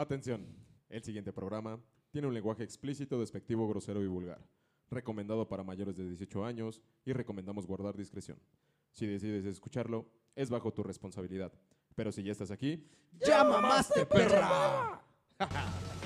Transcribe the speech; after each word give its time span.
Atención, 0.00 0.46
el 0.88 1.02
siguiente 1.02 1.30
programa 1.30 1.78
tiene 2.10 2.26
un 2.26 2.32
lenguaje 2.32 2.64
explícito, 2.64 3.20
despectivo, 3.20 3.68
grosero 3.68 4.02
y 4.02 4.06
vulgar. 4.06 4.40
Recomendado 4.90 5.46
para 5.46 5.62
mayores 5.62 5.94
de 5.98 6.08
18 6.08 6.42
años 6.42 6.80
y 7.04 7.12
recomendamos 7.12 7.66
guardar 7.66 7.98
discreción. 7.98 8.38
Si 8.92 9.06
decides 9.06 9.44
escucharlo, 9.44 10.08
es 10.34 10.48
bajo 10.48 10.72
tu 10.72 10.82
responsabilidad. 10.82 11.52
Pero 11.94 12.12
si 12.12 12.22
ya 12.22 12.32
estás 12.32 12.50
aquí, 12.50 12.88
¡Ya 13.12 13.44
mamaste, 13.44 14.06
perra! 14.06 15.02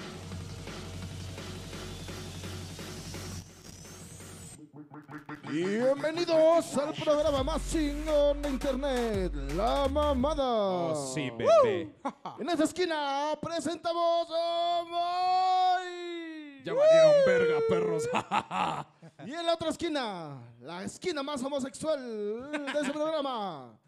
Bienvenidos 5.54 6.76
al 6.78 6.92
programa 6.94 7.44
más 7.44 7.70
chingón 7.70 8.42
de 8.42 8.48
internet, 8.48 9.32
La 9.54 9.86
Mamada. 9.86 10.42
Oh, 10.44 11.12
sí, 11.14 11.30
bebé. 11.30 11.94
En 12.40 12.48
esta 12.48 12.64
esquina 12.64 13.38
presentamos 13.40 14.26
a 14.32 14.82
Moy. 15.78 16.60
ya 16.64 16.72
valieron 16.74 17.14
verga, 17.24 17.60
perros. 17.68 18.02
Y 19.26 19.32
en 19.32 19.46
la 19.46 19.54
otra 19.54 19.68
esquina, 19.68 20.42
la 20.60 20.82
esquina 20.82 21.22
más 21.22 21.40
homosexual 21.40 22.50
de 22.50 22.80
ese 22.80 22.90
programa, 22.90 23.78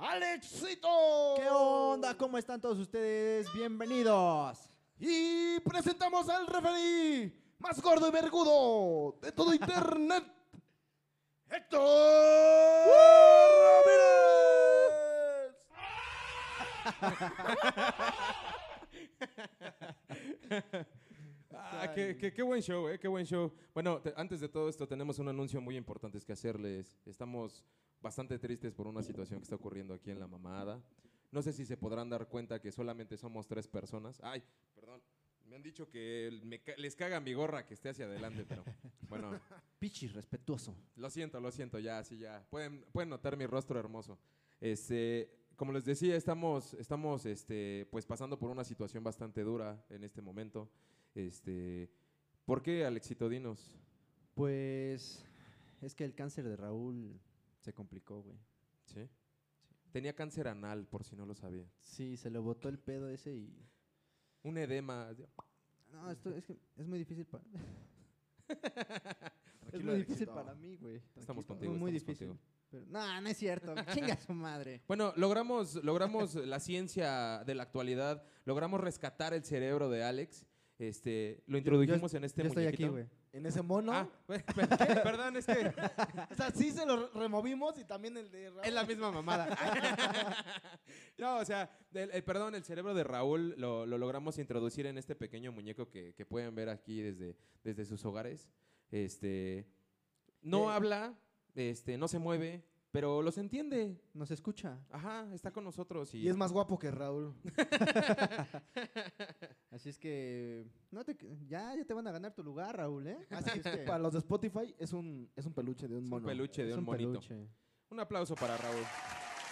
Alexito. 0.00 0.88
¿Qué 1.36 1.50
onda? 1.50 2.16
¿Cómo 2.16 2.38
están 2.38 2.58
todos 2.62 2.78
ustedes? 2.78 3.46
Bienvenidos. 3.52 4.58
Y 4.98 5.60
presentamos 5.60 6.30
al 6.30 6.46
referí 6.46 7.30
más 7.58 7.78
gordo 7.82 8.08
y 8.08 8.10
vergudo 8.10 9.18
de 9.20 9.30
todo 9.32 9.52
internet, 9.60 10.24
Héctor 11.50 11.80
Ramírez. 13.66 15.56
Ah, 21.52 21.90
qué, 21.94 22.16
qué- 22.16 22.32
qué 22.32 22.42
buen 22.42 22.62
show, 22.62 22.88
eh, 22.88 22.98
qué 22.98 23.08
buen 23.08 23.24
show. 23.26 23.52
Bueno, 23.74 24.00
te- 24.00 24.12
antes 24.16 24.40
de 24.40 24.48
todo 24.48 24.68
esto 24.68 24.86
tenemos 24.86 25.18
un 25.18 25.28
anuncio 25.28 25.60
muy 25.60 25.76
importante 25.76 26.20
que 26.20 26.32
hacerles. 26.32 26.98
Estamos 27.06 27.64
bastante 28.00 28.38
tristes 28.38 28.72
por 28.72 28.86
una 28.86 29.02
situación 29.02 29.40
que 29.40 29.44
está 29.44 29.56
ocurriendo 29.56 29.94
aquí 29.94 30.10
en 30.10 30.20
La 30.20 30.26
Mamada. 30.26 30.80
No 31.32 31.42
sé 31.42 31.52
si 31.52 31.64
se 31.64 31.76
podrán 31.76 32.08
dar 32.08 32.28
cuenta 32.28 32.60
que 32.60 32.72
solamente 32.72 33.16
somos 33.16 33.46
tres 33.46 33.66
personas. 33.68 34.20
Ay, 34.22 34.42
perdón. 34.74 35.02
Me 35.44 35.56
han 35.56 35.62
dicho 35.62 35.88
que 35.88 36.40
me 36.44 36.60
ca- 36.62 36.76
les 36.76 36.94
caga 36.94 37.18
mi 37.20 37.32
gorra 37.34 37.66
que 37.66 37.74
esté 37.74 37.88
hacia 37.90 38.04
adelante, 38.06 38.44
pero 38.48 38.64
bueno, 39.10 39.40
Pichis, 39.78 40.12
respetuoso. 40.12 40.74
lo 40.96 41.10
siento, 41.10 41.40
lo 41.40 41.50
siento, 41.50 41.78
ya, 41.78 42.02
sí, 42.04 42.18
ya. 42.18 42.46
Pueden, 42.48 42.84
pueden 42.92 43.10
notar 43.10 43.36
mi 43.36 43.46
rostro 43.46 43.78
hermoso. 43.78 44.18
Este, 44.60 45.30
como 45.56 45.72
les 45.72 45.84
decía, 45.84 46.16
estamos, 46.16 46.74
estamos 46.74 47.26
este, 47.26 47.86
pues 47.90 48.06
pasando 48.06 48.38
por 48.38 48.50
una 48.50 48.64
situación 48.64 49.04
bastante 49.04 49.42
dura 49.42 49.84
en 49.90 50.04
este 50.04 50.22
momento. 50.22 50.70
Este, 51.14 51.90
¿Por 52.46 52.62
qué, 52.62 52.86
Alexito 52.86 53.28
Dinos? 53.28 53.78
Pues 54.34 55.24
es 55.80 55.94
que 55.94 56.04
el 56.04 56.14
cáncer 56.14 56.48
de 56.48 56.56
Raúl 56.56 57.20
se 57.58 57.72
complicó, 57.72 58.22
güey. 58.22 58.38
¿Sí? 58.86 59.08
Tenía 59.92 60.14
cáncer 60.14 60.48
anal, 60.48 60.86
por 60.86 61.04
si 61.04 61.16
no 61.16 61.26
lo 61.26 61.34
sabía. 61.34 61.66
Sí, 61.80 62.16
se 62.16 62.30
le 62.30 62.38
botó 62.38 62.68
el 62.68 62.78
pedo 62.78 63.08
ese 63.08 63.34
y... 63.34 63.66
Un 64.42 64.56
edema. 64.56 65.14
No, 65.92 66.10
esto 66.10 66.34
es 66.34 66.44
que 66.44 66.56
es 66.76 66.86
muy 66.86 66.98
difícil 66.98 67.26
para... 67.26 67.44
es 69.72 69.84
muy 69.84 69.96
difícil 69.96 70.26
para 70.28 70.54
mí, 70.54 70.76
güey. 70.76 70.96
Estamos 71.16 71.44
Tranquilo, 71.44 71.46
contigo, 71.46 71.72
es 71.72 71.78
muy 71.78 71.96
estamos 71.96 72.06
difícil. 72.06 72.28
contigo. 72.28 72.50
Pero, 72.70 72.84
no, 72.88 73.20
no 73.20 73.28
es 73.28 73.36
cierto. 73.36 73.74
Chinga 73.94 74.16
su 74.16 74.32
madre. 74.32 74.82
Bueno, 74.86 75.12
logramos, 75.16 75.74
logramos 75.82 76.34
la 76.36 76.60
ciencia 76.60 77.42
de 77.44 77.54
la 77.54 77.64
actualidad, 77.64 78.22
logramos 78.44 78.80
rescatar 78.80 79.34
el 79.34 79.44
cerebro 79.44 79.90
de 79.90 80.04
Alex. 80.04 80.46
Este, 80.78 81.42
lo 81.46 81.58
introdujimos 81.58 82.14
en 82.14 82.24
este 82.24 82.42
Yo 82.42 82.48
estoy 82.48 82.66
aquí, 82.66 82.86
güey. 82.86 83.06
En 83.32 83.46
ese 83.46 83.62
mono, 83.62 83.92
Ah, 83.92 84.08
per- 84.26 84.44
perdón, 85.02 85.36
es 85.36 85.46
que 85.46 85.52
o 86.30 86.34
sea, 86.34 86.50
sí 86.50 86.72
se 86.72 86.84
lo 86.84 87.08
removimos 87.12 87.78
y 87.78 87.84
también 87.84 88.16
el 88.16 88.28
de 88.30 88.50
Raúl. 88.50 88.64
Es 88.64 88.72
la 88.72 88.84
misma 88.84 89.12
mamada. 89.12 89.56
no, 91.18 91.36
o 91.38 91.44
sea, 91.44 91.70
el, 91.92 92.10
el- 92.10 92.24
perdón, 92.24 92.54
el 92.54 92.64
cerebro 92.64 92.92
de 92.94 93.04
Raúl 93.04 93.54
lo, 93.56 93.86
lo 93.86 93.98
logramos 93.98 94.38
introducir 94.38 94.86
en 94.86 94.98
este 94.98 95.14
pequeño 95.14 95.52
muñeco 95.52 95.88
que, 95.88 96.12
que 96.14 96.26
pueden 96.26 96.54
ver 96.54 96.68
aquí 96.68 97.00
desde, 97.02 97.36
desde 97.62 97.84
sus 97.84 98.04
hogares. 98.04 98.48
Este, 98.90 99.66
no 100.42 100.70
Eh. 100.70 100.74
habla, 100.74 101.14
este, 101.54 101.96
no 101.98 102.08
se 102.08 102.18
mueve, 102.18 102.64
pero 102.90 103.22
los 103.22 103.38
entiende. 103.38 104.00
Nos 104.14 104.30
escucha. 104.30 104.78
Ajá, 104.90 105.26
está 105.32 105.52
con 105.52 105.64
nosotros. 105.64 106.14
Y, 106.14 106.18
Y 106.22 106.28
es 106.28 106.36
más 106.36 106.52
guapo 106.52 106.78
que 106.78 106.90
Raúl. 106.90 107.34
Así 109.70 109.88
es 109.88 109.98
que... 109.98 110.66
No 110.90 111.04
te, 111.04 111.16
ya, 111.46 111.74
ya 111.76 111.84
te 111.84 111.94
van 111.94 112.06
a 112.08 112.12
ganar 112.12 112.34
tu 112.34 112.42
lugar, 112.42 112.76
Raúl, 112.76 113.06
¿eh? 113.06 113.26
Así 113.30 113.58
es 113.58 113.64
que... 113.64 113.78
Para 113.86 113.98
los 113.98 114.12
de 114.12 114.18
Spotify 114.18 114.74
es 114.78 114.92
un, 114.92 115.30
es 115.36 115.46
un 115.46 115.54
peluche 115.54 115.86
de 115.86 115.94
un 115.96 116.00
es 116.00 116.04
un 116.04 116.10
mono. 116.10 116.26
peluche 116.26 116.64
de 116.64 116.70
es 116.72 116.76
un, 116.76 116.84
monito. 116.84 117.10
peluche. 117.20 117.48
Un 117.90 118.00
aplauso 118.00 118.34
para 118.36 118.56
Raúl. 118.56 118.82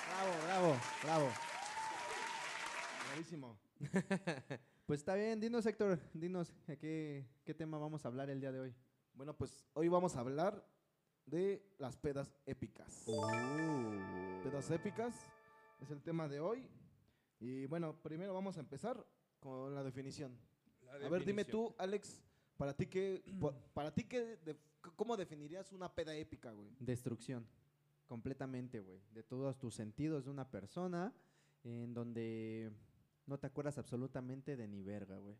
Bravo, 0.08 0.32
bravo, 0.46 0.76
bravo. 1.04 1.28
Bravísimo. 3.10 3.58
Pues 4.86 5.00
está 5.00 5.14
bien, 5.16 5.38
dinos 5.38 5.66
Héctor, 5.66 5.98
dinos 6.14 6.50
¿a 6.66 6.74
qué, 6.76 7.26
qué 7.44 7.52
tema 7.52 7.76
vamos 7.76 8.06
a 8.06 8.08
hablar 8.08 8.30
el 8.30 8.40
día 8.40 8.50
de 8.52 8.60
hoy. 8.60 8.74
Bueno, 9.12 9.36
pues 9.36 9.66
hoy 9.74 9.88
vamos 9.88 10.16
a 10.16 10.20
hablar 10.20 10.66
de 11.28 11.62
las 11.78 11.96
pedas 11.96 12.34
épicas. 12.46 13.04
Uh. 13.06 14.42
Pedas 14.42 14.70
épicas 14.70 15.14
es 15.80 15.90
el 15.90 16.02
tema 16.02 16.28
de 16.28 16.40
hoy. 16.40 16.66
Y 17.40 17.66
bueno, 17.66 17.94
primero 18.02 18.34
vamos 18.34 18.56
a 18.56 18.60
empezar 18.60 19.04
con 19.40 19.74
la 19.74 19.82
definición. 19.82 20.36
A 21.04 21.08
ver, 21.08 21.24
dime 21.24 21.44
tú, 21.44 21.74
Alex, 21.78 22.22
para 22.56 22.74
ti 22.74 22.86
qué, 22.86 23.22
para 23.74 23.92
ti 23.94 24.04
qué, 24.04 24.36
de- 24.38 24.56
cómo 24.96 25.16
definirías 25.16 25.72
una 25.72 25.94
peda 25.94 26.14
épica, 26.16 26.50
güey. 26.52 26.70
Destrucción, 26.80 27.46
completamente, 28.06 28.80
güey, 28.80 29.00
de 29.12 29.22
todos 29.22 29.58
tus 29.58 29.74
sentidos 29.74 30.24
de 30.24 30.30
una 30.30 30.50
persona 30.50 31.12
en 31.62 31.92
donde 31.94 32.72
no 33.26 33.38
te 33.38 33.46
acuerdas 33.46 33.78
absolutamente 33.78 34.56
de 34.56 34.66
ni 34.66 34.82
verga, 34.82 35.18
güey. 35.18 35.36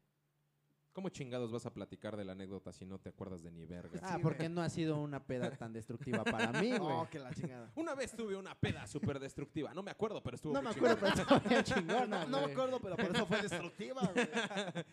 ¿Cómo 0.92 1.10
chingados 1.10 1.52
vas 1.52 1.64
a 1.64 1.72
platicar 1.72 2.16
de 2.16 2.24
la 2.24 2.32
anécdota 2.32 2.72
si 2.72 2.84
no 2.84 2.98
te 2.98 3.10
acuerdas 3.10 3.42
de 3.42 3.52
ni 3.52 3.64
verga? 3.66 4.00
Ah, 4.02 4.16
Sí, 4.16 4.22
porque 4.22 4.44
güey. 4.44 4.48
no 4.54 4.62
ha 4.62 4.68
sido 4.68 4.96
una 5.00 5.24
peda 5.24 5.50
tan 5.56 5.72
destructiva 5.72 6.24
para 6.24 6.52
mí, 6.60 6.70
güey. 6.76 6.80
Oh, 6.92 7.08
que 7.08 7.18
la 7.20 7.32
chingada. 7.32 7.70
Una 7.76 7.94
vez 7.94 8.16
tuve 8.16 8.34
una 8.36 8.54
peda 8.58 8.86
súper 8.88 9.20
destructiva. 9.20 9.72
No 9.74 9.82
me 9.82 9.92
acuerdo, 9.92 10.20
pero 10.22 10.34
estuvo 10.34 10.52
no 10.54 10.60
muy 10.62 10.74
me 10.80 10.88
acuerdo, 10.90 11.06
chingona. 11.62 11.86
pero 11.86 12.06
no, 12.06 12.26
no 12.26 12.46
me 12.46 12.52
acuerdo, 12.52 12.80
pero 12.80 12.96
por 12.96 13.14
eso 13.14 13.26
fue 13.26 13.42
destructiva, 13.42 14.10
güey. 14.12 14.28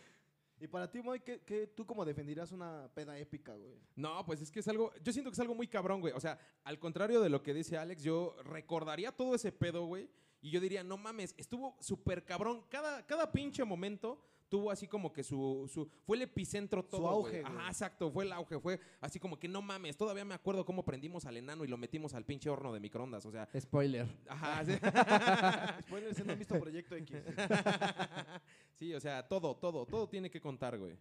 Y 0.58 0.68
para 0.68 0.90
ti, 0.90 1.02
Moy, 1.02 1.20
¿qué, 1.20 1.42
qué- 1.42 1.68
tú 1.68 1.86
cómo 1.86 2.06
definirías 2.06 2.54
una 2.54 2.90
peda 2.96 3.18
épica, 3.20 3.54
güey? 3.56 3.78
No, 3.98 4.26
pues 4.26 4.42
es 4.42 4.50
que 4.50 4.62
es 4.62 4.68
algo. 4.70 4.94
Yo 5.04 5.12
siento 5.12 5.30
que 5.30 5.34
es 5.34 5.40
algo 5.42 5.54
muy 5.54 5.68
cabrón, 5.68 6.00
güey. 6.00 6.14
O 6.14 6.20
sea, 6.22 6.40
al 6.64 6.80
contrario 6.80 7.20
de 7.20 7.28
lo 7.30 7.44
que 7.44 7.54
dice 7.54 7.78
Alex, 7.78 8.02
yo 8.04 8.38
recordaría 8.42 9.12
todo 9.12 9.36
ese 9.36 9.52
pedo, 9.52 9.86
güey. 9.86 10.10
Y 10.42 10.52
yo 10.52 10.62
diría, 10.62 10.82
no 10.82 10.96
mames, 10.98 11.36
estuvo 11.38 11.76
súper 11.82 12.24
cabrón. 12.24 12.64
Cada, 12.70 13.06
cada 13.06 13.34
pinche 13.34 13.66
momento 13.66 14.24
tuvo 14.50 14.72
así 14.72 14.88
como 14.88 15.12
que 15.12 15.24
su. 15.24 15.70
su 15.72 15.90
fue 16.06 16.18
el 16.18 16.24
epicentro 16.24 16.84
todo. 16.84 17.08
auge, 17.08 17.42
güey. 17.42 17.44
güey. 17.44 17.56
Ajá, 17.58 17.68
exacto. 17.70 18.12
Fue 18.12 18.24
el 18.26 18.32
auge. 18.32 18.60
Fue 18.60 18.80
así 19.02 19.20
como 19.20 19.38
que 19.40 19.48
no 19.48 19.62
mames. 19.62 19.98
Todavía 19.98 20.24
me 20.26 20.34
acuerdo 20.36 20.66
cómo 20.66 20.84
prendimos 20.86 21.26
al 21.26 21.38
enano 21.38 21.64
y 21.64 21.68
lo 21.68 21.78
metimos 21.78 22.14
al 22.14 22.26
pinche 22.26 22.50
horno 22.50 22.74
de 22.74 22.80
microondas. 22.80 23.26
O 23.26 23.32
sea. 23.32 23.48
Spoiler. 23.60 24.08
Ajá. 24.28 24.64
sí. 24.66 24.72
Spoiler, 25.88 26.14
si 26.16 26.24
no 26.24 26.34
han 26.34 26.40
visto 26.40 26.60
Proyecto 26.60 26.96
X. 26.96 27.18
sí, 28.76 28.94
o 28.94 29.00
sea, 29.00 29.28
todo, 29.28 29.56
todo, 29.56 29.86
todo 29.86 30.08
tiene 30.08 30.30
que 30.30 30.40
contar, 30.40 30.78
güey. 30.78 30.96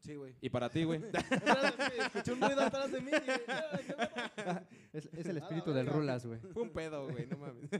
Sí, 0.00 0.16
güey. 0.16 0.34
Y 0.40 0.50
para 0.50 0.68
ti, 0.68 0.82
güey. 0.82 1.00
Escuché 1.98 2.32
un 2.32 2.40
ruido 2.40 2.60
atrás 2.62 2.90
de 2.90 3.00
mí. 3.00 3.12
y- 3.12 4.96
Es, 4.96 5.08
es 5.12 5.26
el 5.26 5.36
espíritu 5.38 5.72
del. 5.72 5.86
Rulas, 5.86 6.26
güey. 6.26 6.40
Fue 6.52 6.62
un 6.62 6.70
pedo, 6.70 7.08
güey. 7.08 7.26
No 7.26 7.38
mames. 7.38 7.70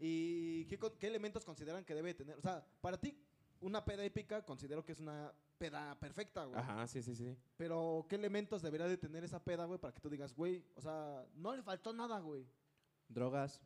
¿Y 0.00 0.64
qué, 0.64 0.78
qué 0.98 1.06
elementos 1.06 1.44
consideran 1.44 1.84
que 1.84 1.94
debe 1.94 2.14
tener? 2.14 2.36
O 2.38 2.40
sea, 2.40 2.64
para 2.80 2.98
ti, 2.98 3.16
una 3.60 3.84
peda 3.84 4.02
épica 4.04 4.42
considero 4.44 4.84
que 4.84 4.92
es 4.92 5.00
una 5.00 5.32
peda 5.58 5.94
perfecta, 6.00 6.44
güey. 6.44 6.58
Ajá, 6.58 6.86
sí, 6.86 7.02
sí, 7.02 7.14
sí. 7.14 7.36
Pero, 7.58 8.06
¿qué 8.08 8.16
elementos 8.16 8.62
debería 8.62 8.88
de 8.88 8.96
tener 8.96 9.22
esa 9.24 9.44
peda, 9.44 9.66
güey, 9.66 9.78
para 9.78 9.92
que 9.92 10.00
tú 10.00 10.08
digas, 10.08 10.34
güey, 10.34 10.64
o 10.74 10.80
sea, 10.80 11.26
no 11.34 11.54
le 11.54 11.62
faltó 11.62 11.92
nada, 11.92 12.18
güey? 12.20 12.46
Drogas. 13.08 13.60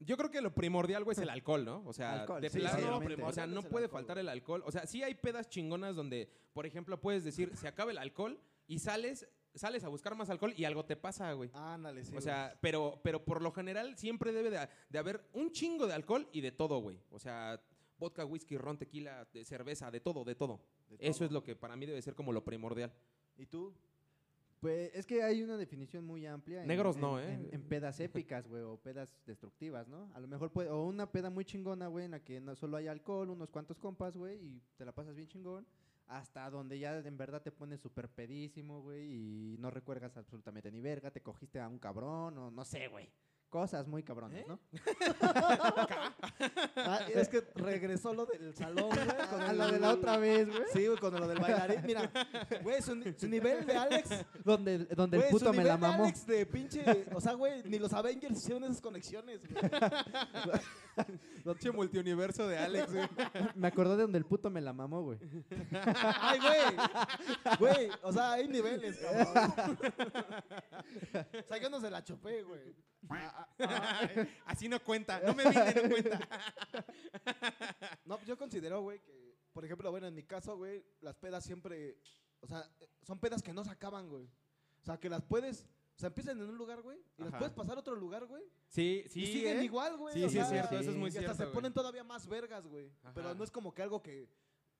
Yo 0.00 0.16
creo 0.16 0.30
que 0.30 0.40
lo 0.40 0.52
primordial, 0.52 1.04
güey, 1.04 1.14
es 1.14 1.22
el 1.22 1.30
alcohol, 1.30 1.64
¿no? 1.64 1.82
O 1.86 1.92
sea, 1.92 2.22
Alcohol, 2.22 2.40
de 2.42 2.50
sí, 2.50 2.58
plano, 2.58 2.78
sí, 2.78 2.84
o 2.84 2.96
obviamente. 2.96 3.32
sea, 3.32 3.46
no 3.46 3.60
Es 3.60 3.64
el 3.66 3.70
puede 3.70 3.84
alcohol, 3.84 4.00
faltar 4.00 4.18
el 4.18 4.28
alcohol. 4.28 4.62
O 4.66 4.72
sea, 4.72 4.86
sí 4.86 5.02
hay 5.02 5.14
pedas 5.14 5.48
chingonas 5.48 5.94
donde, 5.94 6.28
por 6.52 6.66
ejemplo, 6.66 7.00
puedes 7.00 7.22
decir, 7.24 7.56
se 7.56 7.68
acaba 7.68 7.92
el 7.92 7.98
alcohol 7.98 8.40
y 8.66 8.80
sales, 8.80 9.28
sales 9.56 9.82
a 9.84 9.88
buscar 9.88 10.14
más 10.14 10.30
alcohol 10.30 10.52
y 10.56 10.64
algo 10.64 10.84
te 10.84 10.96
pasa, 10.96 11.32
güey. 11.32 11.50
Ándale, 11.54 12.04
sí. 12.04 12.14
o 12.16 12.20
sea, 12.20 12.56
pero, 12.60 13.00
pero 13.02 13.24
por 13.24 13.42
lo 13.42 13.50
general 13.52 13.96
siempre 13.96 14.32
debe 14.32 14.50
de, 14.50 14.68
de 14.88 14.98
haber 14.98 15.20
un 15.32 15.50
chingo 15.50 15.86
de 15.86 15.94
alcohol 15.94 16.28
y 16.32 16.40
de 16.40 16.52
todo, 16.52 16.78
güey. 16.80 17.00
O 17.10 17.18
sea, 17.18 17.60
vodka, 17.98 18.24
whisky, 18.24 18.56
ron, 18.58 18.78
tequila, 18.78 19.26
de 19.32 19.44
cerveza, 19.44 19.90
de 19.90 20.00
todo, 20.00 20.24
de 20.24 20.34
todo. 20.34 20.60
de 20.88 20.96
Eso 21.00 21.18
todo. 21.20 21.24
es 21.26 21.32
lo 21.32 21.42
que 21.42 21.56
para 21.56 21.74
mí 21.76 21.86
debe 21.86 22.00
ser 22.02 22.14
como 22.14 22.32
lo 22.32 22.44
primordial. 22.44 22.92
¿Y 23.36 23.46
tú? 23.46 23.74
Pues 24.60 24.90
es 24.94 25.06
que 25.06 25.22
hay 25.22 25.42
una 25.42 25.56
definición 25.58 26.04
muy 26.04 26.26
amplia. 26.26 26.64
Negros 26.64 26.96
en- 26.96 27.02
no, 27.02 27.20
¿eh? 27.20 27.34
En, 27.34 27.48
en 27.54 27.62
pedas 27.68 28.00
épicas, 28.00 28.48
güey, 28.48 28.62
o 28.62 28.78
pedas 28.78 29.14
destructivas, 29.26 29.86
¿no? 29.86 30.10
A 30.14 30.20
lo 30.20 30.26
mejor 30.26 30.50
puede, 30.50 30.70
o 30.70 30.84
una 30.84 31.10
peda 31.12 31.28
muy 31.28 31.44
chingona, 31.44 31.88
güey, 31.88 32.06
en 32.06 32.12
la 32.12 32.20
que 32.20 32.40
no 32.40 32.56
solo 32.56 32.78
hay 32.78 32.86
alcohol, 32.88 33.28
unos 33.30 33.50
cuantos 33.50 33.78
compas, 33.78 34.16
güey, 34.16 34.38
y 34.42 34.62
te 34.76 34.84
la 34.86 34.92
pasas 34.92 35.14
bien 35.14 35.28
chingón. 35.28 35.66
Hasta 36.06 36.48
donde 36.50 36.78
ya 36.78 36.98
en 36.98 37.16
verdad 37.16 37.42
te 37.42 37.50
pones 37.50 37.80
súper 37.80 38.08
pedísimo, 38.08 38.80
güey, 38.80 39.54
y 39.54 39.56
no 39.58 39.70
recuerdas 39.70 40.16
absolutamente 40.16 40.70
ni 40.70 40.80
verga, 40.80 41.10
te 41.10 41.22
cogiste 41.22 41.58
a 41.58 41.68
un 41.68 41.78
cabrón, 41.78 42.38
o 42.38 42.50
no 42.50 42.64
sé, 42.64 42.86
güey. 42.88 43.10
Cosas 43.50 43.86
muy 43.86 44.02
cabronas, 44.02 44.40
¿Eh? 44.40 44.44
¿no? 44.48 44.58
Ah, 46.76 47.00
es 47.08 47.28
que 47.28 47.40
regresó 47.54 48.12
lo 48.12 48.26
del 48.26 48.54
salón, 48.54 48.90
güey. 48.90 49.06
Con 49.30 49.40
A 49.42 49.50
el- 49.50 49.58
lo 49.58 49.70
de 49.72 49.80
la 49.80 49.90
otra 49.94 50.18
vez, 50.18 50.46
güey. 50.48 50.62
Sí, 50.72 50.86
güey, 50.86 50.98
con 50.98 51.14
lo 51.18 51.26
del 51.26 51.38
bailarín. 51.38 51.80
Mira, 51.84 52.10
güey, 52.62 52.82
su, 52.82 52.94
ni- 52.94 53.12
su 53.14 53.26
nivel 53.28 53.64
de 53.66 53.76
Alex. 53.76 54.10
Donde, 54.44 54.78
donde 54.86 55.16
el 55.18 55.22
su 55.24 55.30
puto 55.30 55.46
me 55.52 55.58
nivel 55.62 55.66
la 55.68 55.74
de 55.74 55.80
mamó. 55.80 56.04
Alex 56.04 56.26
de 56.26 56.46
pinche. 56.46 57.06
O 57.14 57.20
sea, 57.20 57.32
güey, 57.34 57.62
ni 57.64 57.78
los 57.78 57.92
Avengers 57.92 58.36
hicieron 58.36 58.64
esas 58.64 58.80
conexiones, 58.80 59.40
güey. 59.48 60.60
Pinche 61.44 61.70
multiuniverso 61.70 62.46
de 62.48 62.58
Alex, 62.58 62.92
güey. 62.92 63.08
Me 63.54 63.68
acordé 63.68 63.96
de 63.96 64.02
donde 64.02 64.18
el 64.18 64.24
puto 64.26 64.50
me 64.50 64.60
la 64.60 64.72
mamó, 64.72 65.02
güey. 65.02 65.18
Ay, 66.20 66.38
güey. 66.40 67.58
Güey, 67.58 67.90
o 68.02 68.12
sea, 68.12 68.32
hay 68.32 68.48
niveles, 68.48 68.98
cabrón. 68.98 69.76
O 71.44 71.48
sea, 71.48 71.58
yo 71.58 71.70
no 71.70 71.80
se 71.80 71.90
la 71.90 72.02
chopé, 72.04 72.42
güey. 72.42 72.74
Así 74.46 74.68
no 74.68 74.82
cuenta. 74.82 75.20
No 75.20 75.34
me 75.34 75.48
vine, 75.48 75.74
no 75.82 75.88
cuenta. 75.90 76.28
No, 78.04 78.22
yo 78.24 78.36
considero, 78.38 78.80
güey, 78.82 79.00
que, 79.00 79.36
por 79.52 79.64
ejemplo, 79.64 79.90
bueno, 79.90 80.06
en 80.06 80.14
mi 80.14 80.22
caso, 80.22 80.56
güey, 80.56 80.84
las 81.00 81.16
pedas 81.16 81.44
siempre, 81.44 81.98
o 82.40 82.46
sea, 82.46 82.68
son 83.02 83.18
pedas 83.18 83.42
que 83.42 83.52
no 83.52 83.64
se 83.64 83.70
acaban, 83.70 84.08
güey. 84.08 84.24
O 84.82 84.84
sea, 84.84 84.98
que 84.98 85.08
las 85.10 85.22
puedes, 85.22 85.62
o 85.96 85.98
sea, 85.98 86.08
empiezan 86.08 86.40
en 86.40 86.48
un 86.48 86.56
lugar, 86.56 86.82
güey, 86.82 86.98
y 87.18 87.22
las 87.22 87.30
Ajá. 87.30 87.38
puedes 87.38 87.54
pasar 87.54 87.76
a 87.76 87.80
otro 87.80 87.96
lugar, 87.96 88.24
güey, 88.26 88.44
Sí, 88.68 89.04
sí. 89.08 89.22
y 89.22 89.26
siguen 89.26 89.58
¿eh? 89.60 89.64
igual, 89.64 89.96
güey. 89.96 90.14
Sí, 90.14 90.24
o 90.24 90.28
sí, 90.28 90.38
es 90.38 90.48
cierto. 90.48 90.78
Eso 90.78 90.90
es 90.90 90.96
muy 90.96 91.06
y 91.06 91.08
hasta 91.08 91.20
cierto. 91.20 91.36
se 91.36 91.44
güey. 91.44 91.54
ponen 91.54 91.72
todavía 91.72 92.04
más 92.04 92.26
vergas, 92.28 92.66
güey. 92.66 92.92
Pero 93.14 93.34
no 93.34 93.42
es 93.42 93.50
como 93.50 93.74
que 93.74 93.82
algo 93.82 94.00
que, 94.02 94.28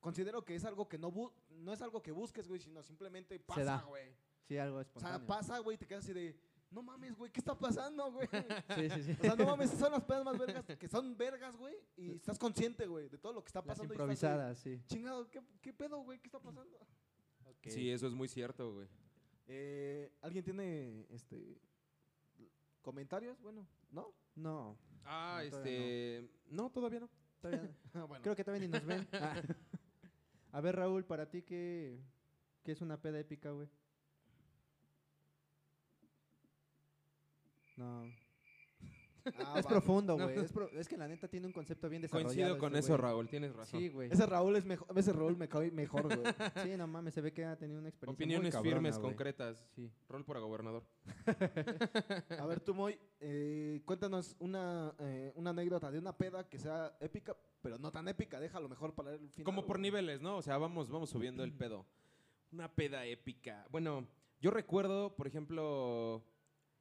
considero 0.00 0.44
que 0.44 0.54
es 0.54 0.64
algo 0.64 0.88
que 0.88 0.98
no, 0.98 1.10
bu- 1.10 1.32
no 1.50 1.72
es 1.72 1.82
algo 1.82 2.02
que 2.02 2.12
busques, 2.12 2.46
güey, 2.46 2.60
sino 2.60 2.82
simplemente 2.82 3.40
pasa, 3.40 3.82
güey. 3.88 4.14
Sí, 4.46 4.56
algo 4.58 4.76
O 4.78 4.82
sea, 4.82 4.86
espontáneo. 4.88 5.26
pasa, 5.26 5.58
güey, 5.58 5.74
y 5.74 5.78
te 5.78 5.86
quedas 5.88 6.04
así 6.04 6.12
de, 6.12 6.38
no 6.76 6.82
mames, 6.82 7.16
güey, 7.16 7.32
¿qué 7.32 7.40
está 7.40 7.58
pasando, 7.58 8.12
güey? 8.12 8.28
Sí, 8.74 8.90
sí, 8.90 9.02
sí. 9.02 9.16
O 9.18 9.22
sea, 9.22 9.34
no 9.34 9.46
mames, 9.46 9.70
son 9.70 9.92
las 9.92 10.02
pedas 10.04 10.24
más 10.26 10.38
vergas, 10.38 10.64
que 10.78 10.88
son 10.88 11.16
vergas, 11.16 11.56
güey, 11.56 11.74
y 11.96 12.16
estás 12.16 12.38
consciente, 12.38 12.86
güey, 12.86 13.08
de 13.08 13.16
todo 13.16 13.32
lo 13.32 13.42
que 13.42 13.48
está 13.48 13.60
Las 13.60 13.68
pasando. 13.78 13.94
y 13.94 13.96
estás 13.96 13.98
de, 13.98 14.04
improvisadas, 14.04 14.58
sí. 14.58 14.82
Chingado, 14.86 15.30
¿qué, 15.30 15.40
¿qué 15.62 15.72
pedo, 15.72 16.02
güey? 16.02 16.18
¿Qué 16.20 16.26
está 16.26 16.38
pasando? 16.38 16.78
Sí, 17.62 17.90
eso 17.90 18.06
es 18.06 18.12
muy 18.12 18.28
cierto, 18.28 18.74
güey. 18.74 18.88
Eh, 19.46 20.12
¿Alguien 20.20 20.44
tiene 20.44 21.06
este 21.08 21.58
comentarios? 22.82 23.40
Bueno, 23.40 23.66
¿no? 23.90 24.12
No, 24.34 24.76
Ah, 25.04 25.40
No, 25.44 25.50
todavía 25.50 25.72
este. 25.72 26.30
No, 26.50 26.70
todavía 26.70 27.00
no. 27.00 27.10
todavía 27.40 27.70
no. 27.94 28.06
bueno. 28.06 28.22
Creo 28.22 28.36
que 28.36 28.44
todavía 28.44 28.66
ni 28.68 28.72
nos 28.72 28.84
ven. 28.84 29.08
Ah. 29.12 29.40
A 30.52 30.60
ver, 30.60 30.76
Raúl, 30.76 31.04
para 31.04 31.28
ti, 31.30 31.42
¿qué, 31.42 31.98
qué 32.62 32.72
es 32.72 32.80
una 32.82 33.00
peda 33.00 33.18
épica, 33.18 33.50
güey? 33.52 33.68
No. 37.76 38.04
Ah, 39.38 39.54
es 39.58 39.66
va. 39.66 39.70
profundo, 39.70 40.16
No. 40.16 40.24
güey. 40.24 40.38
Es, 40.38 40.52
pro- 40.52 40.70
es 40.70 40.86
que 40.88 40.96
la 40.96 41.08
neta 41.08 41.26
tiene 41.28 41.46
un 41.48 41.52
concepto 41.52 41.88
bien 41.88 42.00
desarrollado. 42.02 42.32
Coincido 42.32 42.58
con 42.58 42.76
este 42.76 42.92
eso. 42.92 42.96
Raúl. 42.96 43.28
Tienes 43.28 43.54
razón. 43.54 43.80
Sí, 43.80 43.88
güey. 43.88 44.10
Ese 44.12 44.24
Raúl 44.24 44.54
es 44.56 44.64
mejor, 44.64 44.86
ese 44.96 45.12
Raúl 45.12 45.36
me 45.36 45.48
cae 45.48 45.70
mejor, 45.72 46.04
güey. 46.04 46.20
Sí, 46.74 46.76
no 46.76 46.86
mames, 46.86 47.12
se 47.14 47.20
ve 47.20 47.32
que 47.32 47.44
ha 47.44 47.56
tenido 47.56 47.80
una 47.80 47.88
experiencia 47.88 48.24
muy 48.24 48.34
Opiniones 48.36 48.54
cabrona, 48.54 48.76
firmes, 48.76 48.98
concretas. 48.98 49.64
Sí. 49.74 49.90
Rol 50.08 50.24
para 50.24 50.40
gobernador. 50.40 50.84
A 52.38 52.46
ver, 52.46 52.60
tú, 52.60 52.74
Moy, 52.74 52.98
eh, 53.20 53.82
cuéntanos 53.84 54.36
una, 54.38 54.94
eh, 55.00 55.32
una 55.34 55.50
anécdota 55.50 55.90
de 55.90 55.98
una 55.98 56.16
peda 56.16 56.48
que 56.48 56.58
sea 56.58 56.96
épica, 57.00 57.36
pero 57.62 57.78
no 57.78 57.90
tan 57.90 58.06
épica. 58.08 58.38
Déjalo 58.38 58.68
mejor 58.68 58.94
para 58.94 59.12
el 59.14 59.28
final. 59.30 59.44
Como 59.44 59.66
por 59.66 59.80
niveles, 59.80 60.20
¿no? 60.22 60.36
O 60.36 60.42
sea, 60.42 60.56
vamos, 60.58 60.88
vamos 60.88 61.10
subiendo 61.10 61.42
el 61.42 61.52
pedo. 61.52 61.84
Una 62.52 62.72
peda 62.72 63.04
épica. 63.06 63.66
Bueno, 63.70 64.06
yo 64.40 64.52
recuerdo, 64.52 65.16
por 65.16 65.26
ejemplo, 65.26 66.22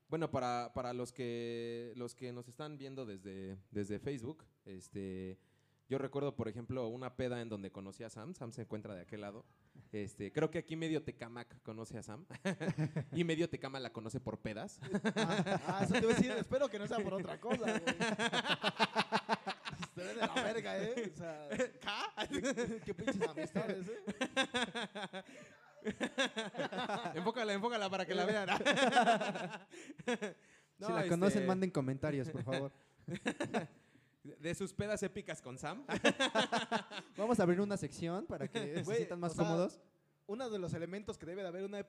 bueno, 0.10 0.32
para, 0.32 0.72
para 0.74 0.94
los 0.94 1.12
que 1.12 1.94
los 1.96 2.16
que 2.16 2.32
nos 2.32 2.48
están 2.48 2.78
viendo 2.78 3.06
desde, 3.06 3.58
desde 3.72 4.00
Facebook, 4.00 4.46
este, 4.66 5.40
yo 5.88 6.00
recuerdo, 6.00 6.36
por 6.36 6.48
ejemplo, 6.48 6.88
una 6.88 7.16
peda 7.16 7.42
en 7.42 7.50
donde 7.50 7.72
conocí 7.72 8.04
a 8.04 8.10
Sam. 8.10 8.34
Sam 8.34 8.52
se 8.52 8.64
encuentra 8.64 8.96
de 8.96 9.02
aquel 9.02 9.22
lado. 9.22 9.46
Este, 9.92 10.32
creo 10.32 10.50
que 10.50 10.58
aquí 10.58 10.76
medio 10.76 11.04
Tecamac 11.04 11.62
conoce 11.62 12.00
a 12.00 12.04
Sam. 12.04 12.26
y 13.12 13.24
medio 13.24 13.48
Tecama 13.50 13.80
la 13.80 13.94
conoce 13.94 14.20
por 14.20 14.40
pedas. 14.40 14.80
Ah, 15.16 15.62
ah, 15.68 15.82
eso 15.84 15.94
te 15.94 16.00
iba 16.00 16.12
a 16.12 16.16
decir. 16.16 16.32
Espero 16.32 16.70
que 16.70 16.80
no 16.80 16.88
sea 16.88 17.00
por 17.00 17.14
otra 17.14 17.40
cosa, 17.40 17.66
güey. 17.66 17.96
Se 19.94 20.02
ve 20.02 20.08
de 20.08 20.16
la 20.16 20.28
verga, 20.28 20.84
¿eh? 20.84 21.12
O 21.14 21.18
sea, 21.18 21.50
qué 22.86 22.94
pinches 22.94 23.22
amistades, 23.30 23.88
¿eh? 23.88 24.04
enfócala, 27.16 27.54
enfócala 27.54 27.90
para 27.90 28.06
que 28.06 28.16
la 28.16 28.26
vean. 28.26 28.50
si 30.06 30.92
la 30.92 30.98
este, 31.00 31.10
conocen, 31.10 31.46
manden 31.46 31.72
comentarios, 31.72 32.30
por 32.30 32.44
favor. 32.44 32.72
De 34.40 34.56
sus 34.56 34.74
pedas 34.74 35.04
épicas 35.04 35.40
con 35.42 35.58
Sam. 35.60 35.86
Vamos 37.16 37.40
a 37.40 37.44
abrir 37.44 37.62
una 37.62 37.78
sección 37.78 38.26
para 38.26 38.48
que 38.48 38.84
se 38.84 38.96
sientan 38.96 39.20
más 39.20 39.34
o 39.34 39.36
sea, 39.36 39.44
cómodos. 39.46 39.80
Uno 40.28 40.50
de 40.50 40.58
los 40.58 40.74
elementos 40.74 41.18
que 41.20 41.26
debe 41.26 41.44
de 41.44 41.48
haber 41.48 41.64
una, 41.64 41.86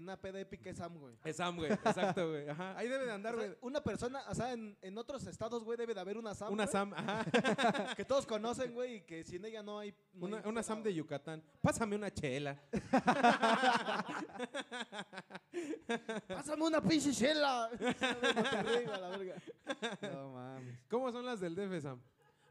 una 0.00 0.16
peda 0.16 0.38
épica 0.40 0.70
es 0.70 0.76
Sam, 0.76 0.96
güey. 0.98 1.16
Es 1.24 1.36
Sam, 1.36 1.56
güey. 1.56 1.72
Exacto, 1.72 2.28
güey. 2.30 2.48
Ajá. 2.48 2.76
Ahí 2.78 2.88
debe 2.88 3.04
de 3.06 3.12
andar, 3.12 3.34
O 3.34 3.38
sea, 3.38 3.46
güey. 3.48 3.58
una 3.62 3.80
persona, 3.82 4.22
o 4.28 4.34
sea, 4.34 4.52
en, 4.52 4.76
en 4.80 4.96
otros 4.96 5.26
estados, 5.26 5.64
güey, 5.64 5.76
debe 5.76 5.92
de 5.94 6.00
haber 6.00 6.16
una 6.16 6.34
Sam. 6.34 6.52
Una 6.52 6.64
güey, 6.66 6.72
Sam, 6.72 6.94
ajá. 6.94 7.24
Que 7.96 8.04
todos 8.04 8.26
conocen, 8.26 8.72
güey, 8.74 8.96
y 8.96 9.00
que 9.02 9.24
sin 9.24 9.44
ella 9.44 9.62
no 9.62 9.78
hay. 9.80 9.92
no 10.12 10.26
Una, 10.26 10.36
hay 10.38 10.42
una 10.46 10.62
Sam 10.62 10.82
de. 10.82 10.94
Yucatán. 10.94 11.42
Pásame 11.60 11.96
una 11.96 12.12
chela. 12.12 12.60
Pásame 16.28 16.62
una 16.62 16.80
pinche 16.80 17.12
chela. 17.12 17.70
No 20.02 20.32
mames. 20.32 20.78
¿Cómo 20.88 21.10
son 21.12 21.24
las 21.24 21.40
del 21.40 21.54
DF, 21.54 21.82
Sam? 21.82 22.00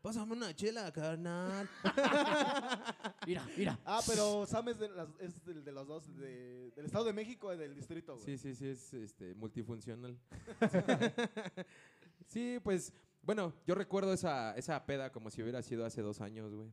Pásame 0.02 0.32
una 0.34 0.54
chela, 0.56 0.92
carnal. 0.94 1.70
Mira, 3.28 3.46
mira. 3.58 3.80
Ah, 3.86 4.00
pero 4.08 4.46
Sam 4.46 4.70
es, 4.70 4.80
de, 4.80 4.90
las- 4.90 5.10
es 5.20 5.46
del- 5.46 5.64
de 5.64 5.72
los 5.74 5.88
dos, 5.88 6.16
de- 6.18 6.72
del 6.72 6.86
Estado 6.86 7.04
de 7.06 7.14
México 7.14 7.54
y 7.54 7.58
del 7.58 7.76
distrito, 7.76 8.16
güey. 8.16 8.26
Sí, 8.26 8.38
sí, 8.38 8.56
sí, 8.56 8.68
es 8.70 8.94
este, 8.94 9.36
multifuncional. 9.36 10.18
sí, 12.28 12.60
pues, 12.64 12.94
bueno, 13.22 13.54
yo 13.68 13.76
recuerdo 13.76 14.14
esa, 14.14 14.56
esa 14.56 14.86
peda 14.86 15.12
como 15.12 15.30
si 15.30 15.42
hubiera 15.42 15.62
sido 15.62 15.86
hace 15.86 16.02
dos 16.02 16.22
años, 16.22 16.54
güey. 16.54 16.72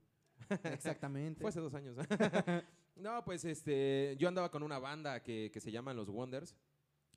Exactamente. 0.73 1.41
Fue 1.41 1.51
hace 1.51 1.61
dos 1.61 1.75
años. 1.75 1.97
no, 2.97 3.25
pues 3.25 3.45
este, 3.45 4.17
yo 4.19 4.29
andaba 4.29 4.51
con 4.51 4.63
una 4.63 4.79
banda 4.79 5.23
que, 5.23 5.51
que 5.53 5.61
se 5.61 5.73
llaman 5.73 5.97
Los 5.97 6.09
Wonders. 6.09 6.55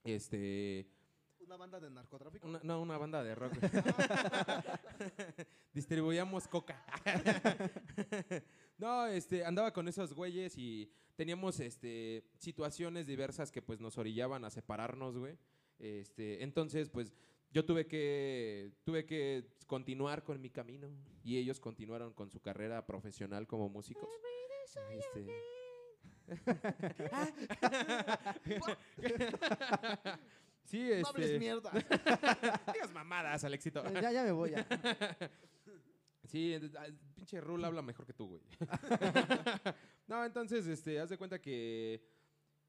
Este, 0.03 0.87
Una 1.49 1.57
banda 1.57 1.79
de 1.79 1.89
narcotráfico. 1.89 2.47
una- 2.47 2.59
no, 2.61 2.79
una 2.79 2.95
banda 2.99 3.23
de 3.23 3.33
rock. 3.33 3.53
Distribuíamos 5.73 6.47
coca. 6.47 6.85
no, 8.77 9.07
este, 9.07 9.43
andaba 9.43 9.73
con 9.73 9.87
esos 9.87 10.13
güeyes 10.13 10.55
y 10.59 10.91
teníamos 11.15 11.59
este, 11.59 12.23
situaciones 12.37 13.07
diversas 13.07 13.51
que 13.51 13.63
pues 13.63 13.79
nos 13.79 13.97
orillaban 13.97 14.45
a 14.45 14.51
separarnos, 14.51 15.17
güey. 15.17 15.39
Este, 15.79 16.43
entonces, 16.43 16.87
pues 16.91 17.15
yo 17.51 17.65
tuve 17.65 17.87
que, 17.87 18.71
tuve 18.83 19.07
que 19.07 19.47
continuar 19.65 20.23
con 20.23 20.39
mi 20.39 20.51
camino 20.51 20.87
y 21.23 21.37
ellos 21.37 21.59
continuaron 21.59 22.13
con 22.13 22.29
su 22.29 22.39
carrera 22.41 22.85
profesional 22.85 23.47
como 23.47 23.69
músicos. 23.69 24.07
Este, 24.91 25.25
sí, 30.65 30.89
No 31.01 31.07
hables 31.07 31.25
este, 31.27 31.39
mierda. 31.39 31.71
digas 32.73 32.91
mamadas, 32.93 33.43
Alexito. 33.43 33.85
Eh, 33.85 33.99
Ya, 34.01 34.11
ya 34.11 34.23
me 34.23 34.31
voy. 34.31 34.51
Ya. 34.51 34.65
Sí, 36.25 36.55
pinche 37.15 37.41
Rule 37.41 37.65
habla 37.65 37.81
mejor 37.81 38.05
que 38.05 38.13
tú, 38.13 38.27
güey. 38.27 38.41
no, 40.07 40.23
entonces, 40.23 40.67
este, 40.67 40.99
haz 40.99 41.09
de 41.09 41.17
cuenta 41.17 41.41
que 41.41 42.03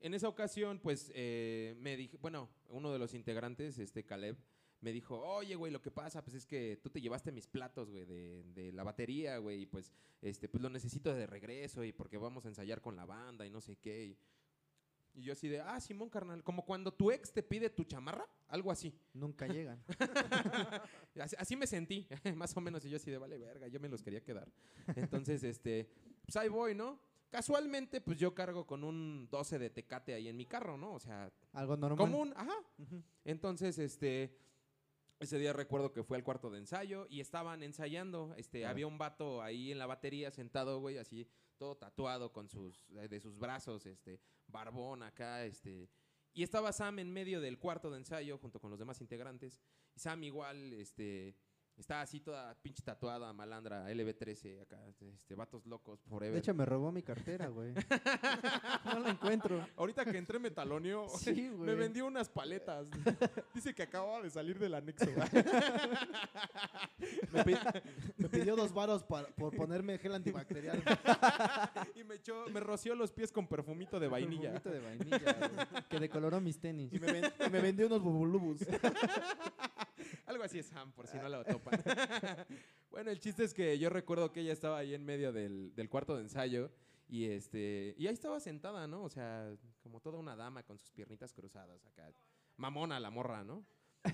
en 0.01 0.15
esa 0.15 0.29
ocasión, 0.29 0.79
pues, 0.79 1.13
eh, 1.15 1.75
me 1.79 1.95
dije, 1.95 2.17
bueno, 2.23 2.49
uno 2.69 2.91
de 2.91 2.99
los 2.99 3.13
integrantes, 3.13 3.79
este 3.79 4.07
Caleb, 4.07 4.39
me 4.81 4.93
dijo, 4.93 5.21
oye, 5.21 5.57
güey, 5.57 5.71
lo 5.71 5.83
que 5.83 5.91
pasa, 5.91 6.25
pues 6.25 6.37
es 6.37 6.47
que 6.47 6.81
tú 6.83 6.89
te 6.89 7.03
llevaste 7.03 7.33
mis 7.33 7.47
platos, 7.47 7.91
güey, 7.91 8.07
de, 8.07 8.45
de 8.55 8.73
la 8.73 8.83
batería, 8.83 9.37
güey, 9.37 9.63
y 9.63 9.67
pues, 9.67 9.93
este, 10.23 10.49
pues 10.49 10.63
lo 10.63 10.71
necesito 10.71 11.13
de 11.15 11.27
regreso 11.27 11.85
y 11.85 11.93
porque 11.93 12.17
vamos 12.17 12.47
a 12.47 12.49
ensayar 12.49 12.81
con 12.81 12.97
la 12.97 13.05
banda 13.05 13.45
y 13.47 13.51
no 13.51 13.61
sé 13.61 13.77
qué. 13.77 14.07
Y, 14.07 14.19
y 15.15 15.23
yo 15.23 15.33
así 15.33 15.49
de, 15.49 15.61
ah, 15.61 15.81
Simón, 15.81 16.09
carnal, 16.09 16.43
como 16.43 16.65
cuando 16.65 16.93
tu 16.93 17.11
ex 17.11 17.33
te 17.33 17.43
pide 17.43 17.71
tu 17.71 17.85
chamarra, 17.85 18.27
algo 18.49 18.71
así. 18.71 18.95
Nunca 19.15 19.47
llegan. 19.47 19.83
Así, 21.21 21.37
así 21.39 21.57
me 21.57 21.67
sentí, 21.67 22.07
más 22.37 22.57
o 22.57 22.61
menos, 22.61 22.85
y 22.85 22.89
yo 22.89 22.97
así 22.97 23.11
de, 23.11 23.19
vale, 23.19 23.37
verga, 23.37 23.67
yo 23.69 23.79
me 23.81 23.89
los 23.89 24.03
quería 24.03 24.23
quedar. 24.23 24.51
Entonces, 24.95 25.43
este, 25.43 25.91
pues 26.25 26.37
ahí 26.37 26.49
voy, 26.49 26.75
¿no? 26.75 26.99
casualmente, 27.31 28.01
pues 28.01 28.19
yo 28.19 28.35
cargo 28.35 28.67
con 28.67 28.85
un 28.85 29.29
12 29.31 29.59
de 29.59 29.71
tecate 29.71 30.15
ahí 30.15 30.29
en 30.29 30.37
mi 30.37 30.47
carro, 30.47 30.77
¿no? 30.77 30.93
O 30.93 30.99
sea, 30.99 31.33
Algo 31.53 31.77
normal. 31.77 31.99
común, 31.99 32.35
ajá. 32.37 32.55
Entonces, 33.25 33.79
este, 33.79 34.37
ese 35.21 35.39
día 35.39 35.53
recuerdo 35.53 35.93
que 35.93 36.03
fue 36.03 36.17
al 36.17 36.25
cuarto 36.25 36.51
de 36.51 36.59
ensayo 36.59 37.07
y 37.09 37.21
estaban 37.21 37.63
ensayando. 37.63 38.35
Este, 38.37 38.67
había 38.67 38.87
un 38.87 38.99
vato 38.99 39.43
ahí 39.43 39.71
en 39.71 39.79
la 39.79 39.87
batería 39.87 40.31
sentado, 40.31 40.81
güey, 40.81 40.99
así, 40.99 41.29
todo 41.61 41.77
tatuado 41.77 42.33
con 42.33 42.49
sus, 42.49 42.89
eh, 42.97 43.07
de 43.07 43.21
sus 43.21 43.39
brazos, 43.39 43.85
este, 43.85 44.19
barbón 44.47 45.03
acá, 45.03 45.45
este. 45.45 45.91
Y 46.33 46.43
estaba 46.43 46.73
Sam 46.73 47.01
en 47.01 47.13
medio 47.13 47.39
del 47.39 47.59
cuarto 47.59 47.91
de 47.91 47.99
ensayo 47.99 48.39
junto 48.39 48.59
con 48.59 48.71
los 48.71 48.79
demás 48.79 49.03
integrantes. 49.03 49.61
Sam 49.95 50.23
igual, 50.25 50.73
este, 50.73 51.37
está 51.79 52.03
así 52.03 52.21
toda 52.21 52.55
pinche 52.63 52.83
tatuada, 52.83 53.33
malandra, 53.33 53.91
LB13, 53.91 54.63
acá, 54.63 54.79
este, 54.89 55.35
vatos 55.35 55.65
locos, 55.67 56.01
forever. 56.09 56.35
De 56.35 56.39
hecho, 56.41 56.55
me 56.55 56.65
robó 56.67 56.93
mi 56.93 57.03
cartera, 57.03 57.49
güey. 57.49 57.73
no 58.85 58.99
la 59.01 59.11
encuentro. 59.11 59.67
ahorita 59.77 60.05
que 60.05 60.19
entré 60.19 60.39
metalonio, 60.39 61.07
Sí, 61.19 61.49
güey. 61.55 61.67
me 61.71 61.75
vendió 61.75 62.07
unas 62.07 62.29
paletas. 62.29 62.87
Dice 63.55 63.75
que 63.75 63.83
acababa 63.83 64.21
de 64.23 64.31
salir 64.31 64.59
del 64.59 64.75
anexo. 64.75 65.07
Me, 67.33 67.45
pi- 67.45 67.57
me 68.19 68.29
pidió 68.29 68.57
dos 68.57 68.73
varos 68.75 69.03
por 69.05 69.55
ponerme 69.57 69.99
gel 69.99 70.15
antibacterial. 70.15 70.83
y 71.95 72.05
me 72.05 72.17
echó, 72.17 72.47
me 72.53 72.61
roció 72.61 72.95
los 72.95 73.11
pies 73.13 73.33
con 73.33 73.47
perfumito 73.47 73.99
de 73.99 74.09
vainilla. 74.09 74.53
Perfumito 74.61 74.71
de 74.71 74.81
vainilla, 74.81 75.49
güey, 75.49 75.85
que 75.89 75.99
decoloró 76.01 76.41
mis 76.41 76.61
tenis. 76.61 76.93
Y 76.93 76.99
me, 76.99 77.13
ven- 77.13 77.33
y 77.47 77.51
me 77.51 77.61
vendió 77.61 77.87
unos 77.87 78.03
bubulubus. 78.03 78.61
Algo 80.27 80.45
así 80.45 80.59
es 80.59 80.67
Sam, 80.67 80.93
por 80.93 81.07
si 81.07 81.17
no 81.19 81.29
lo 81.29 81.45
topan. 81.45 81.83
bueno, 82.91 83.11
el 83.11 83.21
chiste 83.21 83.45
es 83.45 83.55
que 83.55 83.79
yo 83.79 83.91
recuerdo 83.91 84.33
que 84.33 84.41
ella 84.41 84.53
estaba 84.53 84.79
ahí 84.79 84.95
en 84.95 85.05
medio 85.05 85.33
del, 85.33 85.75
del 85.75 85.89
cuarto 85.89 86.17
de 86.17 86.23
ensayo 86.23 86.71
y 87.09 87.27
este 87.27 87.95
y 87.99 88.07
ahí 88.07 88.15
estaba 88.15 88.41
sentada, 88.41 88.87
¿no? 88.87 89.03
O 89.03 89.09
sea, 89.09 89.57
como 89.83 90.01
toda 90.01 90.19
una 90.19 90.37
dama 90.37 90.63
con 90.63 90.79
sus 90.79 90.91
piernitas 90.93 91.33
cruzadas 91.33 91.85
acá. 91.87 92.13
Mamona 92.57 93.01
la 93.01 93.11
morra, 93.11 93.43
¿no? 93.43 93.65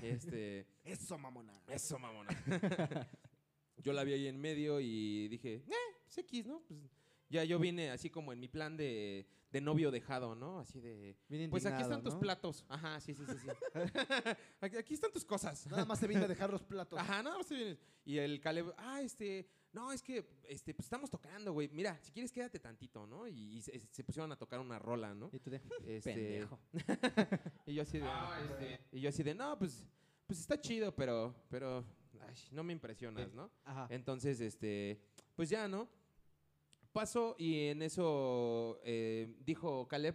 Este, 0.03 0.67
Eso, 0.85 1.19
mamona. 1.19 1.53
eso 1.69 1.99
mamona. 1.99 2.31
yo 3.79 3.93
la 3.93 4.05
vi 4.05 4.15
ahí 4.15 4.27
en 4.27 4.41
medio 4.41 4.81
y 4.81 5.29
dije, 5.29 5.57
eh, 5.57 5.73
pues 6.05 6.19
X, 6.19 6.47
¿no? 6.47 6.61
Pues 6.67 6.81
ya 7.29 7.45
yo 7.45 7.59
vine 7.59 7.91
así 7.91 8.11
como 8.11 8.33
en 8.33 8.41
mi 8.41 8.49
plan 8.49 8.77
de, 8.77 9.27
de 9.57 9.63
novio 9.63 9.91
dejado, 9.91 10.35
¿no? 10.35 10.61
Así 10.61 10.81
de, 10.81 11.17
Bien 11.29 11.49
pues 11.49 11.65
aquí 11.65 11.81
están 11.81 12.03
tus 12.03 12.13
¿no? 12.13 12.21
platos. 12.21 12.65
Ajá, 12.69 13.01
sí, 13.01 13.15
sí, 13.15 13.25
sí, 13.27 13.39
sí. 13.39 13.49
aquí, 14.61 14.77
aquí 14.77 14.95
están 14.95 15.11
tus 15.11 15.25
cosas. 15.25 15.67
Nada 15.67 15.87
más 15.87 15.99
se 15.99 16.07
vine 16.07 16.25
a 16.25 16.29
dejar 16.29 16.51
los 16.51 16.63
platos. 16.63 16.99
Ajá, 16.99 17.23
nada 17.23 17.39
más 17.39 17.47
te 17.47 17.55
vienes. 17.55 17.79
Y 18.05 18.19
el 18.19 18.39
Caleb, 18.39 18.75
ah, 18.77 19.01
este, 19.01 19.49
no, 19.73 19.93
es 19.93 20.03
que, 20.03 20.29
este, 20.45 20.75
pues 20.75 20.85
estamos 20.85 21.09
tocando, 21.09 21.55
güey. 21.55 21.69
Mira, 21.69 21.99
si 22.03 22.13
quieres 22.13 22.33
quédate 22.33 22.59
tantito, 22.61 23.07
¿no? 23.07 23.27
Y, 23.27 23.57
y 23.57 23.63
se, 23.63 23.81
se 23.91 24.05
pusieron 24.05 24.31
a 24.31 24.37
tocar 24.37 24.61
una 24.61 24.79
rola, 24.79 25.15
¿no? 25.15 25.31
Y 25.33 25.39
tú 25.39 25.49
de, 25.49 25.63
Este, 25.87 26.13
pendejo. 26.13 26.61
y 27.67 27.75
yo 27.75 27.83
así 27.83 27.99
de, 27.99 28.07
Ah, 28.07 28.39
este, 28.45 28.81
y 28.93 29.01
yo 29.01 29.09
así 29.09 29.23
de, 29.23 29.35
no, 29.35 29.59
pues, 29.59 29.87
pues 30.27 30.39
está 30.39 30.61
chido, 30.61 30.95
pero, 30.95 31.35
pero, 31.49 31.83
ay, 32.21 32.35
no 32.53 32.63
me 32.63 32.75
impresionas, 32.75 33.33
¿no? 33.33 33.51
Ajá. 33.65 33.87
Entonces, 33.89 34.39
este, 34.43 35.01
pues 35.35 35.49
ya, 35.49 35.67
¿no? 35.67 35.89
Paso 36.97 37.37
y 37.39 37.67
en 37.67 37.83
eso 37.83 38.81
eh, 38.83 39.37
dijo 39.45 39.87
Caleb, 39.87 40.15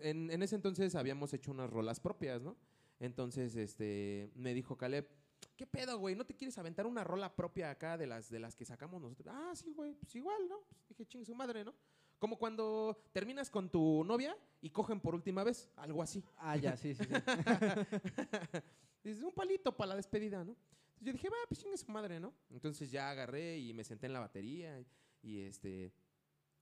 en, 0.00 0.30
en 0.30 0.42
ese 0.42 0.56
entonces 0.56 0.94
habíamos 0.94 1.34
hecho 1.34 1.50
unas 1.50 1.68
rolas 1.68 2.00
propias, 2.00 2.40
¿no? 2.40 2.56
Entonces, 2.98 3.54
este, 3.56 4.30
me 4.34 4.54
dijo 4.54 4.78
Caleb, 4.78 5.06
¿qué 5.54 5.66
pedo, 5.66 5.98
güey? 5.98 6.16
¿No 6.16 6.24
te 6.24 6.34
quieres 6.34 6.56
aventar 6.56 6.86
una 6.86 7.04
rola 7.04 7.36
propia 7.36 7.68
acá 7.68 7.98
de 7.98 8.06
las, 8.06 8.30
de 8.30 8.40
las 8.40 8.56
que 8.56 8.64
sacamos 8.64 9.02
nosotros? 9.02 9.26
Ah, 9.30 9.52
sí, 9.54 9.74
güey, 9.74 9.96
pues 9.96 10.14
igual, 10.14 10.48
¿no? 10.48 10.60
Pues 10.70 10.88
dije, 10.88 11.04
ching 11.04 11.26
su 11.26 11.34
madre, 11.34 11.62
¿no? 11.62 11.74
Como 12.18 12.38
cuando 12.38 12.98
terminas 13.12 13.50
con 13.50 13.68
tu 13.68 14.02
novia 14.02 14.34
y 14.62 14.70
cogen 14.70 15.00
por 15.00 15.14
última 15.14 15.44
vez, 15.44 15.70
algo 15.76 16.02
así. 16.02 16.24
Ah, 16.38 16.56
ya, 16.56 16.74
sí, 16.74 16.94
sí, 16.94 17.04
sí. 17.04 17.10
Dices, 19.04 19.22
un 19.22 19.32
palito 19.32 19.76
para 19.76 19.90
la 19.90 19.96
despedida, 19.96 20.42
¿no? 20.42 20.52
Entonces 20.52 21.00
yo 21.00 21.12
dije, 21.12 21.28
va, 21.28 21.36
pues 21.48 21.60
chingue 21.60 21.76
su 21.76 21.90
madre, 21.92 22.18
¿no? 22.18 22.32
Entonces 22.48 22.90
ya 22.90 23.10
agarré 23.10 23.58
y 23.58 23.74
me 23.74 23.84
senté 23.84 24.06
en 24.06 24.14
la 24.14 24.20
batería 24.20 24.80
y, 24.80 24.86
y, 25.22 25.40
este... 25.42 25.92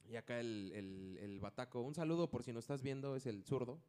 Y 0.09 0.15
acá 0.17 0.39
el, 0.39 0.71
el, 0.73 1.19
el 1.21 1.41
bataco, 1.41 1.81
un 1.81 1.95
saludo 1.95 2.31
por 2.31 2.45
si 2.45 2.53
no 2.53 2.61
estás 2.61 2.81
viendo, 2.81 3.17
es 3.17 3.27
el 3.27 3.43
zurdo, 3.45 3.81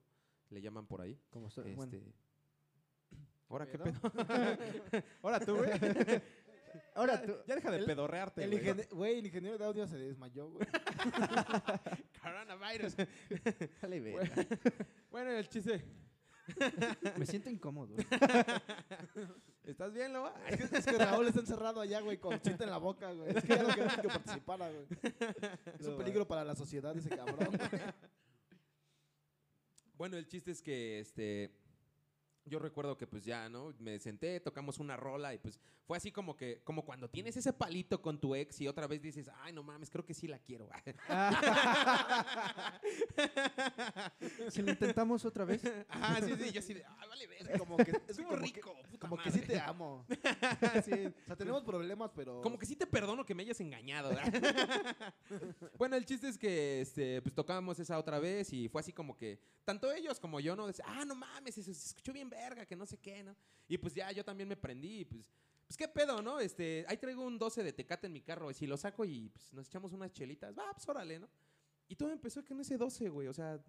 le 0.50 0.62
llaman 0.62 0.88
por 0.88 1.02
ahí. 1.02 1.20
Como 1.30 1.48
Este, 1.48 1.62
bueno. 1.76 1.92
Ahora, 3.50 3.68
¿qué 3.70 3.78
¿Pedo? 3.78 4.00
Ahora 5.22 5.40
tú, 5.40 5.56
güey. 5.58 5.70
Ahora 6.96 7.22
tú. 7.22 7.34
Ya 7.48 7.56
deja 7.56 7.70
de 7.72 7.78
El- 7.78 7.86
pedorrearte, 7.86 8.44
El 8.44 8.50
güey. 8.60 8.88
güey, 8.92 9.20
el 9.20 9.26
ingeniero 9.28 9.58
de 9.60 9.66
audio 9.66 9.88
se 9.88 9.98
desmayó, 9.98 10.50
güey. 10.50 10.68
Coronavirus. 12.22 12.96
Dale, 13.82 14.16
bueno, 15.12 15.30
el 15.32 15.48
chiste. 15.50 15.86
Me 17.18 17.26
siento 17.26 17.50
incómodo. 17.50 17.96
¿Estás 19.64 19.94
bien, 19.94 20.14
Loba? 20.14 20.34
Es 20.48 20.70
que, 20.70 20.78
es 20.78 20.86
que 20.86 20.98
Raúl 20.98 21.28
está 21.28 21.42
encerrado 21.42 21.82
allá, 21.82 22.00
güey, 22.00 22.18
con 22.18 22.40
chita 22.40 22.64
en 22.64 22.70
la 22.70 22.78
boca, 22.78 23.12
güey. 23.12 23.36
Es 23.36 23.44
que 23.44 23.56
ya 23.56 23.64
no 23.64 23.70
queremos 23.70 23.98
que 23.98 24.08
participara, 24.08 24.72
güey. 24.72 24.86
Es 25.80 25.88
un 25.88 25.98
peligro 25.98 26.28
para 26.28 26.46
la 26.46 26.56
sociedad 26.56 26.96
ese 26.98 27.10
cabrón. 27.10 27.50
güey. 27.58 27.82
Bueno, 29.98 30.16
el 30.16 30.28
chiste 30.28 30.52
es 30.52 30.62
que 30.62 31.00
este 31.00 31.52
yo 32.48 32.60
recuerdo 32.60 32.98
que 32.98 33.08
pues 33.08 33.24
ya, 33.24 33.50
¿no? 33.50 33.74
Me 33.80 34.00
senté, 34.00 34.40
tocamos 34.40 34.80
una 34.80 34.98
rola 34.98 35.34
y 35.34 35.38
pues 35.38 35.60
fue 35.86 35.98
así 35.98 36.12
como 36.12 36.36
que 36.36 36.62
como 36.64 36.86
cuando 36.86 37.10
tienes 37.10 37.38
ese 37.38 37.54
palito 37.54 38.02
con 38.02 38.20
tu 38.20 38.36
ex 38.36 38.60
y 38.62 38.68
otra 38.68 38.88
vez 38.88 39.02
dices, 39.02 39.30
"Ay, 39.42 39.54
no 39.54 39.64
mames, 39.64 39.90
creo 39.90 40.06
que 40.06 40.14
sí 40.14 40.28
la 40.28 40.40
quiero." 40.40 40.70
Si 44.50 44.62
lo 44.62 44.72
intentamos 44.72 45.26
otra 45.26 45.46
vez. 45.46 45.62
Ajá, 45.90 46.22
sí, 46.26 46.34
sí, 46.38 46.52
yo 46.52 46.60
así 46.60 46.74
de, 46.74 46.86
"Ay, 46.86 47.10
vale, 47.10 47.28
verga." 47.28 47.58
Como 47.58 47.78
que, 47.78 47.92
es 48.08 48.18
como 48.18 48.36
rico, 48.36 48.76
que, 48.76 48.88
puta 48.88 49.10
como 49.10 49.22
que 49.22 49.32
sí 49.32 49.42
te 49.42 49.60
amo. 49.60 50.06
Sí, 50.84 50.92
O 50.92 51.26
sea, 51.26 51.36
tenemos 51.36 51.64
problemas, 51.64 52.12
pero... 52.16 52.42
Como 52.42 52.58
que 52.58 52.66
sí 52.66 52.76
te 52.76 52.88
perdono 52.88 53.26
que 53.26 53.36
me 53.36 53.44
hayas 53.44 53.60
engañado. 53.60 54.10
¿verdad? 54.10 55.06
bueno, 55.78 55.96
el 55.96 56.06
chiste 56.06 56.28
es 56.28 56.38
que 56.38 56.82
este, 56.82 57.22
pues 57.22 57.34
tocábamos 57.34 57.80
esa 57.80 57.98
otra 57.98 58.20
vez 58.20 58.52
y 58.54 58.70
fue 58.70 58.82
así 58.82 58.94
como 58.94 59.18
que 59.18 59.40
tanto 59.64 59.92
ellos 59.92 60.20
como 60.20 60.40
yo 60.40 60.56
no 60.56 60.68
decía, 60.68 60.86
ah, 60.88 61.06
no 61.06 61.16
mames, 61.16 61.58
eso 61.58 61.74
se 61.74 61.88
escuchó 61.88 62.14
bien 62.14 62.30
verga, 62.38 62.66
que 62.66 62.76
no 62.76 62.86
sé 62.86 62.98
qué, 62.98 63.24
¿no? 63.24 63.36
Y 63.68 63.78
pues 63.78 63.94
ya 63.94 64.12
yo 64.12 64.24
también 64.24 64.48
me 64.48 64.56
prendí 64.56 65.06
pues, 65.06 65.26
pues 65.66 65.78
qué 65.78 65.88
pedo, 65.88 66.22
¿no? 66.22 66.40
Este, 66.40 66.86
ahí 66.88 66.98
traigo 66.98 67.26
un 67.26 67.38
12 67.38 67.64
de 67.64 67.74
tecate 67.74 68.08
en 68.08 68.14
mi 68.14 68.22
carro 68.22 68.50
y 68.50 68.54
si 68.54 68.68
lo 68.68 68.78
saco 68.78 69.06
y 69.06 69.30
pues 69.30 69.54
nos 69.54 69.68
echamos 69.68 69.92
unas 69.94 70.12
chelitas, 70.14 70.58
va, 70.58 70.72
pues 70.74 70.88
órale, 70.88 71.20
¿no? 71.20 71.30
Y 71.88 71.96
todo 71.96 72.12
empezó 72.12 72.44
con 72.46 72.60
ese 72.60 72.78
12, 72.78 73.10
güey, 73.10 73.28
o 73.28 73.34
sea, 73.34 73.60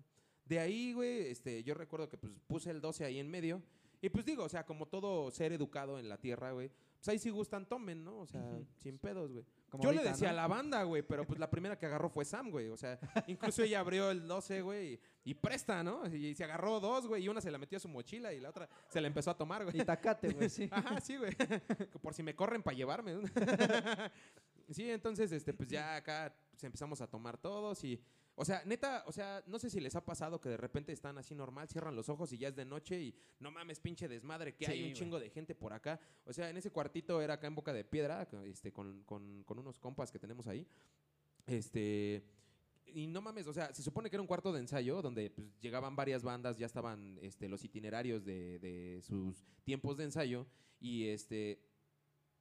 de 0.44 0.58
ahí, 0.58 0.92
güey, 0.92 1.28
este, 1.28 1.62
yo 1.62 1.74
recuerdo 1.74 2.08
que 2.08 2.16
pues 2.16 2.32
puse 2.46 2.70
el 2.70 2.80
12 2.80 3.04
ahí 3.04 3.18
en 3.18 3.30
medio 3.30 3.62
y 4.00 4.08
pues 4.08 4.24
digo, 4.24 4.44
o 4.44 4.48
sea, 4.48 4.64
como 4.64 4.86
todo 4.86 5.30
ser 5.30 5.52
educado 5.52 5.98
en 5.98 6.08
la 6.08 6.18
tierra, 6.18 6.52
güey, 6.52 6.70
pues 6.98 7.08
ahí 7.08 7.18
si 7.18 7.30
gustan 7.30 7.66
tomen, 7.68 8.04
¿no? 8.04 8.18
O 8.20 8.26
sea, 8.26 8.42
sin 8.76 8.98
pedos, 8.98 9.32
güey. 9.32 9.44
Como 9.68 9.84
Yo 9.84 9.92
le 9.92 10.02
decía 10.02 10.28
¿no? 10.28 10.32
a 10.32 10.36
la 10.36 10.46
banda, 10.46 10.82
güey, 10.84 11.02
pero 11.02 11.26
pues 11.26 11.38
la 11.38 11.50
primera 11.50 11.78
que 11.78 11.86
agarró 11.86 12.08
fue 12.08 12.24
Sam, 12.24 12.50
güey. 12.50 12.68
O 12.68 12.76
sea, 12.76 12.98
incluso 13.26 13.62
ella 13.62 13.80
abrió 13.80 14.10
el 14.10 14.26
12, 14.26 14.62
güey, 14.62 14.94
y, 14.94 15.00
y 15.24 15.34
presta, 15.34 15.82
¿no? 15.82 16.06
Y, 16.06 16.34
se 16.34 16.44
agarró 16.44 16.80
dos, 16.80 17.06
güey, 17.06 17.24
y 17.24 17.28
una 17.28 17.40
se 17.40 17.50
la 17.50 17.58
metió 17.58 17.76
a 17.76 17.80
su 17.80 17.88
mochila 17.88 18.32
y 18.32 18.40
la 18.40 18.48
otra 18.48 18.68
se 18.88 19.00
la 19.00 19.08
empezó 19.08 19.30
a 19.30 19.36
tomar, 19.36 19.64
güey. 19.64 19.78
Y 19.78 19.84
tacate, 19.84 20.30
güey, 20.30 20.48
sí. 20.48 20.68
Ajá, 20.70 21.00
sí, 21.00 21.16
güey. 21.16 21.32
Por 22.02 22.14
si 22.14 22.22
me 22.22 22.34
corren 22.34 22.62
para 22.62 22.76
llevarme. 22.76 23.14
sí, 24.70 24.90
entonces, 24.90 25.30
este, 25.32 25.52
pues 25.52 25.68
ya 25.68 25.96
acá 25.96 26.34
pues, 26.50 26.64
empezamos 26.64 27.00
a 27.00 27.06
tomar 27.06 27.36
todos 27.36 27.84
y... 27.84 28.02
O 28.40 28.44
sea, 28.44 28.62
neta, 28.64 29.02
o 29.08 29.10
sea, 29.12 29.42
no 29.48 29.58
sé 29.58 29.68
si 29.68 29.80
les 29.80 29.96
ha 29.96 30.04
pasado 30.04 30.40
que 30.40 30.48
de 30.48 30.56
repente 30.56 30.92
están 30.92 31.18
así 31.18 31.34
normal, 31.34 31.66
cierran 31.68 31.96
los 31.96 32.08
ojos 32.08 32.32
y 32.32 32.38
ya 32.38 32.48
es 32.48 32.54
de 32.54 32.64
noche 32.64 33.00
y 33.02 33.14
no 33.40 33.50
mames, 33.50 33.80
pinche 33.80 34.06
desmadre, 34.06 34.54
que 34.54 34.64
hay 34.70 34.78
un 34.84 34.92
chingo 34.94 35.18
de 35.18 35.28
gente 35.28 35.56
por 35.56 35.72
acá. 35.72 35.98
O 36.24 36.32
sea, 36.32 36.48
en 36.48 36.56
ese 36.56 36.70
cuartito 36.70 37.20
era 37.20 37.34
acá 37.34 37.48
en 37.48 37.56
Boca 37.56 37.72
de 37.72 37.82
Piedra, 37.84 38.28
este, 38.44 38.72
con, 38.72 39.02
con- 39.02 39.42
con 39.42 39.58
unos 39.58 39.80
compas 39.80 40.12
que 40.12 40.20
tenemos 40.20 40.46
ahí. 40.46 40.64
Este. 41.46 42.22
Y 42.86 43.06
no 43.06 43.20
mames, 43.20 43.46
o 43.46 43.52
sea, 43.52 43.74
se 43.74 43.82
supone 43.82 44.08
que 44.08 44.16
era 44.16 44.22
un 44.22 44.26
cuarto 44.26 44.50
de 44.52 44.60
ensayo 44.60 45.02
donde 45.02 45.30
pues, 45.30 45.58
llegaban 45.60 45.94
varias 45.94 46.22
bandas, 46.22 46.56
ya 46.58 46.64
estaban 46.66 47.18
este, 47.20 47.48
los 47.48 47.62
itinerarios 47.64 48.24
de, 48.24 48.58
de 48.60 49.02
sus 49.02 49.44
tiempos 49.64 49.98
de 49.98 50.04
ensayo 50.04 50.46
y 50.80 51.08
este 51.08 51.60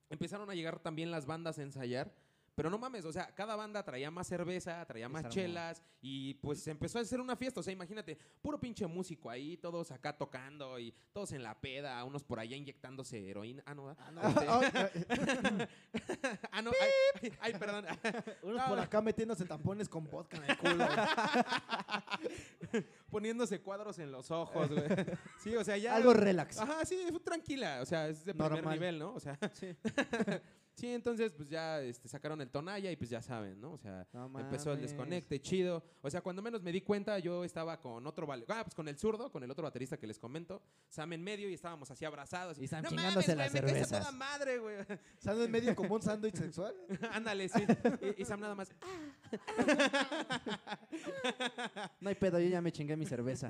empezaron 0.09 0.49
a 0.49 0.55
llegar 0.55 0.79
también 0.79 1.11
las 1.11 1.25
bandas 1.25 1.59
a 1.59 1.63
ensayar. 1.63 2.15
Pero 2.57 2.71
no 2.71 2.79
mames, 2.79 3.05
o 3.05 3.11
sea, 3.13 3.27
cada 3.35 3.55
banda 3.55 3.83
traía 3.83 4.09
más 4.09 4.25
cerveza, 4.25 4.83
traía 4.87 5.07
más 5.07 5.29
chelas 5.29 5.83
y 6.01 6.33
pues 6.33 6.59
se 6.63 6.71
empezó 6.71 6.97
a 6.97 7.03
hacer 7.03 7.21
una 7.21 7.35
fiesta. 7.35 7.59
O 7.59 7.63
sea, 7.63 7.71
imagínate, 7.71 8.17
puro 8.41 8.59
pinche 8.59 8.87
músico 8.87 9.29
ahí, 9.29 9.57
todos 9.57 9.91
acá 9.91 10.17
tocando 10.17 10.79
y 10.79 10.91
todos 11.13 11.33
en 11.33 11.43
la 11.43 11.53
peda, 11.61 12.03
unos 12.03 12.23
por 12.23 12.39
allá 12.39 12.55
inyectándose 12.57 13.29
heroína. 13.29 13.61
Ah, 13.67 13.75
no, 13.75 13.95
Ah, 13.99 14.11
no, 14.11 14.21
Este- 14.81 14.97
ah, 16.51 16.61
no, 16.63 16.71
ay, 17.41 17.53
perdón. 17.59 17.85
Unos 18.41 18.63
por 18.63 18.79
acá 18.79 19.01
metiéndose 19.03 19.45
tampones 19.45 19.87
con 19.87 20.05
vodka 20.09 20.37
en 20.37 20.43
el 20.49 20.57
culo. 20.57 20.87
Poniéndose 23.11 23.61
cuadros 23.61 23.99
en 23.99 24.11
los 24.11 24.31
ojos, 24.31 24.67
güey. 24.69 24.83
Sí, 25.43 25.55
o 25.55 25.63
sea, 25.63 25.77
ya. 25.77 25.95
Algo 25.95 26.11
relax. 26.13 26.57
Ajá, 26.57 26.83
sí, 26.85 27.05
tranquila. 27.23 27.81
O 27.83 27.85
sea, 27.85 28.07
es 28.09 28.25
de 28.25 28.33
primer 28.33 28.51
Normal. 28.51 28.73
nivel, 28.73 28.97
¿no? 28.97 29.13
O 29.13 29.19
sea, 29.19 29.37
Sí. 29.53 29.75
Sí, 30.77 30.93
entonces 30.93 31.33
pues 31.33 31.49
ya 31.49 31.81
este, 31.81 32.07
sacaron 32.07 32.39
el 32.39 32.51
tonalla 32.51 32.91
y 32.91 32.95
pues 32.95 33.09
ya 33.09 33.19
saben, 33.19 33.59
¿no? 33.59 33.71
O 33.71 33.77
sea, 33.79 34.05
No 34.13 34.39
empezó 34.39 34.73
el 34.73 34.79
desconecte, 34.79 35.41
chido. 35.41 35.83
O 36.03 36.09
sea, 36.11 36.21
cuando 36.21 36.43
menos 36.43 36.61
me 36.61 36.71
di 36.71 36.81
cuenta, 36.81 37.17
yo 37.17 37.43
estaba 37.43 37.81
con 37.81 38.05
otro, 38.05 38.31
ah, 38.31 38.63
pues 38.63 38.75
con 38.75 38.87
el 38.87 38.95
zurdo, 38.95 39.31
con 39.31 39.43
el 39.43 39.49
otro 39.49 39.63
baterista 39.63 39.97
que 39.97 40.05
les 40.05 40.19
comento, 40.19 40.61
Sam 40.87 41.13
en 41.13 41.23
medio 41.23 41.49
y 41.49 41.55
estábamos 41.55 41.89
así 41.89 42.05
abrazados. 42.05 42.59
Y 42.59 42.67
Sam 42.67 42.83
no 42.83 42.89
chingándose 42.89 43.35
mames, 43.35 43.37
las 43.37 43.53
me 43.53 43.59
a 43.59 43.63
cervezas. 43.63 43.99
toda 44.01 44.11
madre, 44.11 44.59
güey. 44.59 44.75
¿Sando 45.17 45.45
en 45.45 45.51
medio 45.51 45.75
como 45.75 45.95
un 45.95 46.01
sándwich 46.03 46.35
sexual? 46.35 46.75
Ándale, 47.11 47.49
sí. 47.49 47.65
Y, 48.15 48.21
y 48.21 48.25
Sam 48.25 48.39
nada 48.39 48.53
más, 48.53 48.69
No 51.99 52.09
hay 52.09 52.15
pedo, 52.15 52.39
yo 52.39 52.49
ya 52.49 52.61
me 52.61 52.71
chingué 52.71 52.95
mi 52.95 53.07
cerveza. 53.07 53.49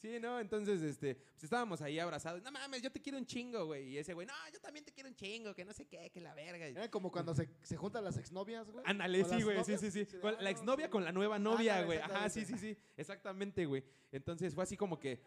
Sí, 0.00 0.20
¿no? 0.20 0.38
Entonces, 0.38 0.80
este, 0.80 1.16
pues 1.16 1.44
estábamos 1.44 1.82
ahí 1.82 1.98
abrazados. 1.98 2.40
No 2.42 2.52
mames, 2.52 2.82
yo 2.82 2.90
te 2.90 3.00
quiero 3.00 3.18
un 3.18 3.26
chingo, 3.26 3.66
güey. 3.66 3.88
Y 3.88 3.98
ese 3.98 4.14
güey, 4.14 4.26
no, 4.28 4.34
yo 4.52 4.60
también 4.60 4.84
te 4.84 4.92
quiero 4.92 5.08
un 5.08 5.16
chingo, 5.16 5.54
que 5.54 5.64
no 5.64 5.72
sé 5.72 5.86
qué, 5.86 6.08
que 6.10 6.20
la 6.20 6.34
verga. 6.34 6.66
Era 6.66 6.88
como 6.88 7.10
cuando 7.10 7.34
se, 7.34 7.48
se 7.62 7.76
juntan 7.76 8.04
las 8.04 8.16
exnovias, 8.16 8.70
güey. 8.70 8.84
Ándale, 8.86 9.22
¿O 9.22 9.24
sí, 9.24 9.34
las 9.34 9.44
güey, 9.44 9.64
sí, 9.64 9.76
sí, 9.76 9.90
sí. 9.90 10.06
Con 10.18 10.34
ah, 10.34 10.36
la 10.38 10.44
no, 10.44 10.48
exnovia 10.50 10.86
sí. 10.86 10.90
con 10.90 11.04
la 11.04 11.10
nueva 11.10 11.40
novia, 11.40 11.82
güey. 11.82 11.98
Ajá, 11.98 12.28
sí, 12.28 12.44
sí, 12.44 12.56
sí. 12.58 12.76
Exactamente, 12.96 13.66
güey. 13.66 13.82
Entonces 14.12 14.54
fue 14.54 14.62
así 14.62 14.76
como 14.76 14.98
que. 14.98 15.20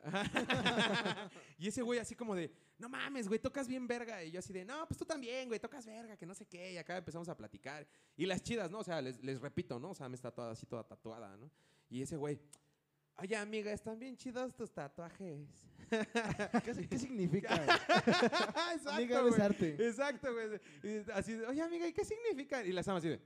Y 1.58 1.68
ese 1.68 1.82
güey 1.82 1.98
así 1.98 2.14
como 2.14 2.34
de, 2.34 2.50
no 2.78 2.88
mames, 2.88 3.28
güey, 3.28 3.38
tocas 3.38 3.68
bien 3.68 3.86
verga. 3.86 4.24
Y 4.24 4.30
yo 4.30 4.38
así 4.38 4.52
de, 4.52 4.64
no, 4.64 4.88
pues 4.88 4.98
tú 4.98 5.04
también, 5.04 5.46
güey, 5.46 5.60
tocas 5.60 5.84
verga, 5.86 6.16
que 6.16 6.26
no 6.26 6.34
sé 6.34 6.46
qué. 6.46 6.72
Y 6.72 6.78
acá 6.78 6.96
empezamos 6.96 7.28
a 7.28 7.36
platicar. 7.36 7.86
Y 8.16 8.26
las 8.26 8.42
chidas, 8.42 8.70
¿no? 8.70 8.78
O 8.78 8.84
sea, 8.84 9.00
les, 9.02 9.22
les 9.22 9.40
repito, 9.40 9.78
¿no? 9.78 9.90
O 9.90 9.94
sea, 9.94 10.08
me 10.08 10.16
está 10.16 10.30
toda 10.30 10.52
así, 10.52 10.66
toda 10.66 10.82
tatuada, 10.82 11.36
¿no? 11.36 11.50
Y 11.90 12.02
ese 12.02 12.16
güey, 12.16 12.40
oye, 13.20 13.36
amiga, 13.36 13.72
están 13.72 13.98
bien 13.98 14.16
chidos 14.16 14.54
tus 14.54 14.70
tatuajes. 14.72 15.48
¿Qué, 16.64 16.88
qué 16.88 16.98
significa? 16.98 17.54
Exacto, 18.74 18.90
Amiga, 18.90 19.20
güey. 19.20 19.32
besarte. 19.32 19.86
Exacto, 19.88 20.28
güey. 20.32 20.60
Y 20.82 21.10
Así 21.12 21.34
oye, 21.48 21.62
amiga, 21.62 21.86
¿y 21.86 21.92
qué 21.92 22.04
significa? 22.04 22.64
Y 22.64 22.72
la 22.72 22.82
Sam 22.82 22.96
así 22.96 23.08
de, 23.08 23.20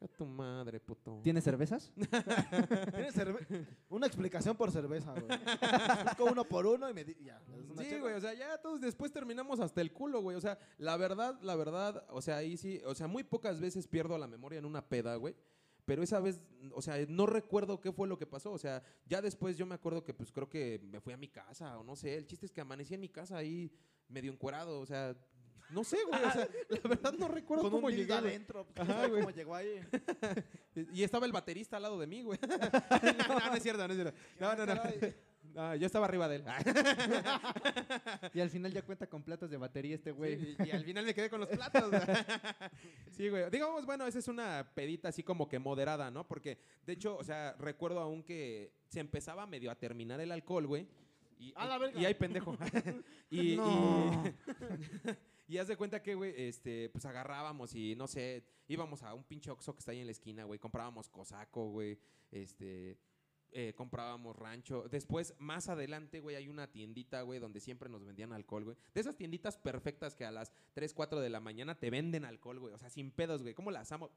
a 0.00 0.08
tu 0.08 0.24
madre, 0.24 0.80
puto. 0.80 1.20
¿Tienes 1.22 1.44
cervezas? 1.44 1.92
Tienes 2.94 3.14
cerve- 3.14 3.66
una 3.88 4.06
explicación 4.06 4.56
por 4.56 4.70
cerveza, 4.72 5.12
güey. 5.12 5.26
Explico 5.30 6.24
uno 6.24 6.44
por 6.44 6.66
uno 6.66 6.88
y 6.88 6.94
me 6.94 7.04
di 7.04 7.14
ya. 7.22 7.40
Sí, 7.78 7.98
güey, 7.98 8.14
o 8.14 8.20
sea, 8.20 8.32
ya 8.34 8.58
todos 8.58 8.80
después 8.80 9.12
terminamos 9.12 9.60
hasta 9.60 9.80
el 9.80 9.92
culo, 9.92 10.20
güey. 10.22 10.36
O 10.36 10.40
sea, 10.40 10.58
la 10.78 10.96
verdad, 10.96 11.38
la 11.42 11.54
verdad, 11.56 12.04
o 12.08 12.22
sea, 12.22 12.38
ahí 12.38 12.56
sí, 12.56 12.80
o 12.86 12.94
sea, 12.94 13.06
muy 13.06 13.22
pocas 13.22 13.60
veces 13.60 13.86
pierdo 13.86 14.16
la 14.18 14.26
memoria 14.26 14.58
en 14.58 14.64
una 14.64 14.84
peda, 14.88 15.14
güey. 15.16 15.36
Pero 15.92 16.02
esa 16.04 16.20
vez, 16.20 16.40
o 16.72 16.80
sea, 16.80 16.96
no 17.06 17.26
recuerdo 17.26 17.78
qué 17.78 17.92
fue 17.92 18.08
lo 18.08 18.16
que 18.16 18.24
pasó. 18.24 18.50
O 18.50 18.56
sea, 18.56 18.82
ya 19.04 19.20
después 19.20 19.58
yo 19.58 19.66
me 19.66 19.74
acuerdo 19.74 20.02
que, 20.02 20.14
pues, 20.14 20.32
creo 20.32 20.48
que 20.48 20.80
me 20.90 21.02
fui 21.02 21.12
a 21.12 21.18
mi 21.18 21.28
casa 21.28 21.76
o 21.76 21.84
no 21.84 21.96
sé. 21.96 22.16
El 22.16 22.26
chiste 22.26 22.46
es 22.46 22.52
que 22.52 22.62
amanecí 22.62 22.94
en 22.94 23.00
mi 23.00 23.10
casa 23.10 23.36
ahí 23.36 23.70
medio 24.08 24.32
encuerado. 24.32 24.80
O 24.80 24.86
sea, 24.86 25.14
no 25.68 25.84
sé, 25.84 25.98
güey. 26.08 26.24
O 26.24 26.30
sea, 26.30 26.48
la 26.70 26.88
verdad 26.88 27.12
no 27.18 27.28
recuerdo 27.28 27.64
Con 27.64 27.72
cómo 27.72 27.88
un 27.88 27.92
llegué. 27.92 28.14
adentro. 28.14 28.66
Ajá, 28.74 28.90
Ajá, 29.00 29.06
güey. 29.08 29.20
¿Cómo 29.20 29.34
llegó 29.36 29.54
ahí? 29.54 29.80
Y 30.94 31.02
estaba 31.02 31.26
el 31.26 31.32
baterista 31.32 31.76
al 31.76 31.82
lado 31.82 31.98
de 32.00 32.06
mí, 32.06 32.22
güey. 32.22 32.38
no, 33.28 33.38
no 33.38 33.54
es 33.54 33.62
cierto, 33.62 33.86
no 33.86 33.92
es 33.92 34.00
cierto. 34.00 34.18
No, 34.40 34.56
no, 34.56 34.64
no. 34.64 34.80
No, 35.54 35.74
yo 35.76 35.86
estaba 35.86 36.06
arriba 36.06 36.28
de 36.28 36.36
él. 36.36 36.44
Y 38.34 38.40
al 38.40 38.50
final 38.50 38.72
ya 38.72 38.82
cuenta 38.82 39.06
con 39.06 39.22
platos 39.22 39.50
de 39.50 39.56
batería 39.56 39.94
este 39.94 40.10
güey. 40.12 40.38
Sí, 40.38 40.56
y, 40.64 40.68
y 40.68 40.70
al 40.70 40.84
final 40.84 41.04
me 41.04 41.14
quedé 41.14 41.28
con 41.28 41.40
los 41.40 41.48
platos. 41.48 41.90
güey. 41.90 42.02
sí, 43.16 43.28
güey. 43.28 43.50
Digamos, 43.50 43.84
bueno, 43.84 44.06
esa 44.06 44.18
es 44.18 44.28
una 44.28 44.70
pedita 44.74 45.08
así 45.08 45.22
como 45.22 45.48
que 45.48 45.58
moderada, 45.58 46.10
¿no? 46.10 46.26
Porque, 46.26 46.58
de 46.86 46.92
hecho, 46.94 47.16
o 47.16 47.24
sea, 47.24 47.54
recuerdo 47.58 48.00
aún 48.00 48.22
que 48.22 48.72
se 48.88 49.00
empezaba 49.00 49.46
medio 49.46 49.70
a 49.70 49.74
terminar 49.74 50.20
el 50.20 50.32
alcohol, 50.32 50.66
güey. 50.66 50.88
Y, 51.38 51.52
¡A 51.56 51.66
la 51.66 51.78
verga! 51.78 52.00
y 52.00 52.04
hay 52.04 52.14
pendejo. 52.14 52.56
y, 53.30 53.56
No. 53.56 54.22
y, 55.48 55.54
y 55.54 55.58
haz 55.58 55.68
de 55.68 55.76
cuenta 55.76 56.02
que, 56.02 56.14
güey, 56.14 56.32
este, 56.36 56.88
pues 56.90 57.04
agarrábamos 57.04 57.74
y 57.74 57.94
no 57.96 58.06
sé, 58.06 58.44
íbamos 58.68 59.02
a 59.02 59.12
un 59.12 59.24
pinche 59.24 59.50
Oxxo 59.50 59.74
que 59.74 59.80
está 59.80 59.90
ahí 59.92 60.00
en 60.00 60.06
la 60.06 60.12
esquina, 60.12 60.44
güey. 60.44 60.58
Comprábamos 60.58 61.08
cosaco, 61.08 61.68
güey. 61.70 61.98
Este. 62.30 62.96
Eh, 63.52 63.74
comprábamos 63.76 64.34
rancho. 64.36 64.88
Después, 64.90 65.34
más 65.38 65.68
adelante, 65.68 66.20
güey, 66.20 66.36
hay 66.36 66.48
una 66.48 66.70
tiendita, 66.70 67.22
güey, 67.22 67.38
donde 67.38 67.60
siempre 67.60 67.88
nos 67.88 68.04
vendían 68.04 68.32
alcohol, 68.32 68.64
güey. 68.64 68.76
De 68.94 69.00
esas 69.00 69.16
tienditas 69.16 69.56
perfectas 69.56 70.14
que 70.14 70.24
a 70.24 70.30
las 70.30 70.52
3, 70.74 70.92
4 70.94 71.20
de 71.20 71.30
la 71.30 71.40
mañana 71.40 71.78
te 71.78 71.90
venden 71.90 72.24
alcohol, 72.24 72.58
güey. 72.58 72.74
O 72.74 72.78
sea, 72.78 72.90
sin 72.90 73.10
pedos, 73.10 73.42
güey. 73.42 73.54
¿Cómo 73.54 73.70
las 73.70 73.92
amo? 73.92 74.10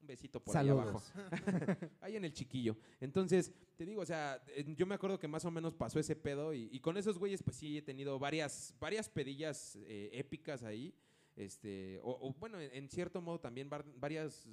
Un 0.00 0.06
besito 0.08 0.40
por 0.40 0.56
ahí 0.56 0.68
abajo. 0.68 1.00
Saludos. 1.00 1.90
ahí 2.00 2.16
en 2.16 2.24
el 2.24 2.32
chiquillo. 2.32 2.76
Entonces, 3.00 3.52
te 3.76 3.84
digo, 3.86 4.02
o 4.02 4.06
sea, 4.06 4.42
yo 4.76 4.86
me 4.86 4.94
acuerdo 4.94 5.18
que 5.18 5.26
más 5.28 5.44
o 5.44 5.50
menos 5.50 5.74
pasó 5.74 5.98
ese 5.98 6.16
pedo 6.16 6.52
y, 6.54 6.68
y 6.72 6.80
con 6.80 6.96
esos 6.96 7.18
güeyes, 7.18 7.42
pues 7.42 7.56
sí, 7.56 7.78
he 7.78 7.82
tenido 7.82 8.18
varias, 8.18 8.74
varias 8.78 9.08
pedillas 9.08 9.76
eh, 9.82 10.10
épicas 10.12 10.62
ahí. 10.62 10.94
Este, 11.34 11.98
o, 12.02 12.10
o, 12.28 12.32
bueno, 12.34 12.58
en, 12.60 12.72
en 12.74 12.88
cierto 12.88 13.20
modo 13.20 13.40
también 13.40 13.68
var- 13.68 13.84
varias, 13.96 14.46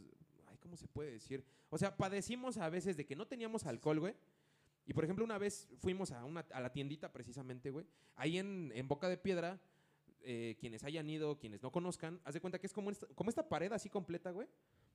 ¿cómo 0.74 0.78
se 0.80 0.88
puede 0.88 1.12
decir? 1.12 1.46
O 1.70 1.78
sea, 1.78 1.96
padecimos 1.96 2.58
a 2.58 2.68
veces 2.68 2.98
de 2.98 3.06
que 3.06 3.16
no 3.16 3.28
teníamos 3.28 3.64
alcohol, 3.68 4.00
güey. 4.00 4.16
Y 4.88 4.94
por 4.94 5.04
ejemplo, 5.04 5.24
una 5.24 5.38
vez 5.38 5.68
fuimos 5.78 6.12
a, 6.12 6.26
una, 6.26 6.40
a 6.52 6.62
la 6.62 6.72
tiendita 6.74 7.12
precisamente, 7.14 7.70
güey. 7.70 7.86
Ahí 8.16 8.40
en, 8.40 8.72
en 8.74 8.88
Boca 8.88 9.08
de 9.08 9.18
Piedra, 9.18 9.62
eh, 10.22 10.58
quienes 10.60 10.84
hayan 10.84 11.08
ido, 11.08 11.38
quienes 11.38 11.62
no 11.62 11.72
conozcan, 11.72 12.20
haz 12.24 12.34
de 12.34 12.42
cuenta 12.42 12.58
que 12.58 12.66
es 12.66 12.74
como 12.74 12.90
esta, 12.90 13.06
como 13.14 13.30
esta 13.30 13.48
pared 13.48 13.72
así 13.72 13.88
completa, 13.88 14.32
güey. 14.32 14.48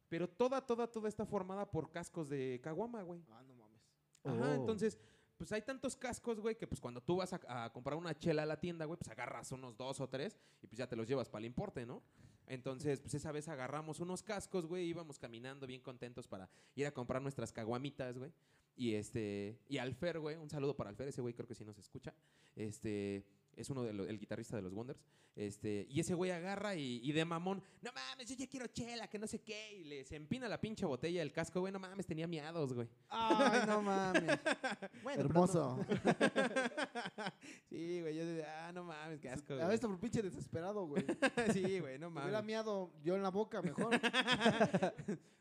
Pero 0.08 0.28
toda, 0.28 0.66
toda, 0.66 0.90
toda 0.90 1.08
está 1.08 1.24
formada 1.24 1.70
por 1.70 1.92
cascos 1.92 2.28
de 2.28 2.58
caguama, 2.60 3.02
güey. 3.04 3.22
Ah, 3.30 3.42
no 3.46 3.54
mames. 3.54 3.80
Ajá, 4.24 4.50
Oh. 4.50 4.54
entonces, 4.54 4.98
pues 5.36 5.52
hay 5.52 5.62
tantos 5.62 5.94
cascos, 5.94 6.40
güey, 6.40 6.56
que 6.58 6.66
pues 6.66 6.80
cuando 6.80 7.00
tú 7.00 7.18
vas 7.18 7.32
a, 7.34 7.66
a 7.66 7.72
comprar 7.72 7.96
una 7.96 8.18
chela 8.18 8.42
a 8.42 8.46
la 8.46 8.58
tienda, 8.58 8.84
güey, 8.84 8.98
pues 8.98 9.08
agarras 9.10 9.52
unos 9.52 9.76
dos 9.76 10.00
o 10.00 10.08
tres 10.08 10.36
y 10.60 10.66
pues 10.66 10.76
ya 10.76 10.88
te 10.88 10.96
los 10.96 11.06
llevas 11.06 11.28
para 11.28 11.38
el 11.38 11.44
importe, 11.46 11.86
¿no? 11.86 12.02
Entonces, 12.48 13.00
pues 13.00 13.14
esa 13.14 13.30
vez 13.30 13.46
agarramos 13.48 14.00
unos 14.00 14.22
cascos, 14.22 14.66
güey, 14.66 14.86
íbamos 14.86 15.18
caminando 15.18 15.66
bien 15.66 15.82
contentos 15.82 16.26
para 16.26 16.48
ir 16.74 16.86
a 16.86 16.92
comprar 16.92 17.22
nuestras 17.22 17.52
caguamitas, 17.52 18.18
güey. 18.18 18.32
Y 18.74 18.94
este, 18.94 19.58
y 19.68 19.78
Alfer, 19.78 20.18
güey, 20.18 20.36
un 20.36 20.48
saludo 20.48 20.76
para 20.76 20.90
Alfer, 20.90 21.08
ese 21.08 21.20
güey 21.20 21.34
creo 21.34 21.46
que 21.46 21.54
sí 21.54 21.64
nos 21.64 21.78
escucha. 21.78 22.14
Este, 22.56 23.24
es 23.58 23.68
uno 23.70 23.82
de 23.82 23.92
los, 23.92 24.08
el 24.08 24.18
guitarrista 24.18 24.56
de 24.56 24.62
los 24.62 24.72
Wonders. 24.72 25.00
Este, 25.36 25.86
y 25.88 26.00
ese 26.00 26.14
güey 26.14 26.30
agarra 26.32 26.74
y, 26.74 27.00
y 27.02 27.12
de 27.12 27.24
mamón, 27.24 27.62
no 27.80 27.90
mames, 27.92 28.28
yo 28.28 28.34
ya 28.34 28.48
quiero 28.48 28.66
chela, 28.68 29.08
que 29.08 29.18
no 29.18 29.26
sé 29.26 29.40
qué. 29.40 29.76
Y 29.78 29.84
le 29.84 30.04
se 30.04 30.16
empina 30.16 30.48
la 30.48 30.60
pinche 30.60 30.84
botella 30.86 31.20
del 31.20 31.32
casco, 31.32 31.60
güey, 31.60 31.72
no 31.72 31.78
mames, 31.78 32.06
tenía 32.06 32.26
miados, 32.26 32.72
güey. 32.72 32.88
Ay, 33.08 33.60
no 33.66 33.82
mames. 33.82 34.22
Bueno, 35.02 35.20
Hermoso. 35.22 35.84
Sí, 37.68 38.00
güey, 38.00 38.16
yo 38.16 38.26
de, 38.26 38.44
ah, 38.44 38.72
no 38.72 38.84
mames, 38.84 39.20
qué 39.20 39.28
asco, 39.30 39.52
A 39.52 39.56
güey. 39.56 39.66
ver, 39.68 39.74
está 39.74 39.86
por 39.88 40.00
pinche 40.00 40.22
desesperado, 40.22 40.86
güey. 40.86 41.04
sí, 41.52 41.80
güey, 41.80 41.98
no 41.98 42.10
Me 42.10 42.20
hubiera 42.22 42.38
mames. 42.38 42.46
miado 42.46 42.90
yo 43.04 43.14
en 43.16 43.22
la 43.22 43.30
boca 43.30 43.62
mejor. 43.62 43.90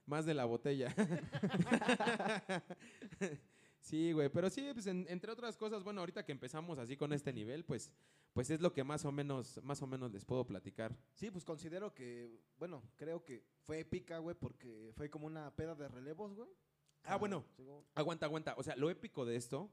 Más 0.06 0.25
de 0.25 0.34
la 0.34 0.45
botella. 0.45 0.93
Sí, 3.80 4.12
güey, 4.12 4.30
pero 4.30 4.50
sí, 4.50 4.70
pues 4.74 4.88
en- 4.88 5.06
entre 5.10 5.32
otras 5.32 5.58
cosas, 5.58 5.84
bueno, 5.84 6.02
ahorita 6.02 6.26
que 6.26 6.32
empezamos 6.32 6.78
así 6.80 6.98
con 6.98 7.13
este 7.13 7.32
nivel, 7.34 7.63
pues, 7.66 7.92
pues 8.34 8.50
es 8.50 8.62
lo 8.62 8.72
que 8.74 8.84
más 8.84 9.06
o 9.06 9.12
menos, 9.12 9.60
más 9.63 9.82
o 9.82 9.88
menos 9.88 10.12
les 10.12 10.26
puedo 10.26 10.46
platicar. 10.46 10.96
Sí, 11.13 11.32
pues 11.32 11.44
considero 11.44 11.94
que, 11.94 12.40
bueno, 12.58 12.84
creo 12.96 13.24
que 13.24 13.44
fue 13.63 13.80
épica, 13.80 14.20
güey, 14.20 14.36
porque 14.36 14.92
fue 14.96 15.10
como 15.10 15.26
una 15.28 15.56
peda 15.56 15.76
de 15.76 15.88
relevos, 15.88 16.34
güey. 16.36 16.50
Ah, 17.04 17.16
bueno. 17.16 17.46
Aguanta, 17.96 18.26
aguanta. 18.26 18.54
O 18.58 18.63
sea, 18.63 18.76
lo 18.76 18.90
épico 18.90 19.26
de 19.26 19.38
esto, 19.38 19.72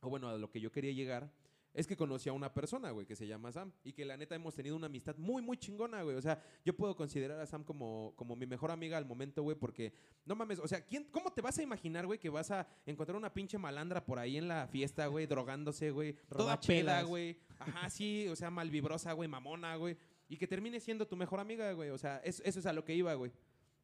o 0.00 0.08
bueno, 0.08 0.28
a 0.28 0.38
lo 0.38 0.50
que 0.50 0.60
yo 0.60 0.72
quería 0.72 0.92
llegar, 0.92 1.30
es 1.74 1.86
que 1.86 1.96
conocí 1.96 2.28
a 2.28 2.32
una 2.32 2.52
persona, 2.52 2.90
güey, 2.90 3.06
que 3.06 3.16
se 3.16 3.26
llama 3.26 3.50
Sam. 3.52 3.72
Y 3.84 3.92
que 3.92 4.04
la 4.04 4.16
neta 4.16 4.34
hemos 4.34 4.54
tenido 4.54 4.76
una 4.76 4.86
amistad 4.86 5.16
muy, 5.16 5.40
muy 5.42 5.56
chingona, 5.56 6.02
güey. 6.02 6.16
O 6.16 6.22
sea, 6.22 6.42
yo 6.64 6.76
puedo 6.76 6.94
considerar 6.96 7.40
a 7.40 7.46
Sam 7.46 7.64
como, 7.64 8.12
como 8.16 8.36
mi 8.36 8.46
mejor 8.46 8.70
amiga 8.70 8.96
al 8.98 9.06
momento, 9.06 9.42
güey, 9.42 9.56
porque, 9.56 9.92
no 10.24 10.34
mames, 10.34 10.58
o 10.58 10.68
sea, 10.68 10.84
¿quién, 10.84 11.04
¿cómo 11.10 11.32
te 11.32 11.40
vas 11.40 11.58
a 11.58 11.62
imaginar, 11.62 12.06
güey, 12.06 12.18
que 12.18 12.28
vas 12.28 12.50
a 12.50 12.66
encontrar 12.86 13.16
una 13.16 13.32
pinche 13.32 13.56
malandra 13.58 14.04
por 14.04 14.18
ahí 14.18 14.36
en 14.36 14.48
la 14.48 14.66
fiesta, 14.68 15.06
güey, 15.06 15.26
drogándose, 15.26 15.90
güey, 15.90 16.14
toda 16.38 16.60
peda, 16.60 17.02
güey? 17.02 17.38
Ajá, 17.58 17.88
sí, 17.90 18.26
o 18.28 18.36
sea, 18.36 18.50
malvibrosa, 18.50 19.12
güey, 19.12 19.28
mamona, 19.28 19.76
güey. 19.76 19.96
Y 20.28 20.36
que 20.36 20.46
termine 20.46 20.80
siendo 20.80 21.06
tu 21.06 21.16
mejor 21.16 21.40
amiga, 21.40 21.72
güey. 21.72 21.90
O 21.90 21.98
sea, 21.98 22.18
es- 22.24 22.40
eso 22.44 22.58
es 22.58 22.66
a 22.66 22.72
lo 22.72 22.84
que 22.84 22.94
iba, 22.94 23.12
güey. 23.14 23.30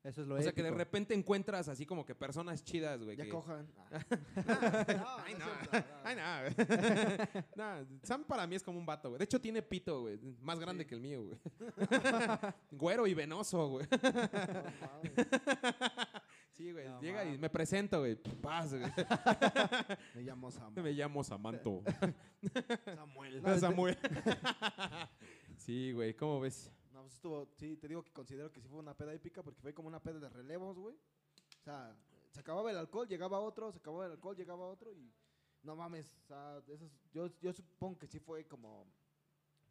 Eso 0.08 0.22
es 0.22 0.26
lo 0.28 0.36
O 0.36 0.40
sea, 0.40 0.52
que 0.52 0.62
de 0.62 0.70
repente 0.70 1.12
encuentras 1.12 1.68
así 1.68 1.84
como 1.84 2.06
que 2.06 2.14
personas 2.14 2.64
chidas, 2.64 3.02
güey. 3.04 3.14
Ya 3.14 3.24
que- 3.24 3.30
cojan. 3.30 3.68
Ah. 4.48 5.22
Ay, 5.26 5.34
no, 5.34 5.44
Ay, 6.02 6.16
no. 6.16 6.22
no, 7.56 7.86
Sam 8.02 8.24
para 8.24 8.46
mí 8.46 8.56
es 8.56 8.62
como 8.62 8.78
un 8.78 8.86
vato, 8.86 9.10
güey. 9.10 9.18
De 9.18 9.24
hecho, 9.24 9.38
tiene 9.38 9.60
pito, 9.60 10.00
güey. 10.00 10.18
Más 10.40 10.58
grande 10.58 10.86
que 10.86 10.94
el 10.94 11.00
mío, 11.02 11.24
güey. 11.24 11.38
Güero 12.70 13.06
y 13.06 13.12
venoso, 13.12 13.68
güey. 13.68 13.86
Sí, 16.52 16.72
güey. 16.72 16.88
No 16.88 17.00
Llega 17.02 17.24
y 17.26 17.36
me 17.36 17.50
presento, 17.50 17.98
güey. 18.00 18.14
Paz, 18.16 18.74
güey. 18.74 18.90
Me 20.14 20.22
llamo 20.22 20.50
Samuel. 20.50 20.84
Me 20.84 20.92
llamo 20.92 21.22
Samanto. 21.22 21.82
Samuel. 22.94 23.42
Samuel. 23.60 23.98
Sí, 25.56 25.92
güey. 25.92 26.14
¿Cómo 26.14 26.40
ves? 26.40 26.72
Pues 27.08 27.14
estuvo, 27.14 27.48
sí, 27.56 27.74
te 27.78 27.88
digo 27.88 28.04
que 28.04 28.12
considero 28.12 28.52
que 28.52 28.60
sí 28.60 28.68
fue 28.68 28.80
una 28.80 28.92
peda 28.94 29.14
épica 29.14 29.42
porque 29.42 29.62
fue 29.62 29.72
como 29.72 29.88
una 29.88 29.98
peda 29.98 30.18
de 30.18 30.28
relevos, 30.28 30.76
güey. 30.76 30.94
O 31.58 31.62
sea, 31.64 31.96
se 32.28 32.40
acababa 32.40 32.70
el 32.70 32.76
alcohol, 32.76 33.08
llegaba 33.08 33.40
otro, 33.40 33.72
se 33.72 33.78
acababa 33.78 34.04
el 34.04 34.12
alcohol, 34.12 34.36
llegaba 34.36 34.66
otro 34.66 34.92
y 34.92 35.10
no 35.62 35.74
mames, 35.74 36.18
o 36.18 36.26
sea, 36.26 36.60
de 36.60 36.74
esos- 36.74 36.92
yo, 37.10 37.28
yo 37.40 37.50
supongo 37.54 37.98
que 37.98 38.06
sí 38.06 38.18
fue 38.20 38.46
como 38.46 38.84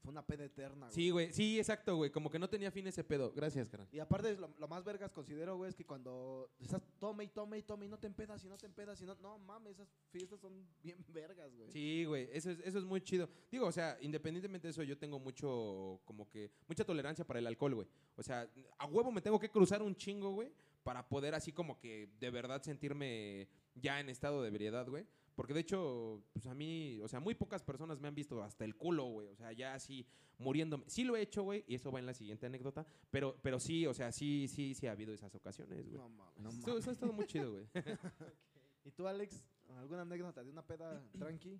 Fue 0.02 0.12
una 0.12 0.26
peda 0.26 0.46
eterna, 0.46 0.86
güey. 0.88 0.96
Sí, 0.96 1.10
güey. 1.10 1.34
Sí, 1.34 1.58
exacto, 1.58 1.96
güey. 1.96 2.12
Como 2.12 2.30
que 2.30 2.40
no 2.40 2.50
tenía 2.50 2.72
fin 2.72 2.88
ese 2.88 3.04
pedo. 3.04 3.32
Gracias, 3.36 3.70
carnal. 3.70 3.88
Y 3.92 4.00
aparte, 4.00 4.36
lo, 4.38 4.50
lo 4.58 4.68
más 4.68 4.84
vergas 4.84 5.12
considero, 5.12 5.58
güey, 5.58 5.70
es 5.70 5.76
que 5.76 5.86
cuando 5.86 6.50
estás 6.60 6.82
tome 7.00 7.26
y 7.26 7.28
tome 7.28 7.58
y 7.58 7.64
tome 7.64 7.86
y 7.86 7.90
no 7.90 8.00
te 8.00 8.08
empedas 8.08 8.44
y 8.44 8.48
no 8.48 8.58
te 8.58 8.66
empedas 8.66 9.02
y 9.02 9.06
no. 9.06 9.16
No 9.16 9.38
mames, 9.40 9.74
esas 9.74 9.88
fiestas 10.12 10.40
son 10.40 10.66
bien 10.82 10.98
vergas, 11.10 11.54
güey. 11.56 11.72
Sí, 11.72 12.06
güey, 12.06 12.30
eso 12.32 12.52
es, 12.52 12.60
eso 12.60 12.80
es 12.80 12.86
muy 12.86 13.02
chido. 13.02 13.30
Digo, 13.52 13.66
o 13.68 13.72
sea, 13.72 13.98
independientemente 14.02 14.68
de 14.68 14.72
eso, 14.72 14.84
yo 14.84 14.98
tengo 14.98 15.20
mucho, 15.20 16.00
como 16.06 16.30
que, 16.30 16.52
mucha 16.68 16.86
tolerancia 16.86 17.26
para 17.26 17.40
el 17.40 17.48
alcohol, 17.48 17.76
güey. 17.76 17.88
O 18.16 18.24
sea, 18.24 18.50
a 18.78 18.86
huevo 18.86 19.12
me 19.12 19.22
tengo 19.22 19.40
que 19.40 19.50
cruzar 19.50 19.82
un 19.82 19.96
chingo, 19.96 20.32
güey, 20.32 20.52
para 20.84 21.08
poder 21.08 21.36
así 21.36 21.52
como 21.52 21.78
que 21.80 22.10
de 22.20 22.30
verdad 22.30 22.62
sentirme 22.64 23.50
ya 23.76 24.00
en 24.00 24.10
estado 24.10 24.42
de 24.42 24.48
ebriedad, 24.48 24.88
güey. 24.88 25.06
Porque 25.38 25.54
de 25.54 25.60
hecho, 25.60 26.24
pues 26.34 26.48
a 26.48 26.56
mí, 26.56 27.00
o 27.04 27.08
sea, 27.08 27.20
muy 27.20 27.36
pocas 27.36 27.62
personas 27.62 28.00
me 28.00 28.08
han 28.08 28.16
visto 28.16 28.42
hasta 28.42 28.66
el 28.66 28.76
culo, 28.76 29.06
güey. 29.06 29.28
O 29.28 29.36
sea, 29.36 29.52
ya 29.54 29.76
así 29.76 30.04
muriéndome. 30.40 30.84
Sí 30.88 31.04
lo 31.04 31.16
he 31.16 31.22
hecho, 31.22 31.44
güey, 31.44 31.64
y 31.68 31.76
eso 31.76 31.92
va 31.92 32.00
en 32.00 32.08
la 32.08 32.16
siguiente 32.16 32.48
anécdota. 32.48 32.88
Pero, 33.12 33.38
pero 33.44 33.60
sí, 33.60 33.86
o 33.86 33.94
sea, 33.94 34.12
sí, 34.12 34.48
sí, 34.48 34.74
sí 34.74 34.88
ha 34.88 34.94
habido 34.94 35.14
esas 35.14 35.36
ocasiones, 35.36 35.86
güey. 35.88 35.96
No 36.00 36.10
mames. 36.10 36.40
No 36.40 36.50
Eso, 36.50 36.78
eso 36.80 36.90
ha 36.90 36.94
estado 36.94 37.14
muy 37.14 37.28
chido, 37.28 37.52
güey. 37.52 37.66
¿Y 38.84 38.90
tú, 38.90 39.08
Alex? 39.08 39.46
¿Alguna 39.78 40.02
anécdota 40.02 40.44
de 40.44 40.50
una 40.50 40.66
peda 40.66 41.04
tranqui? 41.20 41.60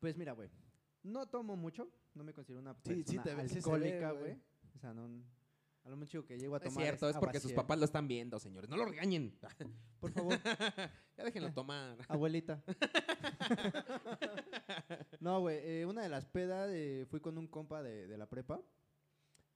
Pues 0.00 0.16
mira, 0.18 0.32
güey. 0.32 0.50
No 1.04 1.28
tomo 1.28 1.54
mucho. 1.54 1.88
No 2.14 2.24
me 2.24 2.34
considero 2.34 2.62
una 2.62 2.74
Sí, 2.74 2.80
persona 3.04 3.04
sí 3.06 3.18
te 3.18 3.30
sí 3.30 3.54
ve, 3.54 3.56
alcohólica, 3.58 4.10
güey. 4.10 4.24
güey. 4.24 4.36
O 4.74 4.78
sea, 4.80 4.92
no... 4.92 5.08
A 5.84 5.90
lo 5.90 5.96
mucho 5.96 6.24
que 6.24 6.38
llego 6.38 6.54
a 6.54 6.58
Es 6.58 6.64
tomar 6.64 6.82
cierto, 6.84 7.08
es 7.08 7.16
porque 7.16 7.40
sus 7.40 7.52
papás 7.52 7.78
lo 7.78 7.84
están 7.84 8.06
viendo, 8.06 8.38
señores. 8.38 8.70
No 8.70 8.76
lo 8.76 8.84
regañen. 8.84 9.36
Por 10.00 10.12
favor, 10.12 10.38
ya 11.16 11.24
déjenlo 11.24 11.52
tomar. 11.52 11.98
abuelita. 12.08 12.62
no, 15.20 15.40
güey. 15.40 15.58
eh, 15.62 15.86
una 15.86 16.02
de 16.02 16.08
las 16.08 16.26
pedas 16.26 16.70
eh, 16.72 17.06
fui 17.10 17.20
con 17.20 17.36
un 17.38 17.46
compa 17.48 17.82
de, 17.82 18.06
de 18.06 18.18
la 18.18 18.28
prepa. 18.28 18.60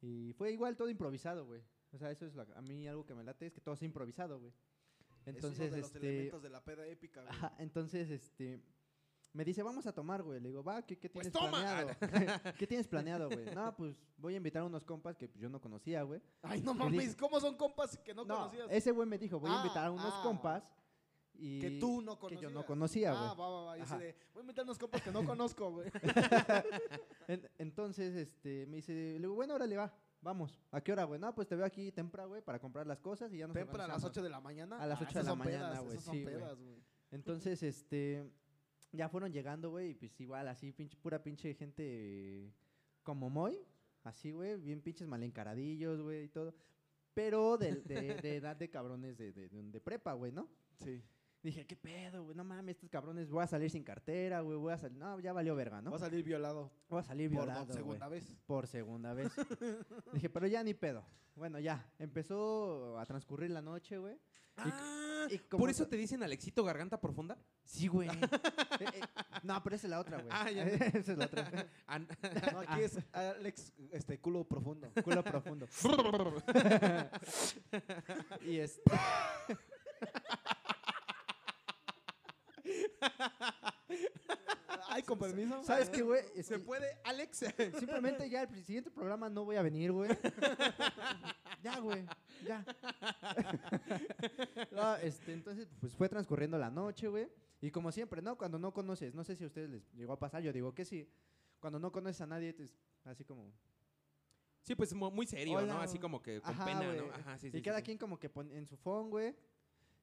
Y 0.00 0.32
fue 0.34 0.52
igual 0.52 0.76
todo 0.76 0.90
improvisado, 0.90 1.46
güey. 1.46 1.62
O 1.92 1.98
sea, 1.98 2.10
eso 2.10 2.26
es 2.26 2.34
la- 2.34 2.46
a 2.54 2.62
mí 2.62 2.86
algo 2.86 3.06
que 3.06 3.14
me 3.14 3.24
late, 3.24 3.46
es 3.46 3.52
que 3.52 3.60
todo 3.60 3.74
es 3.74 3.82
improvisado, 3.82 4.40
güey. 4.40 4.52
Entonces, 5.24 5.60
es 5.60 5.66
uno 5.68 5.76
de 5.76 5.80
los 5.82 5.94
este... 5.94 6.08
elementos 6.08 6.42
de 6.42 6.50
la 6.50 6.64
peda 6.64 6.86
épica, 6.86 7.22
güey. 7.22 7.32
Ajá, 7.32 7.54
entonces, 7.58 8.10
este... 8.10 8.60
Me 9.36 9.44
dice, 9.44 9.62
vamos 9.62 9.86
a 9.86 9.92
tomar, 9.92 10.22
güey. 10.22 10.40
Le 10.40 10.48
digo, 10.48 10.64
va, 10.64 10.80
¿qué, 10.80 10.98
qué 10.98 11.10
Pues 11.10 11.30
tienes 11.30 11.50
planeado? 11.50 11.90
¿Qué 12.58 12.66
tienes 12.66 12.88
planeado, 12.88 13.28
güey? 13.28 13.44
No, 13.54 13.76
pues 13.76 13.94
voy 14.16 14.32
a 14.32 14.38
invitar 14.38 14.62
a 14.62 14.64
unos 14.64 14.82
compas 14.82 15.14
que 15.18 15.28
pues, 15.28 15.40
yo 15.42 15.50
no 15.50 15.60
conocía, 15.60 16.02
güey. 16.04 16.22
Ay, 16.42 16.62
no 16.62 16.72
le 16.72 16.78
mames, 16.78 17.14
¿cómo 17.14 17.38
son 17.38 17.54
compas 17.56 17.98
que 17.98 18.14
no, 18.14 18.24
No, 18.24 18.34
conocías? 18.36 18.66
ese 18.70 18.92
güey 18.92 19.06
me 19.06 19.18
dijo, 19.18 19.38
voy 19.38 19.50
a 19.50 19.54
Ah, 19.54 19.62
invitar 19.62 19.86
a 19.86 19.90
unos 19.90 20.10
ah. 20.14 20.20
compas 20.22 20.64
y... 21.34 21.60
que 21.60 21.70
tú 21.72 22.00
no 22.00 22.14
que 22.14 22.20
conocías. 22.20 22.40
yo 22.40 22.50
no 22.50 22.64
conocía, 22.64 23.10
güey. 23.12 23.22
Ah, 23.24 23.34
va, 23.34 23.48
va, 23.50 23.76
va. 23.76 23.84
Sé 23.84 23.98
de, 23.98 24.16
voy 24.32 24.40
a 24.40 24.44
invitar 24.44 24.64
unos 24.64 24.78
compas 24.78 25.02
que 25.02 25.10
no 25.12 25.22
conozco, 25.26 25.70
güey. 25.70 25.90
En- 27.28 27.48
entonces, 27.58 28.14
este, 28.16 28.66
me 28.66 28.76
dice, 28.76 28.92
le 28.92 29.18
digo, 29.18 29.34
bueno, 29.34 29.54
órale, 29.54 29.76
va, 29.76 29.92
vamos. 30.22 30.58
¿A 30.70 30.80
qué 30.80 30.92
hora, 30.92 31.04
güey? 31.04 31.20
No, 31.20 31.34
pues 31.34 31.46
te 31.46 31.56
veo 31.56 31.66
aquí 31.66 31.92
temprano, 31.92 32.30
güey, 32.30 32.40
para 32.40 32.58
comprar 32.58 32.86
las 32.86 33.00
cosas 33.00 33.30
y 33.34 33.38
ya 33.38 33.46
nos 33.46 33.54
Tempra 33.54 33.84
a 33.84 33.88
las 33.88 33.96
organizamos". 33.96 34.10
8 34.12 34.22
de 34.22 34.30
la 34.30 34.40
mañana. 34.40 34.78
A 34.80 34.86
las 34.86 34.98
Ah, 35.00 35.06
8 35.10 35.18
de 35.18 35.24
la 35.24 35.34
mañana, 35.34 35.80
güey, 35.80 35.98
sí, 35.98 36.22
güey. 36.22 36.36
Entonces, 37.10 37.62
este, 37.62 38.30
ya 38.96 39.08
fueron 39.08 39.32
llegando, 39.32 39.70
güey, 39.70 39.90
y 39.90 39.94
pues 39.94 40.20
igual, 40.20 40.48
así, 40.48 40.72
pinche, 40.72 40.96
pura 40.96 41.22
pinche 41.22 41.54
gente 41.54 42.52
como 43.02 43.30
Moy, 43.30 43.58
así, 44.04 44.32
güey, 44.32 44.56
bien 44.56 44.80
pinches 44.80 45.06
mal 45.06 45.22
encaradillos, 45.22 46.00
güey, 46.02 46.24
y 46.24 46.28
todo. 46.28 46.54
Pero 47.14 47.56
de, 47.56 47.76
de- 47.82 48.36
edad 48.36 48.56
de 48.56 48.68
cabrones 48.68 49.16
de, 49.16 49.32
de 49.32 49.80
prepa, 49.80 50.12
güey, 50.14 50.32
¿no? 50.32 50.48
Sí. 50.84 51.02
Dije, 51.46 51.64
¿qué 51.64 51.76
pedo, 51.76 52.24
güey? 52.24 52.36
No 52.36 52.42
mames, 52.42 52.74
estos 52.74 52.90
cabrones, 52.90 53.30
voy 53.30 53.44
a 53.44 53.46
salir 53.46 53.70
sin 53.70 53.84
cartera, 53.84 54.40
güey, 54.40 54.58
voy 54.58 54.72
a 54.72 54.78
salir... 54.78 54.98
No, 54.98 55.20
ya 55.20 55.32
valió 55.32 55.54
verga, 55.54 55.80
¿no? 55.80 55.92
Va 55.92 55.96
a 55.96 56.00
salir 56.00 56.24
violado 56.24 56.72
Voy 56.88 56.98
a 56.98 57.04
salir 57.04 57.30
por 57.30 57.44
violado, 57.44 57.66
güey. 57.66 57.76
segunda 57.76 58.08
vez. 58.08 58.34
Por 58.46 58.66
segunda 58.66 59.14
vez. 59.14 59.30
Dije, 60.12 60.28
pero 60.28 60.48
ya 60.48 60.64
ni 60.64 60.74
pedo. 60.74 61.04
Bueno, 61.36 61.60
ya. 61.60 61.88
Empezó 62.00 62.98
a 62.98 63.06
transcurrir 63.06 63.52
la 63.52 63.62
noche, 63.62 63.96
güey. 63.96 64.18
Ah, 64.56 65.28
y 65.30 65.38
¿Por 65.38 65.70
eso 65.70 65.86
te 65.86 65.96
dicen 65.96 66.20
Alexito 66.24 66.64
Garganta 66.64 67.00
Profunda? 67.00 67.38
Sí, 67.62 67.86
güey. 67.86 68.08
Eh, 68.78 68.84
eh, 68.92 69.00
no, 69.42 69.62
pero 69.62 69.76
esa 69.76 69.86
es 69.86 69.90
la 69.90 70.00
otra, 70.00 70.18
güey. 70.18 70.28
Ah, 70.30 70.50
ya. 70.50 70.64
esa 70.68 71.12
es 71.12 71.16
la 71.16 71.24
otra. 71.24 71.50
No, 72.52 72.58
aquí 72.58 72.82
es 72.82 72.98
Alex, 73.10 73.72
este, 73.90 74.18
culo 74.18 74.44
profundo. 74.44 74.92
Culo 75.02 75.24
profundo. 75.24 75.66
y 78.42 78.58
este... 78.58 78.92
Ay, 84.88 85.02
con 85.02 85.18
permiso. 85.18 85.62
¿Sabes 85.64 85.90
qué, 85.90 86.02
güey? 86.02 86.22
¿Se 86.42 86.58
puede, 86.58 86.86
Alex? 87.04 87.38
Simplemente 87.78 88.28
ya 88.30 88.42
el 88.42 88.64
siguiente 88.64 88.90
programa 88.90 89.28
no 89.28 89.44
voy 89.44 89.56
a 89.56 89.62
venir, 89.62 89.92
güey. 89.92 90.10
ya, 91.62 91.78
güey. 91.80 92.04
Ya. 92.44 92.64
No, 94.72 94.96
este, 94.96 95.32
entonces, 95.32 95.68
pues 95.80 95.94
fue 95.94 96.08
transcurriendo 96.08 96.56
la 96.58 96.70
noche, 96.70 97.08
güey. 97.08 97.28
Y 97.60 97.70
como 97.70 97.90
siempre, 97.90 98.22
¿no? 98.22 98.36
Cuando 98.36 98.58
no 98.58 98.72
conoces, 98.72 99.14
no 99.14 99.24
sé 99.24 99.34
si 99.36 99.44
a 99.44 99.46
ustedes 99.46 99.70
les 99.70 99.92
llegó 99.94 100.12
a 100.12 100.18
pasar, 100.18 100.42
yo 100.42 100.52
digo 100.52 100.74
que 100.74 100.84
sí. 100.84 101.08
Cuando 101.58 101.78
no 101.78 101.90
conoces 101.90 102.20
a 102.20 102.26
nadie, 102.26 102.54
es 102.58 102.74
así 103.04 103.24
como... 103.24 103.50
Sí, 104.62 104.74
pues 104.74 104.92
mu- 104.94 105.10
muy 105.10 105.26
serio, 105.26 105.58
Hola. 105.58 105.74
¿no? 105.74 105.80
Así 105.80 105.98
como 105.98 106.22
que 106.22 106.40
con 106.40 106.50
Ajá, 106.52 106.64
pena, 106.64 106.92
¿no? 106.92 107.04
Ajá, 107.12 107.38
sí, 107.38 107.50
sí. 107.50 107.56
y 107.56 107.60
sí, 107.60 107.62
cada 107.62 107.78
sí. 107.78 107.84
quien 107.84 107.98
como 107.98 108.18
que 108.18 108.28
pon- 108.28 108.50
en 108.52 108.66
su 108.66 108.76
phone, 108.76 109.10
güey. 109.10 109.34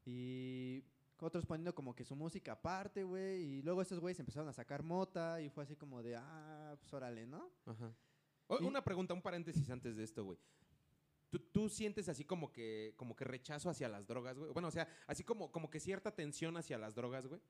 Y 0.06 0.84
otros 1.24 1.46
poniendo 1.46 1.74
como 1.74 1.96
que 1.96 2.04
su 2.06 2.16
música 2.16 2.54
aparte, 2.54 3.04
güey. 3.04 3.42
Y 3.44 3.62
luego 3.62 3.82
estos 3.82 4.00
güeyes 4.00 4.20
empezaron 4.20 4.48
a 4.50 4.54
sacar 4.54 4.84
mota 4.84 5.42
y 5.42 5.50
fue 5.50 5.64
así 5.64 5.76
como 5.76 6.02
de, 6.04 6.16
ah, 6.16 6.76
pues 6.80 6.94
órale, 6.94 7.26
¿no? 7.26 7.52
Ajá. 7.66 7.92
O- 8.48 8.60
Y- 8.62 8.66
Una 8.66 8.84
pregunta, 8.84 9.14
un 9.14 9.22
paréntesis 9.22 9.70
antes 9.70 9.96
de 9.96 10.04
esto, 10.04 10.24
güey. 10.24 10.38
¿Tú, 11.30 11.40
tú 11.40 11.68
sientes 11.70 12.08
así 12.10 12.24
como 12.26 12.52
que, 12.52 12.94
como 12.96 13.16
que 13.16 13.24
rechazo 13.26 13.70
hacia 13.70 13.90
las 13.90 14.06
drogas, 14.06 14.38
güey? 14.38 14.52
Bueno, 14.52 14.68
o 14.68 14.72
sea, 14.72 14.88
así 15.08 15.24
como, 15.24 15.52
como 15.52 15.70
que 15.70 15.80
cierta 15.80 16.12
tensión 16.14 16.56
hacia 16.58 16.78
las 16.78 16.94
drogas, 16.94 17.26
güey. 17.26 17.42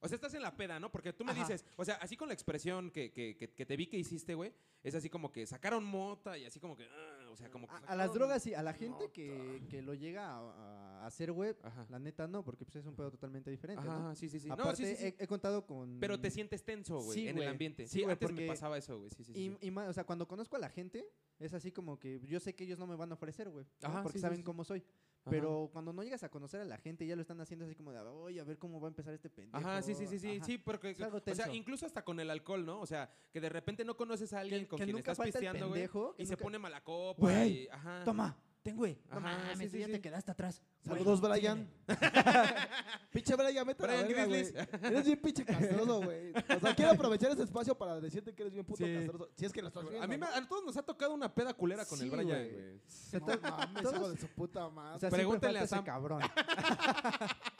O 0.00 0.08
sea, 0.08 0.16
estás 0.16 0.34
en 0.34 0.42
la 0.42 0.54
peda, 0.56 0.78
¿no? 0.78 0.90
Porque 0.92 1.12
tú 1.12 1.24
me 1.24 1.32
Ajá. 1.32 1.40
dices, 1.40 1.64
o 1.76 1.84
sea, 1.84 1.94
así 1.96 2.16
con 2.16 2.28
la 2.28 2.34
expresión 2.34 2.90
que, 2.90 3.12
que, 3.12 3.34
que, 3.36 3.50
que 3.54 3.64
te 3.64 3.76
vi 3.76 3.86
que 3.86 3.96
hiciste, 3.96 4.34
güey, 4.34 4.52
es 4.82 4.94
así 4.94 5.08
como 5.08 5.32
que 5.32 5.46
sacaron 5.46 5.84
mota 5.84 6.36
y 6.36 6.44
así 6.44 6.60
como 6.60 6.76
que, 6.76 6.84
ah, 6.86 7.28
o 7.30 7.36
sea, 7.36 7.50
como 7.50 7.66
que... 7.66 7.74
A, 7.74 7.78
a 7.78 7.96
las 7.96 8.12
drogas 8.12 8.42
sí, 8.42 8.52
a 8.54 8.62
la 8.62 8.74
gente 8.74 9.10
que, 9.10 9.62
que 9.70 9.80
lo 9.82 9.94
llega 9.94 10.28
a, 10.28 10.38
a 10.38 10.85
hacer, 11.04 11.32
güey, 11.32 11.54
Ajá. 11.62 11.86
la 11.90 11.98
neta 11.98 12.26
no, 12.28 12.44
porque 12.44 12.64
pues 12.64 12.76
es 12.76 12.86
un 12.86 12.94
pedo 12.94 13.10
totalmente 13.10 13.50
diferente, 13.50 13.86
Ajá, 13.86 13.98
¿no? 13.98 14.14
sí, 14.14 14.28
sí, 14.28 14.38
sí. 14.40 14.48
Aparte, 14.48 14.70
no, 14.70 14.76
sí, 14.76 14.84
sí, 14.86 14.96
sí. 14.96 15.04
He, 15.18 15.24
he 15.24 15.26
contado 15.26 15.66
con... 15.66 15.98
Pero 16.00 16.18
te 16.20 16.30
sientes 16.30 16.64
tenso, 16.64 17.00
güey, 17.00 17.28
en 17.28 17.34
güey. 17.36 17.46
el 17.46 17.52
ambiente. 17.52 17.86
Sí, 17.86 18.02
güey, 18.02 18.12
antes 18.12 18.30
me 18.30 18.34
porque- 18.36 18.46
pasaba 18.48 18.78
eso, 18.78 18.98
güey. 18.98 19.10
Sí, 19.10 19.24
sí, 19.24 19.34
sí. 19.34 19.56
Y, 19.60 19.66
y 19.66 19.70
más, 19.70 19.88
o 19.88 19.92
sea, 19.92 20.04
cuando 20.04 20.26
conozco 20.28 20.56
a 20.56 20.58
la 20.58 20.68
gente, 20.70 21.08
es 21.38 21.52
así 21.52 21.72
como 21.72 21.98
que 21.98 22.20
yo 22.26 22.40
sé 22.40 22.54
que 22.54 22.64
ellos 22.64 22.78
no 22.78 22.86
me 22.86 22.96
van 22.96 23.10
a 23.10 23.14
ofrecer, 23.14 23.50
güey. 23.50 23.66
¿no? 23.82 23.88
Ajá, 23.88 24.02
Porque 24.02 24.18
saben 24.18 24.42
cómo 24.42 24.64
soy. 24.64 24.78
Ajá. 24.78 25.30
Pero 25.32 25.68
cuando 25.72 25.92
no 25.92 26.04
llegas 26.04 26.22
a 26.22 26.28
conocer 26.28 26.60
a 26.60 26.64
la 26.64 26.78
gente, 26.78 27.04
ya 27.04 27.16
lo 27.16 27.22
están 27.22 27.40
haciendo 27.40 27.64
así 27.64 27.74
como 27.74 27.90
de, 27.90 27.98
oye, 27.98 28.40
a 28.40 28.44
ver 28.44 28.58
cómo 28.58 28.80
va 28.80 28.86
a 28.86 28.90
empezar 28.90 29.12
este 29.12 29.28
pendejo. 29.28 29.56
Ajá, 29.56 29.82
sí, 29.82 29.92
sí, 29.94 30.06
sí, 30.06 30.20
sí, 30.20 30.36
Ajá. 30.36 30.44
sí, 30.44 30.56
porque, 30.56 30.90
o 31.30 31.34
sea, 31.34 31.52
incluso 31.52 31.84
hasta 31.84 32.04
con 32.04 32.20
el 32.20 32.30
alcohol, 32.30 32.64
¿no? 32.64 32.80
O 32.80 32.86
sea, 32.86 33.10
que 33.32 33.40
de 33.40 33.48
repente 33.48 33.84
no 33.84 33.96
conoces 33.96 34.32
a 34.32 34.38
alguien 34.40 34.62
Que- 34.62 34.68
con 34.68 34.78
que 34.78 34.84
quien 34.84 34.94
nunca 34.96 35.10
estás 35.12 35.26
pisteando, 35.26 35.68
güey, 35.68 35.82
y 36.18 36.26
se 36.26 36.32
nunca- 36.34 36.42
pone 36.44 36.58
mala 36.60 36.84
copa, 36.84 37.20
Güey, 37.20 37.68
ajá. 37.72 38.04
Toma, 38.04 38.36
ten, 38.66 38.76
güey. 38.76 38.98
No 39.10 39.20
mames, 39.20 39.58
sí, 39.58 39.68
sí, 39.68 39.78
ya 39.78 39.86
sí. 39.86 39.92
te 39.92 40.00
quedaste 40.00 40.30
atrás. 40.32 40.60
Güey, 40.84 40.98
Saludos, 40.98 41.20
Brian. 41.20 41.68
pinche 43.12 43.34
Brian, 43.36 43.66
vete 43.66 43.84
a 43.84 43.86
la 43.86 43.92
Brian 43.92 44.08
verga, 44.08 44.24
güey. 44.26 44.42
Grizzlies. 44.42 44.68
Eres 44.82 45.04
bien 45.06 45.20
pinche 45.22 45.44
castroso, 45.44 46.02
güey. 46.02 46.32
O 46.32 46.60
sea, 46.60 46.74
quiero 46.74 46.90
aprovechar 46.90 47.30
este 47.30 47.44
espacio 47.44 47.76
para 47.78 48.00
decirte 48.00 48.34
que 48.34 48.42
eres 48.42 48.52
bien 48.54 48.64
puto 48.66 48.84
Sí. 48.84 48.92
castroso. 48.94 49.28
Si 49.36 49.44
es 49.44 49.52
que 49.52 49.62
lo 49.62 49.68
estás 49.68 49.84
viendo, 49.84 50.02
A 50.02 50.06
mí 50.08 50.16
me- 50.18 50.26
a 50.26 50.48
todos 50.48 50.64
nos 50.64 50.76
ha 50.76 50.82
tocado 50.82 51.14
una 51.14 51.32
peda 51.32 51.54
culera 51.54 51.84
con 51.86 52.00
el 52.00 52.10
Brian, 52.10 52.26
güey. 52.26 52.80
No 53.20 53.40
mames, 53.50 53.82
hijo 53.94 54.10
de 54.10 54.16
su 54.18 54.26
puta 54.28 54.66
O 54.66 54.98
sea, 54.98 55.10
Pregúntenle 55.10 55.60
siempre 55.60 55.64
a 55.64 55.66
Sam. 55.68 55.78
ese 55.78 55.86
cabrón. 55.86 56.20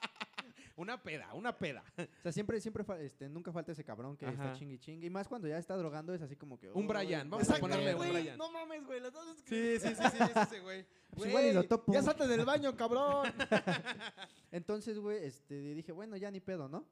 Una 0.76 1.02
peda, 1.02 1.32
una 1.32 1.56
peda. 1.56 1.82
O 1.98 2.22
sea, 2.22 2.32
siempre, 2.32 2.60
siempre, 2.60 2.84
fa- 2.84 3.00
este, 3.00 3.28
nunca 3.30 3.50
falta 3.50 3.72
ese 3.72 3.82
cabrón 3.82 4.14
que 4.16 4.26
está 4.28 4.50
Ajá. 4.50 4.52
chingue. 4.52 5.06
Y 5.06 5.08
más 5.10 5.26
cuando 5.26 5.48
ya 5.48 5.56
está 5.56 5.74
drogando 5.74 6.12
es 6.12 6.20
así 6.20 6.36
como 6.36 6.58
que... 6.58 6.68
Un 6.70 6.82
"Uy, 6.82 6.86
Brian, 6.86 7.30
vamos 7.30 7.48
a 7.48 7.56
ponerle 7.58 7.86
verga". 7.86 8.00
un 8.00 8.08
güey, 8.10 8.22
Brian. 8.22 8.36
No 8.38 8.52
mames, 8.52 8.84
güey. 8.84 9.00
las 9.00 9.12
dos- 9.12 9.36
Sí, 9.46 9.78
sí, 9.80 9.88
sí, 9.88 9.94
sí, 9.94 10.18
es 10.22 10.36
ese, 10.36 10.60
güey. 10.60 10.84
Pues 11.16 11.30
igual 11.30 11.44
y 11.46 11.48
lo 11.52 11.60
Güey, 11.60 11.68
topo. 11.68 11.92
Ya 11.94 12.02
salte 12.02 12.26
del 12.26 12.44
baño, 12.44 12.76
cabrón. 12.76 13.26
Entonces, 14.52 14.98
güey, 14.98 15.24
este, 15.24 15.74
dije, 15.74 15.92
bueno, 15.92 16.16
ya 16.16 16.30
ni 16.30 16.40
pedo, 16.40 16.68
¿no? 16.68 16.86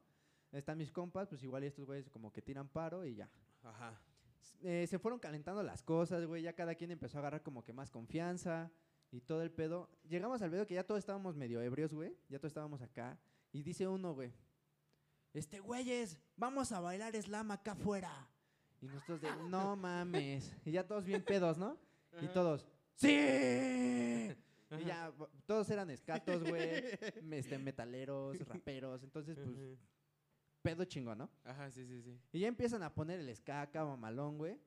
Están 0.52 0.78
mis 0.78 0.90
compas, 0.90 1.28
pues 1.28 1.42
igual 1.42 1.64
y 1.64 1.66
estos 1.66 1.84
güeyes 1.84 2.08
como 2.08 2.32
que 2.32 2.40
tiran 2.40 2.68
paro 2.68 3.04
y 3.04 3.16
ya. 3.16 3.28
Ajá. 3.62 4.00
Eh, 4.62 4.86
se 4.88 4.98
fueron 4.98 5.18
calentando 5.18 5.62
las 5.62 5.82
cosas, 5.82 6.24
güey. 6.26 6.42
Ya 6.42 6.52
cada 6.54 6.74
quien 6.74 6.90
empezó 6.90 7.18
a 7.18 7.20
agarrar 7.20 7.42
como 7.42 7.62
que 7.64 7.72
más 7.72 7.90
confianza 7.90 8.70
y 9.10 9.20
todo 9.20 9.42
el 9.42 9.50
pedo. 9.50 9.90
Llegamos 10.08 10.40
al 10.42 10.50
pedo 10.50 10.66
que 10.66 10.74
ya 10.74 10.84
todos 10.84 11.00
estábamos 11.00 11.36
medio 11.36 11.60
ebrios, 11.60 11.92
güey. 11.92 12.16
Ya 12.28 12.38
todos 12.38 12.50
estábamos 12.50 12.80
acá. 12.82 13.18
Y 13.54 13.62
dice 13.62 13.86
uno, 13.86 14.12
güey, 14.12 14.32
este, 15.32 15.60
güeyes, 15.60 16.18
vamos 16.36 16.72
a 16.72 16.80
bailar 16.80 17.14
slam 17.14 17.52
acá 17.52 17.72
afuera. 17.72 18.28
Y 18.82 18.86
nosotros 18.86 19.20
de, 19.20 19.30
no 19.48 19.76
mames. 19.76 20.52
Y 20.64 20.72
ya 20.72 20.84
todos 20.84 21.04
bien 21.04 21.22
pedos, 21.22 21.56
¿no? 21.56 21.78
Y 22.20 22.26
todos, 22.26 22.66
¡sí! 22.96 23.08
Y 24.70 24.84
ya, 24.84 25.12
todos 25.46 25.70
eran 25.70 25.88
escatos, 25.90 26.42
güey. 26.42 26.82
este, 27.30 27.56
metaleros, 27.58 28.36
raperos. 28.40 29.04
Entonces, 29.04 29.38
pues, 29.38 29.78
pedo 30.60 30.84
chingón, 30.84 31.18
¿no? 31.18 31.30
Ajá, 31.44 31.70
sí, 31.70 31.86
sí, 31.86 32.02
sí. 32.02 32.20
Y 32.32 32.40
ya 32.40 32.48
empiezan 32.48 32.82
a 32.82 32.92
poner 32.92 33.20
el 33.20 33.28
acá 33.52 33.84
mamalón, 33.84 34.36
güey. 34.36 34.58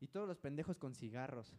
Y 0.00 0.08
todos 0.08 0.26
los 0.26 0.38
pendejos 0.38 0.76
con 0.76 0.92
cigarros. 0.92 1.54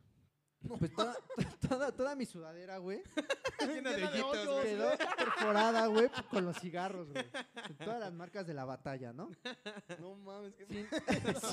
Pues 0.78 0.94
toda, 0.94 1.16
toda, 1.70 1.92
toda 1.92 2.16
mi 2.16 2.26
sudadera, 2.26 2.78
güey, 2.80 3.02
Llena 3.68 3.92
de 3.92 4.06
hoyitos, 4.06 4.48
güey. 4.48 4.64
quedó 4.66 4.90
perforada, 5.18 5.88
güey, 5.88 6.10
con 6.30 6.46
los 6.46 6.58
cigarros, 6.60 7.10
güey. 7.12 7.26
Todas 7.84 8.00
las 8.00 8.12
marcas 8.14 8.46
de 8.46 8.54
la 8.54 8.66
batalla, 8.66 9.14
¿no? 9.14 9.32
No 10.00 10.16
mames, 10.16 10.54
que 10.56 10.66
Sin- 10.66 10.88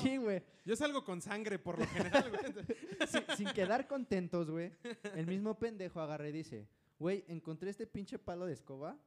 sí, 0.01 0.17
güey. 0.17 0.43
Yo 0.65 0.75
salgo 0.75 1.03
con 1.05 1.21
sangre 1.21 1.57
por 1.57 1.79
lo 1.79 1.87
general, 1.87 2.29
güey. 2.29 3.07
sin, 3.07 3.23
sin 3.37 3.47
quedar 3.53 3.87
contentos, 3.87 4.49
güey, 4.51 4.73
el 5.15 5.25
mismo 5.25 5.57
pendejo 5.57 6.01
agarra 6.01 6.27
y 6.27 6.33
dice, 6.33 6.67
güey, 6.99 7.23
encontré 7.27 7.69
este 7.69 7.87
pinche 7.87 8.19
palo 8.19 8.45
de 8.45 8.53
escoba 8.53 8.97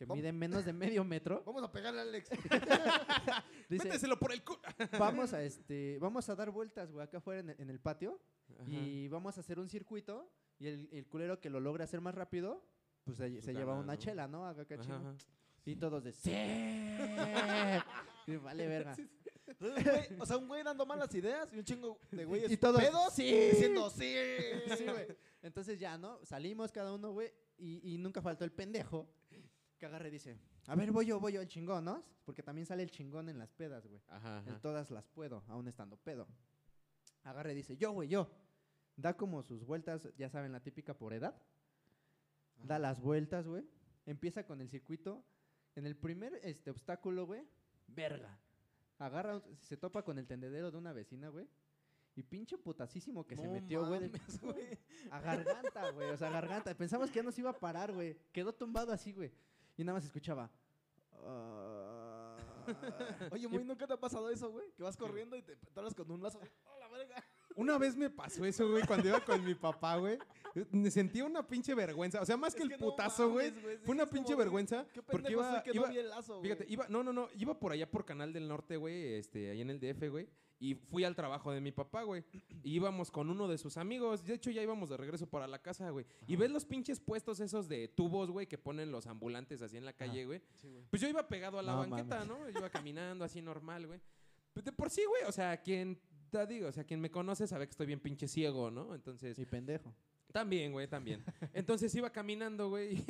que 0.00 0.06
¿Cómo? 0.06 0.16
mide 0.16 0.32
menos 0.32 0.64
de 0.64 0.72
medio 0.72 1.04
metro. 1.04 1.42
Vamos 1.46 1.62
a 1.62 1.70
pegarle 1.70 2.00
a 2.00 2.02
Alex. 2.04 2.30
Dice, 3.68 3.84
Méteselo 3.84 4.18
por 4.18 4.32
el 4.32 4.42
culo. 4.42 4.58
vamos 4.98 5.34
a 5.34 5.42
este, 5.42 5.98
vamos 6.00 6.26
a 6.30 6.34
dar 6.34 6.50
vueltas, 6.50 6.90
güey, 6.90 7.04
acá 7.04 7.18
afuera 7.18 7.40
en 7.40 7.50
el, 7.50 7.56
en 7.60 7.68
el 7.68 7.78
patio 7.80 8.18
y 8.66 9.08
vamos 9.08 9.36
a 9.36 9.40
hacer 9.40 9.58
un 9.60 9.68
circuito 9.68 10.32
y 10.58 10.68
el, 10.68 10.88
el 10.90 11.06
culero 11.06 11.38
que 11.38 11.50
lo 11.50 11.60
logra 11.60 11.84
hacer 11.84 12.00
más 12.00 12.14
rápido, 12.14 12.64
pues 13.04 13.18
se, 13.18 13.28
se 13.28 13.42
Pues 13.42 13.56
lleva 13.58 13.74
una 13.74 13.92
¿no? 13.92 13.98
chela, 13.98 14.26
¿no? 14.26 14.46
Acá, 14.46 14.62
acá 14.62 14.74
Ajá, 14.76 14.82
chino. 14.84 14.96
ajá. 14.96 15.14
Y 15.66 15.76
todos 15.76 16.02
de, 16.02 16.12
sí. 16.12 16.32
Y 18.26 18.36
vale 18.36 18.66
verga. 18.66 18.96
Entonces, 19.46 19.84
güey, 19.84 20.20
o 20.20 20.24
sea, 20.26 20.36
un 20.38 20.48
güey 20.48 20.62
dando 20.62 20.86
malas 20.86 21.14
ideas 21.14 21.52
y 21.52 21.58
un 21.58 21.64
chingo 21.64 21.98
de 22.10 22.24
güeyes 22.24 22.50
Y 22.50 22.56
todos, 22.56 22.80
pedos 22.80 23.12
sí. 23.12 23.24
diciendo 23.30 23.90
sí. 23.90 24.14
Sí, 24.78 24.84
güey. 24.84 25.06
Entonces 25.42 25.78
ya, 25.78 25.98
¿no? 25.98 26.24
Salimos 26.24 26.72
cada 26.72 26.94
uno, 26.94 27.12
güey, 27.12 27.30
y, 27.58 27.94
y 27.94 27.98
nunca 27.98 28.22
faltó 28.22 28.44
el 28.46 28.52
pendejo 28.52 29.06
que 29.80 29.86
agarre 29.86 30.08
y 30.08 30.12
dice, 30.12 30.38
a 30.66 30.76
ver, 30.76 30.92
voy 30.92 31.06
yo, 31.06 31.18
voy 31.18 31.32
yo, 31.32 31.40
el 31.40 31.48
chingón, 31.48 31.86
¿no? 31.86 32.04
Porque 32.24 32.42
también 32.42 32.66
sale 32.66 32.82
el 32.82 32.90
chingón 32.90 33.28
en 33.30 33.38
las 33.38 33.50
pedas, 33.50 33.86
güey. 33.86 34.00
Ajá, 34.08 34.42
El 34.46 34.50
ajá. 34.50 34.60
todas 34.60 34.90
las 34.90 35.08
puedo, 35.08 35.42
aún 35.48 35.66
estando 35.66 35.96
pedo. 35.96 36.28
Agarre 37.24 37.52
y 37.52 37.56
dice, 37.56 37.76
yo, 37.76 37.90
güey, 37.92 38.08
yo. 38.08 38.30
Da 38.96 39.16
como 39.16 39.42
sus 39.42 39.64
vueltas, 39.64 40.08
ya 40.18 40.28
saben, 40.28 40.52
la 40.52 40.60
típica 40.60 40.94
por 40.94 41.14
edad. 41.14 41.34
Da 42.62 42.78
las 42.78 43.00
vueltas, 43.00 43.48
güey. 43.48 43.66
Empieza 44.04 44.44
con 44.44 44.60
el 44.60 44.68
circuito. 44.68 45.24
En 45.74 45.86
el 45.86 45.96
primer 45.96 46.38
este, 46.42 46.70
obstáculo, 46.70 47.26
güey, 47.26 47.46
verga. 47.88 48.38
Agarra, 48.98 49.40
se 49.60 49.78
topa 49.78 50.04
con 50.04 50.18
el 50.18 50.26
tendedero 50.26 50.70
de 50.70 50.76
una 50.76 50.92
vecina, 50.92 51.30
güey. 51.30 51.48
Y 52.16 52.22
pinche 52.22 52.58
putasísimo 52.58 53.26
que 53.26 53.36
se 53.36 53.48
metió, 53.48 53.86
güey. 53.86 54.10
A 55.10 55.20
garganta, 55.20 55.90
güey. 55.90 56.10
O 56.10 56.18
sea, 56.18 56.28
garganta. 56.28 56.74
Pensamos 56.76 57.10
que 57.10 57.16
ya 57.16 57.22
nos 57.22 57.38
iba 57.38 57.50
a 57.50 57.58
parar, 57.58 57.92
güey. 57.92 58.18
Quedó 58.32 58.52
tumbado 58.52 58.92
así, 58.92 59.12
güey. 59.12 59.32
Y 59.80 59.84
nada 59.84 59.96
más 59.96 60.04
escuchaba. 60.04 60.50
"Ah". 61.24 62.36
Oye, 63.32 63.48
muy 63.48 63.64
nunca 63.64 63.86
te 63.86 63.94
ha 63.94 63.96
pasado 63.96 64.28
eso, 64.28 64.50
güey? 64.50 64.66
Que 64.76 64.82
vas 64.82 64.94
corriendo 64.94 65.36
y 65.36 65.42
te 65.42 65.56
toras 65.72 65.94
con 65.94 66.10
un 66.10 66.22
lazo. 66.22 66.38
¡Oh, 66.66 66.78
la 66.78 66.88
verga! 66.88 67.24
Una 67.56 67.78
vez 67.78 67.96
me 67.96 68.10
pasó 68.10 68.44
eso, 68.44 68.68
güey, 68.70 68.86
cuando 68.86 69.08
iba 69.08 69.24
con 69.24 69.42
mi 69.42 69.54
papá, 69.54 69.96
güey. 69.96 70.18
Me 70.70 70.90
sentía 70.90 71.24
una 71.24 71.46
pinche 71.46 71.74
vergüenza. 71.74 72.20
O 72.20 72.26
sea, 72.26 72.36
más 72.36 72.54
que 72.54 72.62
el 72.62 72.76
putazo, 72.76 73.30
güey. 73.30 73.50
mames, 73.52 73.80
Fue 73.84 73.94
una 73.94 74.04
pinche 74.06 74.32
como, 74.34 74.38
vergüenza. 74.38 74.86
Qué 74.92 75.02
Porque 75.02 75.32
iba, 75.32 75.50
soy 75.50 75.62
que 75.62 75.76
iba- 75.78 75.86
no 75.86 75.92
vi 75.94 75.98
el 75.98 76.08
lazo, 76.10 76.38
güey. 76.38 76.42
Fíjate, 76.42 76.66
iba, 76.70 76.86
no, 76.88 77.02
no, 77.02 77.12
no, 77.12 77.28
iba 77.36 77.58
por 77.58 77.72
allá 77.72 77.90
por 77.90 78.04
Canal 78.04 78.32
del 78.34 78.46
Norte, 78.46 78.76
güey, 78.76 79.14
este, 79.14 79.50
ahí 79.50 79.62
en 79.62 79.70
el 79.70 79.80
DF, 79.80 80.08
güey, 80.10 80.28
y 80.62 80.74
fui 80.74 81.04
al 81.04 81.16
trabajo 81.16 81.50
de 81.52 81.60
mi 81.60 81.72
papá, 81.72 82.02
güey, 82.02 82.22
y 82.62 82.74
íbamos 82.74 83.10
con 83.10 83.30
uno 83.30 83.48
de 83.48 83.56
sus 83.58 83.78
amigos, 83.78 84.24
de 84.24 84.34
hecho 84.34 84.50
ya 84.50 84.62
íbamos 84.62 84.90
de 84.90 84.96
regreso 84.98 85.26
para 85.26 85.46
la 85.46 85.60
casa, 85.62 85.88
güey, 85.90 86.04
y 86.26 86.36
ves 86.36 86.50
los 86.50 86.64
pinches 86.66 87.00
puestos 87.00 87.40
esos 87.40 87.66
de 87.66 87.88
tubos, 87.88 88.30
güey, 88.30 88.46
que 88.46 88.58
ponen 88.58 88.92
los 88.92 89.06
ambulantes 89.06 89.62
así 89.62 89.78
en 89.78 89.86
la 89.86 89.94
calle, 89.94 90.26
güey, 90.26 90.42
Sí, 90.54 90.68
güey. 90.70 90.84
pues 90.90 91.00
yo 91.00 91.08
iba 91.08 91.26
pegado 91.26 91.58
a 91.58 91.62
la 91.62 91.72
No 91.72 91.78
banqueta, 91.78 92.24
¿no? 92.26 92.48
Yo 92.50 92.58
iba 92.58 92.68
caminando 92.70 93.24
así 93.24 93.40
normal, 93.40 93.86
güey. 93.86 94.00
Pues 94.52 94.64
de 94.64 94.72
por 94.72 94.90
sí, 94.90 95.02
güey, 95.08 95.22
o 95.26 95.32
sea, 95.32 95.56
quien, 95.62 95.98
te 96.30 96.46
digo, 96.46 96.68
o 96.68 96.72
sea, 96.72 96.84
quien 96.84 97.00
me 97.00 97.10
conoce 97.10 97.46
sabe 97.46 97.66
que 97.66 97.70
estoy 97.70 97.86
bien 97.86 98.00
pinche 98.00 98.28
ciego, 98.28 98.70
¿no? 98.70 98.94
Entonces, 98.94 99.38
Y 99.38 99.46
pendejo. 99.46 99.94
también, 100.32 100.72
güey, 100.72 100.86
también. 100.88 101.24
Entonces 101.54 101.94
iba 101.94 102.10
caminando, 102.10 102.68
güey. 102.68 103.02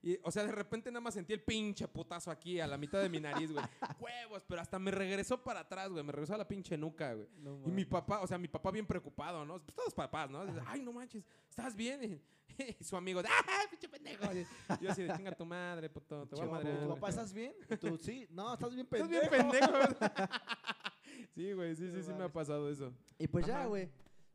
Y, 0.00 0.18
o 0.22 0.30
sea, 0.30 0.44
de 0.44 0.52
repente 0.52 0.90
nada 0.90 1.00
más 1.00 1.14
sentí 1.14 1.32
el 1.32 1.42
pinche 1.42 1.88
putazo 1.88 2.30
aquí 2.30 2.60
a 2.60 2.66
la 2.66 2.78
mitad 2.78 3.02
de 3.02 3.08
mi 3.08 3.18
nariz, 3.18 3.50
güey. 3.50 3.64
Huevos, 4.00 4.44
pero 4.46 4.60
hasta 4.60 4.78
me 4.78 4.90
regresó 4.90 5.42
para 5.42 5.60
atrás, 5.60 5.90
güey. 5.90 6.04
Me 6.04 6.12
regresó 6.12 6.34
a 6.34 6.38
la 6.38 6.46
pinche 6.46 6.76
nuca, 6.78 7.14
güey. 7.14 7.28
Y 7.66 7.70
mi 7.70 7.84
papá, 7.84 8.20
o 8.20 8.26
sea, 8.26 8.38
mi 8.38 8.48
papá 8.48 8.70
bien 8.70 8.86
preocupado, 8.86 9.44
¿no? 9.44 9.60
Pues 9.60 9.74
todos 9.74 9.94
papás, 9.94 10.30
¿no? 10.30 10.46
Dice, 10.46 10.60
Ay, 10.66 10.82
no 10.82 10.92
manches, 10.92 11.24
¿estás 11.48 11.74
bien? 11.74 12.22
Y 12.80 12.82
su 12.82 12.96
amigo, 12.96 13.20
¡ah, 13.20 13.60
pinche 13.70 13.88
pendejo! 13.88 14.24
Y 14.34 14.44
yo 14.84 14.90
así 14.90 15.04
de, 15.04 15.14
chinga 15.14 15.30
tu 15.30 15.46
madre, 15.46 15.88
puto, 15.88 16.26
te 16.26 16.34
voy 16.34 16.44
a 16.44 16.50
madrear. 16.50 16.78
¿Tu 16.78 16.86
güey". 16.86 16.94
papá 16.96 17.08
estás 17.10 17.32
bien? 17.32 17.54
Tú, 17.80 17.96
sí. 17.98 18.26
No, 18.30 18.52
estás 18.54 18.74
bien 18.74 18.88
Estás 18.90 19.08
pendejo. 19.08 19.30
bien 19.30 19.50
pendejo. 19.50 19.72
sí, 21.36 21.52
güey, 21.52 21.76
sí, 21.76 21.88
sí, 21.92 22.02
sí 22.02 22.12
me 22.14 22.24
ha 22.24 22.32
pasado 22.32 22.68
eso. 22.68 22.92
Y 23.16 23.28
pues 23.28 23.46
ya, 23.46 23.64
güey. 23.66 23.88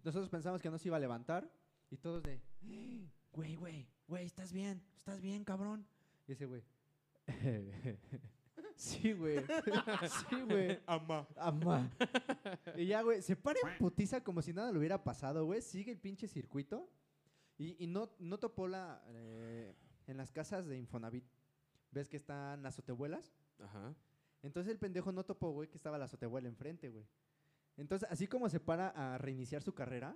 Nosotros 0.04 0.30
pensamos 0.30 0.62
que 0.62 0.70
no 0.70 0.78
se 0.78 0.88
iba 0.88 0.96
a 0.96 1.00
levantar. 1.02 1.50
Y 1.90 1.98
todos 1.98 2.24
de, 2.24 2.40
güey, 3.34 3.56
güey, 3.56 3.88
güey, 4.08 4.26
¿estás 4.26 4.52
bien? 4.54 4.82
¿Estás 4.96 5.22
bien, 5.22 5.44
cabrón? 5.44 5.86
Y 6.28 6.32
ese 6.34 6.46
güey, 6.46 6.64
sí, 8.76 9.14
güey. 9.14 9.40
Sí, 10.30 10.42
güey. 10.42 10.80
Amá. 10.86 11.28
Amá. 11.38 11.90
Y 12.78 12.88
ya, 12.88 13.02
güey, 13.02 13.22
se 13.22 13.36
para 13.36 13.60
en 13.60 13.78
putiza 13.78 14.24
como 14.24 14.42
si 14.42 14.54
nada 14.54 14.72
le 14.72 14.80
hubiera 14.80 15.04
pasado, 15.04 15.46
güey. 15.46 15.62
Sigue 15.62 15.92
el 15.92 16.00
pinche 16.00 16.28
circuito. 16.28 16.90
Y, 17.58 17.82
y 17.84 17.88
no, 17.88 18.10
no 18.20 18.40
topó 18.40 18.68
la. 18.68 19.02
eh, 19.10 19.74
en 20.08 20.18
las 20.18 20.32
casas 20.32 20.66
de 20.68 20.78
Infonavit. 20.78 21.26
¿Ves 21.92 22.10
que 22.10 22.18
están 22.18 22.64
las 22.64 22.76
azotebuelas? 22.76 23.34
Ajá. 23.60 23.96
Entonces 24.42 24.72
el 24.72 24.80
pendejo 24.80 25.12
no 25.12 25.24
topó, 25.24 25.52
güey, 25.52 25.70
que 25.70 25.78
estaba 25.78 25.98
la 25.98 26.06
azotebuela 26.06 26.50
enfrente, 26.50 26.90
güey. 26.90 27.06
Entonces, 27.78 28.08
así 28.12 28.28
como 28.28 28.50
se 28.50 28.60
para 28.60 28.90
a 28.90 29.18
reiniciar 29.18 29.62
su 29.64 29.74
carrera, 29.74 30.16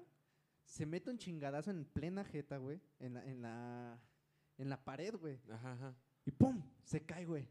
se 0.68 0.86
mete 0.86 1.10
un 1.10 1.18
chingadazo 1.18 1.72
en 1.72 1.86
plena 1.86 2.24
jeta, 2.24 2.58
güey. 2.58 2.80
En 3.00 3.14
la, 3.16 3.26
en 3.26 3.42
la, 3.42 4.00
en 4.58 4.70
la 4.70 4.84
pared, 4.84 5.16
güey. 5.16 5.40
Ajá, 5.50 5.74
ajá. 5.74 5.96
Y 6.26 6.32
¡pum! 6.32 6.62
Se 6.84 7.02
cae, 7.06 7.26
güey. 7.26 7.48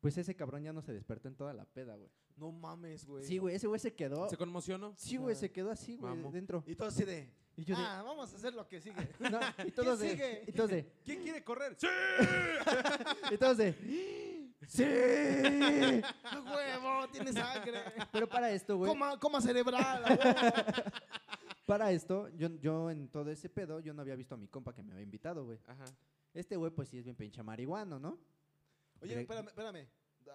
Pues 0.00 0.18
ese 0.18 0.34
cabrón 0.34 0.64
ya 0.64 0.72
no 0.72 0.82
se 0.82 0.92
despertó 0.92 1.28
en 1.28 1.36
toda 1.36 1.54
la 1.54 1.64
peda, 1.64 1.94
güey. 1.94 2.10
No 2.36 2.50
mames, 2.50 3.06
güey. 3.06 3.24
Sí, 3.24 3.38
güey, 3.38 3.54
ese 3.54 3.68
güey 3.68 3.78
se 3.78 3.94
quedó. 3.94 4.28
¿Se 4.28 4.36
conmocionó? 4.36 4.94
Sí, 4.96 5.16
güey, 5.16 5.36
se 5.36 5.52
quedó 5.52 5.70
así, 5.70 5.96
güey, 5.96 6.12
dentro. 6.32 6.64
Y 6.66 6.74
todo 6.74 6.88
así 6.88 7.04
de. 7.04 7.30
Y 7.56 7.64
yo 7.64 7.76
de. 7.76 7.82
Ah, 7.84 8.02
vamos 8.02 8.32
a 8.32 8.36
hacer 8.36 8.52
lo 8.52 8.66
que 8.66 8.80
sigue. 8.80 8.96
no, 9.20 9.38
y 9.64 9.70
todos 9.72 10.00
¿Quién 10.00 10.18
de. 10.18 10.24
sigue? 10.24 10.44
Y 10.48 10.52
todos 10.52 10.70
de. 10.70 10.92
¿Quién 11.04 11.22
quiere 11.22 11.44
correr? 11.44 11.76
¡Sí! 11.78 11.86
Y 13.30 13.36
todos 13.38 13.58
de. 13.58 13.72
¡Sí! 14.66 14.84
¡A 16.24 16.40
huevo! 16.40 17.08
Tiene 17.12 17.32
sangre. 17.32 17.80
Pero 18.10 18.28
para 18.28 18.50
esto, 18.50 18.76
güey. 18.76 18.90
Coma, 18.90 19.20
coma 19.20 19.40
cerebral. 19.40 20.02
Para 21.66 21.92
esto, 21.92 22.28
yo, 22.30 22.48
yo 22.60 22.90
en 22.90 23.08
todo 23.08 23.30
ese 23.30 23.48
pedo, 23.48 23.80
yo 23.80 23.94
no 23.94 24.02
había 24.02 24.16
visto 24.16 24.34
a 24.34 24.38
mi 24.38 24.48
compa 24.48 24.74
que 24.74 24.82
me 24.82 24.92
había 24.92 25.04
invitado, 25.04 25.44
güey. 25.44 25.58
Ajá. 25.66 25.84
Este 26.34 26.56
güey, 26.56 26.70
pues 26.72 26.88
sí 26.88 26.98
es 26.98 27.04
bien 27.04 27.16
pinche 27.16 27.42
marihuano, 27.42 27.98
¿no? 27.98 28.18
Oye, 29.00 29.14
Gre- 29.14 29.20
espérame, 29.20 29.46
espérame. 29.48 29.86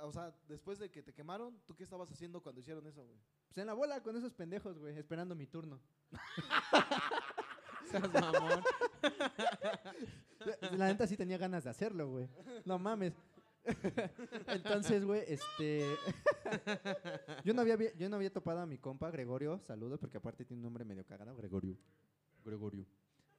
O 0.03 0.11
sea, 0.11 0.33
después 0.47 0.79
de 0.79 0.89
que 0.91 1.01
te 1.01 1.13
quemaron, 1.13 1.59
¿tú 1.65 1.75
qué 1.75 1.83
estabas 1.83 2.11
haciendo 2.11 2.41
cuando 2.41 2.59
hicieron 2.61 2.85
eso, 2.87 3.03
güey? 3.05 3.17
Pues 3.47 3.57
en 3.57 3.67
la 3.67 3.73
bola 3.73 4.01
con 4.03 4.15
esos 4.15 4.33
pendejos, 4.33 4.77
güey, 4.77 4.97
esperando 4.97 5.33
mi 5.35 5.47
turno. 5.47 5.79
Seas 7.89 8.11
mamón. 8.13 8.61
La- 10.61 10.71
La 10.77 10.87
neta 10.87 11.07
sí 11.07 11.17
tenía 11.17 11.37
ganas 11.37 11.63
de 11.63 11.69
hacerlo, 11.69 12.09
güey. 12.09 12.27
No 12.65 12.77
mames. 12.79 13.13
Entonces, 14.47 15.05
güey, 15.05 15.23
este. 15.27 15.85
yo, 17.45 17.53
no 17.53 17.61
había, 17.61 17.77
yo 17.95 18.09
no 18.09 18.15
había 18.15 18.31
topado 18.31 18.59
a 18.61 18.65
mi 18.65 18.77
compa, 18.77 19.11
Gregorio. 19.11 19.59
Saludos, 19.59 19.99
porque 19.99 20.17
aparte 20.17 20.45
tiene 20.45 20.59
un 20.59 20.63
nombre 20.63 20.85
medio 20.85 21.05
cagado. 21.05 21.35
Gregorio. 21.35 21.77
Gregorio. 22.43 22.85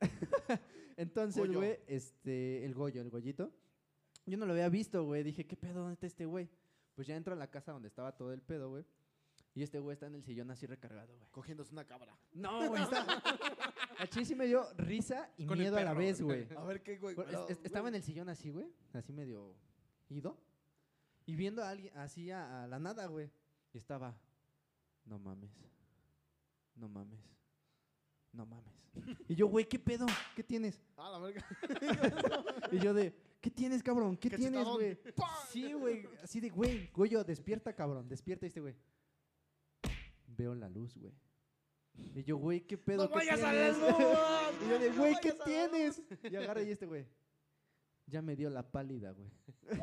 Entonces, 0.96 1.50
güey, 1.52 1.78
este. 1.86 2.64
El 2.64 2.74
Goyo, 2.74 3.00
el 3.00 3.10
Goyito. 3.10 3.52
Yo 4.26 4.36
no 4.36 4.46
lo 4.46 4.52
había 4.52 4.68
visto, 4.68 5.04
güey. 5.04 5.22
Dije, 5.22 5.46
¿qué 5.46 5.56
pedo? 5.56 5.80
¿Dónde 5.80 5.94
está 5.94 6.06
este 6.06 6.26
güey? 6.26 6.48
Pues 6.94 7.06
ya 7.06 7.16
entro 7.16 7.32
a 7.32 7.36
la 7.36 7.50
casa 7.50 7.72
donde 7.72 7.88
estaba 7.88 8.16
todo 8.16 8.32
el 8.32 8.42
pedo, 8.42 8.68
güey. 8.70 8.84
Y 9.54 9.62
este 9.62 9.80
güey 9.80 9.94
está 9.94 10.06
en 10.06 10.14
el 10.16 10.22
sillón 10.22 10.50
así 10.50 10.66
recargado, 10.66 11.16
güey. 11.16 11.28
Cogiéndose 11.30 11.72
una 11.72 11.84
cabra. 11.84 12.16
No, 12.32 12.68
güey, 12.68 12.82
está. 12.82 13.22
Sí 14.24 14.34
me 14.34 14.46
dio 14.46 14.66
risa 14.76 15.32
y 15.36 15.46
Con 15.46 15.58
miedo 15.58 15.76
a 15.76 15.82
la 15.82 15.94
vez, 15.94 16.20
güey. 16.20 16.46
A 16.56 16.62
ver 16.64 16.82
qué, 16.82 16.98
güey. 16.98 17.14
Bueno, 17.14 17.30
pero, 17.30 17.48
es- 17.48 17.58
es- 17.58 17.64
estaba 17.64 17.88
en 17.88 17.94
el 17.96 18.02
sillón 18.02 18.28
así, 18.28 18.50
güey, 18.50 18.68
así 18.92 19.12
medio 19.12 19.56
ido. 20.10 20.38
Y 21.26 21.36
viendo 21.36 21.62
a 21.62 21.70
alguien 21.70 21.96
así 21.96 22.30
a, 22.30 22.64
a 22.64 22.66
la 22.66 22.78
nada, 22.78 23.06
güey. 23.06 23.30
Y 23.72 23.78
estaba, 23.78 24.18
no 25.04 25.18
mames, 25.18 25.50
no 26.74 26.88
mames, 26.88 27.20
no 28.32 28.46
mames. 28.46 28.74
Y 29.28 29.34
yo, 29.34 29.46
güey, 29.46 29.68
¿qué 29.68 29.78
pedo? 29.78 30.06
¿Qué 30.34 30.42
tienes? 30.42 30.80
Ah, 30.96 31.10
la 31.10 31.18
verga. 31.18 31.44
Y 32.72 32.78
yo 32.78 32.92
de, 32.92 33.14
¿qué 33.40 33.50
tienes, 33.50 33.82
cabrón? 33.82 34.16
¿Qué 34.16 34.30
tienes, 34.30 34.64
güey? 34.66 34.98
Sí, 35.50 35.72
güey, 35.72 36.06
así 36.22 36.40
de, 36.40 36.50
güey, 36.50 36.88
Goyo, 36.92 37.24
despierta, 37.24 37.74
cabrón, 37.74 38.08
despierta 38.08 38.46
este 38.46 38.60
güey. 38.60 38.74
Veo 40.26 40.54
la 40.54 40.68
luz, 40.68 40.96
güey. 40.96 41.12
Y 42.14 42.22
yo, 42.22 42.36
güey, 42.36 42.60
¿qué 42.60 42.78
pedo? 42.78 43.04
¡No 43.04 43.08
¿Qué 43.10 43.16
vayas 43.16 43.42
a 43.42 43.50
tienes?" 43.50 43.78
la 43.78 43.90
luz! 43.90 44.18
Y 44.64 44.68
yo 44.70 44.78
de, 44.78 44.90
¡No 44.90 44.96
güey, 44.98 45.14
¿qué 45.20 45.30
a 45.30 45.44
tienes? 45.44 46.02
Y 46.22 46.36
agarra 46.36 46.62
y 46.62 46.70
este 46.70 46.86
güey. 46.86 47.06
Ya 48.10 48.22
me 48.22 48.34
dio 48.36 48.48
la 48.50 48.62
pálida, 48.62 49.12
güey. 49.12 49.30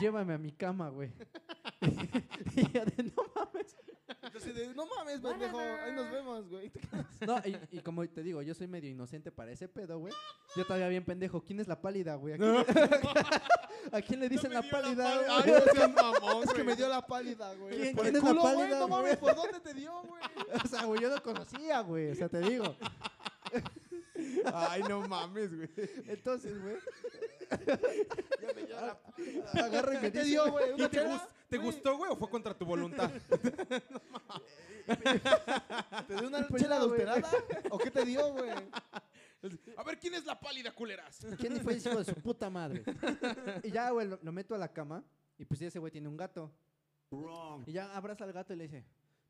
Llévame 0.00 0.34
a 0.34 0.38
mi 0.38 0.52
cama, 0.52 0.88
güey. 0.88 1.12
y 2.56 2.72
yo 2.72 2.84
de, 2.84 3.02
no 3.14 3.22
mames. 3.34 3.76
Entonces, 4.22 4.54
de, 4.54 4.74
no 4.74 4.86
mames, 4.86 5.20
pendejo, 5.20 5.58
ahí 5.58 5.92
nos 5.92 6.10
vemos, 6.10 6.48
güey. 6.48 6.72
No, 7.26 7.36
y, 7.44 7.58
y 7.76 7.80
como 7.80 8.06
te 8.08 8.22
digo, 8.22 8.40
yo 8.42 8.54
soy 8.54 8.66
medio 8.68 8.88
inocente 8.90 9.30
para 9.32 9.50
ese 9.52 9.68
pedo, 9.68 9.98
güey. 9.98 10.12
Yo 10.56 10.64
todavía 10.64 10.88
bien 10.88 11.04
pendejo. 11.04 11.42
¿Quién 11.42 11.60
es 11.60 11.68
la 11.68 11.80
pálida, 11.80 12.14
güey? 12.14 12.34
¿A, 12.34 12.36
quién- 12.38 12.64
¿A 13.92 14.02
quién 14.02 14.20
le 14.20 14.28
dicen 14.28 14.52
la 14.52 14.62
pálida, 14.62 15.20
Ay, 15.28 15.50
güey? 15.50 15.60
no 15.66 15.72
seas 15.72 15.92
mamón, 15.94 16.44
es 16.44 16.52
que 16.54 16.64
me 16.64 16.76
dio 16.76 16.88
la 16.88 17.06
pálida, 17.06 17.54
güey. 17.54 17.76
¿Quién- 17.76 17.94
Por 17.96 18.04
quién 18.04 18.16
el 18.16 18.18
es 18.18 18.24
la 18.24 18.30
culo, 18.30 18.42
güey, 18.42 18.54
pálida, 18.56 18.78
No 18.80 18.88
mames? 18.88 19.16
¿por 19.18 19.34
dónde 19.34 19.60
te 19.60 19.74
dio, 19.74 20.02
güey? 20.02 20.22
O 20.64 20.68
sea, 20.68 20.84
güey, 20.84 21.00
yo 21.02 21.10
no 21.14 21.22
conocía, 21.22 21.80
güey. 21.80 22.10
O 22.10 22.14
sea, 22.14 22.28
te 22.28 22.40
digo. 22.40 22.76
Ay, 24.52 24.82
no 24.88 25.06
mames, 25.08 25.54
güey. 25.54 25.68
Entonces, 26.06 26.60
güey, 26.60 26.76
Ya 27.50 28.54
me 28.54 28.64
dio 28.64 28.76
la 29.54 29.64
agarra 29.64 29.94
y 29.94 29.96
me 29.96 30.00
¿Qué 30.02 30.10
te 30.10 30.18
dice, 30.18 30.30
dio, 30.30 30.50
güey? 30.50 30.70
¿Y 30.70 30.72
¿Una 30.74 30.88
te, 30.88 31.00
te 31.48 31.58
gustó, 31.58 31.96
güey, 31.96 32.10
o 32.10 32.16
fue 32.16 32.28
contra 32.30 32.56
tu 32.56 32.64
voluntad? 32.64 33.10
¿Te 36.06 36.14
dio 36.14 36.28
una 36.28 36.46
Pues 36.46 36.62
chela 36.62 36.76
ya, 36.76 36.82
adulterada? 36.82 37.30
¿O 37.70 37.78
qué 37.78 37.90
te 37.90 38.04
dio, 38.04 38.32
güey? 38.32 38.50
A 39.76 39.82
ver, 39.84 39.98
¿quién 39.98 40.14
es 40.14 40.24
la 40.24 40.38
pálida, 40.38 40.74
culeras? 40.74 41.26
¿Quién 41.38 41.60
fue 41.60 41.74
el 41.74 41.78
hijo 41.78 41.98
de 41.98 42.04
su 42.04 42.14
puta 42.20 42.50
madre? 42.50 42.82
Y 43.62 43.70
ya, 43.70 43.90
güey, 43.90 44.08
lo, 44.08 44.18
lo 44.22 44.32
meto 44.32 44.54
a 44.54 44.58
la 44.58 44.72
cama 44.72 45.04
y 45.38 45.44
pues 45.44 45.60
ese 45.62 45.78
güey 45.78 45.92
tiene 45.92 46.08
un 46.08 46.16
gato. 46.16 46.52
Y 47.66 47.72
ya 47.72 47.96
abraza 47.96 48.24
al 48.24 48.32
gato 48.32 48.52
y 48.52 48.56
le 48.56 48.64
dice, 48.64 48.84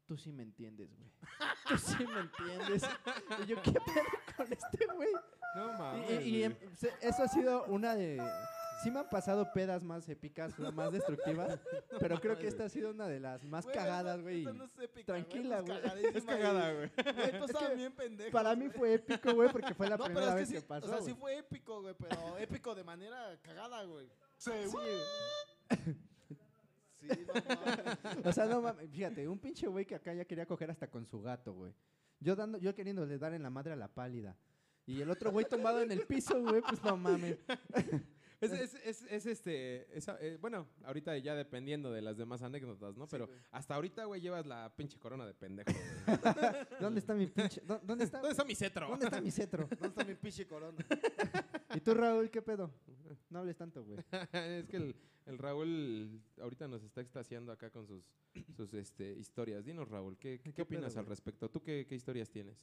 tú 0.08 0.16
sí 0.16 0.32
me 0.32 0.42
entiendes, 0.42 0.88
güey. 0.96 1.08
Tú 1.68 1.76
sí 1.78 2.04
me 2.06 2.20
entiendes. 2.20 2.82
Y 3.42 3.46
yo, 3.46 3.62
¿qué 3.62 3.72
pedo 3.72 4.04
con 4.36 4.50
este 4.52 4.86
güey? 4.86 5.10
No 5.54 5.72
mames. 5.78 6.26
y- 6.26 6.42
em- 6.44 6.56
eso 7.02 7.22
ha 7.22 7.28
sido 7.28 7.64
una 7.66 7.94
de... 7.94 8.20
Sí 8.82 8.90
me 8.92 9.00
han 9.00 9.08
pasado 9.08 9.52
pedas 9.52 9.82
más 9.82 10.08
épicas, 10.08 10.56
más 10.58 10.92
destructivas, 10.92 11.58
pero 12.00 12.20
creo 12.20 12.38
que 12.38 12.46
esta 12.46 12.64
ha 12.64 12.68
sido 12.68 12.90
una 12.92 13.08
de 13.08 13.18
las 13.20 13.42
más 13.44 13.64
Güey, 13.64 13.74
cagadas, 13.76 14.22
güey. 14.22 14.42
esa 14.42 14.50
y 14.50 14.56
no 14.56 14.64
es 14.64 14.78
épica, 14.78 15.06
tranquila, 15.06 15.60
güey. 15.60 15.80
Es 16.14 16.24
cagada, 16.24 16.72
güey. 16.72 16.90
Güey, 16.94 17.38
tú 17.48 17.58
Es 17.58 17.76
bien 17.76 17.92
pendejo. 17.92 18.30
Para 18.30 18.54
mí 18.54 18.68
fue 18.70 18.94
épico, 18.94 19.34
güey, 19.34 19.50
porque 19.50 19.74
fue 19.74 19.88
la 19.88 19.96
No, 19.96 20.04
primera 20.04 20.26
es 20.28 20.32
que 20.32 20.38
vez 20.38 20.48
sí, 20.48 20.54
que 20.54 20.62
pasó, 20.62 20.86
o 20.86 20.90
sea, 20.90 21.00
sí 21.02 21.12
fue 21.14 21.38
épico, 21.38 21.82
güey, 21.82 21.94
pero 21.98 22.38
épico 22.38 22.74
de 22.76 22.84
manera 22.84 23.36
cagada, 23.42 23.82
güey. 23.82 24.08
Sí, 24.36 24.52
Sí, 27.00 27.08
no 27.26 27.34
mames. 27.34 27.87
O 28.24 28.32
sea, 28.32 28.46
no 28.46 28.60
mames, 28.62 28.90
fíjate, 28.90 29.26
un 29.28 29.38
pinche 29.38 29.66
güey 29.66 29.84
que 29.86 29.94
acá 29.94 30.12
ya 30.14 30.24
quería 30.24 30.46
coger 30.46 30.70
hasta 30.70 30.90
con 30.90 31.06
su 31.06 31.20
gato, 31.20 31.52
güey. 31.52 31.72
Yo 32.20 32.34
dando, 32.36 32.58
yo 32.58 32.74
queriéndole 32.74 33.18
dar 33.18 33.32
en 33.34 33.42
la 33.42 33.50
madre 33.50 33.72
a 33.72 33.76
la 33.76 33.88
pálida. 33.88 34.36
Y 34.86 35.00
el 35.02 35.10
otro 35.10 35.30
güey 35.30 35.46
tumbado 35.48 35.80
en 35.82 35.92
el 35.92 36.00
piso, 36.06 36.40
güey, 36.42 36.62
pues 36.62 36.82
no 36.82 36.96
mames. 36.96 37.38
Es, 38.40 38.52
es, 38.52 38.74
es, 38.84 39.02
es 39.10 39.26
este. 39.26 39.88
eh, 40.20 40.38
bueno, 40.40 40.68
ahorita 40.84 41.18
ya 41.18 41.34
dependiendo 41.34 41.90
de 41.90 42.00
las 42.02 42.16
demás 42.16 42.40
anécdotas, 42.42 42.96
¿no? 42.96 43.08
Pero 43.08 43.26
güey. 43.26 43.36
hasta 43.50 43.74
ahorita, 43.74 44.04
güey, 44.04 44.20
llevas 44.20 44.46
la 44.46 44.72
pinche 44.76 44.96
corona 44.96 45.26
de 45.26 45.34
pendejo. 45.34 45.72
¿Dónde 46.80 47.00
está 47.00 47.14
mi 47.14 47.26
pinche? 47.26 47.60
dó- 47.66 47.80
¿Dónde 47.82 48.04
está? 48.04 48.18
¿Dónde 48.18 48.30
está 48.30 48.44
mi 48.44 48.54
cetro? 48.54 48.86
¿Dónde 48.90 49.06
está 49.06 49.20
mi 49.20 49.32
cetro? 49.32 49.66
¿Dónde 49.70 49.88
está 49.88 50.04
mi 50.04 50.14
pinche 50.14 50.46
corona? 50.46 50.78
¿Y 51.74 51.80
tú, 51.80 51.94
Raúl, 51.94 52.30
qué 52.30 52.40
pedo? 52.40 52.70
No 53.30 53.40
hables 53.40 53.56
tanto, 53.56 53.84
güey. 53.84 53.98
es 54.32 54.68
que 54.68 54.76
el, 54.76 54.96
el 55.26 55.38
Raúl 55.38 56.20
ahorita 56.40 56.68
nos 56.68 56.82
está 56.82 57.00
extasiando 57.00 57.52
acá 57.52 57.70
con 57.70 57.86
sus, 57.86 58.04
sus 58.56 58.72
este, 58.74 59.12
historias. 59.12 59.64
Dinos, 59.64 59.88
Raúl, 59.88 60.16
¿qué, 60.18 60.40
qué, 60.40 60.52
¿Qué 60.52 60.62
opinas 60.62 60.92
pedo, 60.92 61.00
al 61.00 61.06
respecto? 61.06 61.50
¿Tú 61.50 61.62
qué, 61.62 61.86
qué 61.88 61.94
historias 61.94 62.30
tienes? 62.30 62.56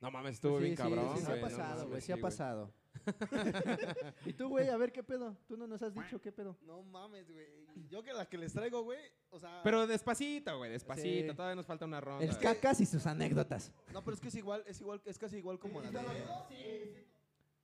No 0.00 0.10
mames, 0.10 0.34
estuvo 0.34 0.56
Sí, 0.58 0.64
bien 0.64 0.76
sí, 0.76 0.82
cabrón, 0.82 1.14
Sí, 1.14 1.20
sí, 1.20 1.26
güey. 1.26 1.38
ha 1.38 1.42
pasado, 1.42 1.88
güey, 1.88 2.00
sí 2.00 2.06
sí, 2.06 2.12
ha 2.12 2.16
pasado. 2.16 2.72
¿Y 4.26 4.32
tú, 4.32 4.48
güey, 4.48 4.68
a 4.68 4.76
ver 4.76 4.92
qué 4.92 5.02
pedo? 5.02 5.36
Tú 5.46 5.56
no 5.56 5.66
nos 5.66 5.82
has 5.82 5.94
dicho 5.94 6.20
qué 6.20 6.32
pedo. 6.32 6.56
No 6.62 6.82
mames, 6.82 7.30
güey. 7.30 7.46
Yo 7.88 8.02
que 8.02 8.12
la 8.12 8.26
que 8.26 8.38
les 8.38 8.52
traigo, 8.52 8.82
güey, 8.82 8.98
o 9.28 9.38
sea... 9.38 9.60
Pero 9.62 9.86
despacito, 9.86 10.56
güey, 10.56 10.70
despacito. 10.70 11.32
Sí. 11.32 11.36
Todavía 11.36 11.54
nos 11.54 11.66
falta 11.66 11.84
una 11.84 12.00
ronda. 12.00 12.24
El 12.24 12.36
cacas 12.38 12.80
y 12.80 12.86
sus 12.86 13.06
anécdotas. 13.06 13.72
No, 13.92 14.02
pero 14.02 14.14
es 14.14 14.20
que 14.20 14.28
es 14.28 14.34
igual, 14.36 14.64
es 14.66 14.80
igual, 14.80 15.02
es 15.04 15.18
casi 15.18 15.36
igual 15.36 15.58
como 15.58 15.82
la 15.82 15.90
de... 15.90 17.09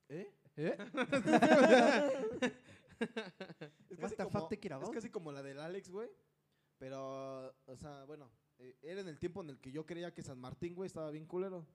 ¿Eh? 0.09 0.33
¿Eh? 0.57 0.77
Es 3.91 3.99
casi, 3.99 4.17
como, 4.17 4.49
es 4.51 4.91
casi 4.91 5.11
como 5.11 5.31
la 5.31 5.43
del 5.43 5.61
Alex, 5.61 5.91
güey. 5.91 6.09
Pero, 6.79 7.55
o 7.67 7.77
sea, 7.77 8.05
bueno, 8.05 8.31
eh, 8.59 8.75
era 8.83 9.03
en 9.03 9.09
el 9.09 9.19
tiempo 9.19 9.43
en 9.43 9.51
el 9.51 9.61
que 9.61 9.71
yo 9.71 9.85
creía 9.85 10.15
que 10.15 10.23
San 10.23 10.39
Martín, 10.39 10.75
güey, 10.75 10.87
estaba 10.87 11.11
bien 11.11 11.27
culero. 11.27 11.67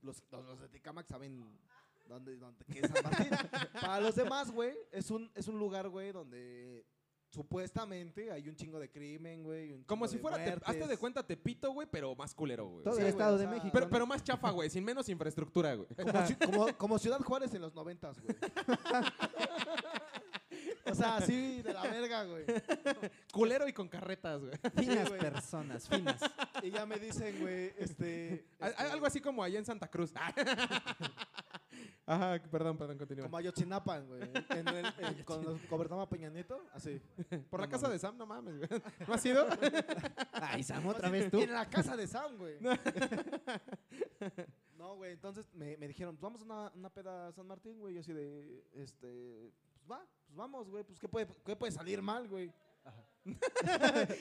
Los, 0.00 0.22
los, 0.30 0.44
los 0.46 0.60
de 0.60 0.68
Ticamac 0.70 1.06
saben 1.06 1.58
dónde, 2.06 2.36
dónde 2.36 2.64
qué 2.66 2.80
es 2.80 2.90
San 2.90 3.02
Martín. 3.02 3.28
Para 3.80 4.00
los 4.00 4.14
demás, 4.14 4.50
güey, 4.50 4.74
es 4.90 5.10
un, 5.10 5.30
es 5.34 5.48
un 5.48 5.58
lugar, 5.58 5.88
güey, 5.88 6.12
donde 6.12 6.86
supuestamente 7.30 8.30
hay 8.32 8.48
un 8.48 8.56
chingo 8.56 8.78
de 8.78 8.90
crimen, 8.90 9.42
güey. 9.44 9.72
un 9.72 9.84
Como 9.84 10.06
chingo 10.06 10.10
si 10.10 10.16
de 10.16 10.22
fuera, 10.22 10.36
te, 10.60 10.64
hazte 10.70 10.86
de 10.86 10.96
cuenta 10.98 11.26
Tepito, 11.26 11.72
güey, 11.72 11.88
pero 11.90 12.14
más 12.16 12.34
culero, 12.34 12.66
güey. 12.66 12.84
Todo 12.84 12.94
Sí, 12.94 13.00
el 13.00 13.04
güey, 13.06 13.10
Estado 13.12 13.34
o 13.36 13.38
de 13.38 13.44
sea, 13.44 13.50
México. 13.52 13.70
Pero, 13.72 13.86
¿no? 13.86 13.90
pero 13.90 14.06
más 14.06 14.22
chafa, 14.24 14.50
güey, 14.50 14.68
sin 14.70 14.84
menos 14.84 15.08
infraestructura, 15.08 15.74
güey. 15.74 15.88
Como, 15.96 16.12
ci- 16.26 16.44
como, 16.44 16.76
como 16.76 16.98
Ciudad 16.98 17.20
Juárez 17.20 17.54
en 17.54 17.62
los 17.62 17.74
noventas, 17.74 18.20
güey. 18.20 18.36
o 20.86 20.94
sea, 20.94 21.16
así 21.18 21.62
de 21.62 21.72
la 21.72 21.82
verga, 21.82 22.24
güey. 22.24 22.44
Culero 23.32 23.68
y 23.68 23.72
con 23.72 23.88
carretas, 23.88 24.40
güey. 24.40 24.52
Finas 24.76 25.08
güey. 25.08 25.20
personas, 25.20 25.88
finas. 25.88 26.20
Y 26.62 26.70
ya 26.70 26.84
me 26.84 26.98
dicen, 26.98 27.38
güey, 27.40 27.72
este... 27.78 28.44
Al- 28.58 28.70
este, 28.70 28.82
Algo 28.84 29.06
así 29.06 29.20
como 29.20 29.42
allá 29.42 29.58
en 29.58 29.64
Santa 29.64 29.88
Cruz. 29.88 30.12
Ajá, 32.12 32.42
perdón, 32.50 32.76
perdón, 32.76 32.98
continúa. 32.98 33.24
Como 33.26 33.36
Ayotzinapan, 33.36 34.06
güey. 34.08 34.22
En 34.22 34.68
el, 34.68 34.84
en- 34.98 35.24
cuando 35.24 35.58
gobernaba 35.70 36.08
Peña 36.08 36.28
Nieto, 36.28 36.60
así. 36.72 37.00
Por 37.48 37.60
la 37.60 37.66
No 37.66 37.70
casa 37.70 37.86
mames. 37.86 37.92
de 37.92 37.98
Sam, 38.06 38.18
no 38.18 38.26
mames, 38.26 38.58
güey. 38.58 38.68
¿No 39.08 39.14
has 39.14 39.24
ido? 39.24 39.46
Ay, 40.32 40.62
Sam, 40.64 40.86
otra 40.88 41.08
vez 41.08 41.30
tú. 41.30 41.40
En 41.40 41.52
la 41.52 41.68
casa 41.68 41.96
de 41.96 42.06
Sam, 42.08 42.36
güey. 42.36 42.56
No, 44.76 44.96
güey, 44.96 45.12
entonces 45.12 45.52
me, 45.54 45.76
me 45.76 45.86
dijeron, 45.88 46.16
pues 46.16 46.22
vamos 46.22 46.40
a 46.42 46.44
una, 46.44 46.72
una 46.74 46.90
peda 46.90 47.28
a 47.28 47.32
San 47.32 47.46
Martín, 47.46 47.78
güey. 47.78 47.94
Yo 47.94 48.00
así 48.00 48.12
de, 48.12 48.64
este, 48.72 49.52
pues 49.74 49.84
va, 49.90 50.04
pues 50.26 50.36
vamos, 50.36 50.68
güey. 50.70 50.84
Pues 50.84 50.98
qué 50.98 51.08
puede, 51.08 51.28
qué 51.44 51.54
puede 51.54 51.70
salir 51.72 52.00
mal, 52.02 52.26
güey. 52.28 52.52
¿En 53.24 53.38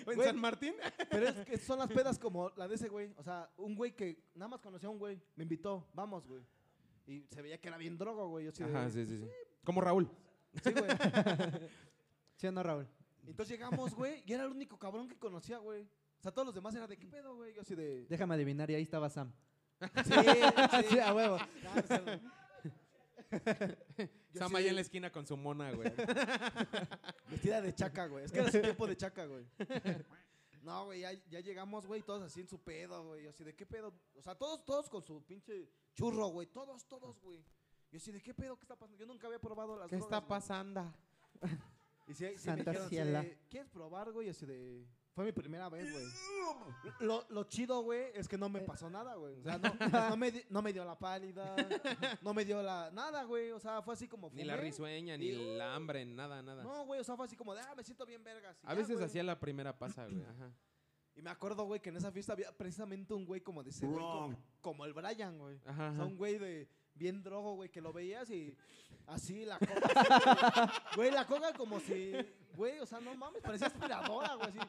Güey. 0.05 0.27
San 0.27 0.37
Martín? 0.39 0.73
Pero 1.09 1.27
es 1.29 1.45
que 1.45 1.57
son 1.57 1.79
las 1.79 1.87
pedas 1.87 2.19
como 2.19 2.49
la 2.57 2.67
de 2.67 2.75
ese 2.75 2.89
güey. 2.89 3.13
O 3.17 3.23
sea, 3.23 3.49
un 3.57 3.73
güey 3.75 3.95
que 3.95 4.21
nada 4.35 4.49
más 4.49 4.59
conocía 4.61 4.89
a 4.89 4.91
un 4.91 4.99
güey. 4.99 5.19
Me 5.37 5.43
invitó, 5.43 5.87
vamos, 5.93 6.27
güey. 6.27 6.43
Y 7.09 7.25
se 7.31 7.41
veía 7.41 7.59
que 7.59 7.67
era 7.67 7.77
bien 7.77 7.97
drogo, 7.97 8.29
güey. 8.29 8.45
Yo 8.45 8.51
así 8.51 8.63
de, 8.63 8.69
Ajá, 8.69 8.87
sí, 8.91 9.03
sí, 9.03 9.17
sí. 9.17 9.27
Como 9.63 9.81
Raúl. 9.81 10.07
sí, 10.63 10.71
güey. 10.71 10.91
¿Sí 12.35 12.45
o 12.45 12.51
no, 12.51 12.61
Raúl? 12.61 12.87
Entonces 13.25 13.57
llegamos, 13.57 13.95
güey, 13.95 14.23
y 14.27 14.33
era 14.33 14.43
el 14.43 14.51
único 14.51 14.77
cabrón 14.77 15.07
que 15.07 15.17
conocía, 15.17 15.57
güey. 15.57 15.83
O 15.83 16.21
sea, 16.21 16.31
todos 16.31 16.45
los 16.45 16.53
demás 16.53 16.75
eran 16.75 16.87
de, 16.87 16.97
¿qué 16.97 17.07
pedo, 17.07 17.35
güey? 17.35 17.55
Yo 17.55 17.61
así 17.61 17.73
de... 17.73 18.05
Déjame 18.05 18.35
adivinar, 18.35 18.69
y 18.69 18.75
ahí 18.75 18.83
estaba 18.83 19.09
Sam. 19.09 19.33
Sí, 20.05 20.13
Sí, 20.89 20.99
a 21.03 21.13
huevo. 21.15 21.37
Yo 24.31 24.39
Sam 24.39 24.49
sí, 24.49 24.55
ahí 24.55 24.67
en 24.67 24.75
la 24.75 24.81
esquina 24.81 25.11
con 25.11 25.25
su 25.25 25.35
mona, 25.35 25.71
güey. 25.71 25.91
Vestida 27.29 27.61
de 27.61 27.73
chaca, 27.73 28.05
güey. 28.05 28.25
Es 28.25 28.31
que 28.31 28.39
era 28.39 28.51
su 28.51 28.61
tiempo 28.61 28.85
de 28.85 28.97
chaca, 28.97 29.25
güey. 29.25 29.45
No, 30.61 30.85
güey, 30.85 31.01
ya, 31.01 31.13
ya 31.29 31.39
llegamos, 31.39 31.85
güey, 31.87 32.01
todos 32.01 32.21
así 32.23 32.41
en 32.41 32.47
su 32.47 32.59
pedo, 32.61 33.07
güey. 33.07 33.23
Yo 33.23 33.29
así, 33.29 33.43
¿de 33.43 33.55
qué 33.55 33.65
pedo? 33.65 33.93
O 34.15 34.21
sea, 34.21 34.35
todos, 34.35 34.65
todos 34.65 34.89
con 34.89 35.01
su 35.01 35.23
pinche 35.25 35.69
churro, 35.95 36.27
güey. 36.27 36.47
Todos, 36.47 36.85
todos, 36.87 37.19
güey. 37.21 37.43
Yo 37.91 37.97
así, 37.97 38.11
¿de 38.11 38.21
qué 38.21 38.33
pedo? 38.33 38.57
¿Qué 38.57 38.63
está 38.63 38.75
pasando? 38.75 38.97
Yo 38.97 39.05
nunca 39.05 39.27
había 39.27 39.39
probado 39.39 39.75
las 39.77 39.89
¿Qué 39.89 39.95
drogas, 39.95 40.07
está 40.13 40.19
güey. 40.19 40.29
pasando? 40.29 40.93
Y 42.07 42.13
sí 42.13 42.23
me 42.25 42.37
Santa 42.37 42.71
dijeron 42.71 42.85
así 42.87 42.95
ciela. 42.95 43.21
de, 43.21 43.39
¿quieres 43.49 43.69
probar, 43.69 44.11
güey? 44.11 44.27
Y 44.27 44.29
así 44.31 44.45
de... 44.45 44.85
Fue 45.19 45.25
mi 45.25 45.33
primera 45.33 45.67
vez, 45.67 45.91
güey. 45.91 46.05
Lo, 47.01 47.25
lo 47.29 47.43
chido, 47.43 47.81
güey, 47.81 48.05
es 48.13 48.25
que 48.25 48.37
no 48.37 48.47
me 48.47 48.61
pasó 48.61 48.89
nada, 48.89 49.15
güey. 49.15 49.35
O 49.35 49.43
sea, 49.43 49.57
no, 49.57 49.69
no, 50.11 50.15
me, 50.15 50.31
di- 50.31 50.45
no 50.49 50.61
me 50.61 50.71
dio 50.71 50.85
la 50.85 50.97
pálida, 50.97 51.57
no 52.21 52.33
me 52.33 52.45
dio 52.45 52.63
la... 52.63 52.89
Nada, 52.91 53.23
güey. 53.25 53.51
O 53.51 53.59
sea, 53.59 53.81
fue 53.81 53.95
así 53.95 54.07
como... 54.07 54.29
Ni 54.33 54.45
la 54.45 54.53
fumé. 54.53 54.63
risueña, 54.69 55.17
ni 55.17 55.25
y- 55.25 55.31
el 55.55 55.59
hambre, 55.61 56.05
nada, 56.05 56.41
nada. 56.41 56.63
No, 56.63 56.85
güey, 56.85 57.01
o 57.01 57.03
sea, 57.03 57.17
fue 57.17 57.25
así 57.25 57.35
como 57.35 57.53
de, 57.53 57.59
ah, 57.59 57.73
me 57.75 57.83
siento 57.83 58.05
bien 58.05 58.23
vergas. 58.23 58.57
A 58.63 58.69
ya, 58.73 58.79
veces 58.79 59.01
hacía 59.01 59.21
la 59.23 59.37
primera 59.37 59.77
pasa, 59.77 60.05
güey. 60.05 60.23
Ajá. 60.23 60.53
Y 61.15 61.21
me 61.21 61.31
acuerdo, 61.31 61.65
güey, 61.65 61.81
que 61.81 61.89
en 61.89 61.97
esa 61.97 62.13
fiesta 62.13 62.31
había 62.31 62.49
precisamente 62.55 63.13
un 63.13 63.25
güey 63.25 63.41
como 63.41 63.61
de 63.61 63.71
ese 63.71 63.85
güey, 63.85 63.99
como, 63.99 64.37
como 64.61 64.85
el 64.85 64.93
Brian, 64.93 65.37
güey. 65.37 65.59
Ajá, 65.65 65.89
O 65.89 65.95
sea, 65.95 66.05
un 66.05 66.15
güey 66.15 66.37
de 66.37 66.69
bien 66.93 67.21
drogo, 67.21 67.55
güey, 67.55 67.67
que 67.69 67.81
lo 67.81 67.91
veías 67.91 68.29
y 68.29 68.55
así 69.05 69.43
la 69.43 69.59
coca. 69.59 69.73
así, 69.95 70.71
Güey, 70.95 71.11
la 71.11 71.25
coca 71.25 71.51
como 71.53 71.77
si, 71.81 72.13
güey, 72.55 72.79
o 72.79 72.85
sea, 72.85 73.01
no 73.01 73.13
mames, 73.15 73.41
parecía 73.41 73.67
aspiradora, 73.67 74.35
güey, 74.35 74.47
así. 74.49 74.59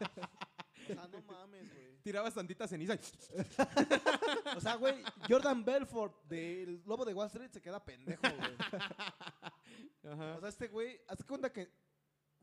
O 0.00 0.94
sea, 0.94 1.08
no 1.08 1.20
mames, 1.22 1.72
güey. 1.72 1.96
Tirabas 2.02 2.34
tantita 2.34 2.68
ceniza. 2.68 2.94
y- 2.94 4.56
O 4.56 4.60
sea, 4.60 4.76
güey, 4.76 5.02
Jordan 5.28 5.64
Belfort 5.64 6.22
del 6.24 6.82
Lobo 6.86 7.04
de 7.04 7.12
Wall 7.14 7.26
Street 7.26 7.50
se 7.50 7.60
queda 7.60 7.84
pendejo, 7.84 8.22
güey. 8.22 8.56
Ajá. 10.12 10.36
O 10.36 10.40
sea, 10.40 10.48
este 10.48 10.68
güey, 10.68 11.00
hazte 11.08 11.24
cuenta 11.24 11.52
que 11.52 11.68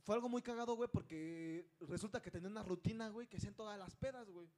fue 0.03 0.15
algo 0.15 0.27
muy 0.27 0.41
cagado, 0.41 0.75
güey, 0.75 0.89
porque 0.91 1.71
resulta 1.79 2.21
que 2.21 2.29
tenía 2.29 2.49
una 2.49 2.63
rutina, 2.63 3.07
güey, 3.09 3.27
que 3.27 3.37
hacían 3.37 3.55
todas 3.55 3.79
las 3.79 3.95
pedas, 3.95 4.29
güey. 4.29 4.49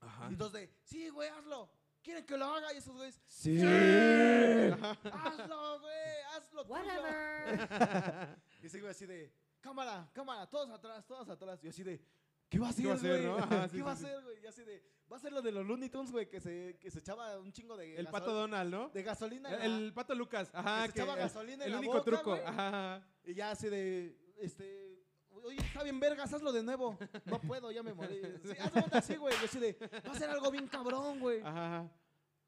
Ajá. 0.00 0.26
Y 0.28 0.32
entonces 0.34 0.60
de, 0.60 0.74
sí, 0.84 1.08
güey, 1.08 1.28
hazlo. 1.30 1.70
¿Quieren 2.02 2.24
que 2.26 2.36
lo 2.36 2.44
haga? 2.44 2.72
Y 2.74 2.76
esos 2.76 2.94
güeyes, 2.94 3.18
Sí. 3.26 3.58
hazlo, 3.60 5.80
güey, 5.80 6.22
hazlo. 6.34 6.62
tuyo". 6.64 6.74
Whatever. 6.74 8.38
Y 8.62 8.66
ese 8.66 8.80
güey 8.80 8.90
así 8.90 9.06
de, 9.06 9.32
cámara, 9.60 10.08
cámara, 10.12 10.46
todos 10.48 10.70
atrás, 10.70 11.06
todos 11.06 11.28
atrás. 11.28 11.62
Y 11.64 11.68
así 11.68 11.82
de, 11.82 12.00
¿qué 12.48 12.58
va 12.58 12.68
a 12.68 12.74
¿Qué 12.74 12.86
va 12.86 12.92
a 12.92 12.96
hacer, 12.96 13.22
güey? 13.22 13.24
no? 13.26 13.36
Ajá, 13.38 13.68
sí, 13.68 13.76
¿Qué 13.76 13.82
va 13.82 13.92
a 13.92 13.96
sí, 13.96 14.04
hacer, 14.04 14.22
güey? 14.24 14.42
Y 14.42 14.46
así 14.46 14.64
de, 14.64 14.82
va 15.10 15.16
a 15.16 15.20
ser 15.20 15.32
lo 15.32 15.42
de 15.42 15.52
los 15.52 15.66
Looney 15.66 15.88
Tunes, 15.90 16.10
güey, 16.12 16.28
que 16.28 16.40
se, 16.40 16.78
que 16.80 16.90
se 16.90 16.98
echaba 17.00 17.38
un 17.38 17.52
chingo 17.52 17.76
de 17.76 17.96
El 17.96 18.06
gasol- 18.06 18.10
pato 18.10 18.32
Donald, 18.32 18.70
¿no? 18.70 18.88
de 18.90 19.02
gasolina. 19.02 19.50
El, 19.64 19.84
el 19.84 19.92
pato 19.94 20.14
Lucas. 20.14 20.50
Ajá. 20.52 20.86
Que 20.86 20.92
se 20.92 20.98
echaba 21.00 21.16
gasolina 21.16 21.64
en 21.64 21.68
el 21.68 21.72
la 21.72 21.78
único 21.78 21.92
boca, 21.94 22.04
truco. 22.04 22.32
Ajá. 22.34 23.02
Y 23.24 23.34
ya 23.34 23.50
así 23.50 23.68
de, 23.68 24.16
este, 24.38 25.02
oye, 25.30 25.58
está 25.60 25.82
bien 25.82 25.98
vergas, 26.00 26.32
hazlo 26.32 26.52
de 26.52 26.62
nuevo. 26.62 26.98
No 27.26 27.40
puedo, 27.40 27.70
ya 27.70 27.82
me 27.82 27.92
morí. 27.94 28.20
Sí, 28.42 28.52
hazlo 28.58 28.84
así, 28.92 29.16
güey. 29.16 29.34
Y 29.42 29.44
así 29.44 29.58
de, 29.58 29.76
va 30.06 30.12
a 30.12 30.18
ser 30.18 30.30
algo 30.30 30.50
bien 30.50 30.66
cabrón, 30.68 31.20
güey. 31.20 31.40
Ajá. 31.42 31.90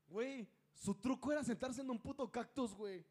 Güey, 0.07 0.49
su 0.75 0.95
truco 0.95 1.31
era 1.33 1.45
sentarse 1.45 1.81
en 1.83 1.91
un 1.91 1.99
puto 2.01 2.31
cactus, 2.31 2.75
güey. 2.75 3.05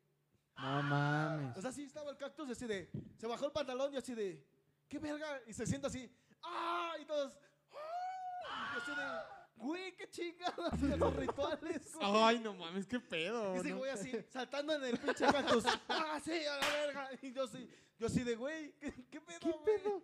No 0.62 0.84
mames. 0.84 1.58
O 1.58 1.62
sea, 1.62 1.72
sí 1.72 1.84
estaba 1.84 2.12
el 2.12 2.18
cactus 2.18 2.50
y 2.50 2.52
así 2.52 2.66
de, 2.68 2.90
se 3.18 3.28
bajó 3.28 3.46
el 3.46 3.52
pantalón 3.52 3.94
y 3.94 3.98
así 3.98 4.14
de, 4.14 4.44
¿qué 4.88 5.00
verga? 5.00 5.40
Y 5.48 5.54
se 5.54 5.66
sienta 5.66 5.88
así, 5.88 6.12
¡ah! 6.44 6.94
Y 7.02 7.06
todos, 7.06 7.38
¡ah! 7.72 8.74
Y 8.76 8.78
así 8.82 8.92
de, 8.92 9.66
güey, 9.66 9.96
qué 9.96 10.10
chingados 10.10 10.80
los 11.00 11.16
rituales, 11.16 11.94
güey. 11.96 12.08
Ay, 12.14 12.40
no 12.40 12.54
mames, 12.54 12.86
qué 12.88 13.00
pedo. 13.00 13.56
Y 13.56 13.60
ese 13.60 13.70
¿no? 13.70 13.78
güey 13.78 13.92
así, 13.92 14.12
saltando 14.30 14.74
en 14.74 14.84
el 14.84 14.98
pinche 14.98 15.26
cactus. 15.28 15.64
¡Ah, 15.88 16.20
sí, 16.24 16.32
a 16.46 16.58
la 16.58 16.68
verga! 16.70 17.10
Y 17.22 17.32
yo 17.32 17.44
así, 17.44 17.70
yo 17.98 18.08
así 18.08 18.24
de, 18.24 18.36
güey, 18.36 18.74
¿qué, 18.80 18.94
qué 19.10 19.22
pedo, 19.22 19.40
¿Qué 19.40 19.52
güey? 19.52 19.64
pedo? 19.64 20.04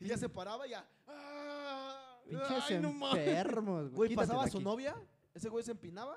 Y 0.00 0.08
ya 0.08 0.16
se 0.18 0.28
paraba 0.28 0.66
y 0.66 0.70
ya, 0.70 0.86
¡ah! 1.06 2.18
Pinches 2.28 2.64
Ay, 2.68 2.78
no 2.78 2.92
mames. 2.92 3.26
enfermos, 3.26 3.82
güey. 3.84 3.94
Güey, 3.94 4.08
Quítate 4.10 4.26
pasaba 4.26 4.42
de 4.44 4.48
a 4.48 4.52
su 4.52 4.58
aquí. 4.58 4.64
novia, 4.64 4.96
ese 5.34 5.48
güey 5.48 5.64
se 5.64 5.72
empinaba 5.72 6.16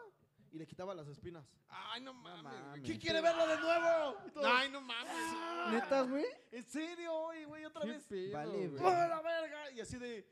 y 0.56 0.58
le 0.58 0.66
quitaba 0.66 0.95
las 0.95 1.06
espinas. 1.10 1.45
Ay, 1.68 2.01
no 2.01 2.14
mames. 2.14 2.43
mames. 2.43 2.82
¿Quién 2.86 2.97
quiere 2.97 3.20
verlo 3.20 3.45
de 3.45 3.58
nuevo? 3.60 4.16
Todos, 4.34 4.47
Ay, 4.49 4.70
no 4.70 4.80
mames. 4.80 5.12
¡ah! 5.14 5.70
¿Neta, 5.74 6.01
güey? 6.03 6.26
¿En 6.49 6.64
serio? 6.64 7.34
Y 7.34 7.43
güey, 7.43 7.66
otra 7.66 7.82
Qué 7.82 7.89
vez. 7.89 8.03
pedo, 8.06 8.32
Vale, 8.34 8.68
güey. 8.70 8.84
¡Ah, 8.86 9.08
la 9.10 9.22
verga! 9.22 9.72
Y 9.72 9.82
así 9.82 9.97
de, 9.97 10.26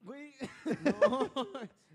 güey, 0.00 0.34
No, 1.00 1.30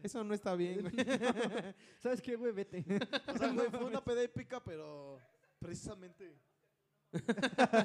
eso 0.01 0.23
no 0.23 0.33
está 0.33 0.55
bien, 0.55 0.83
güey. 0.83 0.93
¿Sabes 1.99 2.21
qué, 2.21 2.37
güey? 2.37 2.53
Vete. 2.53 2.85
o 3.27 3.37
sea, 3.37 3.49
güey, 3.51 3.69
fue 3.71 3.83
una 3.83 4.01
peda 4.01 4.23
épica, 4.23 4.63
pero 4.63 5.19
precisamente... 5.59 6.33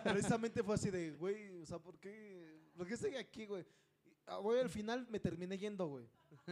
precisamente 0.04 0.62
fue 0.62 0.74
así 0.76 0.90
de, 0.90 1.12
güey, 1.12 1.60
o 1.62 1.66
sea, 1.66 1.80
¿por 1.80 1.98
qué? 1.98 2.70
¿Por 2.76 2.86
qué 2.86 2.94
estoy 2.94 3.16
aquí, 3.16 3.46
güey? 3.46 3.66
Ah, 4.26 4.36
Güey, 4.36 4.60
al 4.60 4.70
final 4.70 5.04
me 5.10 5.18
terminé 5.18 5.58
yendo, 5.58 5.86
güey. 5.88 6.08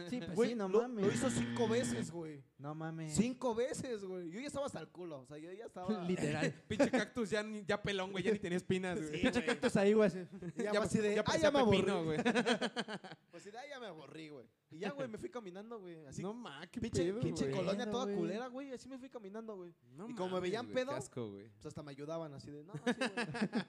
Sí, 0.09 0.19
pues 0.19 0.35
Güey, 0.35 0.49
sí, 0.51 0.55
no 0.55 0.67
lo, 0.67 0.81
mames. 0.81 1.05
lo 1.05 1.11
hizo 1.11 1.29
cinco 1.29 1.67
veces, 1.67 2.11
güey. 2.11 2.43
No 2.57 2.73
mames. 2.75 3.13
Cinco 3.15 3.55
veces, 3.55 4.03
güey. 4.05 4.29
Yo 4.31 4.39
ya 4.39 4.47
estaba 4.47 4.65
hasta 4.65 4.79
el 4.79 4.87
culo, 4.87 5.21
o 5.21 5.25
sea, 5.25 5.37
yo 5.37 5.51
ya 5.51 5.65
estaba... 5.65 6.03
Literal. 6.07 6.53
Pinche 6.67 6.89
cactus 6.89 7.29
ya, 7.29 7.45
ya 7.65 7.81
pelón, 7.81 8.11
güey. 8.11 8.23
Ya 8.23 8.31
ni 8.31 8.39
tenía 8.39 8.57
espinas, 8.57 8.99
güey. 8.99 9.21
Sí, 9.21 9.29
güey. 9.29 9.45
Cactus 9.45 9.75
ahí, 9.75 9.93
güey. 9.93 10.07
así. 10.07 10.19
Ya, 10.57 10.71
fue 10.71 10.79
así 10.79 10.99
de, 10.99 11.15
ya 11.15 11.23
ah, 11.25 11.37
ya 11.37 11.51
me 11.51 11.59
aburrí. 11.59 11.79
pepino, 11.79 12.03
güey. 12.03 12.19
Pues 13.31 13.43
sí, 13.43 13.51
de, 13.51 13.57
ah, 13.57 13.67
ya 13.67 13.79
me 13.79 13.87
aburrí, 13.87 14.29
güey. 14.29 14.45
Y 14.69 14.79
ya, 14.79 14.91
güey, 14.91 15.07
me 15.07 15.17
fui 15.17 15.29
caminando, 15.29 15.79
güey. 15.79 16.05
Así, 16.05 16.21
No 16.21 16.33
mames, 16.33 16.69
qué 16.69 16.79
pinche, 16.79 17.03
pedo, 17.03 17.19
pinche 17.19 17.45
güey. 17.45 17.55
colonia 17.55 17.89
toda 17.89 18.05
güey. 18.05 18.15
culera, 18.17 18.47
güey. 18.47 18.71
Así 18.71 18.87
me 18.87 18.97
fui 18.97 19.09
caminando, 19.09 19.55
güey. 19.55 19.73
No 19.95 20.09
Y 20.09 20.13
como 20.15 20.35
me 20.35 20.39
veían 20.41 20.65
güey, 20.65 20.75
pedo, 20.75 20.91
Qué 20.91 20.97
asco, 20.97 21.29
güey. 21.31 21.49
Pues 21.49 21.65
hasta 21.65 21.81
me 21.83 21.91
ayudaban 21.91 22.33
así 22.33 22.51
de, 22.51 22.63
no, 22.63 22.73
sí, 22.73 22.79
güey. 22.85 23.65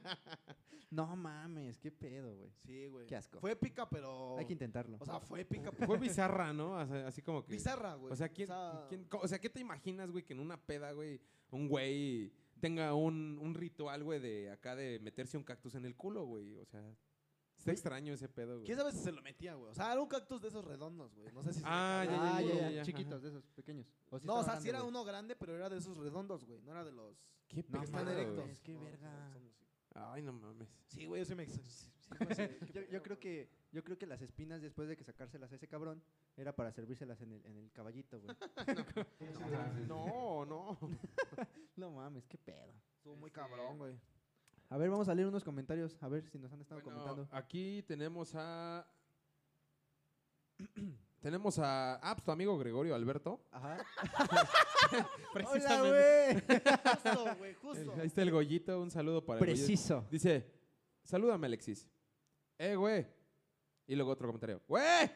No 0.92 1.16
mames, 1.16 1.78
qué 1.78 1.90
pedo, 1.90 2.36
güey. 2.36 2.50
Sí, 2.66 2.86
güey. 2.86 3.06
Qué 3.06 3.16
asco. 3.16 3.40
Fue 3.40 3.52
épica, 3.52 3.88
pero... 3.88 4.36
Hay 4.36 4.44
que 4.44 4.52
intentarlo. 4.52 4.98
O 5.00 5.06
sea, 5.06 5.20
fue 5.20 5.40
épica, 5.40 5.72
pero... 5.72 5.86
Bizarra, 6.08 6.52
¿no? 6.52 6.72
O 6.72 6.86
sea, 6.86 7.06
así 7.06 7.22
como 7.22 7.44
que. 7.44 7.52
bizarra, 7.52 7.94
güey. 7.94 8.12
O 8.12 8.16
sea, 8.16 8.28
¿quién, 8.28 8.50
O 8.50 8.54
sea, 8.54 8.86
quién- 8.88 9.06
o 9.10 9.28
sea, 9.28 9.40
¿qué 9.40 9.50
te 9.50 9.60
imaginas, 9.60 10.10
güey, 10.10 10.24
que 10.24 10.32
en 10.34 10.40
una 10.40 10.56
peda, 10.60 10.92
güey, 10.92 11.20
un 11.50 11.68
güey 11.68 12.32
tenga 12.60 12.94
un, 12.94 13.38
un 13.40 13.54
ritual, 13.54 14.04
güey, 14.04 14.20
de 14.20 14.50
acá 14.50 14.76
de 14.76 14.98
meterse 15.00 15.36
un 15.36 15.44
cactus 15.44 15.74
en 15.74 15.84
el 15.84 15.96
culo, 15.96 16.24
güey? 16.24 16.56
O 16.58 16.64
sea, 16.64 16.80
está 17.56 17.64
Güey. 17.70 17.74
extraño 17.74 18.12
ese 18.14 18.28
pedo, 18.28 18.54
güey. 18.54 18.66
¿Quién 18.66 18.78
sabe 18.78 18.92
si 18.92 18.98
se 18.98 19.12
lo 19.12 19.22
metía, 19.22 19.54
güey? 19.54 19.70
O 19.70 19.74
sea, 19.74 19.92
era 19.92 20.00
un 20.00 20.08
cactus 20.08 20.40
de 20.42 20.48
esos 20.48 20.64
redondos, 20.64 21.14
güey. 21.14 21.32
No 21.32 21.42
sé 21.42 21.52
si 21.52 21.60
se 21.60 21.64
Ah, 21.68 22.04
ya, 22.08 22.36
ah, 22.36 22.42
ya, 22.42 22.54
ya, 22.54 22.70
ya, 22.70 22.82
Chiquitos, 22.82 23.14
ajá. 23.14 23.22
de 23.22 23.28
esos, 23.28 23.44
pequeños. 23.50 23.86
O 24.10 24.18
sí 24.18 24.26
No, 24.26 24.36
o 24.40 24.42
sea, 24.44 24.54
sí 24.60 24.68
grande, 24.68 24.68
era 24.70 24.78
güey. 24.80 24.88
uno 24.90 25.04
grande, 25.04 25.36
pero 25.36 25.54
era 25.54 25.68
de 25.68 25.78
esos 25.78 25.96
redondos, 25.96 26.44
güey. 26.44 26.60
No 26.62 26.70
era 26.72 26.84
de 26.84 26.92
los... 26.92 27.16
¿Qué 27.48 27.64
No 27.68 27.82
están 27.82 28.08
erectos. 28.08 28.36
güey? 28.40 28.50
Es 28.50 28.60
que 28.60 28.72
No, 28.74 28.80
verga. 28.80 29.34
Ay, 29.94 30.22
no 30.22 30.32
mames. 30.32 30.68
Sí, 30.86 31.04
güey, 31.06 31.20
yo 31.20 31.26
sí 31.26 31.34
me... 31.34 31.46
sí, 32.02 32.08
sí, 32.10 32.24
fue 32.24 32.26
así 32.30 32.42
de, 32.42 32.58
¿qué 32.72 32.88
Yo, 32.90 33.02
creo 33.02 33.18
que 33.18 33.48
yo 33.72 33.82
creo 33.82 33.98
que 33.98 34.06
las 34.06 34.20
espinas 34.22 34.60
después 34.60 34.88
de 34.88 34.96
que 34.96 35.04
sacárselas 35.04 35.52
a 35.52 35.56
ese 35.56 35.68
cabrón 35.68 36.02
era 36.36 36.54
para 36.54 36.72
servírselas 36.72 37.20
en 37.22 37.32
el, 37.32 37.46
en 37.46 37.56
el 37.56 37.72
caballito, 37.72 38.20
güey. 38.20 38.36
No, 39.88 40.44
no. 40.44 40.78
no 41.76 41.90
mames, 41.90 42.26
qué 42.26 42.38
pedo. 42.38 42.74
Estuvo 42.96 43.16
muy 43.16 43.30
cabrón, 43.30 43.78
güey. 43.78 43.98
A 44.68 44.76
ver, 44.78 44.88
vamos 44.88 45.08
a 45.08 45.14
leer 45.14 45.28
unos 45.28 45.44
comentarios, 45.44 45.96
a 46.02 46.08
ver 46.08 46.26
si 46.30 46.38
nos 46.38 46.50
han 46.52 46.60
estado 46.62 46.80
Bueno, 46.80 46.98
comentando. 47.00 47.28
aquí 47.36 47.82
tenemos 47.86 48.32
a. 48.34 48.86
tenemos 51.20 51.58
a. 51.58 51.96
Ah, 51.96 52.14
pues 52.14 52.24
tu 52.24 52.30
amigo 52.30 52.56
Gregorio 52.56 52.94
Alberto. 52.94 53.44
Ajá. 53.50 53.78
Hola, 54.90 55.08
Precisamente. 55.32 56.42
güey. 56.46 56.60
Justo, 56.94 57.36
güey, 57.36 57.54
justo. 57.54 57.92
Ahí 58.00 58.06
está 58.06 58.22
el 58.22 58.30
Goyito. 58.30 58.80
Un 58.80 58.90
saludo 58.90 59.24
para 59.24 59.40
el 59.40 59.44
Goyito. 59.44 59.66
Preciso. 59.66 60.06
Dice: 60.10 60.50
Salúdame, 61.02 61.46
Alexis. 61.48 61.86
Eh, 62.58 62.74
güey. 62.76 63.06
Y 63.86 63.94
luego 63.96 64.12
otro 64.12 64.28
comentario. 64.28 64.62
¡Güey! 64.68 65.10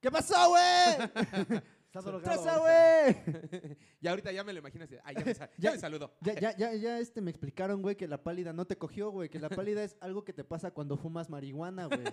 ¿Qué 0.00 0.10
pasó, 0.10 0.48
güey? 0.48 1.10
Está 1.90 2.00
¿Qué 2.02 2.06
drogado. 2.06 2.60
güey? 2.60 3.76
Y 4.00 4.06
ahorita 4.08 4.30
ya 4.32 4.44
me 4.44 4.52
lo 4.52 4.60
imagino 4.60 4.84
así. 4.84 4.96
Ay, 5.04 5.16
ya 5.16 5.24
me, 5.24 5.34
sa- 5.34 5.46
ya 5.58 5.70
Ya- 5.70 5.72
me 5.72 5.78
saludó. 5.78 6.14
Ya, 6.20 6.34
ya, 6.40 6.56
ya, 6.56 6.74
ya 6.74 6.98
este, 7.00 7.20
me 7.20 7.30
explicaron, 7.30 7.82
güey, 7.82 7.96
que 7.96 8.06
la 8.08 8.22
pálida 8.22 8.52
no 8.52 8.64
te 8.64 8.78
cogió, 8.78 9.10
güey. 9.10 9.28
Que 9.28 9.38
la 9.40 9.48
pálida 9.50 9.82
es 9.84 9.96
algo 10.00 10.24
que 10.24 10.32
te 10.32 10.44
pasa 10.44 10.70
cuando 10.70 10.96
fumas 10.96 11.28
marihuana, 11.28 11.86
güey. 11.86 12.04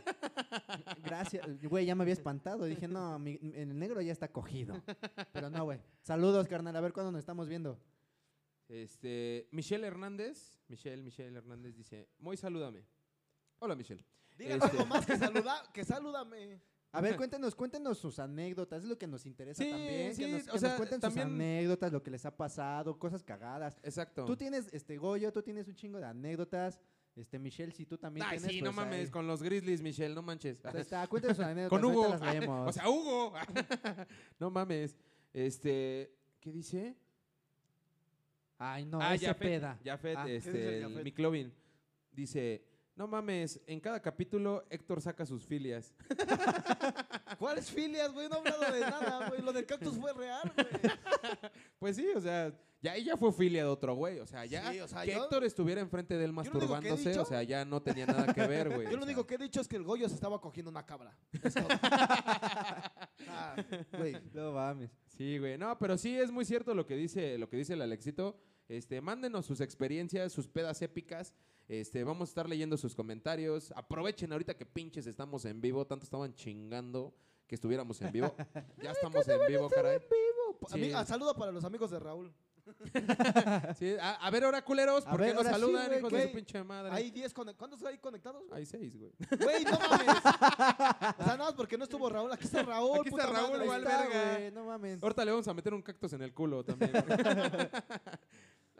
Gracias. 1.03 1.45
Güey, 1.63 1.85
ya 1.85 1.95
me 1.95 2.03
había 2.03 2.13
espantado. 2.13 2.65
Dije, 2.65 2.87
no, 2.87 3.17
mi- 3.19 3.39
el 3.53 3.77
negro 3.77 4.01
ya 4.01 4.11
está 4.11 4.27
cogido. 4.31 4.81
Pero 5.31 5.49
no, 5.49 5.63
güey. 5.63 5.79
Saludos, 6.01 6.47
carnal. 6.47 6.75
A 6.75 6.81
ver 6.81 6.91
cuándo 6.91 7.11
nos 7.11 7.19
estamos 7.19 7.47
viendo. 7.47 7.79
Este, 8.67 9.47
Michelle 9.51 9.85
Hernández. 9.87 10.59
Michelle, 10.67 11.01
Michelle 11.03 11.37
Hernández 11.37 11.75
dice: 11.75 12.09
Muy 12.19 12.35
salúdame. 12.35 12.83
Hola, 13.59 13.75
Michelle. 13.75 14.03
Díganos 14.37 14.65
Este- 14.65 14.77
algo 14.77 14.89
más 14.89 15.05
que 15.05 15.17
saluda, 15.17 15.63
que 15.73 15.83
salúdame. 15.83 16.61
A 16.93 17.01
ver, 17.01 17.15
cuéntenos, 17.17 17.53
cuéntenos 17.53 17.97
sus 17.99 18.17
anécdotas, 18.17 18.81
es 18.83 18.89
lo 18.89 18.97
que 18.97 19.05
nos 19.07 19.25
interesa 19.25 19.61
Sí, 19.63 19.69
también. 19.69 20.15
sí, 20.15 20.23
que 20.25 20.31
nos, 20.31 20.47
o 20.47 20.51
nos 20.53 20.61
sea, 20.61 20.77
cuenten 20.77 20.99
también- 21.01 21.27
sus 21.27 21.33
anécdotas, 21.35 21.91
lo 21.91 22.01
que 22.01 22.09
les 22.11 22.25
ha 22.25 22.35
pasado, 22.35 22.97
cosas 22.97 23.23
cagadas. 23.23 23.77
Exacto. 23.83 24.25
Tú 24.25 24.35
tienes, 24.37 24.67
este, 24.71 24.97
Goyo, 24.97 25.31
tú 25.31 25.41
tienes 25.43 25.67
un 25.67 25.75
chingo 25.75 25.99
de 25.99 26.05
anécdotas. 26.05 26.79
Este, 27.15 27.39
Michelle, 27.39 27.71
si 27.71 27.85
tú 27.85 27.97
también 27.97 28.25
Ay, 28.27 28.37
tienes. 28.37 28.55
sí, 28.55 28.61
no 28.61 28.67
pues, 28.67 28.75
mames, 28.75 29.05
ahí- 29.07 29.11
con 29.11 29.27
los 29.27 29.41
Grizzlies, 29.43 29.81
Michelle, 29.81 30.13
no 30.15 30.21
manches. 30.21 30.63
Ahí 30.65 30.81
está, 30.81 31.05
cuéntenos 31.07 31.37
sus 31.37 31.45
anécdotas. 31.45 31.69
Con 31.81 31.85
Hugo. 31.85 32.07
las 32.09 32.21
leemos. 32.21 32.67
O 32.69 32.71
sea, 32.71 32.89
Hugo. 32.89 33.33
no 34.39 34.49
mames. 34.51 34.95
Este, 35.33 36.15
¿qué 36.39 36.51
dice? 36.51 36.95
Ay, 38.59 38.85
no, 38.85 38.99
ah, 39.01 39.13
ese 39.13 39.27
Jafet, 39.27 39.47
peda. 39.47 39.79
Jafet, 39.83 40.17
Ah, 40.17 40.25
¿qué 40.25 40.33
dice 40.33 40.49
este, 40.49 40.77
el 40.77 40.83
Jafet? 40.89 41.03
Miclovin. 41.03 41.53
Dice, 42.11 42.66
no 42.97 43.07
mames, 43.07 43.61
en 43.67 43.79
cada 43.79 44.01
capítulo 44.01 44.65
Héctor 44.69 45.01
saca 45.01 45.25
sus 45.25 45.45
filias. 45.45 45.93
¿Cuáles 47.39 47.69
filias, 47.69 48.11
güey? 48.11 48.27
No 48.27 48.37
he 48.37 48.39
hablado 48.49 48.73
de 48.73 48.79
nada, 48.81 49.29
güey. 49.29 49.41
Lo 49.41 49.53
del 49.53 49.65
cactus 49.65 49.97
fue 49.97 50.11
real, 50.13 50.51
güey. 50.55 50.67
Pues 51.79 51.95
sí, 51.95 52.07
o 52.15 52.19
sea, 52.19 52.51
ya 52.81 52.95
ella 52.95 53.15
fue 53.15 53.31
filia 53.31 53.63
de 53.63 53.69
otro 53.69 53.93
güey. 53.93 54.19
O 54.19 54.25
sea, 54.25 54.45
ya 54.45 54.71
Sí, 54.71 54.79
o 54.79 54.87
sea, 54.87 55.03
que 55.03 55.11
yo- 55.11 55.23
Héctor 55.23 55.43
estuviera 55.43 55.79
enfrente 55.79 56.17
de 56.17 56.25
él 56.25 56.31
lo 56.31 56.41
único 56.41 56.51
que 56.51 56.57
he 56.57 56.61
masturbándose, 56.61 57.09
dicho- 57.09 57.21
o 57.21 57.25
sea, 57.25 57.43
ya 57.43 57.63
no 57.65 57.81
tenía 57.83 58.07
nada 58.07 58.33
que 58.33 58.47
ver, 58.47 58.69
güey. 58.69 58.87
Yo 58.87 58.89
o 58.89 58.91
lo 58.93 58.97
sea. 58.97 59.03
único 59.05 59.27
que 59.27 59.35
he 59.35 59.37
dicho 59.37 59.61
es 59.61 59.67
que 59.67 59.75
el 59.75 59.83
Goyo 59.83 60.09
se 60.09 60.15
estaba 60.15 60.41
cogiendo 60.41 60.71
una 60.71 60.85
cabra. 60.85 61.15
Es 61.43 61.53
todo. 61.53 61.67
Ah, 63.29 63.55
güey. 63.97 64.15
No 64.33 64.51
mames. 64.53 64.89
Sí, 65.15 65.37
güey. 65.37 65.57
No, 65.57 65.77
pero 65.77 65.97
sí 65.97 66.17
es 66.17 66.31
muy 66.31 66.45
cierto 66.45 66.73
lo 66.73 66.85
que 66.87 66.95
dice, 66.95 67.37
lo 67.37 67.47
que 67.49 67.57
dice 67.57 67.73
el 67.73 67.81
Alexito. 67.83 68.39
Este, 68.67 68.99
mándenos 69.01 69.45
sus 69.45 69.61
experiencias, 69.61 70.33
sus 70.33 70.47
pedas 70.47 70.81
épicas. 70.81 71.33
Este, 71.67 72.03
vamos 72.03 72.29
a 72.29 72.31
estar 72.31 72.47
leyendo 72.47 72.77
sus 72.77 72.95
comentarios. 72.95 73.73
Aprovechen 73.75 74.31
ahorita 74.31 74.55
que 74.55 74.65
pinches 74.65 75.05
estamos 75.07 75.43
en 75.45 75.59
vivo. 75.59 75.85
Tanto 75.85 76.03
estaban 76.05 76.33
chingando 76.33 77.13
que 77.45 77.55
estuviéramos 77.55 78.01
en 78.01 78.11
vivo. 78.11 78.33
Ya 78.81 78.91
estamos 78.91 79.27
en 79.27 79.39
vivo, 79.47 79.69
caray. 79.69 79.99
Sí. 80.69 80.75
Ami- 80.75 80.93
ah, 80.95 81.05
saludo 81.05 81.35
para 81.35 81.51
los 81.51 81.63
amigos 81.65 81.91
de 81.91 81.99
Raúl. 81.99 82.33
Sí, 83.79 83.95
a, 84.01 84.15
a 84.15 84.29
ver, 84.29 84.43
ahora 84.43 84.61
culeros, 84.61 85.05
A 85.07 85.11
¿por 85.11 85.21
ver, 85.21 85.29
qué 85.29 85.35
nos 85.35 85.45
ahora 85.45 85.55
sí, 85.57 85.61
saludan, 85.61 85.85
güey, 85.87 85.99
hijos 85.99 86.11
de 86.11 86.27
su 86.27 86.31
pinche 86.33 86.63
madre? 86.65 86.91
Hay 86.93 87.11
10 87.11 87.33
conectados. 87.33 87.57
¿Cuántos 87.57 87.83
hay 87.89 87.97
conectados? 87.97 88.43
Hay 88.51 88.65
seis, 88.65 88.97
güey. 88.97 89.11
Güey, 89.41 89.63
no 89.63 89.71
mames. 89.79 90.07
O 91.19 91.23
sea, 91.23 91.37
no, 91.37 91.55
porque 91.55 91.77
no 91.77 91.85
estuvo 91.85 92.09
Raúl. 92.09 92.31
Aquí 92.33 92.43
está 92.43 92.63
Raúl. 92.63 92.99
Aquí 92.99 93.09
está 93.09 93.25
puta 93.27 93.39
Raúl, 93.39 93.51
madre. 93.51 93.63
igual, 93.65 93.83
está, 93.83 94.01
verga. 94.01 94.37
güey, 94.37 94.51
No 94.51 94.65
mames. 94.65 95.01
Ahorita 95.03 95.23
le 95.25 95.31
vamos 95.31 95.47
a 95.47 95.53
meter 95.53 95.73
un 95.73 95.81
cactus 95.81 96.11
en 96.13 96.21
el 96.23 96.33
culo 96.33 96.63
también. 96.65 96.91
güey. 96.91 97.69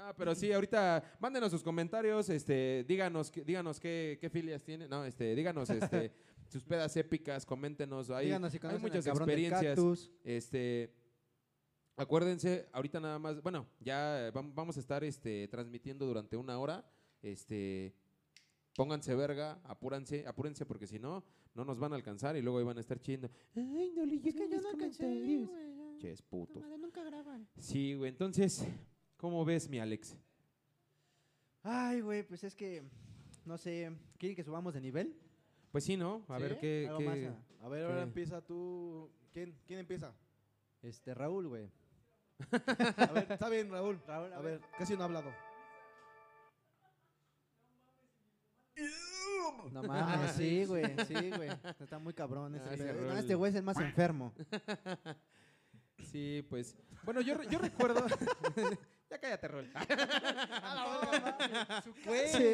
Ah, 0.08 0.14
pero 0.16 0.34
sí, 0.34 0.50
ahorita 0.54 1.04
mándenos 1.20 1.52
sus 1.52 1.62
comentarios, 1.62 2.30
este, 2.30 2.86
díganos, 2.88 3.30
qué- 3.30 3.44
díganos 3.44 3.78
qué, 3.78 4.18
qué 4.22 4.30
filias 4.30 4.64
tienen, 4.64 4.90
no, 4.90 5.04
este, 5.04 5.36
díganos, 5.36 5.70
este, 5.70 6.14
sus 6.48 6.64
pedas 6.64 6.96
épicas, 6.96 7.46
coméntenos, 7.46 8.10
ahí 8.12 8.28
Díganos 8.28 8.52
si 8.54 8.56
hay 8.56 8.60
conocen 8.62 8.82
muchas 8.84 9.06
experiencias, 9.08 9.76
este, 10.24 10.94
acuérdense, 11.98 12.70
ahorita 12.72 13.02
nada 13.02 13.20
más, 13.20 13.42
bueno, 13.42 13.68
ya 13.82 14.32
vam- 14.34 14.54
vamos 14.56 14.78
a 14.78 14.80
estar, 14.80 15.04
este, 15.04 15.46
transmitiendo 15.50 16.06
durante 16.06 16.38
una 16.38 16.58
hora, 16.58 16.90
este, 17.22 17.94
pónganse 18.76 19.14
verga, 19.14 19.60
apúrense, 19.66 20.26
apúrense 20.26 20.66
porque 20.66 20.88
si 20.88 21.00
no, 21.00 21.26
no 21.54 21.66
nos 21.66 21.80
van 21.80 21.92
a 21.92 21.98
alcanzar 21.98 22.38
y 22.38 22.42
luego 22.42 22.62
iban 22.62 22.78
a 22.78 22.82
estar 22.82 22.98
chiendo. 22.98 23.30
Ay, 23.58 23.92
no 23.94 24.06
leí 24.06 24.22
Es 24.24 24.36
que 24.36 24.48
yo 24.50 24.62
no 24.62 24.70
alcancé. 24.70 25.48
Ches 26.00 26.22
putos. 26.22 26.62
Madre, 26.62 26.78
nunca 26.78 27.04
graban. 27.04 27.46
Sí, 27.58 27.94
güey, 27.96 28.10
entonces, 28.10 28.66
¿cómo 29.18 29.44
ves, 29.46 29.70
mi 29.70 29.80
Alex? 29.80 30.16
Ay, 31.64 32.02
güey, 32.02 32.24
pues 32.24 32.44
es 32.44 32.56
que, 32.56 32.84
no 33.46 33.58
sé, 33.58 33.92
¿quieren 34.18 34.36
que 34.36 34.44
subamos 34.44 34.74
de 34.74 34.82
nivel? 34.82 35.20
Pues 35.72 35.84
sí, 35.84 35.98
¿no? 35.98 36.24
A 36.30 36.38
¿Sí? 36.38 36.44
ver 36.44 36.60
qué... 36.60 36.90
Qué- 36.98 37.06
más 37.06 37.18
a- 37.62 37.66
A 37.66 37.70
ver, 37.70 37.84
ahora 37.86 37.98
¿Qué? 37.98 38.04
empieza 38.04 38.42
tú. 38.42 39.12
¿Quién, 39.34 39.58
¿Quién 39.66 39.80
empieza? 39.80 40.14
Este, 40.82 41.14
Raúl, 41.14 41.48
güey. 41.48 41.70
A 42.98 43.06
ver, 43.08 43.32
está 43.32 43.50
bien, 43.50 43.70
Raúl. 43.70 44.00
Raúl, 44.08 44.32
A 44.34 44.40
ver, 44.42 44.62
casi 44.78 44.96
no 44.96 45.02
ha 45.02 45.06
hablado. 45.06 45.32
No 49.72 49.84
mames, 49.84 50.32
sí, 50.34 50.66
güey, 50.66 50.96
sí, 51.06 51.32
güey. 51.36 51.50
Está 51.80 52.00
muy 52.00 52.14
cabrón 52.14 52.56
ese. 52.56 52.94
No, 52.94 53.18
este 53.18 53.36
güey 53.36 53.50
es 53.50 53.56
el 53.56 53.64
más 53.64 53.78
enfermo. 53.80 54.34
Sí, 56.12 56.46
pues... 56.50 56.78
Bueno, 57.04 57.22
yo, 57.22 57.42
yo 57.44 57.60
recuerdo... 57.60 58.06
ya 59.10 59.18
cállate, 59.20 59.48
Rol. 59.48 59.70
Güey, 62.06 62.28
Sí. 62.34 62.54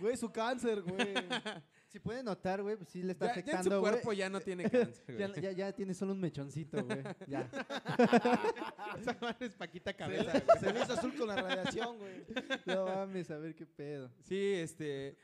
güey, 0.00 0.16
su 0.16 0.30
cáncer, 0.32 0.82
güey. 0.82 1.14
Si 1.94 2.00
pueden 2.00 2.24
notar, 2.24 2.60
güey, 2.60 2.74
pues 2.76 2.88
sí 2.88 3.04
le 3.04 3.12
está 3.12 3.26
Ya, 3.26 3.34
ya 3.34 3.38
en 3.38 3.44
su 3.44 3.50
afectando, 3.52 3.80
güey. 3.80 3.92
cuerpo 3.92 4.12
ya 4.12 4.28
no 4.28 4.40
tiene 4.40 4.68
cáncer, 4.68 5.16
Ya, 5.16 5.28
güey. 5.28 5.40
ya, 5.40 5.52
ya 5.52 5.72
tiene 5.72 5.94
solo 5.94 6.10
un 6.12 6.20
mechoncito, 6.20 6.82
güey. 6.84 7.04
Ya. 7.28 7.48
Esa 8.98 9.16
madre 9.20 9.46
es 9.46 9.54
Paquita 9.54 9.94
Cabeza. 9.94 10.42
se 10.58 10.72
le 10.72 10.80
hizo 10.82 10.92
azul 10.92 11.14
con 11.14 11.28
la 11.28 11.36
radiación, 11.36 11.96
güey. 11.98 12.24
No 12.66 12.86
mames, 12.86 13.30
a 13.30 13.38
ver 13.38 13.54
qué 13.54 13.64
pedo. 13.64 14.10
Sí, 14.24 14.54
este... 14.54 15.16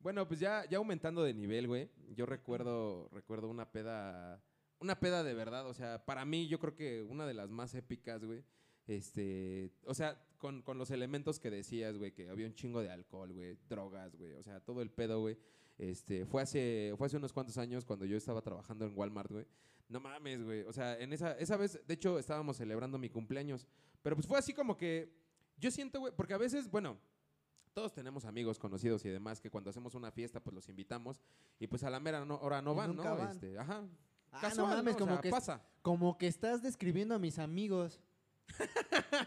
Bueno, 0.00 0.28
pues 0.28 0.38
ya, 0.38 0.66
ya 0.68 0.76
aumentando 0.76 1.22
de 1.24 1.32
nivel, 1.32 1.66
güey. 1.66 1.88
Yo 2.14 2.26
recuerdo, 2.26 3.08
recuerdo 3.10 3.48
una 3.48 3.72
peda... 3.72 4.42
Una 4.80 5.00
peda 5.00 5.24
de 5.24 5.32
verdad, 5.32 5.66
o 5.66 5.72
sea, 5.72 6.04
para 6.04 6.26
mí 6.26 6.46
yo 6.46 6.58
creo 6.60 6.76
que 6.76 7.00
una 7.02 7.26
de 7.26 7.32
las 7.32 7.48
más 7.48 7.74
épicas, 7.74 8.22
güey. 8.22 8.44
Este, 8.88 9.70
o 9.84 9.94
sea, 9.94 10.20
con, 10.38 10.62
con 10.62 10.78
los 10.78 10.90
elementos 10.90 11.38
que 11.38 11.50
decías, 11.50 11.96
güey, 11.98 12.12
que 12.12 12.28
había 12.28 12.46
un 12.46 12.54
chingo 12.54 12.80
de 12.82 12.90
alcohol, 12.90 13.32
güey, 13.32 13.56
drogas, 13.68 14.16
güey, 14.16 14.32
o 14.34 14.42
sea, 14.42 14.58
todo 14.60 14.82
el 14.82 14.90
pedo, 14.90 15.20
güey. 15.20 15.38
Este, 15.76 16.24
fue 16.26 16.42
hace, 16.42 16.94
fue 16.96 17.06
hace 17.06 17.18
unos 17.18 17.32
cuantos 17.32 17.56
años 17.58 17.84
cuando 17.84 18.04
yo 18.06 18.16
estaba 18.16 18.40
trabajando 18.42 18.84
en 18.86 18.96
Walmart, 18.98 19.30
güey. 19.30 19.46
No 19.88 20.00
mames, 20.00 20.42
güey. 20.42 20.62
O 20.62 20.72
sea, 20.72 20.98
en 20.98 21.12
esa, 21.12 21.32
esa 21.38 21.56
vez, 21.56 21.80
de 21.86 21.94
hecho, 21.94 22.18
estábamos 22.18 22.56
celebrando 22.56 22.98
mi 22.98 23.08
cumpleaños. 23.08 23.66
Pero 24.02 24.16
pues 24.16 24.26
fue 24.26 24.38
así 24.38 24.52
como 24.52 24.76
que, 24.76 25.14
yo 25.58 25.70
siento, 25.70 26.00
güey, 26.00 26.12
porque 26.16 26.34
a 26.34 26.38
veces, 26.38 26.68
bueno, 26.70 26.98
todos 27.74 27.92
tenemos 27.92 28.24
amigos 28.24 28.58
conocidos 28.58 29.04
y 29.04 29.08
demás 29.10 29.40
que 29.40 29.50
cuando 29.50 29.70
hacemos 29.70 29.94
una 29.94 30.10
fiesta, 30.10 30.40
pues 30.40 30.52
los 30.54 30.68
invitamos 30.68 31.20
y 31.60 31.66
pues 31.68 31.84
a 31.84 31.90
la 31.90 32.00
mera 32.00 32.24
no- 32.24 32.38
hora 32.40 32.60
no 32.60 32.74
van, 32.74 32.96
¿no? 32.96 33.02
van. 33.04 33.30
Este, 33.30 33.56
ajá. 33.58 33.86
Ah, 34.32 34.40
Casual, 34.40 34.68
no 34.70 34.76
mames, 34.76 34.94
O 34.94 34.98
como 34.98 35.20
que 35.20 35.30
pasa. 35.30 35.62
Como 35.82 36.18
que 36.18 36.26
estás 36.26 36.62
describiendo 36.62 37.14
a 37.14 37.18
mis 37.18 37.38
amigos. 37.38 38.00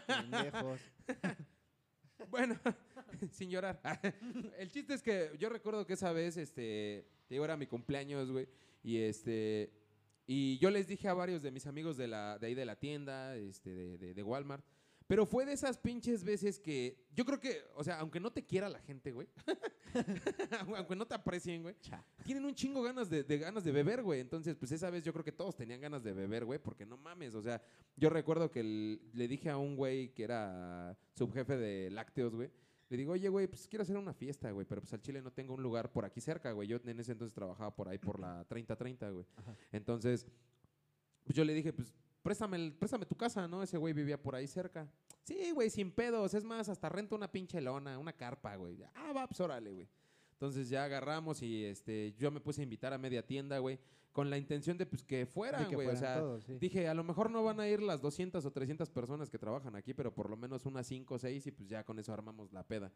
Pendejos. 0.06 0.80
Bueno, 2.30 2.58
sin 3.32 3.50
llorar. 3.50 3.80
El 4.58 4.70
chiste 4.70 4.94
es 4.94 5.02
que 5.02 5.32
yo 5.38 5.48
recuerdo 5.48 5.84
que 5.84 5.94
esa 5.94 6.12
vez, 6.12 6.36
este, 6.36 7.04
te 7.26 7.34
digo, 7.34 7.44
era 7.44 7.56
mi 7.56 7.66
cumpleaños, 7.66 8.30
güey, 8.30 8.48
y 8.82 8.98
este, 8.98 9.70
y 10.26 10.56
yo 10.58 10.70
les 10.70 10.86
dije 10.86 11.08
a 11.08 11.14
varios 11.14 11.42
de 11.42 11.50
mis 11.50 11.66
amigos 11.66 11.96
de 11.96 12.06
la, 12.08 12.38
de 12.38 12.46
ahí 12.46 12.54
de 12.54 12.64
la 12.64 12.76
tienda, 12.76 13.36
este, 13.36 13.70
de, 13.70 13.98
de- 13.98 14.14
de 14.14 14.22
Walmart, 14.22 14.64
pero 15.12 15.26
fue 15.26 15.44
de 15.44 15.52
esas 15.52 15.76
pinches 15.76 16.24
veces 16.24 16.58
que 16.58 16.96
yo 17.14 17.26
creo 17.26 17.38
que, 17.38 17.60
o 17.74 17.84
sea, 17.84 17.98
aunque 17.98 18.18
no 18.18 18.32
te 18.32 18.46
quiera 18.46 18.70
la 18.70 18.78
gente, 18.80 19.12
güey, 19.12 19.28
aunque 20.74 20.96
no 20.96 21.06
te 21.06 21.14
aprecien, 21.14 21.60
güey, 21.62 21.76
Cha. 21.82 22.02
tienen 22.24 22.46
un 22.46 22.54
chingo 22.54 22.80
ganas 22.82 23.10
de, 23.10 23.22
de 23.22 23.36
ganas 23.36 23.62
de 23.62 23.72
beber, 23.72 24.02
güey. 24.02 24.20
Entonces, 24.20 24.56
pues 24.56 24.72
esa 24.72 24.88
vez 24.88 25.04
yo 25.04 25.12
creo 25.12 25.22
que 25.22 25.30
todos 25.32 25.54
tenían 25.54 25.82
ganas 25.82 26.02
de 26.02 26.14
beber, 26.14 26.46
güey, 26.46 26.58
porque 26.58 26.86
no 26.86 26.96
mames, 26.96 27.34
o 27.34 27.42
sea, 27.42 27.60
yo 27.94 28.08
recuerdo 28.08 28.50
que 28.50 28.60
el- 28.60 29.02
le 29.12 29.28
dije 29.28 29.50
a 29.50 29.58
un 29.58 29.76
güey 29.76 30.14
que 30.14 30.24
era 30.24 30.96
subjefe 31.14 31.58
de 31.58 31.90
lácteos, 31.90 32.34
güey. 32.34 32.50
Le 32.88 32.96
digo, 32.96 33.12
oye, 33.12 33.28
güey, 33.28 33.48
pues 33.48 33.68
quiero 33.68 33.82
hacer 33.82 33.98
una 33.98 34.14
fiesta, 34.14 34.50
güey, 34.50 34.66
pero 34.66 34.80
pues 34.80 34.94
al 34.94 35.02
Chile 35.02 35.20
no 35.20 35.30
tengo 35.30 35.52
un 35.52 35.62
lugar 35.62 35.92
por 35.92 36.06
aquí 36.06 36.22
cerca, 36.22 36.52
güey. 36.52 36.68
Yo 36.68 36.78
en 36.86 36.98
ese 36.98 37.12
entonces 37.12 37.34
trabajaba 37.34 37.74
por 37.76 37.86
ahí 37.86 37.98
por 37.98 38.18
la 38.18 38.46
3030, 38.48 39.10
güey. 39.10 39.26
Entonces, 39.72 40.26
pues 41.22 41.36
yo 41.36 41.44
le 41.44 41.52
dije, 41.52 41.70
pues 41.74 41.92
préstame, 42.22 42.56
el- 42.56 42.72
préstame 42.72 43.06
tu 43.06 43.16
casa, 43.16 43.46
¿no? 43.48 43.62
Ese 43.62 43.76
güey 43.78 43.92
vivía 43.92 44.20
por 44.20 44.34
ahí 44.34 44.46
cerca. 44.46 44.88
Sí, 45.24 45.50
güey, 45.52 45.70
sin 45.70 45.90
pedos. 45.92 46.34
Es 46.34 46.44
más, 46.44 46.68
hasta 46.68 46.88
rento 46.88 47.14
una 47.14 47.30
pinche 47.30 47.60
lona, 47.60 47.98
una 47.98 48.12
carpa, 48.12 48.56
güey. 48.56 48.82
Ah, 48.94 49.12
va, 49.12 49.26
pues 49.26 49.40
órale, 49.40 49.70
güey. 49.70 49.88
Entonces 50.32 50.68
ya 50.68 50.84
agarramos 50.84 51.40
y 51.42 51.64
este, 51.64 52.14
yo 52.18 52.30
me 52.32 52.40
puse 52.40 52.60
a 52.62 52.64
invitar 52.64 52.92
a 52.92 52.98
media 52.98 53.24
tienda, 53.24 53.58
güey, 53.58 53.78
con 54.10 54.28
la 54.28 54.36
intención 54.36 54.76
de 54.76 54.86
pues 54.86 55.04
que 55.04 55.24
fueran, 55.24 55.72
güey. 55.72 55.86
O 55.86 55.96
sea, 55.96 56.18
todos, 56.18 56.44
sí. 56.44 56.54
dije, 56.58 56.88
a 56.88 56.94
lo 56.94 57.04
mejor 57.04 57.30
no 57.30 57.44
van 57.44 57.60
a 57.60 57.68
ir 57.68 57.80
las 57.80 58.00
200 58.00 58.44
o 58.44 58.50
300 58.50 58.90
personas 58.90 59.30
que 59.30 59.38
trabajan 59.38 59.76
aquí, 59.76 59.94
pero 59.94 60.12
por 60.12 60.28
lo 60.28 60.36
menos 60.36 60.66
unas 60.66 60.86
5 60.88 61.14
o 61.14 61.18
6 61.18 61.46
y 61.46 61.52
pues 61.52 61.68
ya 61.68 61.84
con 61.84 61.98
eso 62.00 62.12
armamos 62.12 62.52
la 62.52 62.66
peda. 62.66 62.92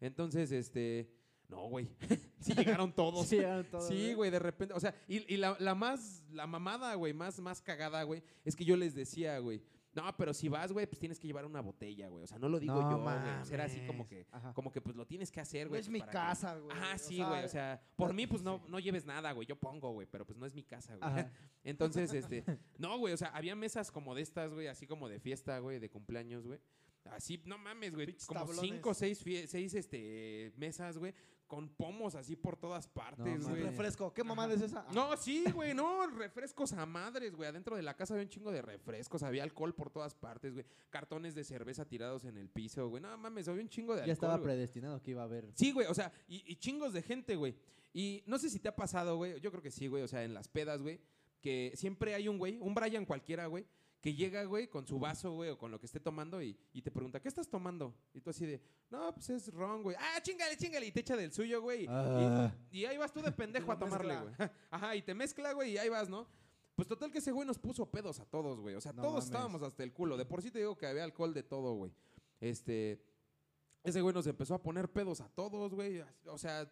Entonces, 0.00 0.52
este, 0.52 1.10
no, 1.48 1.68
güey. 1.68 1.88
sí 2.40 2.54
llegaron 2.54 2.92
todos. 2.92 3.26
Sí, 3.26 3.36
eran 3.36 3.64
todos, 3.70 3.86
Sí, 3.88 4.14
güey. 4.14 4.30
de 4.30 4.38
repente. 4.38 4.74
O 4.74 4.80
sea, 4.80 4.94
y, 5.08 5.32
y 5.32 5.36
la, 5.36 5.56
la 5.60 5.74
más, 5.74 6.24
la 6.30 6.46
mamada, 6.46 6.94
güey, 6.94 7.12
más, 7.12 7.38
más 7.40 7.60
cagada, 7.60 8.02
güey, 8.02 8.22
es 8.44 8.56
que 8.56 8.64
yo 8.64 8.76
les 8.76 8.94
decía, 8.94 9.38
güey, 9.38 9.62
no, 9.94 10.16
pero 10.16 10.34
si 10.34 10.48
vas, 10.48 10.72
güey, 10.72 10.86
pues 10.86 10.98
tienes 10.98 11.20
que 11.20 11.28
llevar 11.28 11.46
una 11.46 11.60
botella, 11.60 12.08
güey. 12.08 12.24
O 12.24 12.26
sea, 12.26 12.36
no 12.38 12.48
lo 12.48 12.58
digo 12.58 12.74
No 12.74 12.90
yo, 12.90 13.02
güey. 13.02 13.14
O 13.16 13.44
sea, 13.44 13.54
era 13.54 13.64
así 13.66 13.80
como 13.86 14.08
que, 14.08 14.26
Ajá. 14.32 14.52
como 14.52 14.72
que 14.72 14.80
pues 14.80 14.96
lo 14.96 15.06
tienes 15.06 15.30
que 15.30 15.40
hacer, 15.40 15.66
No 15.66 15.70
güey. 15.70 15.82
es 15.82 15.86
pues, 15.88 15.92
mi 15.92 16.10
casa, 16.10 16.58
güey. 16.58 16.76
Ajá, 16.76 16.98
sí, 16.98 17.22
güey. 17.22 17.44
O 17.44 17.48
sea, 17.48 17.80
por 17.94 18.08
no- 18.08 18.14
mí, 18.14 18.26
pues 18.26 18.42
no, 18.42 18.64
no 18.68 18.80
lleves 18.80 19.06
nada, 19.06 19.30
güey. 19.30 19.46
Yo 19.46 19.54
pongo, 19.54 19.92
güey, 19.92 20.08
pero 20.10 20.26
pues 20.26 20.36
no 20.36 20.46
es 20.46 20.54
mi 20.54 20.64
casa, 20.64 20.96
güey. 20.96 21.26
Entonces, 21.62 22.12
este, 22.12 22.44
no, 22.76 22.98
güey, 22.98 23.14
o 23.14 23.16
sea, 23.16 23.28
había 23.28 23.54
mesas 23.54 23.92
como 23.92 24.16
de 24.16 24.22
estas, 24.22 24.52
güey, 24.52 24.66
así 24.66 24.86
como 24.88 25.08
de 25.08 25.20
fiesta, 25.20 25.60
güey, 25.60 25.78
de 25.78 25.88
cumpleaños, 25.88 26.44
güey. 26.44 26.58
Así, 27.04 27.40
no 27.44 27.56
mames, 27.58 27.94
güey, 27.94 28.16
como 28.26 28.40
tablones. 28.40 28.60
cinco 28.62 28.90
o 28.90 28.94
seis, 28.94 29.22
seis 29.46 29.74
este, 29.74 30.52
mesas, 30.56 30.98
güey, 30.98 31.14
con 31.46 31.68
pomos 31.68 32.14
así 32.14 32.36
por 32.36 32.56
todas 32.56 32.88
partes, 32.88 33.46
güey. 33.46 33.62
Refresco. 33.62 34.12
¿Qué 34.12 34.24
mamada 34.24 34.54
es 34.54 34.62
esa? 34.62 34.86
No, 34.92 35.16
sí, 35.16 35.44
güey, 35.52 35.74
no, 35.74 36.06
refrescos 36.06 36.72
a 36.72 36.86
madres, 36.86 37.34
güey. 37.34 37.48
Adentro 37.48 37.76
de 37.76 37.82
la 37.82 37.94
casa 37.94 38.14
había 38.14 38.24
un 38.24 38.30
chingo 38.30 38.50
de 38.50 38.62
refrescos, 38.62 39.22
había 39.22 39.42
alcohol 39.42 39.74
por 39.74 39.90
todas 39.90 40.14
partes, 40.14 40.54
güey. 40.54 40.64
Cartones 40.90 41.34
de 41.34 41.44
cerveza 41.44 41.84
tirados 41.84 42.24
en 42.24 42.36
el 42.38 42.48
piso, 42.48 42.88
güey. 42.88 43.02
No 43.02 43.16
mames, 43.16 43.48
había 43.48 43.62
un 43.62 43.68
chingo 43.68 43.94
de 43.94 44.00
alcohol. 44.00 44.06
Ya 44.06 44.12
estaba 44.12 44.42
predestinado 44.42 45.02
que 45.02 45.12
iba 45.12 45.22
a 45.22 45.26
haber. 45.26 45.50
Sí, 45.54 45.72
güey, 45.72 45.86
o 45.86 45.94
sea, 45.94 46.12
y, 46.28 46.42
y 46.50 46.56
chingos 46.56 46.92
de 46.92 47.02
gente, 47.02 47.36
güey. 47.36 47.54
Y 47.92 48.24
no 48.26 48.38
sé 48.38 48.50
si 48.50 48.58
te 48.58 48.68
ha 48.68 48.74
pasado, 48.74 49.16
güey, 49.16 49.40
yo 49.40 49.50
creo 49.50 49.62
que 49.62 49.70
sí, 49.70 49.86
güey, 49.86 50.02
o 50.02 50.08
sea, 50.08 50.24
en 50.24 50.34
las 50.34 50.48
pedas, 50.48 50.82
güey, 50.82 51.00
que 51.40 51.72
siempre 51.76 52.14
hay 52.14 52.26
un 52.26 52.38
güey, 52.38 52.58
un 52.60 52.74
Brian 52.74 53.04
cualquiera, 53.04 53.46
güey, 53.46 53.66
que 54.04 54.12
llega, 54.14 54.44
güey, 54.44 54.68
con 54.68 54.86
su 54.86 54.98
vaso, 54.98 55.32
güey, 55.32 55.48
o 55.48 55.56
con 55.56 55.70
lo 55.70 55.80
que 55.80 55.86
esté 55.86 55.98
tomando 55.98 56.42
y, 56.42 56.54
y 56.74 56.82
te 56.82 56.90
pregunta, 56.90 57.20
¿qué 57.22 57.28
estás 57.28 57.48
tomando? 57.48 57.94
Y 58.12 58.20
tú 58.20 58.28
así 58.28 58.44
de, 58.44 58.60
no, 58.90 59.14
pues 59.14 59.30
es 59.30 59.50
ron, 59.50 59.82
güey. 59.82 59.96
Ah, 59.98 60.20
chingale, 60.20 60.58
chingale, 60.58 60.84
y 60.84 60.92
te 60.92 61.00
echa 61.00 61.16
del 61.16 61.32
suyo, 61.32 61.62
güey. 61.62 61.84
y- 61.84 61.86
Ah. 61.88 62.54
Y, 62.70 62.84
ahí 62.84 62.98
vas 62.98 63.14
tú 63.14 63.22
de 63.22 63.32
pendejo 63.32 63.72
a 63.72 63.78
tomarle, 63.78 64.14
güey. 64.20 64.34
Ajá, 64.70 64.94
y 64.94 65.00
te 65.00 65.14
mezcla, 65.14 65.54
güey, 65.54 65.72
y 65.72 65.78
ahí 65.78 65.88
vas, 65.88 66.10
¿no? 66.10 66.28
Pues 66.76 66.86
total 66.86 67.10
que 67.10 67.16
ese 67.18 67.32
güey 67.32 67.46
nos 67.46 67.56
puso 67.58 67.90
pedos 67.90 68.20
a 68.20 68.26
todos, 68.26 68.60
güey. 68.60 68.74
O 68.74 68.80
sea, 68.82 68.92
No 68.92 69.00
todos 69.00 69.14
mames. 69.14 69.24
estábamos 69.24 69.62
hasta 69.62 69.82
el 69.84 69.94
culo. 69.94 70.18
De 70.18 70.26
por 70.26 70.42
sí 70.42 70.50
te 70.50 70.58
digo 70.58 70.76
que 70.76 70.86
había 70.86 71.04
alcohol 71.04 71.32
de 71.32 71.42
todo, 71.42 71.72
güey. 71.74 71.94
Este. 72.40 73.02
Ese 73.84 74.02
güey 74.02 74.14
nos 74.14 74.26
empezó 74.26 74.54
a 74.54 74.62
poner 74.62 74.90
pedos 74.92 75.22
a 75.22 75.30
todos, 75.30 75.72
güey. 75.72 76.02
O 76.26 76.36
sea. 76.36 76.70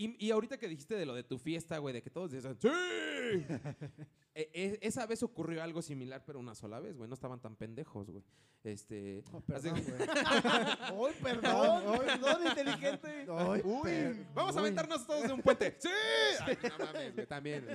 Y, 0.00 0.26
y 0.26 0.30
ahorita 0.30 0.56
que 0.58 0.68
dijiste 0.68 0.94
de 0.94 1.04
lo 1.04 1.12
de 1.14 1.24
tu 1.24 1.38
fiesta, 1.38 1.76
güey, 1.78 1.92
de 1.92 2.00
que 2.02 2.08
todos 2.08 2.30
decían, 2.30 2.56
¡Sí! 2.60 2.68
E- 4.34 4.48
e- 4.54 4.78
esa 4.82 5.04
vez 5.04 5.24
ocurrió 5.24 5.64
algo 5.64 5.82
similar, 5.82 6.22
pero 6.24 6.38
una 6.38 6.54
sola 6.54 6.78
vez, 6.78 6.96
güey. 6.96 7.08
No 7.08 7.14
estaban 7.14 7.40
tan 7.40 7.56
pendejos, 7.56 8.08
güey. 8.08 8.22
Este. 8.62 9.24
Oh, 9.32 9.40
perdón, 9.40 9.82
güey. 9.82 10.08
¡Ay, 10.14 11.14
perdón! 11.20 11.98
¡Perdón, 12.06 12.46
inteligente! 12.46 13.26
Ay, 13.28 13.60
Uy. 13.64 13.82
per- 13.82 14.26
Vamos 14.34 14.56
a 14.56 14.60
aventarnos 14.60 15.04
todos 15.04 15.24
de 15.26 15.32
un 15.32 15.42
puente. 15.42 15.76
¡Sí! 15.80 15.88
Ay, 16.46 16.56
no 16.62 16.84
mames, 16.86 17.14
güey, 17.16 17.26
también. 17.26 17.66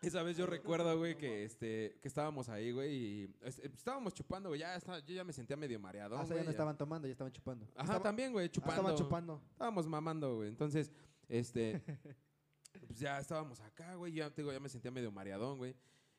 Esa 0.00 0.22
vez 0.22 0.36
yo 0.36 0.46
recuerdo, 0.46 0.96
güey, 0.96 1.16
que 1.16 1.44
este, 1.44 1.98
que 2.00 2.06
estábamos 2.08 2.48
ahí, 2.48 2.70
güey, 2.70 2.94
y 2.94 3.34
este, 3.42 3.66
estábamos 3.66 4.14
chupando, 4.14 4.48
güey. 4.50 4.60
Ya 4.60 4.76
estaba- 4.76 5.00
yo 5.00 5.14
ya 5.14 5.24
me 5.24 5.32
sentía 5.32 5.56
medio 5.56 5.80
mareado. 5.80 6.16
Ah, 6.16 6.22
o 6.22 6.26
sea, 6.26 6.36
ya 6.36 6.44
no 6.44 6.50
estaban 6.50 6.76
tomando, 6.78 7.08
ya 7.08 7.12
estaban 7.12 7.32
chupando. 7.32 7.66
Ajá, 7.74 7.82
Estaba- 7.82 8.02
también, 8.02 8.32
güey, 8.32 8.48
chupando. 8.48 8.82
Estaba 8.82 8.94
chupando. 8.96 9.42
Estábamos 9.50 9.86
mamando, 9.88 10.36
güey. 10.36 10.48
Entonces, 10.50 10.92
este, 11.28 11.82
pues 12.86 13.00
ya 13.00 13.18
estábamos 13.18 13.60
acá, 13.60 13.96
güey. 13.96 14.12
Ya, 14.12 14.30
te 14.30 14.42
digo, 14.42 14.52
ya 14.52 14.60
me 14.60 14.68
sentía 14.68 14.90
medio 14.92 15.10
mareadón, 15.10 15.58
güey. 15.58 15.74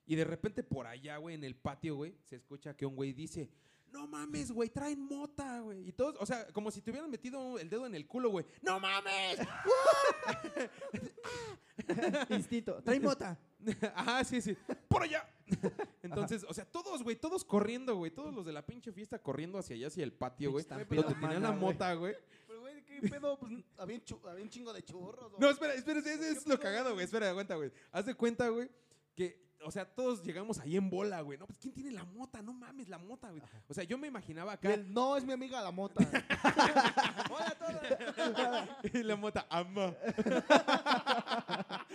Y 0.06 0.16
de 0.16 0.26
repente 0.26 0.62
por 0.64 0.86
allá, 0.88 1.18
güey, 1.18 1.36
en 1.36 1.44
el 1.46 1.56
patio, 1.56 1.96
güey, 1.96 2.18
se 2.26 2.36
escucha 2.36 2.76
que 2.76 2.86
un 2.86 2.96
güey 2.96 3.14
dice, 3.14 3.50
no 3.92 4.08
mames, 4.08 4.52
güey, 4.52 4.70
traen 4.70 5.00
mota, 5.02 5.62
güey. 5.62 5.88
Y 5.88 5.94
todos, 5.94 6.16
o 6.20 6.26
sea, 6.26 6.48
como 6.48 6.70
si 6.70 6.82
te 6.82 6.92
hubieran 6.92 7.10
metido 7.10 7.58
el 7.60 7.70
dedo 7.70 7.86
en 7.86 7.96
el 7.96 8.06
culo, 8.08 8.30
güey. 8.30 8.46
¡No 8.62 8.80
mames! 8.80 9.40
Instinto. 12.30 12.82
Trae 12.84 13.00
mota. 13.00 13.40
Ajá, 13.96 14.24
sí, 14.24 14.42
sí. 14.42 14.56
¡Por 14.88 15.04
allá! 15.04 15.28
Entonces, 16.04 16.46
o 16.48 16.54
sea, 16.54 16.66
todos, 16.66 17.04
güey, 17.04 17.16
todos 17.16 17.44
corriendo, 17.44 17.96
güey. 17.96 18.12
Todos 18.12 18.34
los 18.34 18.46
de 18.46 18.54
la 18.54 18.66
pinche 18.66 18.92
fiesta 18.92 19.20
corriendo 19.20 19.58
hacia 19.58 19.76
allá, 19.76 19.88
hacia 19.88 20.04
el 20.04 20.14
patio, 20.14 20.52
güey. 20.52 20.66
Donde 20.66 20.86
tenían 21.16 21.44
la 21.44 21.52
mota, 21.52 21.94
güey. 21.96 22.16
Pero, 22.48 22.62
güey, 22.62 22.84
¿qué 22.86 23.02
pedo? 23.10 23.38
Pues 23.40 23.52
había 23.78 23.96
un, 23.98 24.06
chu- 24.06 24.22
había 24.30 24.44
un 24.44 24.50
chingo 24.50 24.72
de 24.74 24.84
churros. 24.84 25.34
¿o? 25.34 25.40
No, 25.40 25.50
espera, 25.50 25.74
espera, 25.74 26.00
ese 26.00 26.18
¿Qué 26.18 26.30
es 26.30 26.48
lo 26.48 26.60
cagado, 26.60 26.86
güey. 26.86 26.96
güey? 26.96 27.06
Espera, 27.06 27.30
aguanta, 27.30 27.56
güey. 27.56 27.72
Haz 27.92 28.06
de 28.06 28.14
cuenta, 28.16 28.48
güey, 28.50 28.70
que, 29.16 29.49
o 29.64 29.72
sea, 29.72 29.86
todos 29.86 30.24
llegamos 30.24 30.60
ahí 30.60 30.78
en 30.78 30.90
bola, 30.90 31.22
güey. 31.22 31.38
No, 31.38 31.46
pues 31.46 31.60
¿quién 31.60 31.74
tiene 31.74 31.92
la 31.92 32.04
mota? 32.06 32.42
No 32.42 32.54
mames, 32.54 32.88
la 32.88 32.98
mota, 32.98 33.30
güey. 33.30 33.42
O 33.68 33.74
sea, 33.74 33.84
yo 33.84 33.98
me 33.98 34.08
imaginaba 34.08 34.54
Y 34.54 34.56
acá. 34.56 34.78
no, 34.88 35.18
es 35.18 35.26
mi 35.26 35.34
amiga 35.34 35.62
la 35.62 35.72
mota. 35.72 35.96
Hola 37.30 37.48
a 37.48 37.56
todos. 37.56 38.94
y 38.94 39.04
la 39.04 39.16
mota, 39.16 39.46
ama. 39.50 39.96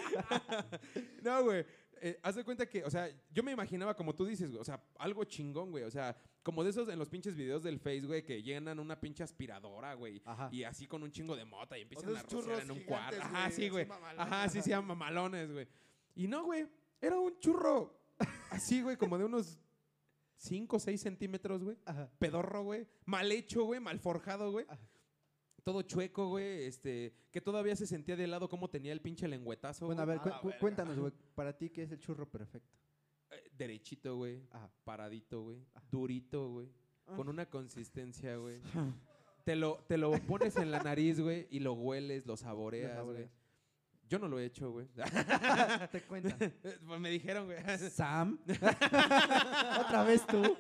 no, 1.23 1.45
güey. 1.45 1.65
Eh, 2.01 2.19
haz 2.23 2.35
de 2.35 2.45
cuenta 2.45 2.69
que, 2.69 2.85
o 2.85 2.91
sea, 2.91 3.09
yo 3.33 3.43
me 3.43 3.53
imaginaba 3.53 3.95
como 3.95 4.15
tú 4.15 4.27
dices, 4.27 4.51
güey, 4.51 4.61
o 4.61 4.65
sea, 4.65 4.83
algo 4.99 5.25
chingón, 5.25 5.71
güey. 5.71 5.85
O 5.85 5.91
sea, 5.91 6.15
como 6.43 6.63
de 6.63 6.71
esos 6.71 6.89
en 6.91 6.99
los 6.99 7.09
pinches 7.09 7.35
videos 7.35 7.63
del 7.63 7.79
Face, 7.79 8.03
güey, 8.03 8.23
que 8.23 8.43
llenan 8.43 8.79
una 8.79 9.01
pinche 9.01 9.23
aspiradora, 9.23 9.95
güey. 9.95 10.21
Ajá. 10.27 10.51
Y 10.53 10.65
así 10.65 10.87
con 10.87 11.03
un 11.03 11.11
chingo 11.11 11.35
de 11.35 11.47
mota 11.47 11.79
y 11.79 11.83
empiezan 11.83 12.15
a 12.15 12.23
rociar 12.23 12.61
en 12.61 12.71
un 12.71 12.81
cuarto. 12.81 13.23
Ajá, 13.23 13.51
sí, 13.51 13.71
güey. 13.71 13.89
Ajá, 14.19 14.49
sí, 14.51 14.61
se 14.61 14.71
llaman 14.71 14.89
mamalones, 14.89 15.51
güey. 15.51 15.67
Y 16.15 16.29
no, 16.29 16.45
güey. 16.45 16.69
Era 17.05 17.19
un 17.19 17.39
churro 17.39 17.95
así, 18.51 18.83
güey, 18.83 18.97
como 18.97 19.19
de 19.19 19.25
unos 19.25 19.59
5 20.37 20.77
o 20.77 20.79
6 20.81 21.01
centímetros, 21.01 21.63
güey. 21.63 21.77
Ajá. 21.85 22.11
Pedorro, 22.19 22.65
güey. 22.65 22.87
Mal 23.05 23.31
hecho, 23.33 23.65
güey. 23.65 23.81
Mal 23.81 23.99
forjado, 24.01 24.51
güey. 24.53 24.67
Ajá. 24.69 24.81
Todo 25.63 25.83
chueco, 25.83 26.29
güey. 26.29 26.65
Este, 26.65 27.15
que 27.31 27.41
todavía 27.41 27.75
se 27.77 27.87
sentía 27.87 28.17
de 28.17 28.27
lado 28.27 28.49
como 28.49 28.69
tenía 28.69 28.93
el 28.93 29.01
pinche 29.01 29.27
lengüetazo. 29.29 29.87
Bueno, 29.87 30.03
a 30.03 30.05
güey. 30.05 30.19
ver, 30.19 30.21
A 30.21 30.23
cu- 30.23 30.29
la 30.31 30.41
cu- 30.41 30.47
verga. 30.49 30.61
cuéntanos, 30.61 30.99
güey. 30.99 31.13
Para 31.35 31.57
ti, 31.57 31.71
¿qué 31.71 31.83
es 31.85 31.91
el 31.93 31.99
churro 32.01 32.29
perfecto? 32.29 32.77
Eh, 33.31 33.51
derechito, 33.57 34.17
güey. 34.17 34.43
Ajá. 34.51 34.71
Paradito, 34.85 35.43
güey. 35.43 35.65
Durito, 35.91 36.49
güey. 36.51 36.69
Ah. 37.07 37.17
Con 37.17 37.29
una 37.29 37.47
consistencia, 37.49 38.37
güey. 38.37 38.61
Te 39.45 39.57
lo, 39.57 39.85
te 39.87 39.99
lo 39.99 40.11
pones 40.27 40.57
en 40.57 40.71
la 40.71 40.83
nariz, 40.83 41.21
güey, 41.21 41.47
y 41.51 41.61
lo 41.61 41.75
hueles, 41.75 42.25
lo 42.25 42.35
saboreas, 42.35 43.05
güey. 43.05 43.29
Yo 44.09 44.19
no 44.19 44.29
lo 44.29 44.39
he 44.39 44.47
hecho, 44.47 44.71
güey. 44.71 44.87
Te 45.93 46.03
cuentan. 46.03 46.37
pues 46.87 47.01
me 47.01 47.11
dijeron, 47.11 47.47
güey. 47.47 47.59
Sam. 47.91 48.39
Otra 49.81 50.05
vez 50.05 50.27
tú. 50.27 50.57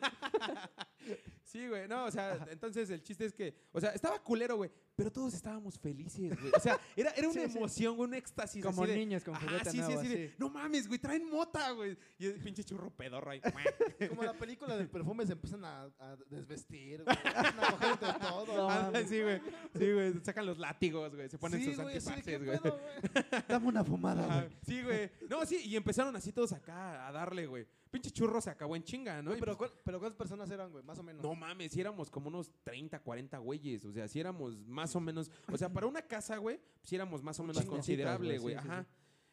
Sí, 1.42 1.68
güey, 1.68 1.86
no, 1.86 2.07
o 2.07 2.11
sea, 2.11 2.45
entonces 2.51 2.90
el 2.90 3.03
chiste 3.03 3.26
es 3.26 3.32
que, 3.32 3.55
o 3.70 3.80
sea, 3.80 3.90
estaba 3.90 4.18
culero, 4.18 4.57
güey, 4.57 4.70
pero 4.97 5.11
todos 5.12 5.34
estábamos 5.34 5.78
felices, 5.78 6.38
güey. 6.40 6.53
O 6.57 6.61
sea, 6.61 6.78
era, 6.97 7.11
era 7.12 7.28
una 7.28 7.42
Sí, 7.42 7.49
sí. 7.51 7.57
emoción, 7.59 7.99
un 7.99 8.14
éxtasis. 8.14 8.64
Como 8.64 8.82
así 8.84 8.92
de, 8.92 8.99
niños 8.99 9.24
con 9.24 9.34
Ajá, 9.34 9.47
juguete 9.47 9.70
sí, 9.70 9.76
sí, 9.76 9.82
nuevo, 9.82 10.01
así 10.01 10.09
de, 10.09 10.34
no 10.38 10.49
mames, 10.51 10.86
güey, 10.88 10.99
traen 11.01 11.28
mota, 11.30 11.70
güey. 11.72 11.97
Y 12.18 12.26
el 12.26 12.40
pinche 12.40 12.62
churro 12.64 12.90
pedorro 12.90 13.30
ahí. 13.30 13.40
Como 14.09 14.22
la 14.22 14.32
película 14.34 14.76
del 14.76 14.88
perfume 14.88 15.26
se 15.26 15.32
empiezan 15.32 15.64
a, 15.64 15.82
a 15.99 16.16
desvestir, 16.30 17.03
güey. 17.05 17.16
Empiezan 17.16 18.22
a. 18.22 18.28
No, 18.47 18.70
Ah, 18.70 18.82
mames. 18.92 19.09
sí, 19.09 19.20
güey, 19.22 19.40
sí, 19.76 19.92
güey, 19.92 20.14
sacan 20.22 20.47
los 20.47 20.59
látigos, 20.59 21.14
güey, 21.14 21.28
se 21.28 21.38
ponen 21.38 21.61
sí, 21.61 21.66
sus 21.74 21.82
güey, 21.82 22.01
sí, 22.01 22.07
¿qué 22.24 22.34
antifaces, 22.36 22.45
güey. 22.45 22.59
pedo, 22.61 22.78
güey? 22.80 23.45
Dame 23.49 23.66
una 23.68 23.84
fumada, 23.84 24.26
güey. 24.26 24.51
Sí, 24.66 24.82
güey. 24.82 25.11
No, 25.28 25.45
sí, 25.47 25.61
y 25.64 25.76
empezaron 25.76 26.14
así 26.16 26.32
todos 26.32 26.53
acá 26.53 27.07
a 27.07 27.12
darle, 27.12 27.47
güey. 27.47 27.66
Pinche 27.90 28.11
churro 28.11 28.40
se 28.40 28.51
acabó 28.51 28.74
en 28.74 28.82
chinga, 28.82 29.22
¿no? 29.22 29.30
Pero, 29.38 29.57
pues, 29.57 29.70
¿cuál- 29.70 29.72
pero 29.84 29.99
¿cuántas 30.01 30.18
personas 30.18 30.51
eran, 30.51 30.72
güey? 30.72 30.82
Más 30.82 30.99
o 30.99 31.03
menos. 31.05 31.22
No 31.22 31.32
mames, 31.36 31.70
si 31.70 31.80
éramos 31.80 32.11
como 32.11 32.26
unos 32.26 32.51
30, 32.64 32.99
40 32.99 33.38
güeyes. 33.38 33.84
O 33.84 33.92
sea, 33.92 34.09
si 34.09 34.18
éramos 34.18 34.57
más 34.66 34.84
o 34.97 35.01
menos. 35.01 35.30
O 35.53 35.57
sea, 35.57 35.72
para 35.72 35.87
una 35.87 36.03
casa, 36.03 36.37
güey, 36.39 36.61
si 36.82 36.97
éramos 36.97 37.22
más 37.22 37.39
o 37.39 37.45
menos 37.45 37.62
chingo. 37.62 37.74
considerable, 37.74 38.39
güey. 38.39 38.55
Sí, 38.57 38.61
sí, 38.61 38.68
Ajá. 38.68 38.87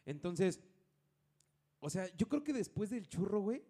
Entonces, 0.05 0.61
o 1.79 1.89
sea, 1.89 2.07
yo 2.15 2.27
creo 2.27 2.43
que 2.43 2.53
después 2.53 2.89
del 2.89 3.07
churro, 3.07 3.41
güey, 3.41 3.63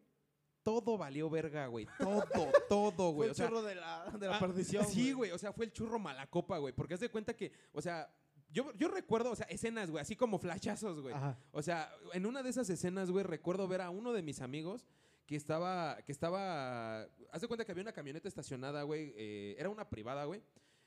todo 0.63 0.97
valió 0.97 1.29
verga, 1.29 1.67
güey. 1.67 1.87
Todo, 1.97 2.23
todo, 2.69 2.91
Fue 2.95 3.11
güey. 3.13 3.27
el 3.27 3.31
O 3.31 3.35
sea, 3.35 3.47
churro 3.47 3.63
de 3.63 3.75
la, 3.75 4.11
de 4.19 4.27
la 4.27 4.37
ah, 4.37 4.39
perdición, 4.39 4.85
Sí, 4.85 5.11
güey. 5.13 5.31
O 5.31 5.37
sea, 5.37 5.53
fue 5.53 5.65
el 5.65 5.71
churro 5.71 5.99
malacopa, 5.99 6.57
güey. 6.57 6.73
Porque 6.73 6.93
haz 6.93 6.99
de 6.99 7.09
cuenta 7.09 7.35
que, 7.35 7.51
o 7.71 7.81
sea, 7.81 8.13
yo, 8.49 8.73
yo 8.73 8.89
recuerdo, 8.89 9.31
o 9.31 9.35
sea, 9.35 9.45
escenas, 9.47 9.89
güey, 9.89 10.01
así 10.01 10.15
como 10.15 10.39
flashazos, 10.39 11.01
güey. 11.01 11.15
Ajá. 11.15 11.37
O 11.51 11.61
sea, 11.61 11.91
en 12.13 12.25
una 12.25 12.43
de 12.43 12.49
esas 12.49 12.69
escenas, 12.69 13.09
güey, 13.09 13.23
recuerdo 13.23 13.67
ver 13.67 13.81
a 13.81 13.89
uno 13.89 14.13
de 14.13 14.21
mis 14.21 14.41
amigos 14.41 14.85
que 15.25 15.35
estaba, 15.35 15.97
que 16.05 16.11
estaba, 16.11 17.03
haz 17.31 17.41
de 17.41 17.47
cuenta 17.47 17.63
que 17.63 17.71
había 17.71 17.83
una 17.83 17.93
camioneta 17.93 18.27
estacionada, 18.27 18.83
güey, 18.83 19.13
eh, 19.15 19.55
era 19.57 19.69
una 19.69 19.89
privada, 19.89 20.25
güey. 20.25 20.43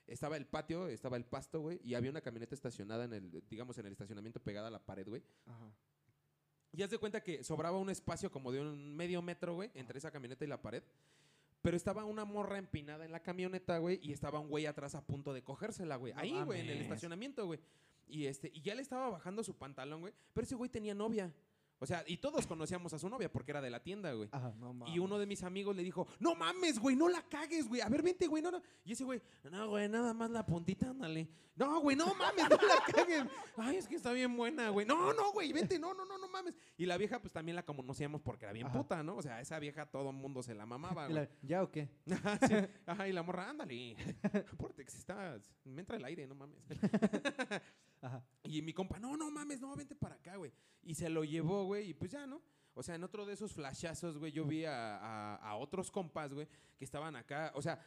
Estaba 0.07 0.37
el 0.37 0.47
patio, 0.47 0.87
estaba 0.89 1.17
el 1.17 1.25
pasto, 1.25 1.61
güey, 1.61 1.81
y 1.83 1.95
había 1.95 2.11
una 2.11 2.21
camioneta 2.21 2.55
estacionada 2.55 3.05
en 3.05 3.15
el, 3.15 3.43
digamos, 3.49 3.79
en 3.79 3.87
el 3.87 3.93
estacionamiento 3.93 4.41
pegada 4.41 4.69
a 4.69 4.71
la 4.71 4.85
pared, 4.85 5.09
güey. 5.09 5.23
Ajá. 5.47 5.73
Y 6.73 6.83
haz 6.83 6.91
de 6.91 6.99
cuenta 6.99 7.23
que 7.23 7.45
sobraba 7.45 7.79
un 7.79 7.89
espacio 7.89 8.31
como 8.31 8.51
de 8.51 8.61
un 8.61 8.97
medio 8.97 9.23
metro, 9.23 9.55
güey, 9.55 9.71
entre 9.75 9.99
esa 9.99 10.11
camioneta 10.11 10.45
y 10.45 10.49
la 10.49 10.61
pared. 10.61 10.83
Pero 11.63 11.77
estaba 11.77 12.05
una 12.05 12.25
morra 12.25 12.59
empinada 12.59 13.05
en 13.05 13.13
la 13.13 13.23
camioneta, 13.23 13.79
güey, 13.79 14.01
y 14.03 14.13
estaba 14.13 14.41
un 14.41 14.49
güey 14.49 14.67
atrás 14.67 14.95
a 14.95 15.07
punto 15.07 15.33
de 15.33 15.43
cogérsela, 15.43 15.97
güey. 15.97 16.13
No 16.13 16.21
Ahí, 16.21 16.43
güey, 16.43 16.61
en 16.61 16.71
el 16.71 16.83
estacionamiento, 16.83 17.47
güey. 17.47 17.61
Y, 18.07 18.27
este, 18.27 18.51
y 18.53 18.61
ya 18.61 18.75
le 18.75 18.83
estaba 18.83 19.09
bajando 19.09 19.43
su 19.43 19.57
pantalón, 19.57 20.01
güey. 20.01 20.13
Pero 20.35 20.45
ese 20.45 20.57
güey 20.57 20.69
tenía 20.69 20.95
novia. 20.95 21.33
O 21.85 21.87
sea, 21.87 22.03
y 22.07 22.17
todos 22.17 22.47
conocíamos 22.47 22.93
a 22.95 22.99
su 22.99 23.09
novia 23.11 23.31
porque 23.31 23.51
era 23.53 23.61
de 23.61 23.69
la 23.69 23.83
tienda, 23.83 24.11
güey. 24.15 24.29
Ajá. 24.33 24.55
No 24.59 24.73
mames. 24.73 24.95
Y 24.95 24.99
uno 24.99 25.19
de 25.19 25.27
mis 25.27 25.43
amigos 25.43 25.77
le 25.77 25.83
dijo, 25.83 26.07
no 26.19 26.35
mames, 26.35 26.79
güey, 26.79 26.97
no 26.97 27.09
la 27.11 27.21
cagues, 27.23 27.69
güey. 27.69 27.83
A 27.83 27.89
ver, 27.91 28.03
vente, 28.03 28.27
güey, 28.27 28.43
no, 28.43 28.51
no. 28.51 28.63
Y 28.85 28.93
ese 28.93 29.05
güey, 29.05 29.21
no, 29.51 29.69
güey, 29.69 29.87
nada 29.89 30.15
más 30.15 30.31
la 30.31 30.45
puntita, 30.47 30.89
ándale. 30.89 31.29
No, 31.57 31.79
güey, 31.81 31.95
no 31.95 32.13
mames, 32.15 32.49
no 32.51 32.57
la 32.57 32.83
cagues. 32.93 33.25
Ay, 33.59 33.77
es 33.77 33.87
que 33.87 33.95
está 33.97 34.13
bien 34.13 34.37
buena, 34.37 34.71
güey. 34.71 34.85
No, 34.87 35.13
no, 35.13 35.31
güey, 35.33 35.53
vente, 35.53 35.79
no, 35.79 35.95
no, 35.95 36.05
no, 36.05 36.19
no 36.19 36.27
mames. 36.29 36.55
Y 36.77 36.87
la 36.87 36.97
vieja, 36.97 37.21
pues 37.21 37.33
también 37.33 37.55
la 37.55 37.63
conocíamos 37.65 38.23
porque 38.23 38.47
era 38.47 38.53
bien 38.53 38.67
Ajá. 38.67 38.79
puta, 38.79 39.03
¿no? 39.03 39.17
O 39.17 39.23
sea, 39.23 39.41
esa 39.41 39.59
vieja 39.61 39.87
todo 39.87 40.09
el 40.11 40.17
mundo 40.17 40.43
se 40.43 40.55
la 40.55 40.67
mamaba, 40.67 41.05
güey. 41.09 41.15
la- 41.15 41.29
¿Ya 41.43 41.63
o 41.63 41.71
qué? 41.71 41.91
Ajá, 42.11 42.39
sí. 42.49 42.55
Ajá, 42.87 43.07
y 43.09 43.13
la 43.13 43.23
morra, 43.23 43.51
ándale. 43.51 43.95
Apúrate 44.53 44.85
que 44.85 44.91
si 44.91 44.99
estás, 44.99 45.53
me 45.65 45.81
entra 45.83 45.97
el 45.97 46.05
aire, 46.07 46.27
no 46.27 46.35
mames. 46.35 46.59
Ajá. 48.05 48.23
Y 48.43 48.61
mi 48.61 48.73
compa, 48.75 48.99
no, 48.99 49.17
no 49.17 49.31
mames, 49.31 49.61
no, 49.61 49.75
vente 49.75 49.95
para 49.95 50.17
acá, 50.17 50.37
güey. 50.37 50.53
Y 50.83 50.95
se 50.95 51.09
lo 51.09 51.25
llevó, 51.25 51.65
güey, 51.65 51.89
y 51.91 51.95
pues 51.95 52.11
ya, 52.11 52.27
¿no? 52.27 52.43
O 52.75 52.83
sea, 52.83 52.95
en 52.97 53.05
otro 53.05 53.25
de 53.25 53.33
esos 53.33 53.53
flashazos, 53.53 54.19
güey, 54.19 54.31
yo 54.33 54.45
vi 54.45 54.65
a, 54.67 54.97
a- 54.99 55.37
a 55.37 55.57
otros 55.57 55.91
compas, 55.91 56.35
güey, 56.35 56.47
que 56.77 56.85
estaban 56.85 57.17
acá. 57.17 57.51
O 57.55 57.63
sea, 57.63 57.81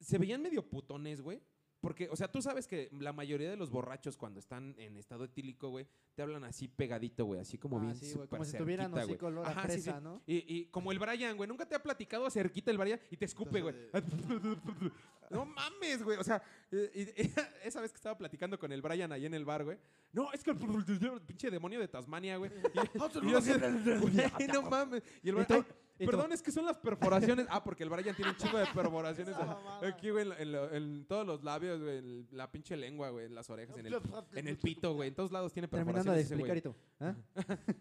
se 0.00 0.16
veían 0.16 0.40
medio 0.40 0.66
putones, 0.66 1.20
güey. 1.20 1.42
Porque, 1.80 2.08
o 2.10 2.16
sea, 2.16 2.30
tú 2.30 2.42
sabes 2.42 2.66
que 2.66 2.90
la 2.92 3.12
mayoría 3.12 3.48
de 3.48 3.56
los 3.56 3.70
borrachos 3.70 4.16
cuando 4.16 4.38
están 4.38 4.74
en 4.78 4.96
estado 4.98 5.24
etílico, 5.24 5.70
güey, 5.70 5.86
te 6.14 6.22
hablan 6.22 6.44
así 6.44 6.68
pegadito, 6.68 7.24
güey, 7.24 7.40
así 7.40 7.56
como 7.56 7.78
Ah, 7.78 7.82
bien 7.82 7.94
sí, 7.96 8.12
güey, 8.14 8.28
como 8.28 8.44
si 8.44 8.56
tuvieran 8.56 8.96
así 8.98 9.16
color 9.16 9.46
a 9.46 9.50
Ajá, 9.50 9.68
sí, 9.70 9.80
sí. 9.80 9.90
¿no? 10.02 10.22
Y, 10.26 10.44
y 10.46 10.66
como 10.66 10.92
el 10.92 10.98
Brian, 10.98 11.36
güey, 11.36 11.48
nunca 11.48 11.66
te 11.66 11.74
ha 11.74 11.82
platicado 11.82 12.28
cerquita 12.30 12.70
el 12.70 12.78
Brian 12.78 13.00
y 13.10 13.16
te 13.16 13.24
escupe, 13.24 13.62
güey. 13.62 13.74
No 15.30 15.46
mames, 15.46 16.02
güey. 16.02 16.18
O 16.18 16.24
sea, 16.24 16.42
y- 16.72 17.00
y 17.22 17.32
esa 17.64 17.80
vez 17.80 17.92
que 17.92 17.96
estaba 17.96 18.18
platicando 18.18 18.58
con 18.58 18.72
el 18.72 18.82
Brian 18.82 19.12
ahí 19.12 19.26
en 19.26 19.34
el 19.34 19.44
bar, 19.44 19.64
güey. 19.64 19.78
No, 20.12 20.32
es 20.32 20.42
que 20.42 20.50
el 20.50 20.56
pinche 21.26 21.50
demonio 21.50 21.78
de 21.78 21.86
Tasmania, 21.86 22.36
güey. 22.36 22.50
Y, 22.50 24.46
yo 24.46 24.52
no 24.52 24.62
mames. 24.62 25.02
Y 25.22 25.28
el 25.28 25.36
¿Y 25.36 25.44
Brian, 25.44 25.66
tú? 26.00 26.02
"Ay, 26.02 26.04
¿Y 26.04 26.06
tú? 26.06 26.10
perdón, 26.16 26.32
es 26.32 26.42
que 26.42 26.50
son 26.52 26.64
las 26.66 26.78
perforaciones. 26.78 27.46
Ah, 27.50 27.62
porque 27.62 27.82
el 27.82 27.90
Brian 27.90 28.14
tiene 28.16 28.30
un 28.32 28.36
chingo 28.36 28.58
de 28.58 28.66
perforaciones 28.66 29.34
aquí, 29.82 30.10
güey, 30.10 30.26
en, 30.26 30.32
en 30.40 30.52
lo- 30.52 30.72
en 30.72 31.04
todos 31.06 31.26
los 31.26 31.42
labios, 31.44 31.80
güey, 31.80 31.98
en 31.98 32.28
la 32.32 32.50
pinche 32.50 32.76
lengua, 32.76 33.10
güey, 33.10 33.26
en 33.26 33.34
las 33.34 33.48
orejas, 33.50 33.76
en 33.78 33.86
el, 33.86 34.00
en 34.34 34.48
el 34.48 34.56
pito, 34.58 34.94
güey. 34.94 35.08
En 35.08 35.14
todos 35.14 35.30
lados 35.32 35.52
tiene 35.52 35.68
Terminando 35.68 36.12
de 36.12 36.24
perforaciones 36.24 36.26
ese 36.26 36.34
explicar 36.34 36.56
y 36.56 36.60
güey. 36.60 36.74
tú. 36.74 36.74
¿ah? 37.00 37.14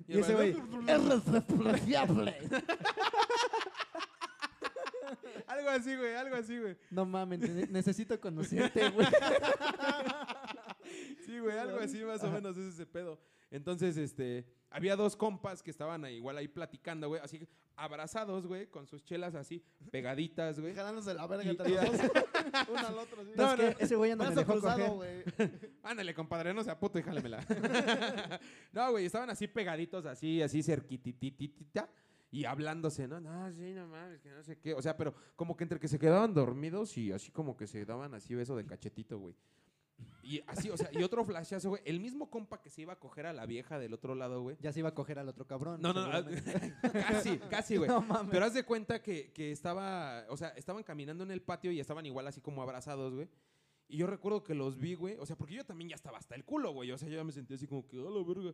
Y 0.08 0.20
ese 0.20 0.34
güey. 0.36 0.56
Es 0.88 1.32
despreciable. 1.32 2.36
Algo 5.48 5.70
así, 5.70 5.96
güey, 5.96 6.14
algo 6.16 6.36
así, 6.36 6.60
güey. 6.60 6.78
No 6.92 7.06
mames, 7.06 7.40
ne- 7.40 7.68
necesito 7.68 8.20
conocerte, 8.20 8.90
güey. 8.92 9.08
Sí, 11.26 11.40
güey, 11.40 11.58
algo 11.58 11.80
así 11.80 12.04
más 12.04 12.24
o 12.24 12.32
menos 12.32 12.56
es 12.58 12.74
ese 12.76 12.86
pedo. 12.86 13.20
Entonces, 13.52 13.98
este, 13.98 14.46
había 14.70 14.96
dos 14.96 15.16
compas 15.16 15.64
que 15.64 15.72
estaban 15.72 16.06
ahí, 16.06 16.16
igual 16.16 16.38
ahí 16.38 16.48
platicando, 16.48 17.08
güey, 17.08 17.22
así 17.22 17.48
abrazados, 17.80 18.46
güey, 18.46 18.68
con 18.68 18.86
sus 18.86 19.04
chelas 19.04 19.36
así 19.36 19.64
pegaditas, 19.90 20.60
güey. 20.60 20.74
Jalándose 20.76 21.14
la 21.14 21.26
verga 21.28 21.50
entre 21.50 21.70
los 21.70 21.92
dos. 21.92 22.12
Uno 22.70 22.88
al 22.88 22.98
otro. 22.98 23.22
así. 23.22 23.32
No, 23.36 23.54
es 23.54 23.76
que 23.76 23.84
ese 23.84 23.96
güey 23.96 24.16
no 24.16 24.18
me 24.18 24.36
dejó 24.36 24.52
cruzado, 24.52 24.88
coger. 24.96 25.34
güey. 25.38 25.50
Ándale, 25.84 26.14
compadre, 26.14 26.54
no 26.54 26.64
sea 26.64 26.78
puto 26.78 27.00
y 27.00 27.04
jálemela. 27.04 27.46
no, 28.74 28.92
güey, 28.92 29.06
estaban 29.06 29.30
así 29.30 29.48
pegaditos, 29.48 30.06
así, 30.06 30.42
así 30.42 30.62
cerquitititita. 30.62 31.90
Y 32.32 32.46
hablándose, 32.46 33.08
¿no? 33.08 33.20
No, 33.20 33.52
sí, 33.54 33.74
no 33.74 33.88
mames, 33.88 34.22
que 34.22 34.30
no 34.30 34.44
sé 34.44 34.60
qué. 34.60 34.76
O 34.76 34.82
sea, 34.84 34.96
pero 34.96 35.16
como 35.36 35.58
que 35.58 35.64
entre 35.64 35.80
que 35.80 35.88
se 35.88 35.98
quedaban 35.98 36.32
dormidos 36.32 36.96
y 36.96 37.12
así 37.12 37.32
como 37.32 37.58
que 37.58 37.66
se 37.66 37.86
daban 37.86 38.14
así 38.14 38.36
beso 38.36 38.56
de 38.56 38.66
cachetito, 38.68 39.18
güey. 39.18 39.36
Y 40.22 40.44
así, 40.46 40.70
o 40.70 40.78
sea, 40.78 40.90
y 40.92 41.02
otro 41.02 41.24
flashazo, 41.26 41.70
güey. 41.70 41.82
El 41.86 42.00
mismo 42.00 42.30
compa 42.30 42.62
que 42.62 42.70
se 42.70 42.82
iba 42.82 42.94
a 42.94 43.00
coger 43.00 43.26
a 43.26 43.34
la 43.34 43.46
vieja 43.46 43.80
del 43.80 43.94
otro 43.94 44.14
lado, 44.14 44.42
güey. 44.42 44.58
Ya 44.62 44.72
se 44.72 44.80
iba 44.80 44.90
a 44.90 44.94
coger 44.94 45.18
al 45.18 45.28
otro 45.28 45.48
cabrón. 45.48 45.82
No, 45.82 45.92
no, 45.92 46.06
no, 46.08 46.24
casi, 46.94 47.40
casi, 47.50 47.78
güey. 47.78 47.90
No 47.90 48.02
mames. 48.02 48.30
Pero 48.32 48.46
haz 48.46 48.54
de 48.54 48.64
cuenta 48.64 49.02
que, 49.02 49.32
que 49.34 49.52
estaba, 49.52 50.26
o 50.30 50.38
sea, 50.38 50.50
estaban 50.50 50.84
caminando 50.84 51.24
en 51.24 51.32
el 51.32 51.42
patio 51.42 51.72
y 51.72 51.80
estaban 51.80 52.06
igual 52.06 52.28
así 52.28 52.42
como 52.42 52.62
abrazados, 52.62 53.16
güey. 53.16 53.28
Y 53.88 53.98
yo 53.98 54.06
recuerdo 54.06 54.44
que 54.44 54.54
los 54.54 54.78
vi, 54.78 54.94
güey. 54.94 55.16
O 55.18 55.26
sea, 55.26 55.36
porque 55.36 55.56
yo 55.56 55.66
también 55.66 55.90
ya 55.90 55.96
estaba 55.96 56.20
hasta 56.20 56.36
el 56.36 56.46
culo, 56.46 56.74
güey. 56.74 56.92
O 56.92 56.98
sea, 56.98 57.10
yo 57.10 57.16
ya 57.16 57.24
me 57.24 57.32
sentía 57.32 57.56
así 57.56 57.66
como 57.66 57.88
que, 57.88 57.98
a 57.98 58.02
la 58.02 58.24
verga. 58.24 58.54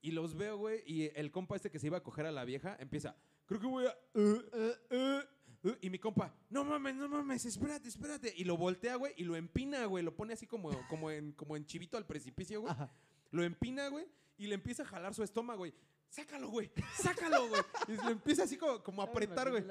Y 0.00 0.12
los 0.12 0.34
veo, 0.34 0.56
güey. 0.56 0.82
Y 0.86 1.10
el 1.14 1.30
compa 1.30 1.56
este 1.56 1.70
que 1.70 1.78
se 1.78 1.88
iba 1.88 1.98
a 1.98 2.02
coger 2.02 2.24
a 2.24 2.32
la 2.32 2.46
vieja 2.46 2.76
empieza, 2.80 3.14
creo 3.44 3.60
que 3.60 3.66
voy 3.66 3.84
a... 3.84 3.90
eh, 3.90 4.42
eh, 4.54 4.74
eh". 4.90 5.20
"Uh", 5.64 5.76
y 5.80 5.90
mi 5.90 5.98
compa, 5.98 6.32
no 6.50 6.64
mames, 6.64 6.94
no 6.94 7.08
mames, 7.08 7.44
espérate, 7.44 7.88
espérate. 7.88 8.32
Y 8.36 8.44
lo 8.44 8.56
voltea, 8.56 8.96
güey, 8.96 9.12
y 9.16 9.24
lo 9.24 9.34
empina, 9.36 9.84
güey. 9.86 10.04
Lo 10.04 10.14
pone 10.14 10.34
así 10.34 10.46
como, 10.46 10.70
como, 10.88 11.10
en, 11.10 11.32
como 11.32 11.56
en 11.56 11.66
chivito 11.66 11.96
al 11.96 12.06
precipicio, 12.06 12.60
güey. 12.60 12.72
Ajá. 12.72 12.92
Lo 13.30 13.42
empina, 13.42 13.88
güey, 13.88 14.06
y 14.36 14.46
le 14.46 14.54
empieza 14.54 14.82
a 14.84 14.86
jalar 14.86 15.14
su 15.14 15.22
estómago, 15.22 15.58
güey. 15.58 15.74
Sácalo, 16.08 16.48
güey, 16.48 16.70
sácalo, 16.96 17.48
güey. 17.48 17.62
Y 17.88 17.92
le 18.06 18.12
empieza 18.12 18.44
así 18.44 18.56
como, 18.56 18.82
como 18.84 19.02
a 19.02 19.06
apretar, 19.06 19.50
güey. 19.50 19.64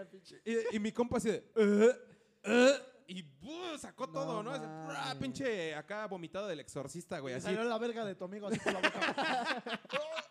Y, 0.44 0.76
y 0.76 0.80
mi 0.80 0.92
compa 0.92 1.18
así 1.18 1.30
de, 1.30 1.52
"Uh, 1.56 2.50
uh", 2.52 2.94
y 3.08 3.22
¡buh! 3.22 3.78
sacó 3.78 4.08
No 4.08 4.14
todo, 4.14 4.44
¿no? 4.44 4.52
¡bra! 4.52 4.88
mames. 4.88 5.16
pinche 5.16 5.76
acá 5.76 6.06
vomitado 6.08 6.48
del 6.48 6.60
exorcista, 6.60 7.20
güey. 7.20 7.36
Así. 7.36 7.46
salió 7.46 7.64
la 7.64 7.78
verga 7.78 8.04
de 8.06 8.16
tu 8.16 8.26
amigo 8.26 8.48
así 8.48 8.60
por 8.60 8.74
la 8.74 8.80
boca. 8.82 9.64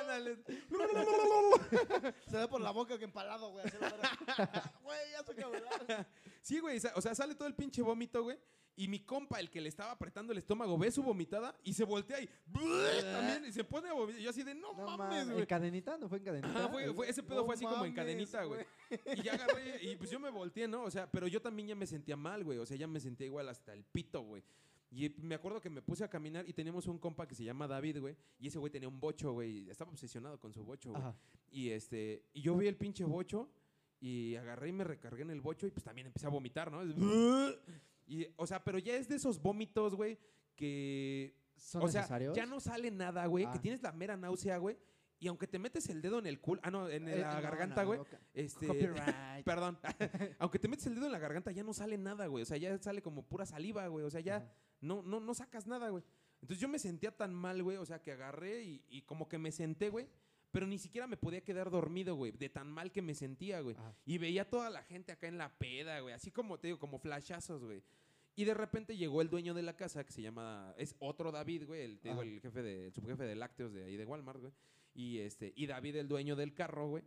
Ándale. 0.00 0.36
Se 2.28 2.36
ve 2.36 2.48
por 2.48 2.60
la 2.60 2.70
boca 2.70 2.98
que 2.98 3.04
empalado, 3.04 3.50
güey. 3.50 3.64
Güey, 4.82 4.98
ya 5.12 5.22
se 5.24 5.34
cabrón. 5.34 5.62
Sí, 6.42 6.58
güey. 6.60 6.78
O 6.94 7.00
sea, 7.00 7.14
sale 7.14 7.34
todo 7.34 7.48
el 7.48 7.54
pinche 7.54 7.82
vómito, 7.82 8.22
güey. 8.22 8.38
Y 8.76 8.88
mi 8.88 8.98
compa, 9.04 9.38
el 9.38 9.50
que 9.50 9.60
le 9.60 9.68
estaba 9.68 9.92
apretando 9.92 10.32
el 10.32 10.38
estómago, 10.38 10.76
ve 10.76 10.90
su 10.90 11.00
vomitada 11.04 11.54
y 11.62 11.74
se 11.74 11.84
voltea 11.84 12.20
y 12.20 12.28
también 13.02 13.44
y 13.46 13.52
se 13.52 13.62
pone 13.62 13.88
a 13.88 13.92
vomitar. 13.92 14.20
Yo 14.20 14.30
así 14.30 14.42
de, 14.42 14.52
no, 14.52 14.72
No 14.74 14.96
mames, 14.98 15.26
güey. 15.28 15.38
¿En 15.40 15.46
cadenita? 15.46 15.96
¿No 15.96 16.08
fue 16.08 16.18
en 16.18 16.24
cadenita? 16.24 16.48
Ajá, 16.58 16.68
fue- 16.68 16.92
fue- 16.92 17.08
ese 17.08 17.22
pedo 17.22 17.36
No 17.36 17.44
fue 17.46 17.54
así 17.54 17.64
como 17.64 17.84
en 17.84 17.94
cadenita, 17.94 18.42
güey. 18.42 18.66
Y 19.14 19.22
ya 19.22 19.34
agarré, 19.34 19.80
y 19.84 19.94
pues 19.94 20.10
yo 20.10 20.18
me 20.18 20.28
volteé, 20.28 20.66
¿no? 20.66 20.82
O 20.82 20.90
sea, 20.90 21.08
pero 21.08 21.28
yo 21.28 21.40
también 21.40 21.68
ya 21.68 21.76
me 21.76 21.86
sentía 21.86 22.16
mal, 22.16 22.42
güey. 22.42 22.58
O 22.58 22.66
sea, 22.66 22.76
ya 22.76 22.88
me 22.88 22.98
sentía 22.98 23.26
igual 23.26 23.48
hasta 23.48 23.72
el 23.72 23.84
pito, 23.84 24.22
güey. 24.22 24.42
Y 24.96 25.12
me 25.22 25.34
acuerdo 25.34 25.60
que 25.60 25.68
me 25.70 25.82
puse 25.82 26.04
a 26.04 26.08
caminar 26.08 26.48
y 26.48 26.52
teníamos 26.52 26.86
un 26.86 26.98
compa 26.98 27.26
que 27.26 27.34
se 27.34 27.42
llama 27.42 27.66
David, 27.66 27.98
güey. 28.00 28.16
Y 28.38 28.46
ese 28.48 28.58
güey 28.58 28.70
tenía 28.70 28.88
un 28.88 29.00
bocho, 29.00 29.32
güey. 29.32 29.68
Estaba 29.68 29.90
obsesionado 29.90 30.38
con 30.38 30.52
su 30.52 30.62
bocho, 30.64 30.90
güey. 30.92 31.02
Y 31.50 31.70
este, 31.70 32.24
y 32.32 32.42
yo 32.42 32.56
vi 32.56 32.68
el 32.68 32.76
pinche 32.76 33.02
bocho 33.04 33.50
y 34.00 34.36
agarré 34.36 34.68
y 34.68 34.72
me 34.72 34.84
recargué 34.84 35.22
en 35.22 35.30
el 35.30 35.40
bocho 35.40 35.66
y 35.66 35.70
pues 35.70 35.82
también 35.82 36.06
empecé 36.06 36.26
a 36.26 36.30
vomitar, 36.30 36.70
¿no? 36.70 36.80
Y, 38.06 38.26
o 38.36 38.46
sea, 38.46 38.62
pero 38.62 38.78
ya 38.78 38.94
es 38.96 39.08
de 39.08 39.16
esos 39.16 39.40
vómitos, 39.40 39.94
güey, 39.94 40.18
que 40.54 41.34
¿Son 41.56 41.82
o 41.82 41.88
sea, 41.88 42.02
necesarios? 42.02 42.36
ya 42.36 42.44
no 42.44 42.60
sale 42.60 42.90
nada, 42.90 43.24
güey, 43.26 43.44
que 43.46 43.58
Ah. 43.58 43.60
tienes 43.62 43.82
la 43.82 43.92
mera 43.92 44.14
náusea, 44.16 44.58
güey. 44.58 44.76
Y 45.20 45.28
aunque 45.28 45.46
te 45.46 45.58
metes 45.58 45.88
el 45.88 46.02
dedo 46.02 46.18
en 46.18 46.26
el 46.26 46.38
culo, 46.38 46.60
ah, 46.64 46.70
no, 46.70 46.88
en 46.90 47.08
Eh, 47.08 47.18
la 47.20 47.36
no, 47.36 47.40
garganta, 47.40 47.82
no, 47.82 47.86
güey, 47.88 48.00
este, 48.34 48.66
Copyright. 48.66 49.44
perdón, 49.46 49.78
aunque 50.38 50.58
te 50.58 50.68
metes 50.68 50.86
el 50.86 50.96
dedo 50.96 51.06
en 51.06 51.12
la 51.12 51.18
garganta 51.18 51.50
ya 51.52 51.62
no 51.62 51.72
sale 51.72 51.96
nada, 51.96 52.26
güey, 52.26 52.42
o 52.42 52.46
sea, 52.46 52.58
ya 52.58 52.76
sale 52.78 53.00
como 53.00 53.22
pura 53.22 53.46
saliva, 53.46 53.86
güey, 53.86 54.04
o 54.04 54.10
sea, 54.10 54.20
ya 54.20 54.36
Ajá. 54.36 54.52
No, 54.84 55.02
no, 55.02 55.20
no 55.20 55.34
sacas 55.34 55.66
nada, 55.66 55.88
güey. 55.88 56.04
Entonces 56.40 56.60
yo 56.60 56.68
me 56.68 56.78
sentía 56.78 57.16
tan 57.16 57.34
mal, 57.34 57.62
güey, 57.62 57.78
o 57.78 57.86
sea, 57.86 58.02
que 58.02 58.12
agarré 58.12 58.62
y, 58.62 58.84
y 58.88 59.02
como 59.02 59.28
que 59.28 59.38
me 59.38 59.50
senté, 59.50 59.88
güey, 59.88 60.06
pero 60.54 60.66
ni 60.66 60.78
siquiera 60.78 61.06
me 61.06 61.16
podía 61.16 61.42
quedar 61.42 61.70
dormido, 61.70 62.14
güey, 62.14 62.30
de 62.30 62.48
tan 62.48 62.70
mal 62.70 62.92
que 62.92 63.02
me 63.02 63.14
sentía, 63.14 63.60
güey. 63.60 63.76
Y 64.06 64.18
veía 64.18 64.48
toda 64.48 64.70
la 64.70 64.82
gente 64.84 65.10
acá 65.10 65.26
en 65.26 65.36
la 65.36 65.58
peda, 65.58 65.98
güey, 66.00 66.14
así 66.14 66.30
como 66.30 66.60
te 66.60 66.68
digo, 66.68 66.78
como 66.78 66.98
flashazos, 66.98 67.64
güey. 67.64 67.82
Y 68.36 68.44
de 68.44 68.54
repente 68.54 68.96
llegó 68.96 69.20
el 69.20 69.30
dueño 69.30 69.54
de 69.54 69.62
la 69.62 69.76
casa, 69.76 70.04
que 70.04 70.12
se 70.12 70.22
llama, 70.22 70.74
es 70.76 70.94
otro 70.98 71.32
David, 71.32 71.66
güey, 71.66 71.82
el, 71.82 71.98
te 71.98 72.10
digo, 72.10 72.20
Ajá. 72.20 72.30
el 72.30 72.40
jefe 72.40 72.62
de, 72.62 72.86
el 72.86 72.92
subjefe 72.92 73.24
de 73.24 73.34
lácteos 73.34 73.72
de 73.72 73.84
ahí 73.84 73.96
de 73.96 74.04
Walmart, 74.04 74.40
güey. 74.40 74.52
Y, 74.94 75.18
este, 75.18 75.52
y 75.56 75.66
David, 75.66 75.96
el 75.96 76.08
dueño 76.08 76.36
del 76.36 76.54
carro, 76.54 76.88
güey. 76.88 77.02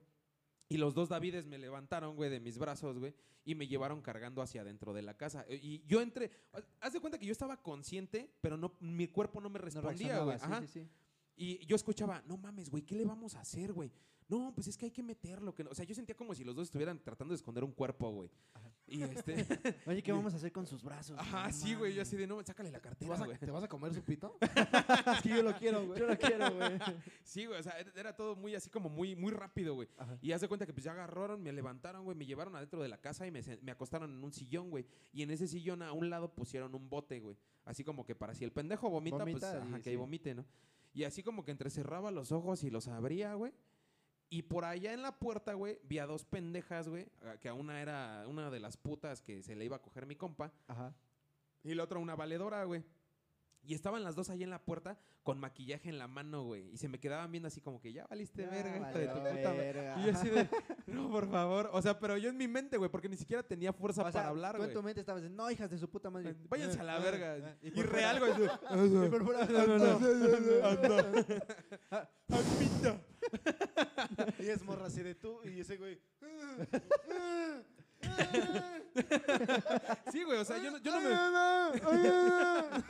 Y 0.70 0.78
los 0.78 0.93
dos 0.93 1.09
Davides 1.09 1.45
me 1.45 1.57
levantaron, 1.57 2.15
güey, 2.15 2.30
de 2.30 2.39
mis 2.39 2.57
brazos, 2.57 2.99
güey, 2.99 3.13
y 3.45 3.55
me 3.55 3.68
llevaron 3.68 4.01
cargando 4.01 4.41
hacia 4.41 4.61
adentro 4.61 4.93
de 4.93 5.01
la 5.01 5.15
casa. 5.15 5.45
Eh, 5.47 5.59
Y 5.61 5.84
yo 5.88 6.01
entré, 6.01 6.30
haz 6.82 6.91
de 6.93 6.99
cuenta 6.99 7.18
que 7.18 7.26
yo 7.26 7.32
estaba 7.32 7.61
consciente, 7.61 8.30
pero 8.41 8.57
no, 8.57 8.76
mi 8.82 9.07
cuerpo 9.07 9.39
no 9.39 9.49
me 9.49 9.59
No 9.59 9.65
respondía, 9.65 10.20
güey. 10.20 10.28
reaccionaba, 10.30 10.57
Ajá. 10.57 10.68
sí, 10.68 10.68
sí, 10.68 10.84
sí. 10.84 10.89
Y 11.39 11.65
yo 11.65 11.76
escuchaba, 11.76 12.22
no 12.28 12.36
mames, 12.38 12.70
güey, 12.70 12.84
¿qué 12.84 12.95
le 12.95 13.05
vamos 13.05 13.36
a 13.36 13.41
hacer, 13.41 13.72
güey? 13.72 13.91
No, 14.30 14.51
pues 14.53 14.67
es 14.67 14.78
que 14.78 14.86
hay 14.86 14.91
que 14.91 15.01
meterlo. 15.03 15.55
Que 15.55 15.63
no. 15.63 15.69
O 15.69 15.75
sea, 15.75 15.86
yo 15.86 15.95
sentía 15.95 16.15
como 16.15 16.36
si 16.36 16.43
los 16.43 16.55
dos 16.55 16.65
estuvieran 16.67 16.99
tratando 17.01 17.32
de 17.34 17.38
esconder 17.38 17.63
un 17.63 17.71
cuerpo, 17.71 18.09
güey. 18.11 18.30
Y 18.86 19.01
este. 19.01 19.36
Oye, 19.86 20.03
¿qué 20.03 20.11
vamos 20.11 20.34
a 20.34 20.38
hacer 20.38 20.51
con 20.51 20.67
sus 20.67 20.84
brazos? 20.84 21.17
Ajá, 21.17 21.51
sí, 21.51 21.75
güey. 21.75 21.93
Yo 21.93 22.01
así 22.01 22.17
de, 22.17 22.28
no, 22.28 22.43
sácale 22.43 22.69
la 22.71 22.80
¿Te 22.80 22.84
cartera, 22.84 23.09
vas, 23.09 23.21
a, 23.21 23.25
güey. 23.25 23.38
¿Te 23.38 23.51
vas 23.51 23.63
a 23.63 23.67
comer 23.69 23.93
su 23.93 24.01
pito? 24.01 24.38
es 25.15 25.21
que 25.21 25.30
yo 25.30 25.43
lo 25.43 25.53
quiero, 25.57 25.86
güey. 25.86 25.99
Yo 25.99 26.07
lo 26.07 26.17
quiero, 26.17 26.51
güey. 26.55 26.71
Sí, 27.23 27.45
güey. 27.45 27.59
O 27.59 27.63
sea, 27.63 27.80
era- 27.80 27.91
era 27.95 28.15
todo 28.15 28.36
muy 28.36 28.53
así 28.53 28.69
como 28.69 28.89
muy, 28.89 29.15
muy 29.15 29.32
rápido, 29.32 29.75
güey. 29.75 29.88
Ajá. 29.97 30.17
Y 30.21 30.34
hace 30.34 30.47
cuenta 30.49 30.65
que 30.65 30.73
pues 30.73 30.84
ya 30.84 30.91
agarraron, 30.91 31.41
me 31.41 31.53
levantaron, 31.53 32.03
güey, 32.03 32.17
me 32.17 32.25
llevaron 32.25 32.55
adentro 32.55 32.82
de 32.82 32.89
la 32.89 32.97
casa 32.99 33.25
y 33.25 33.32
me, 33.32 33.41
me 33.61 33.71
acostaron 33.71 34.11
en 34.11 34.23
un 34.23 34.34
sillón, 34.34 34.69
güey. 34.69 34.86
Y 35.13 35.21
en 35.23 35.32
ese 35.32 35.47
sillón 35.47 35.82
a 35.82 35.93
un 35.93 36.09
lado 36.09 36.34
pusieron 36.34 36.75
un 36.75 36.89
bote, 36.89 37.19
güey. 37.21 37.38
Así 37.63 37.84
como 37.86 38.05
que 38.05 38.13
para 38.15 38.34
si 38.34 38.43
el 38.43 38.51
pendejo 38.51 38.89
vomita, 38.89 39.17
Vomita 39.19 39.51
pues 39.53 39.63
y 39.63 39.67
ajá, 39.69 39.82
que 39.82 39.89
ahí 39.91 39.95
vomite, 39.95 40.36
¿no? 40.36 40.45
Y 40.93 41.03
así 41.03 41.23
como 41.23 41.43
que 41.45 41.51
entrecerraba 41.51 42.11
los 42.11 42.32
ojos 42.32 42.63
y 42.63 42.69
los 42.69 42.88
abría, 42.88 43.34
güey. 43.36 43.53
Y 44.30 44.43
por 44.43 44.65
allá 44.65 44.93
en 44.93 45.01
la 45.01 45.17
puerta, 45.17 45.53
güey, 45.53 45.80
vi 45.84 45.99
a 45.99 46.05
dos 46.05 46.25
pendejas, 46.25 46.89
güey. 46.89 47.07
Que 47.39 47.49
a 47.49 47.53
una 47.53 47.82
era 47.82 48.25
una 48.28 48.49
de 48.49 48.59
las 48.59 48.75
putas 48.75 49.21
que 49.21 49.41
se 49.41 49.55
le 49.55 49.65
iba 49.65 49.78
a 49.78 49.82
coger 49.82 50.05
mi 50.05 50.15
compa. 50.15 50.51
Ajá. 50.67 50.93
Y 51.63 51.73
la 51.73 51.84
otra 51.84 51.99
una 51.99 52.15
valedora, 52.15 52.63
güey. 52.65 52.84
Y 53.68 53.74
estaban 53.74 54.03
las 54.03 54.15
dos 54.15 54.30
ahí 54.30 54.43
en 54.43 54.49
la 54.49 54.63
puerta 54.63 54.97
con 55.24 55.39
maquillaje 55.39 55.89
en 55.89 55.99
la 55.99 56.07
mano, 56.07 56.43
güey. 56.45 56.70
Y 56.72 56.78
se 56.78 56.88
me 56.88 56.99
quedaban 56.99 57.30
viendo 57.32 57.47
así 57.47 57.59
como 57.59 57.82
que 57.82 57.91
ya 57.91 58.07
valiste 58.07 58.43
Ya 58.43 58.49
verga, 58.49 58.91
de 58.93 59.07
tu 59.07 59.13
puta 59.15 59.24
madre". 59.49 59.57
verga. 59.74 59.99
Y 59.99 60.05
yo 60.05 60.11
así 60.13 60.30
de, 60.30 60.49
no, 60.88 61.09
por 61.11 61.30
favor. 61.30 61.70
O 61.74 61.82
sea, 61.82 61.99
pero 61.99 62.18
yo 62.18 62.30
en 62.30 62.38
mi 62.38 62.47
mente, 62.47 62.78
güey, 62.78 62.89
porque 62.89 63.09
ni 63.09 63.18
siquiera 63.18 63.43
tenía 63.43 63.74
fuerza 63.74 64.01
O 64.01 64.05
sea, 64.05 64.13
para 64.13 64.30
hablar, 64.30 64.55
tú 64.55 64.61
en 64.61 64.68
güey. 64.70 64.74
tu 64.76 64.84
mente 64.84 65.01
estabas 65.01 65.22
diciendo, 65.22 65.43
no, 65.43 65.51
hijas 65.51 65.70
de 65.70 65.78
su 65.78 65.89
puta 65.89 66.09
madre. 66.09 66.34
Váyanse 66.49 66.80
a 66.80 66.84
la 66.84 66.97
Eh, 66.97 67.01
verga. 67.01 67.38
eh, 67.38 67.57
Y 67.76 67.82
real, 67.82 68.20
güey. 68.20 68.32
Y 74.39 74.47
es 74.49 74.63
morra 74.63 74.86
así 74.88 75.03
de 75.03 75.15
tú 75.15 75.41
y 75.43 75.59
ese 75.59 75.78
güey. 75.78 75.99
Sí, 80.12 80.24
güey, 80.24 80.39
o 80.39 80.45
sea, 80.45 80.58
yo 80.58 80.72
no, 80.72 80.78
yo 80.80 80.91
no 80.91 80.99
me... 81.01 81.10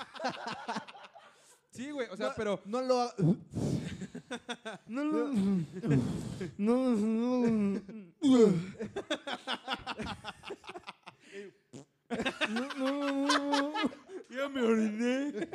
Sí, 1.72 1.92
güey, 1.92 2.08
o 2.10 2.18
sea, 2.18 2.34
pero... 2.36 2.60
No 2.66 2.82
lo 2.82 3.02
ha- 3.02 3.14
No, 4.88 5.04
no, 5.04 5.32
no, 6.58 6.96
no, 12.78 13.74
Ya 14.30 14.50
me 14.50 14.62
oriné. 14.62 15.48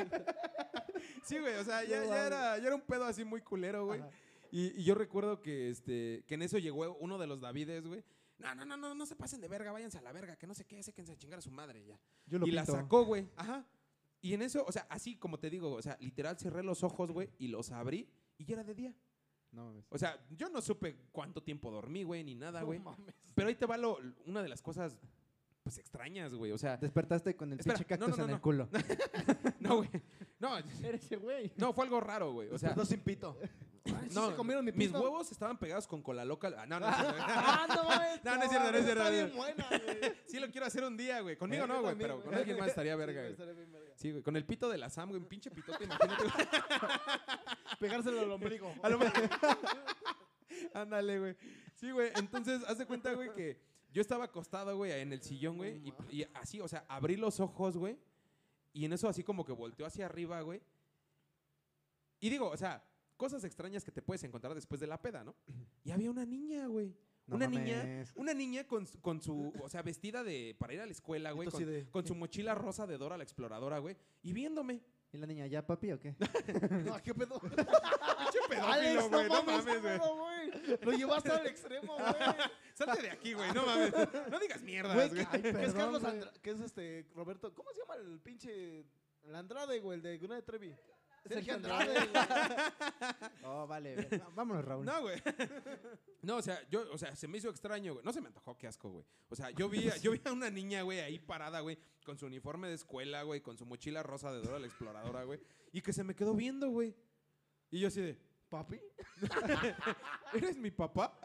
Sí, 1.24 1.38
güey, 1.38 1.54
o 1.54 1.64
sea, 1.64 1.84
ya, 1.84 2.04
No 2.04 2.14
era, 2.14 2.58
ya 2.58 2.66
era 2.66 2.74
un 2.74 2.80
pedo 2.82 3.04
así 3.04 3.24
muy 3.24 3.40
culero, 3.40 3.86
güey. 3.86 4.00
Ajá. 4.00 4.10
Y, 4.50 4.80
y 4.80 4.84
yo 4.84 4.94
recuerdo 4.94 5.40
que, 5.40 5.70
este, 5.70 6.24
que 6.26 6.34
en 6.34 6.42
eso 6.42 6.58
llegó 6.58 6.94
uno 7.00 7.18
de 7.18 7.26
los 7.26 7.40
Davides, 7.40 7.86
güey. 7.86 8.04
No, 8.43 8.55
no, 8.55 8.64
no, 8.64 8.76
no, 8.76 8.95
no 8.95 9.07
se 9.07 9.14
pasen 9.16 9.40
de 9.40 9.49
verga, 9.49 9.72
váyanse 9.72 9.99
a 9.99 10.03
la 10.03 10.12
verga, 10.12 10.36
que 10.36 10.47
no 10.47 10.55
sé 10.55 10.64
qué, 10.64 10.82
séquense 10.82 11.12
a 11.12 11.16
chingar 11.16 11.38
a 11.38 11.43
su 11.43 11.51
madre 11.51 11.84
ya. 11.84 11.99
Yo 12.26 12.38
lo 12.38 12.47
y 12.47 12.51
la 12.51 12.64
sacó, 12.66 13.05
güey. 13.05 13.28
Ajá. 13.36 13.64
Y 14.20 14.34
en 14.34 14.43
eso, 14.43 14.64
o 14.66 14.72
sea, 14.72 14.86
así 14.90 15.16
como 15.16 15.38
te 15.38 15.51
digo, 15.51 15.72
o 15.72 15.82
sea, 15.82 15.97
literal 16.01 16.38
cerré 16.38 16.62
los 16.62 16.82
ojos, 16.84 17.11
güey, 17.11 17.30
y 17.38 17.49
los 17.49 17.70
abrí 17.72 18.09
y 18.38 18.45
ya 18.45 18.55
era 18.55 18.64
de 18.64 18.74
día. 18.74 18.95
No 19.51 19.66
mames. 19.66 19.84
O 19.90 19.99
sea, 19.99 20.18
yo 20.30 20.49
no 20.49 20.61
supe 20.62 20.97
cuánto 21.12 21.43
tiempo 21.43 21.70
dormí, 21.70 22.05
güey, 22.05 22.24
ni 22.24 22.34
nada, 22.34 22.61
No 22.61 22.66
güey. 22.66 22.78
mames. 22.78 23.14
Pero 23.34 23.49
ahí 23.49 23.55
te 23.55 23.66
va 23.66 23.76
lo, 23.76 23.99
una 24.26 24.43
de 24.43 24.49
las 24.49 24.62
cosas, 24.62 24.97
pues, 25.62 25.78
extrañas, 25.78 26.34
güey. 26.34 26.53
O 26.53 26.59
sea, 26.59 26.76
Despertaste 26.78 27.36
con 27.36 27.53
el 27.53 27.59
Espera, 27.61 27.76
pinche 27.78 27.97
no, 27.97 28.07
cactus 28.07 28.11
no, 28.11 28.16
no, 28.16 28.24
en 28.24 28.30
el 28.30 28.36
no. 28.36 28.43
culo. 28.43 28.68
no, 29.61 29.76
güey. 29.78 29.90
No, 30.38 30.57
Eres 30.82 31.05
ese 31.05 31.16
güey. 31.16 31.53
no, 31.57 31.72
fue 31.72 31.84
algo 31.84 32.01
raro, 32.01 32.32
güey. 32.32 32.49
O 32.49 32.59
sea, 32.59 32.70
Despertó 32.70 32.86
sin 32.88 33.01
pito. 33.01 33.36
Ay, 33.84 34.08
¿sí 34.08 34.14
no, 34.14 34.30
se 34.30 34.36
comieron 34.36 34.64
mi 34.64 34.70
mis 34.72 34.92
huevos 34.92 35.32
estaban 35.32 35.58
pegados 35.58 35.86
con 35.88 36.02
cola 36.02 36.24
loca. 36.24 36.52
Ah, 36.56 36.66
no, 36.66 36.78
no, 36.78 36.86
cierto. 36.94 37.14
Ah, 37.18 37.66
no, 37.68 37.82
mames. 37.84 38.24
No, 38.24 38.36
no 38.36 38.42
es 38.44 38.48
cierto, 38.50 38.70
no 38.72 38.78
es 38.78 38.84
cierto, 38.84 39.02
Está 39.02 39.10
no 39.10 39.16
es 39.16 39.24
bien 39.24 39.36
buena, 39.36 39.68
güey. 39.68 40.12
Sí 40.26 40.38
lo 40.40 40.50
quiero 40.50 40.66
hacer 40.66 40.84
un 40.84 40.96
día, 40.96 41.20
güey. 41.20 41.36
Conmigo 41.36 41.64
Eh, 41.64 41.68
no, 41.68 41.82
güey, 41.82 41.96
pero 41.96 42.22
con 42.22 42.34
alguien 42.34 42.58
más 42.58 42.68
estaría 42.68 42.92
Sí, 42.94 42.98
verga, 42.98 43.20
güey. 43.22 43.32
estaría 43.32 43.52
bien 43.54 43.72
verga. 43.72 43.92
Sí, 43.96 44.10
güey. 44.12 44.22
Con 44.22 44.36
el 44.36 44.44
pito 44.44 44.68
de 44.68 44.78
la 44.78 44.88
Sam, 44.88 45.08
güey, 45.08 45.20
un 45.20 45.28
pinche 45.28 45.50
pitote, 45.50 45.84
imagínate. 45.84 46.24
Pegárselo 47.80 48.20
al 48.20 48.30
ombligo. 48.30 48.72
A 48.82 48.88
lo 48.88 48.98
mejor- 48.98 49.30
Ándale, 50.74 51.18
güey. 51.18 51.36
Sí, 51.74 51.90
güey. 51.90 52.10
Entonces, 52.16 52.62
haz 52.68 52.78
de 52.78 52.86
cuenta, 52.86 53.12
güey, 53.14 53.32
que 53.34 53.60
yo 53.92 54.00
estaba 54.00 54.24
acostado, 54.26 54.76
güey, 54.76 54.92
en 54.92 55.12
el 55.12 55.22
sillón, 55.22 55.56
güey. 55.56 55.82
Y, 56.10 56.20
y 56.20 56.26
así, 56.34 56.60
o 56.60 56.68
sea, 56.68 56.84
abrí 56.88 57.16
los 57.16 57.40
ojos, 57.40 57.76
güey. 57.76 57.98
Y 58.72 58.84
en 58.84 58.92
eso 58.92 59.08
así 59.08 59.22
como 59.24 59.44
que 59.44 59.52
volteó 59.52 59.84
hacia 59.86 60.06
arriba, 60.06 60.40
güey. 60.42 60.62
Y 62.20 62.30
digo, 62.30 62.48
o 62.48 62.56
sea, 62.56 62.82
cosas 63.22 63.44
extrañas 63.44 63.84
que 63.84 63.92
te 63.92 64.02
puedes 64.02 64.24
encontrar 64.24 64.52
después 64.52 64.80
de 64.80 64.88
la 64.88 65.00
peda, 65.00 65.22
¿no? 65.22 65.36
Y 65.84 65.92
había 65.92 66.10
una 66.10 66.24
niña, 66.26 66.66
güey. 66.66 66.92
No 67.26 67.36
una 67.36 67.46
niña, 67.46 68.04
una 68.16 68.34
niña 68.34 68.66
con, 68.66 68.84
su- 68.84 69.00
con 69.00 69.22
su, 69.22 69.52
o 69.62 69.68
sea, 69.68 69.80
vestida 69.82 70.24
de 70.24 70.56
para 70.58 70.74
ir 70.74 70.80
a 70.80 70.86
la 70.86 70.90
escuela, 70.92 71.30
güey, 71.30 71.48
con, 71.48 71.64
de- 71.64 71.88
con 71.88 72.04
su 72.04 72.16
mochila 72.16 72.52
rosa 72.56 72.84
de 72.84 72.98
Dora 72.98 73.16
la 73.16 73.22
exploradora, 73.22 73.78
güey, 73.78 73.96
y 74.22 74.32
viéndome. 74.32 74.80
¿Y 75.12 75.18
la 75.18 75.26
niña 75.26 75.46
ya, 75.46 75.64
papi, 75.64 75.92
o 75.92 76.00
qué? 76.00 76.16
No, 76.84 77.00
¿qué 77.02 77.14
pedo? 77.14 77.38
Pinche 77.38 78.38
pedófilo, 78.48 79.08
güey, 79.08 79.28
no 79.28 79.34
no 79.36 79.42
mames, 79.44 79.66
mames, 79.66 80.00
güey. 80.00 80.78
Lo 80.82 80.92
llevaste 80.92 81.30
al 81.30 81.46
extremo, 81.46 81.94
güey. 81.96 82.14
Salte 82.74 83.02
de 83.02 83.10
aquí, 83.10 83.34
güey, 83.34 83.52
no 83.52 83.66
mames. 83.66 83.92
No 84.30 84.38
digas 84.40 84.62
mierdas, 84.62 84.96
Güey, 84.96 85.10
que 85.10 85.48
es 85.64 85.74
Carlos 85.74 86.02
güey. 86.02 86.12
Andra- 86.14 86.32
que 86.42 86.50
es 86.50 86.60
este 86.60 87.06
Roberto, 87.14 87.54
¿cómo 87.54 87.70
se 87.72 87.78
llama 87.82 87.94
el 88.02 88.18
pinche 88.20 88.84
el 89.22 89.34
Andrade, 89.36 89.78
güey, 89.80 89.98
el 89.98 90.02
de 90.02 90.18
Guna 90.18 90.34
de 90.34 90.42
Trevi? 90.42 90.74
Sergio 91.28 91.54
Andrade, 91.54 91.92
güey. 91.92 92.24
Oh, 93.44 93.66
vale. 93.66 94.08
Vámonos, 94.34 94.64
Raúl. 94.64 94.84
No, 94.84 95.00
güey. 95.02 95.20
No, 96.22 96.36
o 96.36 96.42
sea, 96.42 96.60
yo, 96.70 96.84
o 96.92 96.98
sea, 96.98 97.16
se 97.16 97.26
me 97.26 97.38
hizo 97.38 97.48
extraño, 97.50 97.94
güey. 97.94 98.04
No 98.04 98.12
se 98.12 98.20
me 98.20 98.28
antojó, 98.28 98.56
qué 98.56 98.68
asco, 98.68 98.88
güey. 98.90 99.04
O 99.28 99.34
sea, 99.34 99.50
yo 99.50 99.68
vi, 99.68 99.88
a- 99.88 99.96
yo 99.96 100.12
vi 100.12 100.20
a 100.24 100.30
una 100.32 100.50
niña, 100.50 100.82
güey, 100.82 101.00
ahí 101.00 101.18
parada, 101.18 101.58
güey, 101.60 101.76
con 102.04 102.16
su 102.16 102.26
uniforme 102.26 102.68
de 102.68 102.74
escuela, 102.74 103.24
güey, 103.24 103.40
con 103.40 103.58
su 103.58 103.66
mochila 103.66 104.04
rosa 104.04 104.30
de 104.32 104.40
Dora 104.40 104.60
la 104.60 104.66
exploradora, 104.68 105.24
güey, 105.24 105.40
y 105.72 105.80
que 105.82 105.92
se 105.92 106.04
me 106.04 106.14
quedó 106.14 106.34
viendo, 106.34 106.68
güey. 106.70 106.94
Y 107.72 107.80
yo 107.80 107.88
así 107.88 108.00
de, 108.02 108.20
¿Papi? 108.48 108.78
¿eres 110.34 110.56
mi 110.58 110.70
papá? 110.70 111.18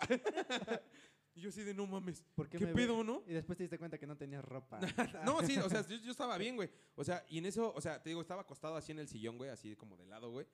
Y 1.38 1.42
yo 1.42 1.50
así 1.50 1.64
de, 1.64 1.74
no 1.74 1.86
mames, 1.88 2.24
¿Por 2.36 2.50
¿qué, 2.50 2.58
ve? 2.58 2.74
pedo, 2.74 3.04
no? 3.04 3.24
Y 3.28 3.34
después 3.34 3.58
te 3.58 3.64
diste 3.64 3.78
cuenta 3.78 3.98
que 3.98 4.08
no 4.08 4.18
tenías 4.18 4.44
ropa. 4.44 4.80
No, 5.26 5.42
sí, 5.44 5.58
o 5.58 5.70
sea, 5.70 5.86
yo, 5.88 5.96
yo 5.98 6.12
estaba 6.12 6.38
bien, 6.38 6.56
güey. 6.56 6.70
O 6.96 7.04
sea, 7.04 7.24
y 7.30 7.38
en 7.38 7.46
eso, 7.46 7.72
o 7.76 7.80
sea, 7.82 8.02
te 8.02 8.10
digo, 8.10 8.22
estaba 8.22 8.42
acostado 8.42 8.76
así 8.76 8.92
en 8.92 9.00
el 9.00 9.08
sillón, 9.08 9.38
güey, 9.38 9.50
así 9.50 9.76
como 9.76 9.96
de 9.98 10.06
lado, 10.08 10.32
güey. 10.32 10.46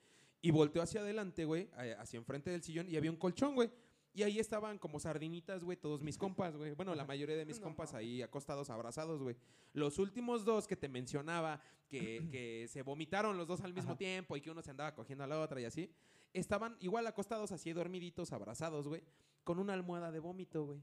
Y 0.42 0.52
volteó 0.52 0.82
hacia 0.82 1.00
adelante, 1.02 1.46
güey, 1.46 1.70
a- 1.76 2.02
hacia 2.02 2.18
enfrente 2.18 2.50
del 2.52 2.62
sillón 2.64 2.90
y 2.90 2.98
había 2.98 3.10
un 3.12 3.18
colchón, 3.18 3.56
güey. 3.56 3.72
Y 4.16 4.22
ahí 4.22 4.38
estaban 4.40 4.78
como 4.78 5.00
sardinitas, 5.00 5.64
güey, 5.64 5.76
todos 5.78 6.04
mis 6.04 6.18
compas, 6.20 6.56
güey. 6.56 6.74
Bueno, 6.74 6.94
la 6.94 7.06
mayoría 7.06 7.36
de 7.36 7.46
mis 7.46 7.60
compas 7.90 7.94
ahí 7.94 8.22
acostados, 8.22 8.70
abrazados, 8.70 9.24
güey. 9.24 9.36
Los 9.74 9.98
últimos 9.98 10.46
dos 10.46 10.68
que 10.68 10.76
te 10.76 10.88
mencionaba, 10.90 11.60
que, 11.90 12.28
que 12.32 12.68
se 12.68 12.82
vomitaron 12.84 13.38
los 13.38 13.48
dos 13.48 13.62
al 13.62 13.74
mismo 13.74 13.92
Ajá. 13.92 13.98
tiempo 13.98 14.36
y 14.38 14.42
que 14.42 14.52
uno 14.52 14.62
se 14.62 14.70
andaba 14.72 14.94
cogiendo 14.94 15.24
a 15.24 15.28
la 15.28 15.40
otra 15.40 15.60
y 15.62 15.66
así, 15.66 15.90
estaban 16.34 16.76
igual 16.80 17.08
acostados, 17.08 17.52
así 17.52 17.72
dormiditos, 17.74 18.34
abrazados, 18.34 18.88
güey, 18.88 19.02
con 19.44 19.60
una 19.60 19.74
almohada 19.74 20.12
de 20.12 20.20
vómito, 20.20 20.66
güey. 20.66 20.82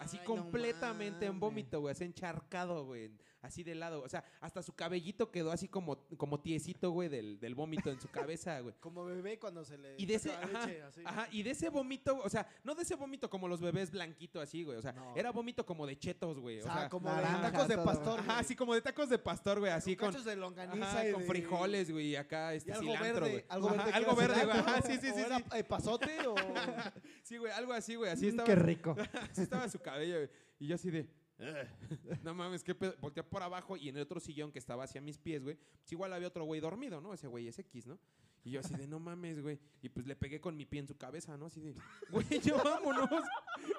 Así 0.00 0.16
Ay, 0.18 0.24
no 0.28 0.34
completamente 0.34 1.26
en 1.26 1.40
vómito, 1.40 1.80
güey, 1.80 1.92
así 1.92 2.04
encharcado, 2.04 2.84
güey, 2.84 3.10
así 3.42 3.62
de 3.62 3.74
lado. 3.74 4.02
O 4.02 4.08
sea, 4.08 4.24
hasta 4.40 4.62
su 4.62 4.74
cabellito 4.74 5.30
quedó 5.30 5.52
así 5.52 5.68
como, 5.68 5.98
como 6.16 6.40
tiesito, 6.40 6.90
güey, 6.90 7.08
del, 7.08 7.38
del 7.38 7.54
vómito 7.54 7.90
en 7.90 8.00
su 8.00 8.08
cabeza, 8.08 8.60
güey. 8.60 8.74
Como 8.80 9.04
bebé 9.04 9.38
cuando 9.38 9.64
se 9.64 9.78
le 9.78 9.94
Y 9.98 10.06
de 10.06 10.14
ese, 10.14 10.32
ajá, 10.32 10.66
leche, 10.66 10.82
así. 10.82 11.02
ajá, 11.04 11.28
y 11.30 11.42
de 11.42 11.50
ese 11.50 11.68
vómito, 11.68 12.18
o 12.22 12.28
sea, 12.28 12.46
no 12.64 12.74
de 12.74 12.82
ese 12.82 12.96
vómito 12.96 13.28
como 13.30 13.46
los 13.48 13.60
bebés 13.60 13.90
blanquito 13.90 14.40
así, 14.40 14.62
güey, 14.64 14.78
o 14.78 14.82
sea, 14.82 14.92
No. 14.92 15.14
era 15.16 15.30
vómito 15.30 15.64
como 15.64 15.86
de 15.86 15.96
chetos, 15.98 16.38
güey, 16.38 16.58
O 16.60 16.62
o 16.62 16.64
sea, 16.64 16.74
sea, 16.74 16.88
como 16.88 17.08
naranja, 17.08 17.36
de 17.46 17.52
tacos 17.52 17.68
de 17.68 17.76
pastor. 17.78 18.20
ajá, 18.20 18.38
así 18.38 18.56
como 18.56 18.74
de 18.74 18.82
tacos 18.82 19.08
de 19.08 19.18
pastor, 19.18 19.60
güey, 19.60 19.72
así 19.72 19.96
Con 19.96 20.12
con, 20.12 20.24
de 20.24 20.36
longaniza 20.36 20.86
ajá, 20.90 21.08
y 21.08 21.12
con 21.12 21.22
frijoles, 21.24 21.90
güey, 21.90 22.08
y 22.08 22.16
acá 22.16 22.52
este 22.54 22.74
cilantro, 22.74 23.28
güey. 23.28 23.44
algo 23.48 23.68
Ajá, 23.68 23.76
verde, 23.76 23.90
que 23.90 23.96
algo 23.96 24.16
verde, 24.16 24.44
güey, 24.44 24.58
ajá, 24.58 24.82
sí, 24.82 24.92
sí, 25.00 25.10
sí, 25.14 25.20
era, 25.20 25.38
pasote 25.68 26.26
o 26.26 26.34
Sí, 27.22 27.36
güey, 27.38 27.52
algo 27.52 27.72
así, 27.72 27.94
güey, 27.94 28.10
así 28.10 28.26
Mm, 28.26 28.28
estaba. 28.30 28.46
Qué 28.46 28.54
rico. 28.54 28.96
Así 29.30 29.42
estaba 29.42 29.68
su 29.68 29.78
cabello, 29.84 30.16
güey. 30.16 30.30
Y 30.58 30.66
yo 30.66 30.74
así 30.74 30.90
de. 30.90 31.08
"Ugh". 31.38 31.68
No 32.24 32.34
mames, 32.34 32.64
qué 32.64 32.74
pedo. 32.74 32.96
Volteé 33.00 33.22
por 33.22 33.42
abajo 33.42 33.76
y 33.76 33.88
en 33.88 33.96
el 33.96 34.02
otro 34.02 34.18
sillón 34.18 34.50
que 34.50 34.58
estaba 34.58 34.84
hacia 34.84 35.00
mis 35.00 35.18
pies, 35.18 35.44
güey. 35.44 35.56
Pues 35.80 35.92
igual 35.92 36.12
había 36.12 36.28
otro 36.28 36.44
güey 36.44 36.60
dormido, 36.60 37.00
¿no? 37.00 37.14
Ese 37.14 37.28
güey 37.28 37.46
es 37.46 37.58
X, 37.58 37.86
¿no? 37.86 37.98
Y 38.46 38.50
yo 38.50 38.60
así 38.60 38.74
de, 38.74 38.86
no 38.86 38.98
mames, 39.00 39.40
güey. 39.40 39.58
Y 39.80 39.88
pues 39.88 40.06
le 40.06 40.14
pegué 40.16 40.38
con 40.38 40.54
mi 40.54 40.66
pie 40.66 40.80
en 40.80 40.86
su 40.88 40.96
cabeza, 40.98 41.36
¿no? 41.38 41.46
Así 41.46 41.60
de, 41.60 41.74
güey, 42.10 42.26
ya 42.40 42.56
vámonos. 42.62 43.08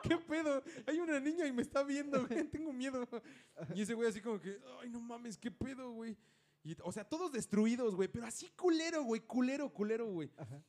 ¿Qué 0.01 0.17
pedo? 0.17 0.63
Hay 0.87 0.99
una 0.99 1.19
niña 1.19 1.45
y 1.45 1.51
me 1.51 1.61
está 1.61 1.83
viendo, 1.83 2.25
güey. 2.25 2.43
Tengo 2.49 2.73
miedo. 2.73 3.07
Y 3.75 3.81
ese 3.81 3.93
güey 3.93 4.09
así 4.09 4.21
como 4.21 4.39
que, 4.39 4.57
ay, 4.81 4.89
no 4.89 4.99
mames, 4.99 5.37
qué 5.37 5.51
pedo, 5.51 5.91
güey. 5.91 6.17
Y, 6.63 6.75
o 6.81 6.91
sea, 6.91 7.03
todos 7.07 7.31
destruidos, 7.31 7.95
güey. 7.95 8.07
Pero 8.07 8.25
así 8.25 8.49
culero, 8.55 9.03
güey. 9.03 9.21
Culero, 9.21 9.69
culero, 9.71 10.07
güey. 10.07 10.31
Ajá. 10.35 10.63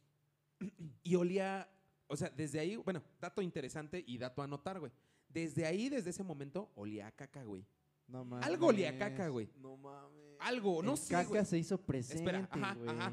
Y 1.03 1.14
olía, 1.14 1.66
o 2.07 2.16
sea, 2.16 2.28
desde 2.28 2.61
ahí, 2.61 2.76
bueno, 2.76 3.03
dato 3.18 3.41
interesante 3.41 4.05
y 4.07 4.18
dato 4.18 4.43
a 4.43 4.45
anotar, 4.45 4.78
güey. 4.78 4.93
Desde 5.28 5.66
ahí, 5.66 5.88
desde 5.88 6.10
ese 6.10 6.22
momento, 6.22 6.70
olía 6.74 7.06
a 7.08 7.12
caca, 7.12 7.42
güey. 7.44 7.66
No 8.08 8.24
mames. 8.24 8.46
Algo 8.46 8.68
olía 8.68 8.90
a 8.90 8.98
caca, 8.98 9.28
güey. 9.28 9.48
no 9.56 9.76
mames. 9.76 10.24
Algo, 10.38 10.82
no 10.82 10.92
El 10.92 10.98
sé, 10.98 11.12
caca 11.14 11.28
güey. 11.28 11.44
se 11.46 11.58
hizo 11.58 11.78
presente, 11.78 12.22
Espera, 12.22 12.46
ajá, 12.50 12.74
güey. 12.74 12.88
ajá. 12.90 13.12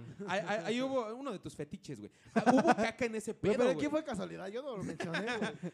Ahí, 0.67 0.81
hubo 0.81 1.15
uno 1.15 1.31
de 1.31 1.39
tus 1.39 1.55
fetiches, 1.55 1.99
güey. 1.99 2.11
Ah, 2.35 2.43
Hubo 2.53 2.75
caca 2.75 3.05
en 3.05 3.15
ese 3.15 3.31
Güey, 3.31 3.41
pedo, 3.41 3.53
pero 3.53 3.63
güey. 3.65 3.77
aquí 3.77 3.87
fue 3.87 4.03
casualidad, 4.03 4.47
yo 4.49 4.61
no 4.61 4.75
lo 4.77 4.83
mencioné, 4.83 5.37
güey. 5.37 5.51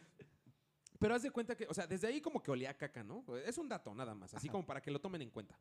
Pero 0.99 1.15
haz 1.15 1.23
de 1.23 1.31
cuenta 1.31 1.55
que, 1.55 1.65
o 1.65 1.73
sea, 1.73 1.87
desde 1.87 2.07
ahí 2.07 2.19
como 2.19 2.43
que 2.43 2.51
olía 2.51 2.71
a 2.71 2.73
caca, 2.77 3.03
¿no? 3.05 3.23
Es 3.45 3.57
un 3.57 3.69
dato 3.69 3.93
nada 3.95 4.13
más, 4.13 4.33
así 4.33 4.49
como 4.49 4.65
para 4.65 4.81
que 4.81 4.91
lo 4.91 4.99
tomen 4.99 5.21
en 5.21 5.29
cuenta. 5.29 5.57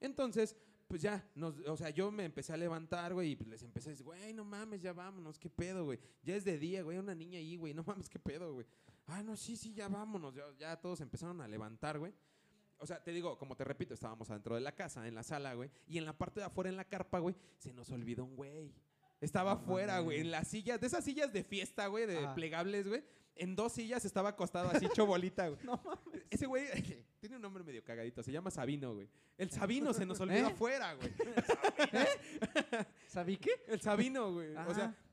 Entonces, 0.00 0.56
pues 0.86 1.02
ya, 1.02 1.22
nos, 1.34 1.58
o 1.66 1.76
sea, 1.76 1.90
yo 1.90 2.10
me 2.10 2.24
empecé 2.24 2.54
a 2.54 2.56
levantar, 2.56 3.12
güey, 3.12 3.32
y 3.32 3.36
pues 3.36 3.48
les 3.50 3.62
empecé 3.62 3.90
a 3.90 3.92
decir, 3.92 4.04
güey, 4.06 4.32
no 4.32 4.44
mames, 4.46 4.80
ya 4.80 4.94
vámonos, 4.94 5.38
qué 5.38 5.50
pedo, 5.50 5.84
güey. 5.84 5.98
Ya 6.22 6.34
es 6.36 6.44
de 6.44 6.58
día, 6.58 6.82
güey, 6.82 6.96
hay 6.96 7.02
una 7.02 7.14
niña 7.14 7.38
ahí, 7.38 7.56
güey, 7.56 7.74
no 7.74 7.84
mames, 7.84 8.08
qué 8.08 8.18
pedo, 8.18 8.54
güey. 8.54 8.66
Ah, 9.08 9.22
no, 9.22 9.36
sí, 9.36 9.56
sí, 9.56 9.74
ya 9.74 9.88
vámonos. 9.88 10.34
Ya, 10.34 10.44
ya 10.58 10.76
todos 10.80 11.00
empezaron 11.00 11.40
a 11.40 11.48
levantar, 11.48 11.98
güey. 11.98 12.14
O 12.78 12.86
sea, 12.86 13.02
te 13.02 13.10
digo, 13.10 13.36
como 13.38 13.56
te 13.56 13.64
repito, 13.64 13.92
estábamos 13.94 14.30
adentro 14.30 14.54
de 14.54 14.60
la 14.60 14.72
casa, 14.72 15.08
en 15.08 15.14
la 15.16 15.24
sala, 15.24 15.54
güey, 15.54 15.68
y 15.88 15.98
en 15.98 16.04
la 16.04 16.16
parte 16.16 16.38
de 16.40 16.46
afuera, 16.46 16.70
en 16.70 16.76
la 16.76 16.84
carpa, 16.84 17.18
güey, 17.18 17.34
se 17.58 17.72
nos 17.72 17.90
olvidó 17.90 18.24
un 18.24 18.36
güey. 18.36 18.72
Estaba 19.20 19.54
No 19.54 19.60
afuera, 19.60 19.94
mames. 19.94 20.04
güey, 20.04 20.20
en 20.20 20.30
las 20.30 20.46
sillas, 20.46 20.80
de 20.80 20.86
esas 20.86 21.04
sillas 21.04 21.32
de 21.32 21.42
fiesta, 21.42 21.88
güey, 21.88 22.06
de 22.06 22.18
Ajá. 22.18 22.34
plegables, 22.36 22.86
güey. 22.86 23.02
En 23.34 23.56
dos 23.56 23.72
sillas 23.72 24.04
estaba 24.04 24.28
acostado 24.30 24.70
así, 24.70 24.86
hecho 24.86 25.06
bolita, 25.06 25.48
güey. 25.48 25.58
Ese 26.30 26.46
güey 26.46 26.66
tiene 27.20 27.34
un 27.36 27.42
nombre 27.42 27.64
medio 27.64 27.82
cagadito, 27.82 28.22
se 28.22 28.30
llama 28.30 28.50
Sabino, 28.52 28.94
güey. 28.94 29.08
El 29.36 29.50
Sabino 29.50 29.92
se 29.92 30.06
nos 30.06 30.20
olvidó 30.20 30.48
¿Eh? 30.48 30.52
afuera, 30.52 30.94
güey. 30.94 31.12
¿Sabí 33.06 33.36
qué? 33.38 33.50
El 33.66 33.80
Sabino, 33.80 34.32
güey. 34.32 34.54
O 34.54 34.74
sea, 34.74 34.84
eh, 34.86 35.07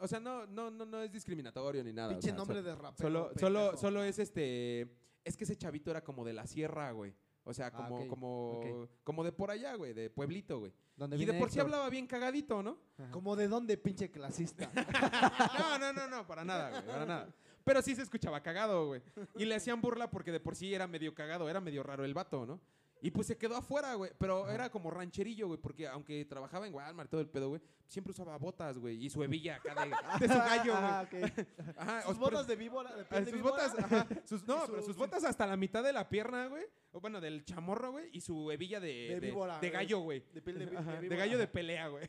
o 0.00 0.08
sea, 0.08 0.20
no, 0.20 0.46
no, 0.46 0.70
no, 0.70 0.84
no 0.84 1.02
es 1.02 1.10
discriminatorio 1.12 1.82
ni 1.84 1.92
nada. 1.92 2.08
o 2.08 2.12
Pinche 2.12 2.28
sea, 2.28 2.36
nombre 2.36 2.58
so- 2.58 2.62
de 2.62 2.74
rapero. 2.74 2.96
Solo, 3.08 3.30
solo, 3.38 3.76
solo 3.76 4.04
es 4.04 4.18
este. 4.18 4.88
Es 5.24 5.36
que 5.36 5.44
ese 5.44 5.56
chavito 5.56 5.90
era 5.90 6.02
como 6.04 6.24
de 6.24 6.32
la 6.34 6.46
sierra, 6.46 6.90
güey. 6.92 7.14
O 7.46 7.52
sea, 7.52 7.66
Ah, 7.66 7.72
como, 7.72 7.96
ok, 8.00 8.08
como, 8.08 8.88
como 9.04 9.24
de 9.24 9.32
por 9.32 9.50
allá, 9.50 9.74
güey, 9.74 9.92
de 9.92 10.08
pueblito, 10.10 10.60
güey. 10.60 10.72
Donde 10.96 11.16
Y 11.18 11.24
de 11.26 11.34
por 11.34 11.50
sí 11.50 11.60
hablaba 11.60 11.90
bien 11.90 12.06
cagadito, 12.06 12.62
¿no? 12.62 12.78
Ajá. 12.98 13.10
Como 13.10 13.36
de 13.36 13.48
dónde, 13.48 13.76
pinche 13.76 14.10
clasista. 14.10 14.70
No, 15.58 15.78
no, 15.78 15.92
no, 15.92 16.08
no, 16.08 16.26
para 16.26 16.44
nada, 16.44 16.70
güey, 16.70 16.86
para 16.86 17.04
nada. 17.06 17.34
Pero 17.64 17.80
sí 17.82 17.94
se 17.94 18.02
escuchaba 18.02 18.42
cagado, 18.42 18.86
güey. 18.88 19.02
Y 19.36 19.44
le 19.46 19.54
hacían 19.54 19.80
burla 19.80 20.10
porque 20.10 20.32
de 20.32 20.40
por 20.40 20.54
sí 20.56 20.72
era 20.74 20.86
medio 20.86 21.14
cagado, 21.14 21.48
era 21.48 21.60
medio 21.60 21.82
raro 21.82 22.04
el 22.04 22.14
vato, 22.14 22.44
¿no? 22.46 22.60
Y 23.04 23.10
pues 23.10 23.26
se 23.26 23.36
quedó 23.36 23.54
afuera, 23.56 23.92
güey. 23.94 24.12
Pero 24.18 24.48
era 24.48 24.70
como 24.70 24.90
rancherillo, 24.90 25.46
güey, 25.48 25.60
porque 25.60 25.86
aunque 25.86 26.24
trabajaba 26.24 26.66
en 26.66 26.72
Walmart 26.72 27.08
y 27.08 27.10
todo 27.10 27.20
el 27.20 27.28
pedo, 27.28 27.50
güey, 27.50 27.60
siempre 27.86 28.12
usaba 28.12 28.38
botas, 28.38 28.78
güey, 28.78 29.04
y 29.04 29.10
su 29.10 29.22
hebilla 29.22 29.56
acá 29.56 29.74
de, 29.84 30.26
de 30.26 30.32
su 30.32 30.38
gallo, 30.38 30.72
güey. 30.72 30.84
Ah, 30.84 31.04
ok. 31.06 31.46
Ajá, 31.76 32.00
Sus 32.02 32.16
por- 32.16 32.30
botas 32.32 32.46
de 32.46 32.56
víbora, 32.56 32.96
de 32.96 33.02
Ah, 33.02 33.06
piel 33.10 33.24
de 33.26 33.30
sus 33.30 33.40
víbora. 33.42 33.62
botas, 33.68 33.84
ajá, 33.84 34.08
sus, 34.24 34.44
no, 34.48 34.60
su- 34.64 34.70
pero 34.72 34.82
sus 34.82 34.94
su- 34.94 34.98
botas 34.98 35.22
hasta 35.24 35.46
la 35.46 35.56
mitad 35.58 35.82
de 35.84 35.92
la 35.92 36.08
pierna, 36.08 36.46
güey. 36.46 36.64
O 36.92 37.00
bueno, 37.00 37.20
del 37.20 37.44
chamorro, 37.44 37.90
güey. 37.90 38.08
Y 38.12 38.20
su 38.22 38.50
hebilla 38.50 38.80
de, 38.80 39.18
De 39.18 39.20
víbora, 39.20 39.54
de 39.60 39.68
güey. 39.68 39.70
gallo, 39.72 39.98
güey. 39.98 40.24
De 40.32 40.40
piel 40.40 40.58
de, 40.70 40.76
Ajá, 40.76 41.00
de 41.00 41.08
gallo 41.16 41.36
de 41.38 41.46
pelea, 41.48 41.88
güey. 41.88 42.08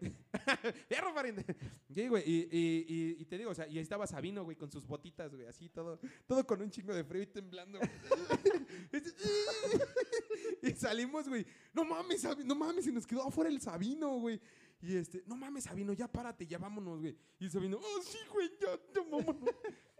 Fierro, 0.88 1.14
pariente. 1.14 1.44
Sí, 1.94 2.08
güey. 2.08 2.22
Y, 2.26 2.48
y- 2.50 2.86
y- 2.88 3.16
y 3.22 3.24
te 3.24 3.38
digo, 3.38 3.50
o 3.50 3.54
sea, 3.54 3.66
y 3.66 3.76
ahí 3.78 3.82
estaba 3.82 4.06
Sabino, 4.06 4.44
güey, 4.44 4.56
con 4.56 4.70
sus 4.70 4.86
botitas, 4.86 5.34
güey, 5.34 5.46
así 5.46 5.68
todo, 5.68 5.98
todo 6.26 6.46
con 6.46 6.60
un 6.62 6.70
chingo 6.70 6.94
de 6.94 7.04
frío 7.04 7.22
y 7.22 7.26
temblando. 7.26 7.78
y 10.62 10.70
salimos, 10.72 11.28
güey. 11.28 11.46
No 11.72 11.84
mames, 11.84 12.24
no 12.44 12.54
mames, 12.54 12.84
se 12.84 12.92
nos 12.92 13.06
quedó 13.06 13.26
afuera 13.26 13.50
el 13.50 13.60
Sabino, 13.60 14.18
güey. 14.18 14.40
Y 14.80 14.96
este, 14.96 15.24
no 15.26 15.36
mames, 15.36 15.64
Sabino, 15.64 15.92
ya 15.92 16.06
párate, 16.10 16.46
ya 16.46 16.58
vámonos, 16.58 17.00
güey. 17.00 17.16
Y 17.40 17.48
Sabino, 17.50 17.78
oh, 17.78 18.02
sí, 18.02 18.18
güey, 18.32 18.48
ya, 18.60 18.78
ya 18.94 19.00
vámonos. 19.02 19.50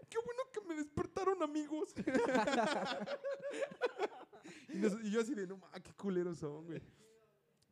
Qué 0.09 0.17
bueno 0.25 0.41
que 0.53 0.61
me 0.67 0.75
despertaron, 0.75 1.43
amigos. 1.43 1.93
y, 4.69 5.07
y 5.07 5.11
yo 5.11 5.21
así 5.21 5.35
de, 5.35 5.45
no 5.47 5.57
mames, 5.57 5.81
qué 5.81 5.93
culeros 5.93 6.39
son, 6.39 6.65
güey. 6.65 6.81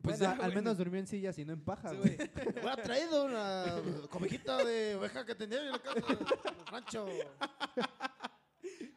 Pues 0.02 0.20
Bueno, 0.20 0.36
ya, 0.38 0.43
al 0.45 0.54
menos 0.54 0.78
durmió 0.78 1.00
en 1.00 1.08
sillas 1.08 1.38
y 1.39 1.45
no 1.45 1.54
en 1.54 1.62
paja, 1.62 1.89
Sí, 1.89 1.98
güey. 1.98 2.18
Me 2.18 2.52
hubiera 2.62 2.76
traído 2.78 3.26
una 3.26 3.82
cobijita 4.10 4.64
de 4.64 4.95
oveja 4.95 5.26
que 5.26 5.36
tenía 5.36 5.60
en 5.60 5.72
la 5.72 5.80
casa 5.80 6.06
del 6.08 6.20
rancho. 6.72 7.08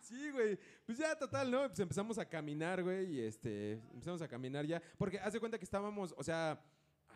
Sí, 0.00 0.30
güey. 0.30 0.58
Pues 0.84 0.98
ya, 0.98 1.16
total, 1.16 1.50
¿no? 1.50 1.66
Pues 1.68 1.78
empezamos 1.78 2.18
a 2.18 2.24
caminar, 2.24 2.82
güey, 2.82 3.14
y 3.14 3.20
este, 3.20 3.72
empezamos 3.92 4.20
a 4.22 4.28
caminar 4.28 4.66
ya. 4.66 4.82
Porque 4.98 5.18
haz 5.20 5.32
de 5.32 5.40
cuenta 5.40 5.58
que 5.58 5.64
estábamos, 5.64 6.14
o 6.16 6.22
sea, 6.24 6.60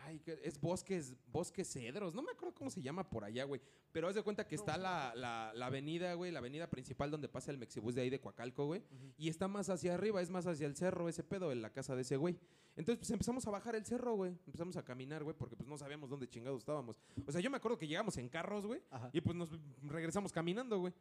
ay, 0.05 0.21
es 0.43 0.59
bosques, 0.59 1.15
bosques 1.31 1.71
cedros, 1.71 2.13
no 2.13 2.21
me 2.21 2.31
acuerdo 2.31 2.53
cómo 2.55 2.69
se 2.69 2.81
llama 2.81 3.09
por 3.09 3.23
allá, 3.23 3.43
güey. 3.43 3.61
Pero 3.91 4.07
haz 4.07 4.15
de 4.15 4.23
cuenta 4.23 4.47
que 4.47 4.55
está 4.55 4.77
la, 4.77 5.13
la, 5.15 5.51
la 5.55 5.65
avenida, 5.67 6.13
güey, 6.15 6.31
la 6.31 6.39
avenida 6.39 6.69
principal 6.69 7.09
donde 7.09 7.29
pasa 7.29 7.51
el 7.51 7.57
Mexibus 7.57 7.95
de 7.95 8.01
ahí 8.01 8.09
de 8.09 8.19
Coacalco, 8.19 8.65
güey. 8.65 8.83
Y 9.17 9.29
está 9.29 9.47
más 9.47 9.69
hacia 9.69 9.93
arriba, 9.93 10.21
es 10.21 10.29
más 10.29 10.45
hacia 10.47 10.67
el 10.67 10.75
cerro, 10.75 11.07
ese 11.07 11.23
pedo, 11.23 11.51
en 11.51 11.61
la 11.61 11.71
casa 11.71 11.95
de 11.95 12.01
ese 12.01 12.17
güey. 12.17 12.37
Entonces, 12.75 12.99
pues 12.99 13.09
empezamos 13.11 13.47
a 13.47 13.51
bajar 13.51 13.75
el 13.75 13.85
cerro, 13.85 14.15
güey. 14.15 14.31
Empezamos 14.45 14.75
a 14.75 14.83
caminar, 14.83 15.23
güey, 15.23 15.35
porque 15.35 15.55
pues 15.55 15.67
no 15.69 15.77
sabíamos 15.77 16.09
dónde 16.09 16.27
chingados 16.27 16.59
estábamos. 16.59 16.97
O 17.25 17.31
sea, 17.31 17.39
yo 17.39 17.49
me 17.49 17.57
acuerdo 17.57 17.77
que 17.77 17.87
llegamos 17.87 18.17
en 18.17 18.27
carros, 18.27 18.65
güey, 18.65 18.81
y 19.13 19.21
pues 19.21 19.35
nos 19.35 19.49
regresamos 19.83 20.31
caminando, 20.31 20.79
güey. 20.79 20.93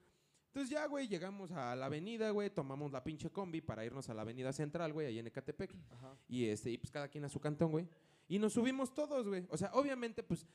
Entonces 0.55 0.71
ya, 0.71 0.87
güey, 0.87 1.09
llegamos 1.09 1.51
a 1.51 1.75
la 1.75 1.87
avenida, 1.87 2.31
güey, 2.31 2.49
tomamos 2.49 2.93
la 2.93 3.03
pinche 3.03 3.29
combi 3.29 3.61
para 3.61 3.85
irnos 3.85 4.09
a 4.09 4.15
la 4.15 4.23
avenida 4.23 4.53
central, 4.53 4.93
güey, 4.93 5.09
ahí 5.09 5.19
en 5.19 5.27
Ecatepec. 5.27 5.75
Ajá. 5.91 6.17
Y 6.29 6.45
este, 6.47 6.71
y 6.71 6.79
pues 6.79 6.93
cada 6.93 7.09
quien 7.09 7.25
a 7.25 7.29
su 7.29 7.41
cantón, 7.41 7.73
güey. 7.73 7.89
Y 8.29 8.39
nos 8.39 8.53
subimos 8.55 8.95
todos, 8.95 9.27
güey. 9.29 9.47
O 9.51 9.57
sea, 9.57 9.71
obviamente, 9.75 10.23
pues, 10.23 10.47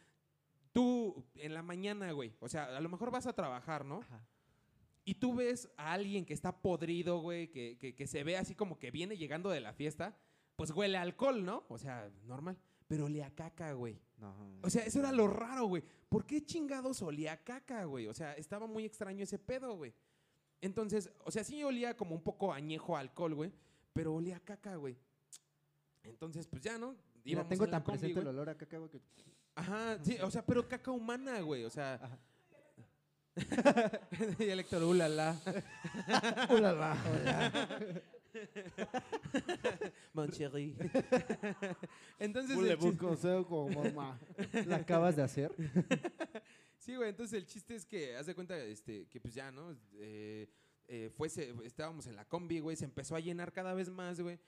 tú 0.73 1.23
en 1.35 1.53
la 1.53 1.61
mañana, 1.63 2.11
güey. 2.11 2.33
O 2.39 2.49
sea, 2.49 2.75
a 2.75 2.79
lo 2.79 2.89
mejor 2.89 3.11
vas 3.11 3.27
a 3.27 3.33
trabajar, 3.33 3.85
¿no? 3.85 3.99
Ajá. 3.99 4.25
Y 5.05 5.15
tú 5.15 5.33
ves 5.35 5.69
a 5.77 5.93
alguien 5.93 6.25
que 6.25 6.33
está 6.33 6.61
podrido, 6.61 7.19
güey, 7.19 7.47
que, 7.49 7.77
que- 7.79 7.95
que 7.95 8.05
se 8.07 8.23
ve 8.23 8.37
así 8.37 8.53
como 8.55 8.77
que 8.77 8.91
viene 8.91 9.17
llegando 9.17 9.49
de 9.49 9.59
la 9.59 9.73
fiesta, 9.73 10.15
pues 10.55 10.71
huele 10.71 10.97
a 10.97 11.01
alcohol, 11.01 11.43
¿no? 11.43 11.63
O 11.69 11.77
sea, 11.77 12.11
normal. 12.25 12.57
pero 12.87 13.05
olía 13.05 13.27
a 13.27 13.35
caca, 13.35 13.71
güey. 13.73 13.99
No. 14.17 14.35
O 14.63 14.69
sea, 14.69 14.83
eso 14.83 14.99
era 14.99 15.11
lo 15.11 15.27
raro, 15.27 15.65
güey. 15.67 15.83
¿Por 16.09 16.25
qué 16.25 16.43
chingados 16.43 17.01
olía 17.03 17.33
a 17.33 17.37
caca, 17.43 17.85
güey? 17.85 18.07
O 18.07 18.13
sea, 18.15 18.33
estaba 18.33 18.65
muy 18.65 18.83
extraño 18.83 19.23
ese 19.23 19.37
pedo, 19.37 19.75
güey. 19.77 19.93
Entonces, 20.59 21.11
o 21.23 21.29
sea, 21.31 21.43
sí 21.43 21.63
olía 21.63 21.95
como 21.95 22.15
un 22.15 22.21
poco 22.23 22.51
añejo 22.51 22.97
a 22.97 22.99
alcohol, 23.01 23.35
güey, 23.35 23.53
pero 23.93 24.13
olía 24.15 24.37
a 24.37 24.39
caca, 24.39 24.75
güey. 24.75 24.97
Entonces, 26.03 26.47
pues 26.47 26.61
ya, 26.63 26.77
¿no? 26.77 26.95
Íbamos 27.23 27.49
tengo 27.49 27.65
en 27.65 27.71
la 27.71 27.77
tan 27.77 27.83
combi, 27.83 27.99
presente 27.99 28.19
el 28.21 28.27
olor 28.27 28.49
a 28.49 28.55
caca, 28.57 28.77
güey, 28.77 28.89
que... 28.89 29.01
Ajá, 29.55 29.97
sí, 30.03 30.17
o 30.21 30.31
sea, 30.31 30.45
pero 30.45 30.67
caca 30.67 30.91
humana, 30.91 31.41
güey. 31.41 31.63
O 31.65 31.69
sea, 31.69 31.95
Ajá. 31.95 32.19
y 34.39 34.43
el 34.49 34.59
Héctor, 34.59 34.83
ulala. 34.83 35.39
Mon 40.13 40.29
chéri. 40.29 40.75
Entonces, 42.19 42.57
chis- 42.57 42.97
consejo 42.97 43.45
como 43.45 43.83
mamá? 43.83 44.19
¿La 44.65 44.77
acabas 44.77 45.15
de 45.15 45.23
hacer? 45.23 45.51
sí, 46.77 46.95
güey, 46.95 47.09
entonces 47.09 47.37
el 47.39 47.45
chiste 47.45 47.75
es 47.75 47.85
que, 47.85 48.15
haz 48.15 48.25
de 48.27 48.35
cuenta, 48.35 48.57
este, 48.57 49.07
que 49.07 49.19
pues 49.19 49.33
ya, 49.33 49.51
¿no? 49.51 49.75
Eh, 49.95 50.47
eh, 50.87 51.09
fuese, 51.15 51.53
estábamos 51.63 52.07
en 52.07 52.15
la 52.15 52.25
combi, 52.25 52.59
güey, 52.59 52.75
se 52.75 52.85
empezó 52.85 53.15
a 53.15 53.19
llenar 53.19 53.51
cada 53.51 53.73
vez 53.73 53.89
más, 53.89 54.19
güey. 54.21 54.39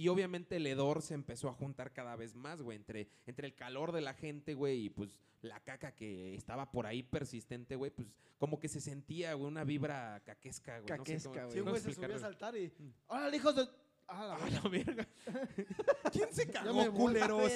Y 0.00 0.08
obviamente 0.08 0.56
el 0.56 0.66
hedor 0.66 1.02
se 1.02 1.12
empezó 1.12 1.50
a 1.50 1.52
juntar 1.52 1.92
cada 1.92 2.16
vez 2.16 2.34
más, 2.34 2.62
güey, 2.62 2.76
entre, 2.78 3.10
entre 3.26 3.46
el 3.46 3.54
calor 3.54 3.92
de 3.92 4.00
la 4.00 4.14
gente, 4.14 4.54
güey, 4.54 4.86
y 4.86 4.88
pues 4.88 5.18
la 5.42 5.60
caca 5.60 5.94
que 5.94 6.34
estaba 6.34 6.72
por 6.72 6.86
ahí 6.86 7.02
persistente, 7.02 7.76
güey, 7.76 7.90
pues 7.90 8.08
como 8.38 8.58
que 8.58 8.68
se 8.68 8.80
sentía, 8.80 9.34
güey, 9.34 9.46
una 9.46 9.62
vibra 9.62 10.22
caquesca, 10.24 10.78
güey. 10.80 10.88
no 10.88 11.04
sé 11.04 11.12
Caquesca, 11.12 11.28
cómo- 11.28 11.42
güey. 11.42 11.52
Sí, 11.52 11.58
cómo 11.58 11.70
güey, 11.72 11.82
se 11.82 11.92
subió 11.92 12.16
a 12.16 12.18
saltar 12.18 12.56
y... 12.56 12.72
¡Órale, 13.08 13.36
hijos 13.36 13.54
de...! 13.56 13.68
¡Ah, 14.08 14.26
la 14.26 14.34
¡A 14.36 14.38
verga! 14.38 14.60
la 14.62 14.68
verga! 14.70 15.08
¿Quién 16.12 16.32
se 16.34 16.50
cagó, 16.50 16.92
culeros? 16.94 17.52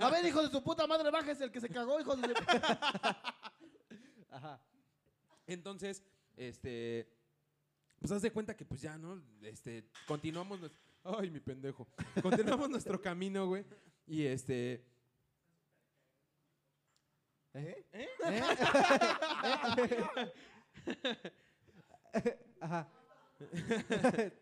A 0.00 0.10
ver, 0.10 0.26
hijo 0.26 0.42
de 0.42 0.50
su 0.50 0.62
puta 0.62 0.86
madre, 0.86 1.10
bájese 1.10 1.44
el 1.44 1.50
que 1.50 1.62
se 1.62 1.70
cagó, 1.70 1.98
hijo 1.98 2.14
de... 2.14 2.34
Ajá. 4.30 4.60
Entonces, 5.46 6.02
este, 6.36 7.08
pues 8.00 8.12
haz 8.12 8.20
de 8.20 8.30
cuenta 8.32 8.54
que 8.54 8.66
pues 8.66 8.82
ya, 8.82 8.98
¿no? 8.98 9.18
Este, 9.40 9.88
continuamos, 10.06 10.60
nues- 10.60 10.72
ay, 11.04 11.30
mi 11.30 11.40
pendejo, 11.40 11.86
continuamos 12.22 12.68
nuestro 12.70 13.00
camino, 13.00 13.46
güey, 13.46 13.64
y 14.06 14.24
este, 14.26 14.84
¿Eh? 17.54 17.84
Ajá. 22.60 22.88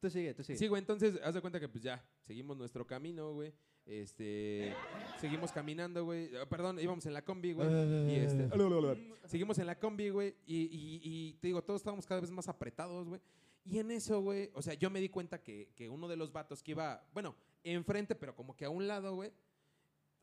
tú 0.00 0.10
sigue, 0.10 0.34
tú 0.34 0.42
sigue. 0.42 0.58
sí, 0.58 0.66
güey, 0.68 0.80
entonces, 0.80 1.18
haz 1.24 1.34
de 1.34 1.40
cuenta 1.40 1.58
que 1.60 1.68
pues 1.68 1.82
ya, 1.82 2.04
seguimos 2.26 2.56
nuestro 2.56 2.86
camino, 2.86 3.32
güey, 3.32 3.52
este, 3.86 4.74
seguimos 5.20 5.50
caminando, 5.52 6.04
güey, 6.04 6.30
ah, 6.36 6.46
perdón, 6.48 6.78
íbamos 6.78 7.06
en 7.06 7.14
la 7.14 7.22
combi, 7.24 7.52
güey, 7.52 7.68
y 8.12 8.16
este, 8.16 8.48
seguimos 9.26 9.58
en 9.58 9.66
la 9.66 9.78
combi, 9.78 10.10
güey, 10.10 10.34
y, 10.46 10.62
y- 10.64 11.00
y 11.02 11.32
te 11.34 11.48
digo, 11.48 11.62
todos 11.62 11.80
estábamos 11.80 12.06
cada 12.06 12.20
vez 12.20 12.30
más 12.30 12.48
apretados, 12.48 13.08
güey. 13.08 13.20
Y 13.64 13.78
en 13.78 13.90
eso, 13.90 14.20
güey, 14.20 14.50
o 14.54 14.62
sea, 14.62 14.74
yo 14.74 14.88
me 14.90 15.00
di 15.00 15.08
cuenta 15.08 15.42
que, 15.42 15.72
que 15.74 15.88
uno 15.88 16.08
de 16.08 16.16
los 16.16 16.32
vatos 16.32 16.62
que 16.62 16.70
iba, 16.72 17.06
bueno, 17.12 17.36
enfrente, 17.62 18.14
pero 18.14 18.34
como 18.34 18.56
que 18.56 18.64
a 18.64 18.70
un 18.70 18.88
lado, 18.88 19.14
güey, 19.14 19.32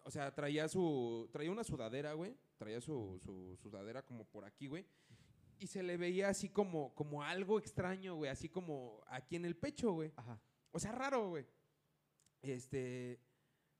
o 0.03 0.11
sea, 0.11 0.33
traía 0.33 0.67
su, 0.67 1.29
traía 1.31 1.51
una 1.51 1.63
sudadera, 1.63 2.13
güey, 2.13 2.35
traía 2.57 2.81
su, 2.81 3.19
su 3.23 3.55
sudadera 3.61 4.03
como 4.03 4.25
por 4.25 4.45
aquí, 4.45 4.67
güey, 4.67 4.85
y 5.59 5.67
se 5.67 5.83
le 5.83 5.97
veía 5.97 6.29
así 6.29 6.49
como, 6.49 6.93
como 6.95 7.23
algo 7.23 7.59
extraño, 7.59 8.15
güey, 8.15 8.29
así 8.29 8.49
como 8.49 9.01
aquí 9.07 9.35
en 9.35 9.45
el 9.45 9.55
pecho, 9.55 9.91
güey. 9.91 10.11
Ajá. 10.15 10.39
O 10.71 10.79
sea, 10.79 10.91
raro, 10.91 11.29
güey. 11.29 11.45
Este. 12.41 13.19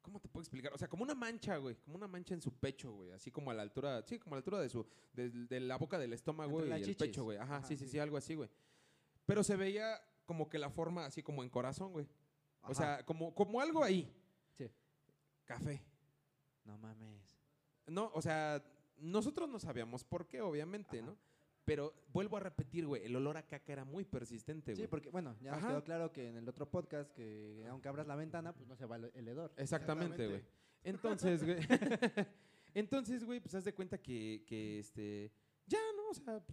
¿Cómo 0.02 0.20
te 0.20 0.30
puedo 0.30 0.44
explicar? 0.44 0.72
O 0.74 0.78
sea, 0.78 0.88
como 0.88 1.04
una 1.04 1.16
mancha, 1.16 1.58
güey. 1.58 1.76
Como 1.76 1.98
una 1.98 2.08
mancha 2.08 2.34
en 2.34 2.42
su 2.42 2.54
pecho, 2.54 2.92
güey. 2.94 3.12
Así 3.12 3.32
como 3.32 3.52
a 3.52 3.54
la 3.54 3.64
altura. 3.64 4.04
Sí, 4.04 4.20
como 4.20 4.36
a 4.36 4.38
la 4.38 4.40
altura 4.40 4.62
de 4.62 4.70
su. 4.70 4.86
De, 5.14 5.30
de 5.30 5.60
la 5.60 5.78
boca 5.78 5.98
del 5.98 6.14
estómago 6.14 6.60
Entre 6.62 6.70
y 6.70 6.82
el 6.82 6.86
chichis. 6.86 6.96
pecho, 6.98 7.24
güey. 7.24 7.38
Ajá, 7.38 7.58
Ajá, 7.58 7.68
sí, 7.68 7.76
sí. 7.76 7.88
sí, 7.88 8.00
algo 8.00 8.16
así, 8.16 8.36
güey. 8.36 8.50
Pero 9.26 9.44
se 9.44 9.56
veía 9.56 10.02
como 10.26 10.50
que 10.50 10.58
la 10.60 10.70
forma 10.70 11.06
así 11.06 11.24
como 11.24 11.44
en 11.44 11.50
corazón, 11.50 11.92
güey. 11.92 12.08
O 12.64 12.74
sea, 12.74 13.06
como, 13.06 13.34
como 13.34 13.62
algo 13.62 13.84
ahí. 13.84 14.12
Sí. 14.58 14.70
Café. 15.46 15.84
No 16.64 16.78
mames. 16.78 17.38
No, 17.88 18.12
o 18.14 18.22
sea, 18.22 18.64
nosotros 18.98 19.48
no 19.50 19.60
sabíamos 19.60 20.04
por 20.04 20.28
qué, 20.28 20.42
obviamente, 20.42 21.00
Ajá. 21.00 21.08
¿no? 21.08 21.18
Pero 21.64 21.94
vuelvo 22.14 22.38
a 22.38 22.40
repetir, 22.40 22.86
güey, 22.86 23.06
el 23.06 23.16
olor 23.16 23.38
a 23.38 23.48
caca 23.48 23.74
era 23.74 23.86
muy 23.86 24.06
persistente, 24.06 24.74
güey. 24.74 24.84
Sí, 24.84 24.88
porque, 24.88 25.10
bueno, 25.10 25.36
ya 25.42 25.52
nos 25.52 25.66
quedó 25.66 25.84
claro 25.84 26.12
que 26.12 26.30
en 26.30 26.38
el 26.38 26.48
otro 26.48 26.70
podcast 26.70 27.12
que 27.12 27.66
aunque 27.68 27.88
abras 27.88 28.06
la 28.06 28.16
ventana, 28.16 28.54
pues 28.54 28.68
no 28.68 28.76
se 28.76 28.86
va 28.86 28.98
el 28.98 29.12
el 29.16 29.28
hedor. 29.28 29.52
Exactamente, 29.58 30.28
güey. 30.28 30.44
Entonces, 30.84 31.44
güey. 31.44 31.58
Entonces, 32.76 33.24
güey, 33.24 33.40
pues 33.40 33.56
haz 33.56 33.64
de 33.64 33.74
cuenta 33.74 33.98
que, 33.98 34.44
que, 34.46 34.80
este, 34.80 35.32
ya, 35.66 35.80
¿no? 35.96 36.10
O 36.10 36.14
sea, 36.14 36.44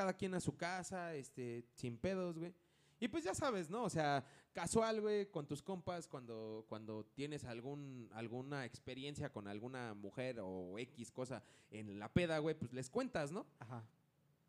cada 0.00 0.14
quien 0.14 0.32
a 0.32 0.40
su 0.40 0.56
casa, 0.56 1.14
este, 1.14 1.62
sin 1.74 1.98
pedos, 1.98 2.38
güey. 2.38 2.54
Y 3.00 3.08
pues 3.08 3.22
ya 3.22 3.34
sabes, 3.34 3.68
¿no? 3.68 3.82
O 3.82 3.90
sea, 3.90 4.24
casual, 4.54 5.02
güey, 5.02 5.30
con 5.30 5.46
tus 5.46 5.60
compas, 5.62 6.08
cuando, 6.08 6.64
cuando 6.70 7.04
tienes 7.04 7.44
algún, 7.44 8.08
alguna 8.14 8.64
experiencia 8.64 9.30
con 9.30 9.46
alguna 9.46 9.92
mujer 9.92 10.38
o 10.40 10.78
X 10.78 11.10
cosa 11.10 11.42
en 11.70 11.98
la 11.98 12.10
peda, 12.10 12.38
güey, 12.38 12.54
pues 12.58 12.72
les 12.72 12.88
cuentas, 12.88 13.30
¿no? 13.30 13.46
Ajá. 13.58 13.84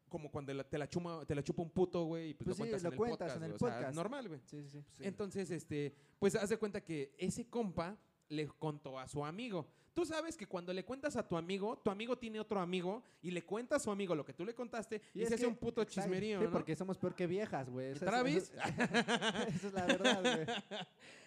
Como 0.07 0.31
cuando 0.31 0.65
te, 0.65 0.77
la 0.77 0.87
chuma, 0.87 1.25
te 1.25 1.35
la 1.35 1.43
chupa 1.43 1.63
un 1.63 1.69
puto, 1.71 2.05
güey, 2.05 2.29
y 2.29 2.33
pues, 2.33 2.45
Pues 2.45 2.47
lo 2.47 2.53
sí, 2.53 2.69
cuentas 2.69 2.83
lo 2.83 2.87
en 2.87 2.93
el 2.93 2.97
cuentas 2.97 3.17
podcast, 3.17 3.35
en 3.35 3.43
el 3.43 3.49
güey. 3.49 3.55
O 3.55 3.59
sea, 3.59 3.77
podcast. 3.77 3.95
normal, 3.97 4.27
güey. 4.29 4.39
Sí, 4.45 4.63
sí, 4.69 4.81
sí. 4.89 5.03
Entonces, 5.03 5.51
este, 5.51 5.93
pues 6.17 6.33
haz 6.35 6.47
de 6.47 6.57
cuenta 6.57 6.79
que 6.79 7.13
ese 7.17 7.45
compa 7.49 7.97
le 8.31 8.47
contó 8.47 8.97
a 8.97 9.07
su 9.07 9.23
amigo. 9.23 9.67
Tú 9.93 10.05
sabes 10.05 10.37
que 10.37 10.47
cuando 10.47 10.71
le 10.73 10.85
cuentas 10.85 11.17
a 11.17 11.27
tu 11.27 11.35
amigo, 11.35 11.77
tu 11.83 11.91
amigo 11.91 12.17
tiene 12.17 12.39
otro 12.39 12.61
amigo 12.61 13.03
y 13.21 13.29
le 13.31 13.43
cuenta 13.43 13.75
a 13.75 13.79
su 13.79 13.91
amigo 13.91 14.15
lo 14.15 14.23
que 14.23 14.33
tú 14.33 14.45
le 14.45 14.55
contaste 14.55 15.01
y, 15.13 15.21
es 15.21 15.27
se 15.27 15.35
hace 15.35 15.45
un 15.45 15.57
puto 15.57 15.81
exacto, 15.81 16.09
chismerío, 16.09 16.39
Sí, 16.39 16.45
¿no? 16.45 16.51
porque 16.51 16.75
somos 16.77 16.97
peor 16.97 17.13
que 17.13 17.27
viejas, 17.27 17.69
güey. 17.69 17.93
Travis. 17.95 18.51
Esa 19.53 19.67
es 19.67 19.73
la 19.73 19.85
verdad, 19.85 20.21
güey. 20.21 20.47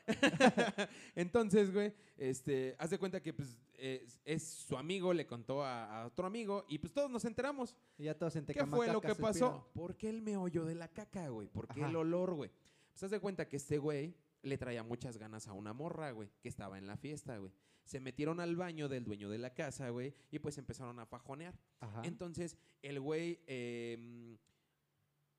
Entonces, 1.14 1.72
güey, 1.72 1.92
este, 2.16 2.74
haz 2.78 2.88
de 2.90 2.98
cuenta 2.98 3.22
que 3.22 3.34
pues 3.34 3.58
es, 3.74 4.20
es 4.24 4.42
su 4.42 4.78
amigo, 4.78 5.12
le 5.12 5.26
contó 5.26 5.62
a, 5.62 6.02
a 6.02 6.06
otro 6.06 6.26
amigo 6.26 6.64
y 6.68 6.78
pues 6.78 6.92
todos 6.92 7.10
nos 7.10 7.24
enteramos. 7.26 7.76
Y 7.98 8.04
ya 8.04 8.16
todos 8.16 8.34
en 8.36 8.46
¿Qué 8.46 8.64
fue 8.66 8.90
lo 8.90 9.02
que 9.02 9.14
pasó? 9.14 9.52
suspiran. 9.52 9.62
¿Por 9.74 9.96
qué 9.96 10.08
el 10.08 10.22
meollo 10.22 10.64
de 10.64 10.74
la 10.74 10.88
caca, 10.88 11.28
güey? 11.28 11.48
¿Por 11.48 11.68
qué 11.68 11.80
Ajá. 11.80 11.90
el 11.90 11.96
olor, 11.96 12.32
güey? 12.34 12.50
Pues 12.92 13.02
haz 13.02 13.10
de 13.10 13.20
cuenta 13.20 13.46
que 13.48 13.56
este 13.56 13.76
güey 13.76 14.14
le 14.44 14.56
traía 14.58 14.82
muchas 14.82 15.16
ganas 15.18 15.48
a 15.48 15.52
una 15.52 15.72
morra, 15.72 16.10
güey, 16.12 16.30
que 16.42 16.48
estaba 16.48 16.78
en 16.78 16.86
la 16.86 16.96
fiesta, 16.96 17.36
güey. 17.38 17.52
Se 17.84 18.00
metieron 18.00 18.40
al 18.40 18.56
baño 18.56 18.88
del 18.88 19.04
dueño 19.04 19.28
de 19.28 19.38
la 19.38 19.52
casa, 19.54 19.88
güey, 19.90 20.14
y 20.30 20.38
pues 20.38 20.56
empezaron 20.58 20.98
a 21.00 21.06
fajonear. 21.06 21.54
Ajá. 21.80 22.02
Entonces, 22.04 22.56
el 22.82 23.00
güey, 23.00 23.40
eh, 23.46 24.38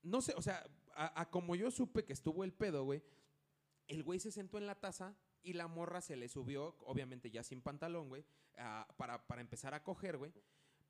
no 0.02 0.20
sé, 0.20 0.34
o 0.36 0.42
sea, 0.42 0.64
a, 0.94 1.20
a 1.22 1.30
como 1.30 1.56
yo 1.56 1.70
supe 1.70 2.04
que 2.04 2.12
estuvo 2.12 2.44
el 2.44 2.52
pedo, 2.52 2.84
güey, 2.84 3.02
el 3.88 4.02
güey 4.02 4.18
se 4.20 4.30
sentó 4.30 4.58
en 4.58 4.66
la 4.66 4.74
taza 4.80 5.16
y 5.42 5.52
la 5.54 5.66
morra 5.68 6.00
se 6.00 6.16
le 6.16 6.28
subió, 6.28 6.76
obviamente 6.84 7.30
ya 7.30 7.42
sin 7.42 7.60
pantalón, 7.62 8.08
güey, 8.08 8.24
a- 8.58 8.86
para, 8.96 9.26
para 9.26 9.40
empezar 9.40 9.74
a 9.74 9.82
coger, 9.82 10.16
güey. 10.18 10.32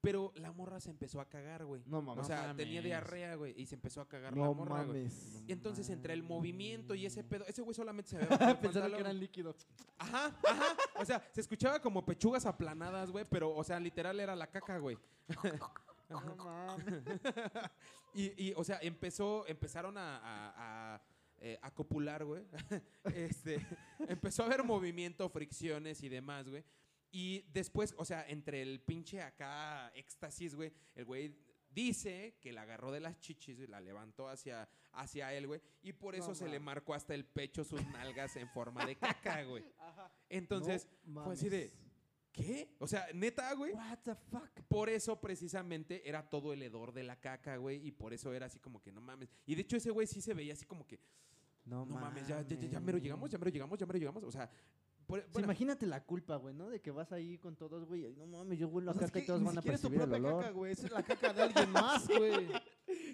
Pero 0.07 0.33
la 0.37 0.53
morra 0.53 0.79
se 0.79 0.91
empezó 0.91 1.21
a 1.21 1.29
cagar, 1.29 1.65
güey. 1.65 1.83
No 1.85 1.99
O 1.99 2.03
mames. 2.03 2.29
sea, 2.29 2.43
mames. 2.43 2.57
tenía 2.59 2.81
diarrea, 2.81 3.35
güey, 3.35 3.61
y 3.61 3.67
se 3.67 3.75
empezó 3.75 4.01
a 4.01 4.07
cagar 4.07 4.37
la 4.37 4.51
morra, 4.53 4.85
güey. 4.85 5.03
mames. 5.03 5.43
Y 5.49 5.53
entonces 5.53 5.91
entre 5.91 6.13
el 6.15 6.23
movimiento 6.23 6.95
y 6.95 7.07
ese 7.07 7.25
pedo, 7.25 7.45
ese 7.49 7.61
güey 7.61 7.75
solamente 7.75 8.11
se 8.11 8.19
el 8.51 8.59
Pensaron 8.59 8.93
que 8.93 9.01
eran 9.01 9.19
líquidos. 9.19 9.67
Ajá, 9.99 10.27
ajá. 10.47 10.77
O 11.01 11.05
sea, 11.05 11.29
se 11.33 11.41
escuchaba 11.41 11.81
como 11.81 12.07
pechugas 12.07 12.47
aplanadas, 12.47 13.11
güey, 13.11 13.25
pero, 13.29 13.53
o 13.53 13.65
sea, 13.65 13.81
literal 13.81 14.21
era 14.21 14.37
la 14.37 14.47
caca, 14.47 14.79
güey. 14.79 14.97
No 16.09 16.21
mames. 16.37 17.03
Y, 18.15 18.33
y, 18.47 18.55
o 18.57 18.63
sea, 18.63 18.79
empezó, 18.81 19.45
empezaron 19.49 19.99
a, 19.99 20.17
a, 20.19 20.95
a, 20.95 21.03
eh, 21.39 21.59
a 21.61 21.71
copular, 21.73 22.25
güey. 22.25 22.45
este, 23.13 23.61
empezó 24.09 24.45
a 24.45 24.47
haber 24.47 24.63
movimiento, 24.63 25.29
fricciones 25.29 26.03
y 26.05 26.09
demás, 26.09 26.49
güey. 26.49 26.65
Y 27.19 27.47
después, 27.55 27.95
o 27.97 28.05
sea, 28.05 28.27
entre 28.29 28.61
el 28.61 28.79
pinche 28.81 29.23
acá 29.23 29.91
éxtasis, 29.95 30.55
güey, 30.55 30.71
el 30.95 31.07
güey 31.07 31.35
dice 31.71 32.37
que 32.43 32.53
la 32.53 32.61
agarró 32.63 32.93
de 32.93 33.01
las 33.01 33.19
chichis 33.21 33.59
y 33.59 33.67
la 33.67 33.81
levantó 33.81 34.29
hacia, 34.29 34.69
hacia 34.93 35.33
él, 35.33 35.47
güey. 35.47 35.63
Y 35.83 35.95
por 35.95 36.15
eso 36.15 36.29
No 36.29 36.35
se 36.35 36.45
le 36.45 36.59
mames. 36.59 36.65
marcó 36.67 36.93
hasta 36.93 37.15
el 37.15 37.25
pecho 37.25 37.65
sus 37.65 37.83
nalgas 37.87 38.37
en 38.37 38.51
forma 38.51 38.85
de 38.85 38.97
caca, 38.97 39.43
güey. 39.45 39.65
Entonces, 40.29 40.87
No 41.07 41.25
fue 41.25 41.33
así 41.33 41.49
de, 41.49 41.71
mames. 41.73 41.87
¿qué? 42.33 42.69
O 42.81 42.87
sea, 42.87 43.07
neta, 43.15 43.51
güey. 43.55 43.73
What 43.73 43.99
the 44.05 44.15
fuck? 44.15 44.51
Por 44.69 44.91
eso 44.91 45.19
precisamente 45.19 46.07
era 46.07 46.29
todo 46.29 46.53
el 46.53 46.61
hedor 46.63 46.93
de 46.93 47.03
la 47.03 47.17
caca, 47.19 47.57
güey, 47.57 47.81
y 47.87 47.93
por 47.93 48.13
eso 48.13 48.35
era 48.35 48.45
así 48.45 48.59
como 48.59 48.83
que 48.83 48.93
no 48.93 49.01
mames. 49.01 49.31
Y 49.47 49.55
de 49.55 49.63
hecho 49.63 49.79
ese 49.79 49.91
güey 49.91 50.07
sí 50.07 50.21
se 50.21 50.35
veía 50.35 50.53
así 50.53 50.67
como 50.67 50.87
que, 50.87 50.99
No, 51.65 51.87
no 51.87 51.95
mames, 51.97 52.29
ya, 52.29 52.43
ya, 52.43 52.57
ya, 52.59 52.69
ya 52.69 52.81
mero 52.81 52.99
llegamos, 52.99 53.31
ya 53.31 53.39
mero 53.39 53.51
llegamos, 53.51 53.79
ya 53.79 53.87
mero 53.87 53.99
llegamos. 53.99 54.23
O 54.25 54.31
sea, 54.31 54.51
por- 55.07 55.25
bueno, 55.33 55.47
imagínate 55.47 55.87
la 55.87 56.03
culpa, 56.05 56.37
güey, 56.37 56.55
¿no? 56.55 56.69
De 56.69 56.81
que 56.81 56.91
vas 56.91 57.13
ahí 57.13 57.39
con 57.39 57.57
todos, 57.57 57.85
güey. 57.85 58.07
y 58.07 58.17
No 58.17 58.27
mames, 58.27 58.59
yo 58.59 58.69
huelo 58.69 58.91
a 58.91 58.95
O 58.95 58.97
sea, 58.99 59.07
es 59.07 59.11
caca 59.11 59.19
y 59.19 59.23
que 59.23 59.27
todos 59.27 59.41
ni 59.41 59.47
van 59.47 59.59
a 59.59 59.63
percibir 59.63 60.01
el 60.01 60.09
propia 60.09 60.29
olor. 60.29 60.43
caca, 60.43 60.53
güey. 60.53 60.73
Esa 60.73 60.87
es 60.87 60.93
la 60.93 61.03
caca 61.03 61.33
de 61.33 61.43
alguien 61.43 61.71
más, 61.73 62.09
güey. 62.09 62.49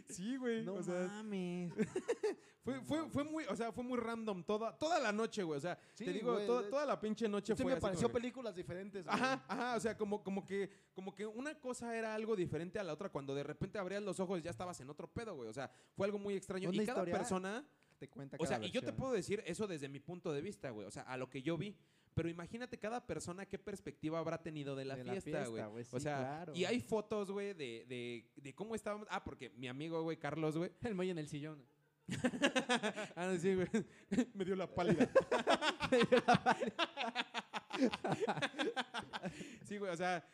Sí, 0.08 0.36
güey. 0.36 0.64
No 0.64 0.74
o 0.74 0.82
sea, 0.82 1.06
mames. 1.08 1.72
fue, 2.64 2.80
fue, 2.82 3.08
fue 3.10 3.24
muy, 3.24 3.44
o 3.44 3.56
sea, 3.56 3.72
fue 3.72 3.82
muy 3.84 3.98
random 3.98 4.42
toda, 4.44 4.76
toda 4.78 4.98
la 5.00 5.12
noche, 5.12 5.42
güey. 5.42 5.58
O 5.58 5.60
sea, 5.60 5.78
Sí, 5.94 6.04
te 6.04 6.12
digo, 6.12 6.32
güey, 6.34 6.46
toda, 6.46 6.68
toda 6.68 6.86
la 6.86 7.00
pinche 7.00 7.28
noche 7.28 7.54
fue 7.56 7.66
me 7.66 7.72
así 7.72 7.80
pareció 7.80 8.08
como 8.08 8.14
que- 8.14 8.20
películas 8.20 8.54
diferentes. 8.54 9.04
güey. 9.04 9.14
Ajá, 9.14 9.44
ajá, 9.48 9.76
o 9.76 9.80
sea, 9.80 9.96
como, 9.96 10.22
como, 10.22 10.44
que, 10.44 10.70
como 10.94 11.14
que 11.14 11.26
una 11.26 11.58
cosa 11.58 11.96
era 11.96 12.14
algo 12.14 12.36
diferente 12.36 12.78
a 12.78 12.84
la 12.84 12.92
otra. 12.92 13.08
Cuando 13.08 13.34
de 13.34 13.42
repente 13.42 13.78
abrías 13.78 14.02
los 14.02 14.18
ojos 14.20 14.42
ya 14.42 14.50
estabas 14.50 14.80
en 14.80 14.90
otro 14.90 15.08
pedo, 15.08 15.34
güey. 15.34 15.48
O 15.48 15.52
sea, 15.54 15.70
fue 15.96 16.06
algo 16.06 16.18
muy 16.18 16.34
extraño. 16.34 16.70
Y 16.72 16.76
cada 16.78 16.82
historia 17.00 17.14
persona, 17.14 17.64
Te 18.02 18.08
cuenta 18.08 18.36
o 18.40 18.44
sea, 18.44 18.56
cada 18.56 18.66
y 18.66 18.72
yo 18.72 18.82
te 18.82 18.92
puedo 18.92 19.12
decir 19.12 19.44
eso 19.46 19.68
desde 19.68 19.88
mi 19.88 20.00
punto 20.00 20.32
de 20.32 20.42
vista, 20.42 20.70
güey. 20.70 20.88
O 20.88 20.90
sea, 20.90 21.04
a 21.04 21.16
lo 21.16 21.30
que 21.30 21.40
yo 21.40 21.56
vi. 21.56 21.76
Pero 22.14 22.28
imagínate 22.28 22.80
cada 22.80 23.06
persona 23.06 23.46
qué 23.46 23.60
perspectiva 23.60 24.18
habrá 24.18 24.42
tenido 24.42 24.74
de 24.74 24.84
la 24.84 24.96
De 24.96 25.04
la 25.04 25.12
fiesta, 25.12 25.46
güey. 25.46 25.86
o 25.88 26.00
sea, 26.00 26.18
claro. 26.18 26.52
y 26.52 26.64
hay 26.64 26.80
fotos, 26.80 27.30
güey, 27.30 27.54
de, 27.54 27.86
de, 27.88 28.28
de 28.34 28.54
cómo 28.56 28.74
estábamos. 28.74 29.06
Ah, 29.08 29.22
porque 29.22 29.50
mi 29.50 29.68
amigo, 29.68 30.02
güey, 30.02 30.16
Carlos, 30.16 30.58
güey. 30.58 30.72
El 30.82 30.96
muelle 30.96 31.12
en 31.12 31.18
el 31.18 31.28
sillón. 31.28 31.64
Ah, 33.14 33.26
no, 33.26 33.38
sí, 33.38 33.54
güey. 33.54 33.68
Me 34.34 34.44
dio 34.44 34.56
la 34.56 34.66
pálida. 34.66 35.08
sí, 39.62 39.78
güey, 39.78 39.92
o 39.92 39.96
sea, 39.96 40.26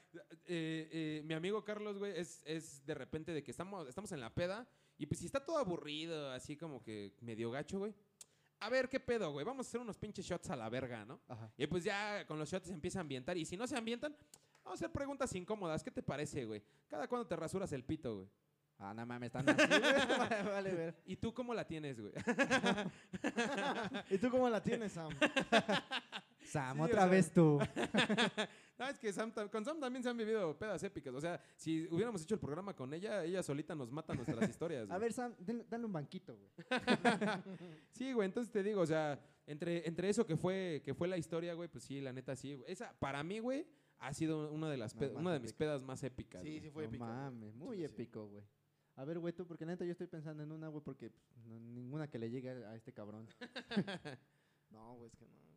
eh, 0.46 0.88
eh, 0.90 1.22
mi 1.26 1.34
amigo 1.34 1.62
Carlos, 1.66 1.98
güey, 1.98 2.18
es, 2.18 2.42
es 2.46 2.86
de 2.86 2.94
repente 2.94 3.32
de 3.32 3.42
que 3.42 3.50
estamos, 3.50 3.86
estamos 3.86 4.10
en 4.12 4.20
la 4.20 4.34
peda 4.34 4.66
y 4.98 5.06
pues 5.06 5.20
si 5.20 5.26
está 5.26 5.44
todo 5.44 5.58
aburrido, 5.58 6.30
así 6.32 6.56
como 6.56 6.82
que 6.82 7.14
medio 7.20 7.50
gacho, 7.50 7.78
güey. 7.78 7.94
A 8.60 8.68
ver, 8.68 8.88
¿qué 8.88 8.98
pedo, 8.98 9.30
güey? 9.30 9.44
Vamos 9.44 9.66
a 9.66 9.68
hacer 9.68 9.80
unos 9.80 9.96
pinches 9.96 10.26
shots 10.26 10.50
a 10.50 10.56
la 10.56 10.68
verga, 10.68 11.04
¿no? 11.04 11.20
Ajá. 11.28 11.50
Y 11.56 11.66
pues 11.68 11.84
ya 11.84 12.26
con 12.26 12.38
los 12.38 12.50
shots 12.50 12.66
se 12.66 12.72
empieza 12.72 12.98
a 12.98 13.02
ambientar. 13.02 13.36
Y 13.36 13.44
si 13.44 13.56
no 13.56 13.66
se 13.68 13.76
ambientan, 13.76 14.16
vamos 14.64 14.82
a 14.82 14.84
hacer 14.84 14.92
preguntas 14.92 15.32
incómodas. 15.36 15.84
¿Qué 15.84 15.92
te 15.92 16.02
parece, 16.02 16.44
güey? 16.44 16.62
Cada 16.88 17.06
cuando 17.06 17.26
te 17.26 17.36
rasuras 17.36 17.72
el 17.72 17.84
pito, 17.84 18.16
güey. 18.16 18.28
Ah, 18.80 18.94
no 18.94 19.04
mames, 19.06 19.26
están 19.28 19.48
así. 19.48 19.58
Vale, 20.18 20.42
vale, 20.42 20.72
ver. 20.72 21.02
¿Y 21.04 21.16
tú 21.16 21.34
cómo 21.34 21.52
la 21.52 21.66
tienes, 21.66 22.00
güey? 22.00 22.12
¿Y 24.10 24.18
tú 24.18 24.30
cómo 24.30 24.48
la 24.48 24.62
tienes, 24.62 24.92
Sam? 24.92 25.10
Sam, 26.50 26.76
Sí, 26.76 26.80
o 26.80 26.84
otra 26.84 27.02
sea- 27.02 27.10
vez 27.10 27.32
tú. 27.32 27.58
No, 28.78 28.86
es 28.86 28.96
que 29.00 29.12
Sam 29.12 29.32
con 29.50 29.64
Sam 29.64 29.80
también 29.80 30.04
se 30.04 30.08
han 30.08 30.16
vivido 30.16 30.56
pedas 30.56 30.80
épicas. 30.84 31.12
O 31.12 31.20
sea, 31.20 31.40
si 31.56 31.88
hubiéramos 31.90 32.22
hecho 32.22 32.34
el 32.34 32.40
programa 32.40 32.76
con 32.76 32.94
ella, 32.94 33.24
ella 33.24 33.42
solita 33.42 33.74
nos 33.74 33.90
mata 33.90 34.14
nuestras 34.14 34.48
historias. 34.50 34.88
A 34.88 34.98
ver, 34.98 35.12
Sam, 35.12 35.34
dale 35.68 35.84
un 35.84 35.92
banquito, 35.92 36.36
güey. 36.36 36.50
Sí, 37.90 38.12
güey, 38.12 38.26
entonces 38.26 38.52
te 38.52 38.62
digo, 38.62 38.80
o 38.80 38.86
sea, 38.86 39.18
entre, 39.46 39.84
entre 39.88 40.08
eso 40.08 40.24
que 40.24 40.36
fue, 40.36 40.80
que 40.84 40.94
fue 40.94 41.08
la 41.08 41.18
historia, 41.18 41.54
güey, 41.54 41.68
pues 41.68 41.82
sí, 41.82 42.00
la 42.00 42.12
neta 42.12 42.36
sí. 42.36 42.54
güey. 42.54 42.70
Esa, 42.70 42.92
para 43.00 43.24
mí, 43.24 43.40
güey, 43.40 43.66
ha 43.98 44.14
sido 44.14 44.48
una 44.52 44.70
de, 44.70 44.76
las 44.76 44.94
No, 44.94 45.08
una 45.18 45.32
de 45.32 45.40
mis 45.40 45.50
épica. 45.50 45.58
pedas 45.64 45.82
más 45.82 46.04
épicas. 46.04 46.40
Sí, 46.44 46.50
güey. 46.50 46.60
sí 46.60 46.70
fue 46.70 46.82
no 46.84 46.88
épica. 46.90 47.04
mames, 47.04 47.56
muy 47.56 47.78
Sí, 47.78 47.88
sí. 47.88 47.92
épico, 47.94 48.28
güey. 48.28 48.44
A 48.94 49.04
ver, 49.04 49.18
güey, 49.18 49.32
tú, 49.34 49.44
porque 49.44 49.66
neta 49.66 49.84
yo 49.84 49.90
estoy 49.90 50.06
pensando 50.06 50.44
en 50.44 50.52
una, 50.52 50.68
güey, 50.68 50.84
porque 50.84 51.10
pues, 51.10 51.44
no- 51.46 51.58
ninguna 51.58 52.08
que 52.08 52.18
le 52.20 52.30
llegue 52.30 52.50
a 52.50 52.76
este 52.76 52.92
cabrón. 52.92 53.26
No, 54.70 54.94
güey, 54.94 55.08
es 55.08 55.16
que 55.16 55.26
no. 55.26 55.47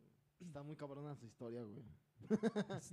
Está 0.46 0.62
muy 0.62 0.76
cabrona 0.76 1.14
su 1.14 1.26
historia, 1.26 1.62
güey. 1.62 1.82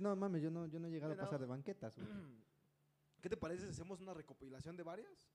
no 0.00 0.16
mames, 0.16 0.42
yo 0.42 0.50
no, 0.50 0.66
yo 0.66 0.78
no 0.78 0.88
he 0.88 0.90
llegado 0.90 1.12
a 1.14 1.16
pasar 1.16 1.40
de 1.40 1.46
banquetas, 1.46 1.96
güey. 1.96 2.08
¿Qué 3.20 3.28
te 3.28 3.36
parece 3.36 3.64
si 3.64 3.70
hacemos 3.70 4.00
una 4.00 4.14
recopilación 4.14 4.76
de 4.76 4.82
varias? 4.82 5.28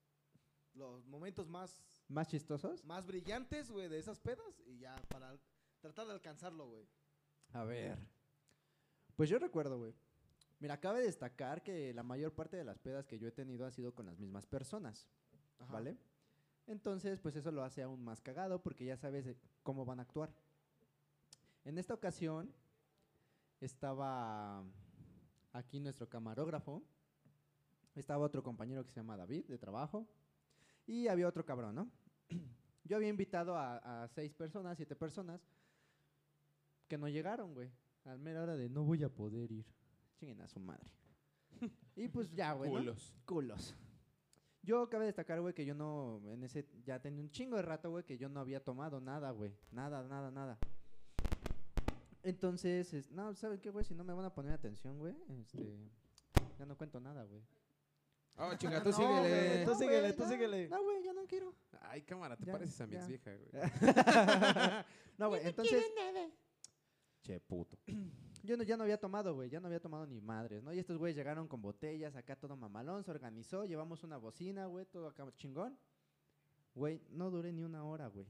Los 0.73 1.05
momentos 1.05 1.47
más, 1.47 1.79
¿Más 2.07 2.27
chistosos? 2.27 2.83
más 2.83 3.05
brillantes, 3.05 3.71
güey, 3.71 3.87
de 3.87 3.99
esas 3.99 4.19
pedas 4.19 4.59
y 4.65 4.79
ya 4.79 4.95
para 5.09 5.37
tratar 5.79 6.07
de 6.07 6.13
alcanzarlo, 6.13 6.67
güey. 6.67 6.87
A 7.53 7.63
ver. 7.63 7.97
Pues 9.15 9.29
yo 9.29 9.39
recuerdo, 9.39 9.77
güey. 9.77 9.93
Mira, 10.59 10.79
cabe 10.79 11.01
destacar 11.01 11.63
que 11.63 11.93
la 11.93 12.03
mayor 12.03 12.33
parte 12.33 12.57
de 12.57 12.63
las 12.63 12.79
pedas 12.79 13.05
que 13.05 13.19
yo 13.19 13.27
he 13.27 13.31
tenido 13.31 13.65
han 13.65 13.71
sido 13.71 13.93
con 13.93 14.05
las 14.05 14.17
mismas 14.17 14.45
personas, 14.45 15.07
Ajá. 15.59 15.73
¿vale? 15.73 15.97
Entonces, 16.67 17.19
pues 17.19 17.35
eso 17.35 17.51
lo 17.51 17.63
hace 17.63 17.83
aún 17.83 18.03
más 18.03 18.21
cagado 18.21 18.61
porque 18.61 18.85
ya 18.85 18.97
sabes 18.97 19.27
eh, 19.27 19.37
cómo 19.63 19.85
van 19.85 19.99
a 19.99 20.03
actuar. 20.03 20.33
En 21.65 21.79
esta 21.79 21.95
ocasión 21.95 22.53
estaba 23.59 24.63
aquí 25.51 25.79
nuestro 25.79 26.07
camarógrafo, 26.07 26.83
estaba 27.95 28.23
otro 28.23 28.43
compañero 28.43 28.85
que 28.85 28.91
se 28.91 28.99
llama 28.99 29.17
David 29.17 29.45
de 29.45 29.57
trabajo 29.57 30.07
y 30.85 31.07
había 31.07 31.27
otro 31.27 31.43
cabrón, 31.43 31.73
¿no? 31.73 31.91
Yo 32.83 32.97
había 32.97 33.09
invitado 33.09 33.55
a, 33.57 34.03
a 34.03 34.07
seis 34.09 34.31
personas, 34.35 34.77
siete 34.77 34.95
personas, 34.95 35.41
que 36.87 36.99
no 36.99 37.09
llegaron, 37.09 37.55
güey. 37.55 37.71
Al 38.03 38.19
mera 38.19 38.43
hora 38.43 38.55
de 38.55 38.69
no 38.69 38.83
voy 38.83 39.03
a 39.03 39.09
poder 39.09 39.51
ir. 39.51 39.65
Chinguen 40.19 40.41
a 40.41 40.47
su 40.47 40.59
madre. 40.59 40.91
y 41.95 42.07
pues 42.07 42.31
ya, 42.31 42.53
güey. 42.53 42.69
¿no? 42.69 42.77
Culos. 42.77 43.15
Culos. 43.25 43.75
Yo 44.61 44.87
cabe 44.87 45.05
destacar, 45.05 45.41
güey, 45.41 45.55
que 45.55 45.65
yo 45.65 45.73
no, 45.73 46.21
en 46.31 46.43
ese, 46.43 46.67
ya 46.83 46.99
tenía 46.99 47.23
un 47.23 47.31
chingo 47.31 47.55
de 47.55 47.63
rato, 47.63 47.89
güey, 47.89 48.03
que 48.03 48.17
yo 48.17 48.29
no 48.29 48.39
había 48.39 48.63
tomado 48.63 48.99
nada, 48.99 49.31
güey. 49.31 49.55
Nada, 49.71 50.03
nada, 50.03 50.29
nada. 50.29 50.59
Entonces, 52.25 52.91
es- 52.91 53.11
no, 53.11 53.35
¿saben 53.35 53.59
qué, 53.59 53.69
güey? 53.69 53.85
Si 53.85 53.93
no 53.93 54.03
me 54.03 54.11
van 54.13 54.25
a 54.25 54.33
poner 54.33 54.51
atención, 54.51 54.97
güey, 54.97 55.15
este, 55.39 55.77
ya 56.57 56.65
no 56.65 56.75
cuento 56.75 56.99
nada, 56.99 57.23
güey. 57.23 57.43
Oh, 58.37 58.51
chinga, 58.57 58.81
tú 58.83 58.89
No, 58.89 58.95
síguele. 58.95 59.29
güey, 59.29 59.63
Tú 59.65 59.71
No, 59.71 59.77
síguele, 59.77 59.99
güey, 60.01 60.15
tú 60.15 60.23
ya, 60.23 60.29
síguele. 60.29 60.69
No, 60.69 60.83
güey, 60.83 61.03
ya 61.03 61.13
no 61.13 61.25
quiero. 61.27 61.53
Ay, 61.81 62.01
cámara, 62.01 62.35
te 62.35 62.45
Ya, 62.45 62.53
pareces 62.53 62.81
a 62.81 62.87
mi 62.87 62.95
ex 62.95 63.07
vieja, 63.07 63.31
güey. 63.35 63.49
no, 65.19 65.29
güey, 65.29 65.45
entonces, 65.45 65.83
che, 67.21 67.39
puto. 67.39 67.77
yo 68.43 68.57
no, 68.57 68.63
ya 68.63 68.75
no 68.75 68.83
había 68.83 68.99
tomado, 68.99 69.35
güey, 69.35 69.49
ya 69.51 69.59
no 69.59 69.67
había 69.67 69.79
tomado 69.79 70.07
ni 70.07 70.19
madres, 70.19 70.63
¿no? 70.63 70.73
Y 70.73 70.79
estos 70.79 70.97
güeyes 70.97 71.15
llegaron 71.15 71.47
con 71.47 71.61
botellas, 71.61 72.15
acá 72.15 72.35
todo 72.35 72.57
mamalón, 72.57 73.03
se 73.03 73.11
organizó, 73.11 73.65
llevamos 73.65 74.03
una 74.03 74.17
bocina, 74.17 74.65
güey, 74.65 74.87
todo 74.87 75.07
acá 75.07 75.31
chingón. 75.37 75.77
Güey, 76.73 77.01
no 77.11 77.29
duré 77.29 77.53
ni 77.53 77.63
una 77.63 77.83
hora, 77.85 78.07
güey. 78.07 78.25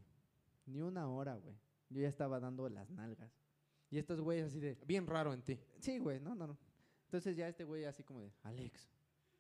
Ni 0.66 0.82
una 0.82 1.08
hora, 1.10 1.36
güey. 1.36 1.56
Yo 1.90 2.02
ya 2.02 2.10
estaba 2.10 2.42
dando 2.42 2.68
las 2.70 2.90
nalgas. 2.92 3.32
Y 3.96 4.00
estos 4.00 4.20
güeyes 4.20 4.48
así 4.48 4.60
de, 4.60 4.76
Bien 4.86 5.08
raro 5.08 5.32
en 5.34 5.42
ti. 5.42 5.58
sí, 5.80 6.00
güey, 6.00 6.20
no, 6.20 6.36
no, 6.36 6.48
no. 6.48 6.58
Entonces 7.06 7.38
ya 7.38 7.48
este 7.48 7.64
güey 7.64 7.86
así 7.86 8.04
como 8.04 8.20
de, 8.20 8.30
Alex, 8.44 8.90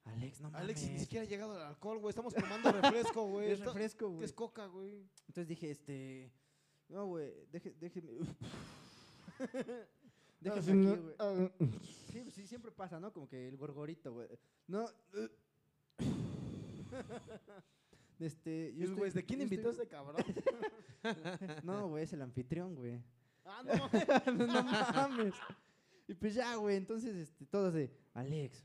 Alex, 0.05 0.39
no 0.39 0.49
mames. 0.49 0.63
Alex, 0.63 0.89
ni 0.91 0.99
siquiera 0.99 1.25
ha 1.25 1.27
llegado 1.27 1.57
el 1.57 1.61
alcohol, 1.63 1.97
güey. 1.99 2.11
Estamos 2.11 2.33
tomando 2.33 2.71
refresco, 2.71 3.23
güey. 3.27 3.51
Es 3.51 3.59
refresco, 3.59 4.07
¿Qué 4.07 4.13
güey. 4.13 4.23
es 4.25 4.31
coca, 4.33 4.67
güey? 4.67 5.03
Entonces 5.27 5.47
dije, 5.49 5.71
este, 5.71 6.31
no, 6.87 7.05
güey, 7.07 7.33
deje, 7.51 7.73
déjeme. 7.79 8.13
Déjeme 10.39 10.59
aquí, 10.89 11.01
güey. 11.01 11.15
Ah, 11.19 11.49
Sí, 12.13 12.21
pues 12.21 12.33
sí, 12.35 12.47
siempre 12.47 12.71
pasa, 12.71 12.97
¿no? 12.99 13.11
Como 13.11 13.27
que 13.27 13.47
el 13.49 13.57
gorgorito, 13.57 14.13
güey. 14.13 14.29
No. 14.67 14.85
este, 18.19 18.71
Y 18.75 18.79
yo 18.79 18.85
estoy- 18.87 19.09
¿de 19.11 19.25
quién 19.25 19.41
invitó 19.41 19.69
a 19.69 19.71
este 19.71 19.87
cabrón? 19.87 20.23
No, 21.63 21.89
güey, 21.89 22.03
es 22.05 22.13
el 22.13 22.21
anfitrión, 22.21 22.75
güey. 22.75 23.01
Ah, 23.45 23.63
no 23.63 23.73
mames. 23.93 24.47
no 24.47 24.63
mames. 24.63 25.33
Y 26.07 26.13
pues 26.13 26.33
ya, 26.35 26.55
güey, 26.55 26.75
entonces, 26.77 27.15
este, 27.15 27.45
todos 27.45 27.73
de, 27.73 27.91
Alex, 28.13 28.63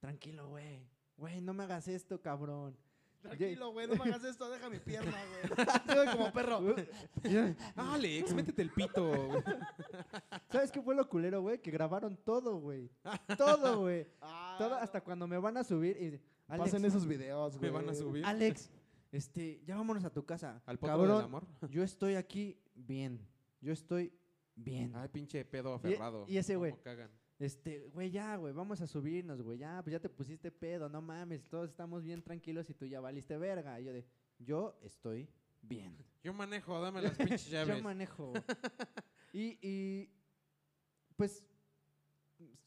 tranquilo, 0.00 0.48
güey. 0.48 0.88
Güey, 1.16 1.40
no 1.40 1.52
me 1.54 1.64
hagas 1.64 1.86
esto, 1.88 2.20
cabrón. 2.20 2.76
Tranquilo, 3.20 3.70
güey, 3.72 3.86
no 3.86 3.94
me 3.96 4.04
hagas 4.10 4.24
esto, 4.24 4.50
deja 4.50 4.70
mi 4.70 4.78
pierna, 4.80 5.12
güey. 5.26 6.06
Como 6.16 6.32
perro. 6.32 6.74
Alex, 7.76 8.32
métete 8.34 8.62
el 8.62 8.70
pito, 8.70 9.06
güey. 9.26 9.42
¿Sabes 10.48 10.72
qué 10.72 10.80
fue 10.80 10.94
lo 10.94 11.06
culero, 11.08 11.42
güey? 11.42 11.60
Que 11.60 11.70
grabaron 11.70 12.16
todo, 12.16 12.56
güey. 12.58 12.90
Todo, 13.36 13.80
güey. 13.80 14.06
Ah, 14.22 14.56
Todo 14.58 14.74
hasta 14.76 15.02
cuando 15.02 15.26
me 15.28 15.38
van 15.38 15.58
a 15.58 15.64
subir 15.64 15.96
y 16.00 16.06
Alex, 16.48 16.70
Pasen 16.72 16.84
esos 16.86 17.06
videos, 17.06 17.54
Me 17.60 17.70
güey. 17.70 17.82
van 17.84 17.90
a 17.90 17.94
subir 17.94 18.24
Alex, 18.24 18.70
este, 19.12 19.62
ya 19.66 19.76
vámonos 19.76 20.04
a 20.04 20.10
tu 20.10 20.24
casa. 20.24 20.62
al 20.66 20.78
poto 20.78 20.92
Cabrón, 20.92 21.16
del 21.18 21.24
amor. 21.26 21.46
yo 21.68 21.82
estoy 21.84 22.14
aquí 22.14 22.58
bien. 22.74 23.20
Yo 23.60 23.72
estoy 23.74 24.12
bien. 24.64 24.92
Ay, 24.94 25.08
pinche 25.08 25.44
pedo 25.44 25.74
aferrado. 25.74 26.24
y 26.28 26.36
ese 26.36 26.56
güey. 26.56 26.74
Cagan. 26.82 27.10
Este, 27.38 27.88
güey, 27.94 28.10
ya, 28.10 28.36
güey, 28.36 28.52
vamos 28.52 28.82
a 28.82 28.86
subirnos, 28.86 29.40
güey. 29.40 29.58
Ya, 29.58 29.80
pues 29.82 29.92
ya 29.92 29.98
te 30.00 30.10
pusiste 30.10 30.52
pedo, 30.52 30.90
no 30.90 31.00
mames. 31.00 31.48
Todos 31.48 31.70
estamos 31.70 32.02
bien 32.02 32.22
tranquilos 32.22 32.68
y 32.68 32.74
tú 32.74 32.84
ya 32.84 33.00
valiste 33.00 33.38
verga. 33.38 33.80
Y 33.80 33.84
yo 33.84 33.92
de, 33.94 34.04
yo 34.38 34.78
estoy 34.82 35.26
bien. 35.62 35.96
Yo 36.22 36.34
manejo, 36.34 36.78
dame 36.80 37.00
las 37.00 37.16
pinches 37.16 37.46
llaves. 37.50 37.78
Yo 37.78 37.82
manejo. 37.82 38.32
y, 39.32 39.58
y, 39.62 40.10
pues, 41.16 41.42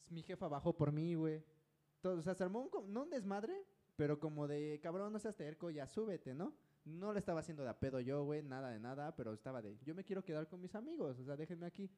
mi 0.10 0.24
jefa 0.24 0.48
bajó 0.48 0.76
por 0.76 0.92
mí, 0.92 1.14
güey. 1.14 1.44
Todo, 2.02 2.18
o 2.18 2.22
sea, 2.24 2.34
se 2.34 2.44
armó 2.44 2.62
un, 2.62 2.92
no 2.92 3.04
un 3.04 3.12
desmadre, 3.12 3.54
pero 3.96 4.20
como 4.20 4.48
de, 4.48 4.80
cabrón, 4.82 5.14
no 5.14 5.20
seas 5.20 5.36
terco, 5.36 5.70
ya 5.70 5.88
súbete, 5.88 6.34
¿no? 6.34 6.52
No 6.86 7.14
le 7.14 7.20
estaba 7.20 7.40
haciendo 7.40 7.64
de 7.64 7.70
a 7.70 7.80
pedo 7.80 8.00
yo, 8.02 8.24
güey, 8.26 8.44
nada 8.44 8.70
de 8.70 8.80
nada, 8.80 9.16
pero 9.16 9.34
estaba 9.34 9.62
de, 9.62 9.78
yo 9.86 9.96
me 9.96 10.04
quiero 10.04 10.24
quedar 10.24 10.48
con 10.48 10.60
mis 10.60 10.76
amigos, 10.76 11.18
o 11.18 11.24
sea, 11.24 11.38
déjenme 11.38 11.66
aquí. 11.66 11.90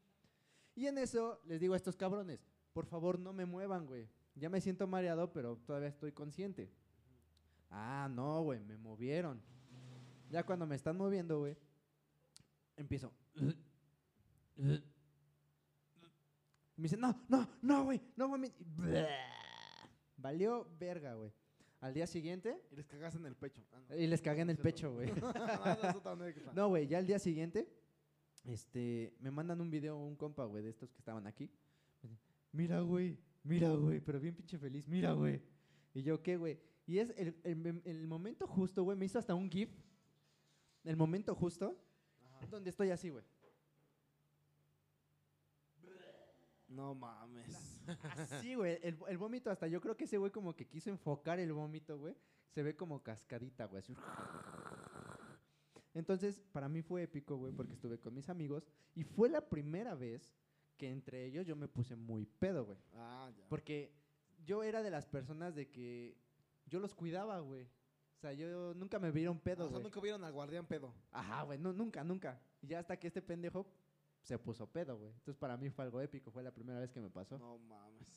Y 0.76 0.86
en 0.86 0.98
eso 1.00 1.42
les 1.46 1.60
digo 1.60 1.74
a 1.74 1.78
estos 1.78 1.96
cabrones, 1.96 2.46
por 2.74 2.86
favor 2.86 3.18
no 3.18 3.34
me 3.34 3.46
muevan, 3.46 3.88
güey. 3.88 4.08
Ya 4.36 4.50
me 4.50 4.62
siento 4.62 4.86
mareado, 4.86 5.32
pero 5.32 5.58
todavía 5.66 5.88
estoy 5.88 6.12
consciente. 6.12 6.70
Ah, 7.72 8.08
no, 8.12 8.44
güey, 8.44 8.64
me 8.64 8.78
movieron. 8.78 9.42
Ya 10.30 10.46
cuando 10.46 10.68
me 10.68 10.76
están 10.76 10.98
moviendo, 10.98 11.40
güey, 11.40 11.58
empiezo. 12.76 13.12
Me 14.56 14.84
dice, 16.76 16.98
no, 16.98 17.26
no, 17.30 17.48
no, 17.62 17.86
güey, 17.86 18.02
no 18.16 18.28
mames. 18.28 18.54
Valió 20.18 20.68
verga, 20.78 21.16
güey. 21.16 21.32
Al 21.86 21.94
día 21.94 22.08
siguiente, 22.08 22.60
Y 22.72 22.76
les 22.78 22.88
cagaste 22.88 23.20
en 23.20 23.28
el 23.28 23.36
pecho. 23.36 23.62
Ah, 23.72 23.80
no. 23.90 23.96
y 23.96 24.08
les 24.08 24.20
cagué 24.20 24.42
en 24.42 24.50
el 24.50 24.58
pecho, 24.58 24.92
güey. 24.92 25.12
No, 26.56 26.70
güey, 26.70 26.88
ya 26.88 26.98
al 26.98 27.06
día 27.06 27.20
siguiente, 27.20 27.70
este, 28.44 29.14
me 29.20 29.30
mandan 29.30 29.62
un 29.62 29.70
video 29.70 29.96
un 29.96 30.16
compa, 30.16 30.46
güey, 30.46 30.64
de 30.64 30.72
estos 30.72 30.90
que 30.92 30.98
estaban 30.98 31.28
aquí. 31.28 31.48
Mira, 32.52 32.80
güey, 32.82 33.20
mira, 33.44 33.70
güey, 33.76 34.00
pero 34.00 34.20
bien 34.20 34.34
pinche 34.34 34.58
feliz, 34.58 34.88
mira, 34.88 35.12
güey. 35.14 35.40
Y 35.94 36.02
yo, 36.02 36.24
¿qué, 36.24 36.38
güey? 36.38 36.60
Y 36.88 36.98
es 36.98 37.12
el, 37.18 37.36
el- 37.44 37.82
el 37.86 38.08
momento 38.08 38.48
justo, 38.48 38.82
güey, 38.84 38.98
me 38.98 39.06
hizo 39.06 39.20
hasta 39.20 39.36
un 39.36 39.52
GIF. 39.52 39.70
El 40.86 40.98
momento 40.98 41.36
justo, 41.36 41.78
Ajá. 42.24 42.48
donde 42.48 42.72
estoy 42.72 42.90
así, 42.90 43.10
güey. 43.12 43.24
No 46.68 46.96
mames. 46.96 47.65
Así, 48.18 48.56
güey, 48.56 48.80
el, 48.82 48.98
el 49.08 49.18
vómito 49.18 49.50
hasta 49.50 49.68
yo 49.68 49.82
creo 49.82 49.96
que 49.96 50.06
ese 50.06 50.18
güey 50.18 50.32
como 50.32 50.56
que 50.56 50.68
quiso 50.68 50.90
enfocar 50.90 51.40
el 51.40 51.54
vómito, 51.54 51.98
güey. 51.98 52.16
Se 52.50 52.64
ve 52.64 52.76
como 52.76 53.04
cascadita, 53.04 53.66
güey. 53.66 53.80
así. 53.80 53.96
Entonces, 55.94 56.42
para 56.52 56.68
mí 56.68 56.82
fue 56.82 57.04
épico, 57.04 57.38
güey, 57.38 57.54
porque 57.54 57.74
estuve 57.74 57.98
con 58.00 58.14
mis 58.14 58.30
amigos 58.30 58.68
y 58.94 59.04
fue 59.04 59.30
la 59.30 59.48
primera 59.48 59.96
vez 59.96 60.36
que 60.78 60.92
entre 60.92 61.26
ellos 61.26 61.46
yo 61.46 61.56
me 61.56 61.68
puse 61.68 61.96
muy 61.96 62.26
pedo, 62.26 62.66
güey. 62.66 62.78
Ah, 62.94 63.32
ya. 63.36 63.46
Porque 63.48 63.94
yo 64.46 64.62
era 64.64 64.84
de 64.84 64.90
las 64.90 65.06
personas 65.06 65.56
de 65.56 65.70
que 65.70 66.18
yo 66.66 66.80
los 66.80 66.94
cuidaba, 66.94 67.40
güey. 67.40 67.64
O 67.64 68.20
sea, 68.20 68.34
yo 68.34 68.74
nunca 68.74 69.00
me 69.00 69.12
vieron 69.12 69.40
pedo, 69.40 69.68
o 69.68 69.70
sea, 69.70 69.80
nunca 69.80 70.00
vieron 70.00 70.24
al 70.24 70.34
guardián 70.34 70.66
pedo. 70.66 70.94
Ajá, 71.12 71.44
güey, 71.44 71.60
no, 71.60 71.74
nunca, 71.74 72.04
nunca. 72.04 72.42
Y 72.62 72.68
ya 72.68 72.80
hasta 72.80 72.98
que 72.98 73.08
este 73.08 73.22
pendejo 73.22 73.66
se 74.26 74.40
puso 74.40 74.66
pedo, 74.68 74.98
güey. 74.98 75.12
Entonces, 75.12 75.38
para 75.38 75.56
mí 75.56 75.70
fue 75.70 75.86
algo 75.86 76.02
épico, 76.02 76.32
fue 76.32 76.42
la 76.42 76.52
primera 76.52 76.80
vez 76.80 76.92
que 76.92 77.00
me 77.00 77.10
pasó. 77.10 77.38
No 77.38 77.60
mames. 77.60 78.08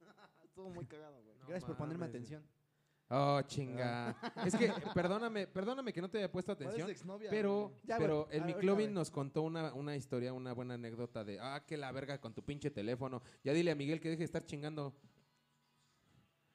Estuvo 0.44 0.70
muy 0.70 0.86
cagado, 0.86 1.20
güey. 1.22 1.36
No 1.36 1.46
Gracias 1.48 1.64
por 1.64 1.76
ponerme 1.76 2.06
mames, 2.06 2.14
atención. 2.14 2.44
Oh, 3.08 3.42
chinga. 3.42 4.16
es 4.46 4.54
que, 4.54 4.72
perdóname, 4.94 5.48
perdóname 5.48 5.92
que 5.92 6.00
no 6.00 6.08
te 6.08 6.18
haya 6.18 6.30
puesto 6.30 6.56
¿Cuál 6.56 6.68
es 6.68 6.82
atención. 6.82 7.18
Pero? 7.28 7.80
Ya, 7.82 7.98
pero 7.98 8.28
el 8.30 8.44
Miclovin 8.44 8.94
nos 8.94 9.10
contó 9.10 9.42
una, 9.42 9.74
una 9.74 9.96
historia, 9.96 10.32
una 10.32 10.52
buena 10.54 10.74
anécdota 10.74 11.24
de, 11.24 11.38
ah, 11.40 11.64
que 11.66 11.76
la 11.76 11.90
verga 11.90 12.20
con 12.20 12.32
tu 12.32 12.44
pinche 12.44 12.70
teléfono. 12.70 13.20
Ya 13.42 13.52
dile 13.52 13.72
a 13.72 13.74
Miguel 13.74 14.00
que 14.00 14.10
deje 14.10 14.20
de 14.20 14.24
estar 14.24 14.44
chingando. 14.44 14.94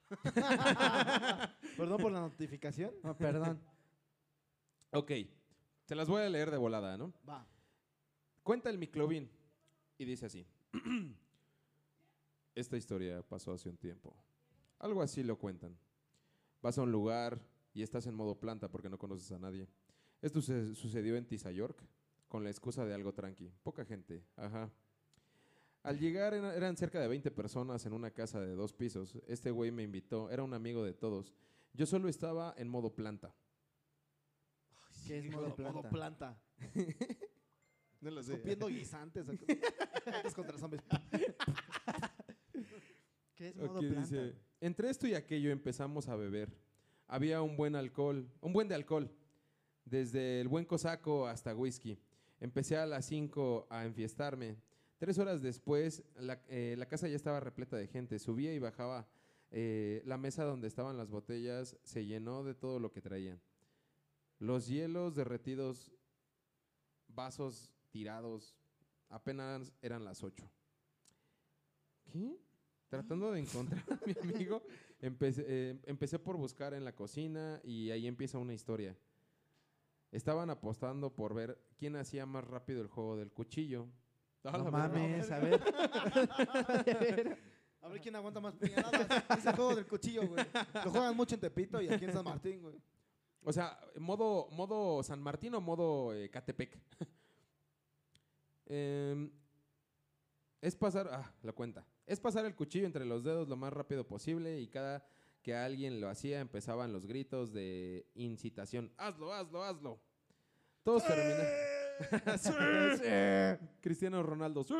Perdón 1.77 2.01
por 2.01 2.11
la 2.11 2.21
notificación. 2.21 2.93
No, 3.03 3.17
perdón. 3.17 3.61
Ok, 4.91 5.11
se 5.83 5.95
las 5.95 6.07
voy 6.07 6.23
a 6.23 6.29
leer 6.29 6.49
de 6.49 6.57
volada, 6.57 6.97
¿no? 6.97 7.13
Va. 7.27 7.45
Cuenta 8.47 8.69
el 8.69 8.77
Miclovin 8.77 9.29
y 9.97 10.05
dice 10.05 10.25
así. 10.27 10.47
Esta 12.55 12.77
historia 12.77 13.21
pasó 13.21 13.51
hace 13.51 13.67
un 13.67 13.75
tiempo. 13.75 14.15
Algo 14.79 15.01
así 15.01 15.21
lo 15.21 15.37
cuentan. 15.37 15.77
Vas 16.61 16.77
a 16.77 16.83
un 16.83 16.91
lugar 16.93 17.41
y 17.73 17.81
estás 17.81 18.07
en 18.07 18.15
modo 18.15 18.39
planta 18.39 18.69
porque 18.71 18.87
no 18.89 18.97
conoces 18.97 19.29
a 19.33 19.37
nadie. 19.37 19.67
Esto 20.21 20.41
se- 20.41 20.75
sucedió 20.75 21.17
en 21.17 21.25
York 21.51 21.83
con 22.29 22.45
la 22.45 22.49
excusa 22.49 22.85
de 22.85 22.93
algo 22.93 23.13
tranqui. 23.13 23.51
Poca 23.63 23.83
gente, 23.83 24.23
ajá. 24.37 24.71
Al 25.83 25.99
llegar 25.99 26.33
era- 26.33 26.55
eran 26.55 26.77
cerca 26.77 27.01
de 27.01 27.09
20 27.09 27.29
personas 27.31 27.85
en 27.85 27.91
una 27.91 28.11
casa 28.11 28.39
de 28.39 28.55
dos 28.55 28.71
pisos. 28.71 29.17
Este 29.27 29.51
güey 29.51 29.71
me 29.71 29.83
invitó, 29.83 30.29
era 30.31 30.43
un 30.43 30.53
amigo 30.53 30.85
de 30.85 30.93
todos. 30.93 31.35
Yo 31.73 31.85
solo 31.85 32.07
estaba 32.07 32.55
en 32.57 32.69
modo 32.69 32.95
planta. 32.95 33.35
¿Qué 35.05 35.17
es 35.17 35.25
Modo 35.31 35.53
planta? 35.89 36.41
No 38.01 38.11
lo 38.11 38.21
Escupiendo 38.21 38.67
guisantes. 38.67 39.27
Antes 39.27 40.33
contra 40.33 40.57
zombies. 40.57 40.83
¿Qué 43.35 43.49
es 43.49 43.55
modo 43.55 43.79
planta? 43.79 43.99
dice, 43.99 44.35
entre 44.61 44.89
esto 44.89 45.07
y 45.07 45.13
aquello 45.13 45.51
empezamos 45.51 46.07
a 46.07 46.15
beber. 46.15 46.51
Había 47.07 47.41
un 47.41 47.55
buen 47.55 47.75
alcohol, 47.75 48.29
un 48.41 48.53
buen 48.53 48.67
de 48.67 48.75
alcohol, 48.75 49.09
desde 49.85 50.41
el 50.41 50.47
buen 50.47 50.65
cosaco 50.65 51.27
hasta 51.27 51.55
whisky. 51.55 51.99
Empecé 52.39 52.77
a 52.77 52.85
las 52.85 53.05
5 53.05 53.67
a 53.69 53.85
enfiestarme. 53.85 54.57
Tres 54.97 55.17
horas 55.19 55.41
después, 55.41 56.03
la, 56.15 56.41
eh, 56.49 56.75
la 56.77 56.87
casa 56.87 57.07
ya 57.07 57.15
estaba 57.15 57.39
repleta 57.39 57.77
de 57.77 57.87
gente. 57.87 58.19
Subía 58.19 58.53
y 58.53 58.59
bajaba. 58.59 59.07
Eh, 59.51 60.01
la 60.05 60.17
mesa 60.17 60.43
donde 60.43 60.67
estaban 60.67 60.97
las 60.97 61.09
botellas 61.09 61.77
se 61.83 62.05
llenó 62.05 62.43
de 62.43 62.53
todo 62.53 62.79
lo 62.79 62.91
que 62.91 63.01
traían. 63.01 63.39
Los 64.39 64.67
hielos 64.67 65.15
derretidos, 65.15 65.91
vasos 67.07 67.71
tirados, 67.97 68.55
apenas 69.09 69.73
eran 69.81 70.05
las 70.05 70.23
8. 70.23 70.47
¿Qué? 72.11 72.37
Tratando 72.89 73.31
de 73.31 73.39
encontrar 73.39 73.83
a 73.89 73.99
mi 74.05 74.13
amigo, 74.21 74.61
empecé, 75.01 75.43
eh, 75.47 75.79
empecé 75.85 76.19
por 76.19 76.37
buscar 76.37 76.75
en 76.75 76.85
la 76.85 76.93
cocina 76.93 77.59
y 77.63 77.89
ahí 77.89 78.05
empieza 78.05 78.37
una 78.37 78.53
historia. 78.53 78.95
Estaban 80.11 80.51
apostando 80.51 81.09
por 81.09 81.33
ver 81.33 81.59
quién 81.75 81.95
hacía 81.95 82.27
más 82.27 82.43
rápido 82.43 82.81
el 82.81 82.87
juego 82.87 83.17
del 83.17 83.31
cuchillo. 83.31 83.87
No 84.43 84.51
la 84.51 84.69
mames, 84.69 85.31
a 85.31 85.39
ver. 85.39 85.59
A 87.81 87.87
ver 87.89 87.99
quién 87.99 88.15
aguanta 88.15 88.39
más 88.39 88.53
puñaladas. 88.53 89.07
Ese 89.39 89.53
juego 89.53 89.75
del 89.75 89.87
cuchillo, 89.87 90.27
güey. 90.27 90.45
Lo 90.85 90.91
juegan 90.91 91.15
mucho 91.15 91.33
en 91.33 91.41
Tepito 91.41 91.81
y 91.81 91.89
aquí 91.89 92.05
en 92.05 92.13
San 92.13 92.23
Martín, 92.23 92.61
güey. 92.61 92.75
O 93.41 93.51
sea, 93.51 93.79
modo, 93.97 94.49
modo 94.51 95.01
San 95.01 95.19
Martín 95.19 95.55
o 95.55 95.61
modo 95.61 96.13
eh, 96.13 96.29
Catepec. 96.29 96.77
Em, 98.69 99.31
es 100.61 100.75
pasar, 100.75 101.09
ah, 101.11 101.33
la 101.43 101.53
cuenta. 101.53 101.85
Es 102.05 102.19
pasar 102.19 102.45
el 102.45 102.55
cuchillo 102.55 102.85
entre 102.85 103.05
los 103.05 103.23
dedos 103.23 103.47
lo 103.47 103.55
más 103.55 103.71
rápido 103.73 104.05
posible 104.05 104.59
y 104.59 104.67
cada 104.67 105.07
que 105.41 105.55
alguien 105.55 106.01
lo 106.01 106.09
hacía 106.09 106.39
empezaban 106.39 106.91
los 106.91 107.05
gritos 107.05 107.53
de 107.53 108.05
incitación. 108.15 108.91
Hazlo, 108.97 109.33
hazlo, 109.33 109.63
hazlo. 109.63 109.99
Todos 110.83 111.03
terminaban. 111.05 111.47
Cristiano 113.81 114.21
Ronaldo. 114.23 114.63
¡sí! 114.63 114.75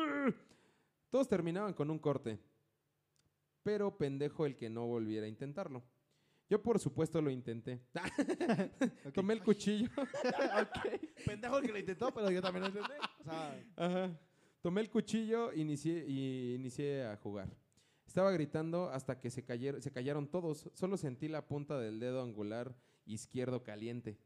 Todos 1.10 1.28
terminaban 1.28 1.72
con 1.72 1.90
un 1.90 1.98
corte. 1.98 2.38
Pero 3.62 3.96
pendejo 3.96 4.46
el 4.46 4.56
que 4.56 4.70
no 4.70 4.86
volviera 4.86 5.26
a 5.26 5.28
intentarlo. 5.28 5.82
Yo 6.48 6.62
por 6.62 6.78
supuesto 6.78 7.20
lo 7.20 7.30
intenté. 7.30 7.80
Tomé 9.14 9.34
el 9.34 9.42
cuchillo. 9.42 9.90
Pendejo 11.26 11.58
el 11.58 11.66
que 11.66 11.72
lo 11.72 11.78
intentó, 11.78 12.12
pero 12.12 12.30
yo 12.30 12.40
también 12.40 12.62
lo 12.62 12.68
intenté. 12.68 12.94
O 13.20 13.24
sea, 13.24 13.64
Ajá. 13.76 14.18
Tomé 14.62 14.80
el 14.80 14.90
cuchillo 14.90 15.52
inicié, 15.52 16.04
y 16.08 16.54
inicié 16.54 17.04
a 17.04 17.16
jugar. 17.16 17.48
Estaba 18.06 18.30
gritando 18.32 18.88
hasta 18.90 19.20
que 19.20 19.30
se, 19.30 19.44
cayeron, 19.44 19.82
se 19.82 19.92
callaron 19.92 20.26
todos. 20.26 20.70
Solo 20.72 20.96
sentí 20.96 21.28
la 21.28 21.46
punta 21.46 21.78
del 21.78 22.00
dedo 22.00 22.22
angular 22.22 22.74
izquierdo 23.04 23.62
caliente. 23.62 24.18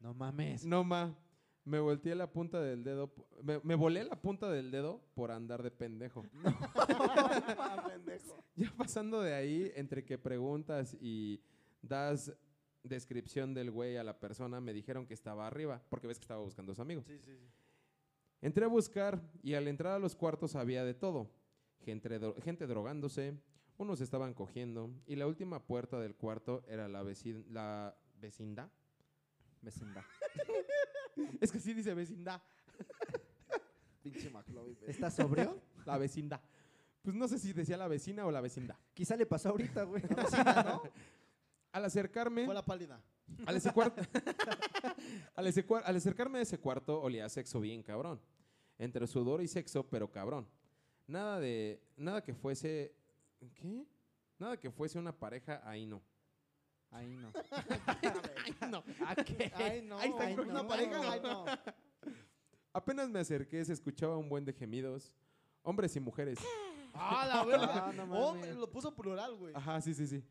No 0.00 0.12
mames. 0.12 0.66
No 0.66 0.84
ma. 0.84 1.16
Me 1.64 1.80
volteé 1.80 2.14
la 2.14 2.30
punta 2.30 2.60
del 2.60 2.84
dedo. 2.84 3.10
Me, 3.42 3.58
me 3.62 3.74
volé 3.74 4.04
la 4.04 4.20
punta 4.20 4.50
del 4.50 4.70
dedo 4.70 5.00
por 5.14 5.30
andar 5.30 5.62
de 5.62 5.70
pendejo. 5.70 6.22
pendejo. 7.88 8.44
Ya 8.54 8.70
pasando 8.76 9.22
de 9.22 9.34
ahí, 9.34 9.72
entre 9.74 10.04
que 10.04 10.18
preguntas 10.18 10.94
y 11.00 11.40
das 11.88 12.32
descripción 12.82 13.54
del 13.54 13.70
güey 13.70 13.96
a 13.96 14.04
la 14.04 14.18
persona, 14.20 14.60
me 14.60 14.72
dijeron 14.72 15.06
que 15.06 15.14
estaba 15.14 15.46
arriba, 15.46 15.82
porque 15.88 16.06
ves 16.06 16.18
que 16.18 16.24
estaba 16.24 16.40
buscando 16.42 16.72
a 16.72 16.74
su 16.74 16.82
amigo. 16.82 17.02
Sí, 17.06 17.18
sí, 17.18 17.36
sí. 17.36 17.48
Entré 18.42 18.64
a 18.64 18.68
buscar 18.68 19.22
y 19.42 19.54
al 19.54 19.68
entrar 19.68 19.94
a 19.94 19.98
los 19.98 20.14
cuartos 20.14 20.54
había 20.54 20.84
de 20.84 20.92
todo. 20.94 21.30
Gente, 21.80 22.20
dro- 22.20 22.40
gente 22.42 22.66
drogándose, 22.66 23.38
unos 23.78 24.00
estaban 24.00 24.34
cogiendo 24.34 24.90
y 25.06 25.16
la 25.16 25.26
última 25.26 25.64
puerta 25.66 25.98
del 25.98 26.14
cuarto 26.14 26.62
era 26.68 26.88
la, 26.88 27.02
vecin- 27.02 27.44
la 27.48 27.96
vecindad. 28.20 28.70
Vecindad. 29.62 30.04
Es 31.40 31.52
que 31.52 31.60
sí 31.60 31.72
dice 31.74 31.94
vecindad. 31.94 32.42
Pinche 34.02 34.28
McLovin. 34.30 34.76
¿Estás 34.86 35.14
sobrio? 35.14 35.60
La 35.86 35.96
vecindad. 35.96 36.40
Pues 37.02 37.14
no 37.14 37.28
sé 37.28 37.38
si 37.38 37.52
decía 37.52 37.76
la 37.76 37.86
vecina 37.86 38.26
o 38.26 38.30
la 38.30 38.40
vecindad. 38.40 38.76
Quizá 38.94 39.14
le 39.16 39.26
pasó 39.26 39.50
ahorita, 39.50 39.84
güey. 39.84 40.02
Al 41.74 41.84
acercarme... 41.84 42.44
Fue 42.44 42.54
la 42.54 42.64
pálida. 42.64 43.02
Al, 43.46 43.56
ese 43.56 43.72
cuarto- 43.72 44.00
al, 45.34 45.46
ese 45.48 45.66
al 45.84 45.96
acercarme 45.96 46.38
a 46.38 46.42
ese 46.42 46.58
cuarto 46.58 47.02
olía 47.02 47.24
a 47.24 47.28
sexo 47.28 47.60
bien 47.60 47.82
cabrón. 47.82 48.20
Entre 48.78 49.06
sudor 49.08 49.42
y 49.42 49.48
sexo, 49.48 49.84
pero 49.88 50.08
cabrón. 50.10 50.46
Nada 51.08 51.40
de. 51.40 51.82
Nada 51.96 52.22
que 52.22 52.32
fuese. 52.32 52.94
¿Qué? 53.54 53.84
Nada 54.38 54.56
que 54.56 54.70
fuese 54.70 54.98
una 55.00 55.12
pareja, 55.18 55.60
ahí 55.64 55.84
no. 55.84 56.00
Ahí 56.92 57.16
no. 57.16 57.32
Ay, 57.86 58.70
no. 58.70 58.84
¿A 59.04 59.16
qué? 59.16 59.50
Ay, 59.56 59.82
no. 59.82 59.98
Ahí 59.98 60.10
está, 60.10 60.42
Una 60.42 60.62
no. 60.62 60.66
pareja, 60.68 61.00
ay, 61.12 61.20
no. 61.20 61.44
Apenas 62.72 63.08
me 63.08 63.18
acerqué, 63.18 63.64
se 63.64 63.72
escuchaba 63.72 64.16
un 64.16 64.28
buen 64.28 64.44
de 64.44 64.52
gemidos. 64.52 65.12
Hombres 65.62 65.96
y 65.96 66.00
mujeres. 66.00 66.38
Ah, 66.92 67.26
la 67.26 67.44
verga. 67.44 67.86
Ah, 67.88 67.92
no 67.92 68.04
Oh, 68.12 68.36
lo 68.36 68.70
puso 68.70 68.94
plural, 68.94 69.34
güey. 69.36 69.52
Ajá, 69.56 69.80
sí, 69.80 69.92
sí, 69.92 70.06
sí. 70.06 70.22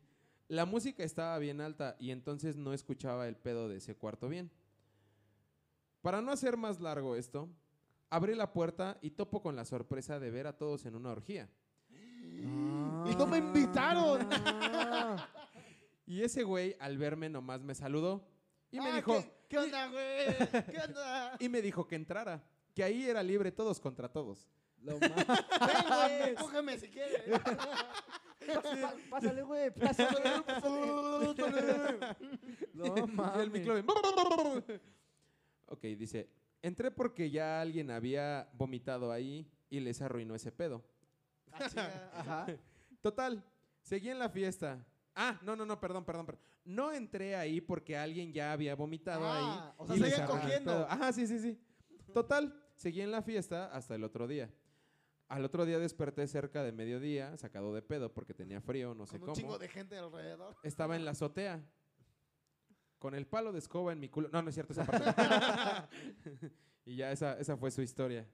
La 0.48 0.66
música 0.66 1.02
estaba 1.04 1.38
bien 1.38 1.60
alta 1.60 1.96
y 1.98 2.10
entonces 2.10 2.56
no 2.56 2.72
escuchaba 2.72 3.26
el 3.28 3.36
pedo 3.36 3.68
de 3.68 3.76
ese 3.78 3.96
cuarto 3.96 4.28
bien. 4.28 4.50
Para 6.02 6.20
no 6.20 6.32
hacer 6.32 6.56
más 6.56 6.80
largo 6.80 7.16
esto, 7.16 7.48
abrí 8.10 8.34
la 8.34 8.52
puerta 8.52 8.98
y 9.00 9.10
topo 9.10 9.40
con 9.42 9.56
la 9.56 9.64
sorpresa 9.64 10.20
de 10.20 10.30
ver 10.30 10.46
a 10.46 10.56
todos 10.58 10.84
en 10.84 10.96
una 10.96 11.10
orgía. 11.10 11.48
Y 12.30 13.14
no 13.16 13.26
me 13.26 13.38
invitaron. 13.38 14.28
Y 16.06 16.20
ese 16.22 16.42
güey, 16.42 16.76
al 16.80 16.98
verme, 16.98 17.30
nomás 17.30 17.62
me 17.62 17.74
saludó. 17.74 18.28
Y 18.70 18.78
me 18.78 18.90
Ah, 18.90 18.96
dijo. 18.96 19.22
¿Qué, 19.22 19.32
qué 19.48 19.58
onda, 19.58 19.88
güey? 19.88 20.64
¿Qué 20.70 20.78
onda? 20.86 21.34
Y 21.40 21.48
me 21.48 21.62
dijo 21.62 21.88
que 21.88 21.94
entrara. 21.96 22.44
Que 22.74 22.84
ahí 22.84 23.04
era 23.08 23.22
libre 23.22 23.50
todos 23.50 23.80
contra 23.80 24.06
todos. 24.12 24.46
Lo 24.82 24.98
ma- 24.98 25.08
Ven, 25.08 26.20
güey, 26.20 26.34
cógeme 26.34 26.78
si 26.78 26.88
quieres. 26.90 27.22
Pásale, 29.10 29.42
güey, 29.42 29.70
pásale. 29.74 30.18
No 32.74 32.96
Y 32.96 33.00
el 33.00 33.06
mames. 33.12 33.50
miclófono, 33.50 34.62
ok, 35.66 35.80
dice. 35.98 36.28
Entré 36.62 36.90
porque 36.90 37.30
ya 37.30 37.60
alguien 37.60 37.90
había 37.90 38.48
vomitado 38.54 39.12
ahí 39.12 39.46
y 39.68 39.80
les 39.80 40.00
arruinó 40.00 40.34
ese 40.34 40.50
pedo. 40.50 40.82
Ah. 41.52 41.68
Ajá. 42.14 42.46
Total, 43.02 43.44
seguí 43.82 44.08
en 44.08 44.18
la 44.18 44.28
fiesta. 44.30 44.84
Ah, 45.14 45.38
no, 45.42 45.54
no, 45.54 45.64
no, 45.66 45.78
perdón, 45.78 46.04
perdón, 46.04 46.26
perdón. 46.26 46.42
No 46.64 46.90
entré 46.90 47.36
ahí 47.36 47.60
porque 47.60 47.96
alguien 47.96 48.32
ya 48.32 48.52
había 48.52 48.74
vomitado 48.74 49.24
Ah, 49.26 49.66
ahí. 49.68 49.74
o 49.76 49.86
sea, 49.86 49.96
seguían 49.96 50.26
cogiendo. 50.26 50.86
Ajá, 50.88 51.12
sí, 51.12 51.26
sí, 51.26 51.38
sí. 51.38 51.60
Total, 52.14 52.58
seguí 52.74 53.02
en 53.02 53.10
la 53.10 53.20
fiesta 53.22 53.66
hasta 53.66 53.94
el 53.94 54.02
otro 54.02 54.26
día. 54.26 54.50
Al 55.28 55.44
otro 55.44 55.64
día 55.64 55.78
desperté 55.78 56.26
cerca 56.26 56.62
de 56.62 56.72
mediodía, 56.72 57.36
sacado 57.36 57.74
de 57.74 57.82
pedo 57.82 58.12
porque 58.12 58.34
tenía 58.34 58.60
frío, 58.60 58.94
no 58.94 59.06
sé 59.06 59.12
Con 59.12 59.20
un 59.20 59.26
cómo. 59.26 59.36
chingo 59.36 59.58
de 59.58 59.68
gente 59.68 59.96
alrededor. 59.96 60.56
Estaba 60.62 60.96
en 60.96 61.04
la 61.04 61.12
azotea. 61.12 61.64
Con 62.98 63.14
el 63.14 63.26
palo 63.26 63.52
de 63.52 63.58
escoba 63.58 63.92
en 63.92 64.00
mi 64.00 64.08
culo. 64.08 64.28
No, 64.32 64.42
no 64.42 64.48
es 64.48 64.54
cierto 64.54 64.72
esa 64.72 64.84
parte. 64.84 65.04
y 66.84 66.96
ya 66.96 67.10
esa, 67.12 67.38
esa 67.38 67.56
fue 67.56 67.70
su 67.70 67.82
historia. 67.82 68.28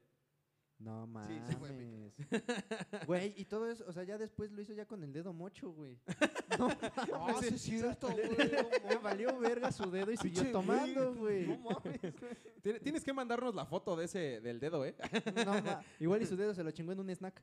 No 0.80 1.04
Sí, 1.04 1.12
mames. 1.12 1.42
sí 1.48 1.56
fue 1.56 1.68
épico. 1.68 2.00
Güey, 3.06 3.34
y 3.36 3.44
todo 3.44 3.70
eso, 3.70 3.84
o 3.86 3.92
sea, 3.92 4.02
ya 4.04 4.16
después 4.18 4.50
lo 4.50 4.62
hizo 4.62 4.72
ya 4.72 4.86
con 4.86 5.02
el 5.02 5.12
dedo 5.12 5.32
mocho, 5.34 5.70
güey. 5.72 5.98
No, 6.58 6.68
Ah, 7.12 7.34
sí 7.40 7.54
es 7.54 7.60
cierto, 7.62 8.08
güey. 8.10 8.28
no 8.28 8.34
mames. 8.84 9.02
valió 9.02 9.38
verga 9.38 9.70
su 9.72 9.90
dedo 9.90 10.10
y 10.10 10.16
siguió 10.16 10.40
Pinche 10.42 10.52
tomando, 10.52 11.14
güey. 11.14 11.46
No 11.46 11.58
mames. 11.58 12.00
Tien- 12.62 12.80
Tienes 12.82 13.04
que 13.04 13.12
mandarnos 13.12 13.54
la 13.54 13.64
foto 13.66 13.94
de 13.94 14.06
ese 14.06 14.40
del 14.40 14.58
dedo, 14.58 14.84
¿eh? 14.84 14.94
No, 15.46 15.62
ma- 15.62 15.82
Igual 16.00 16.22
y 16.22 16.26
su 16.26 16.36
dedo 16.36 16.54
se 16.54 16.64
lo 16.64 16.70
chingó 16.72 16.92
en 16.92 17.00
un 17.00 17.10
snack. 17.10 17.42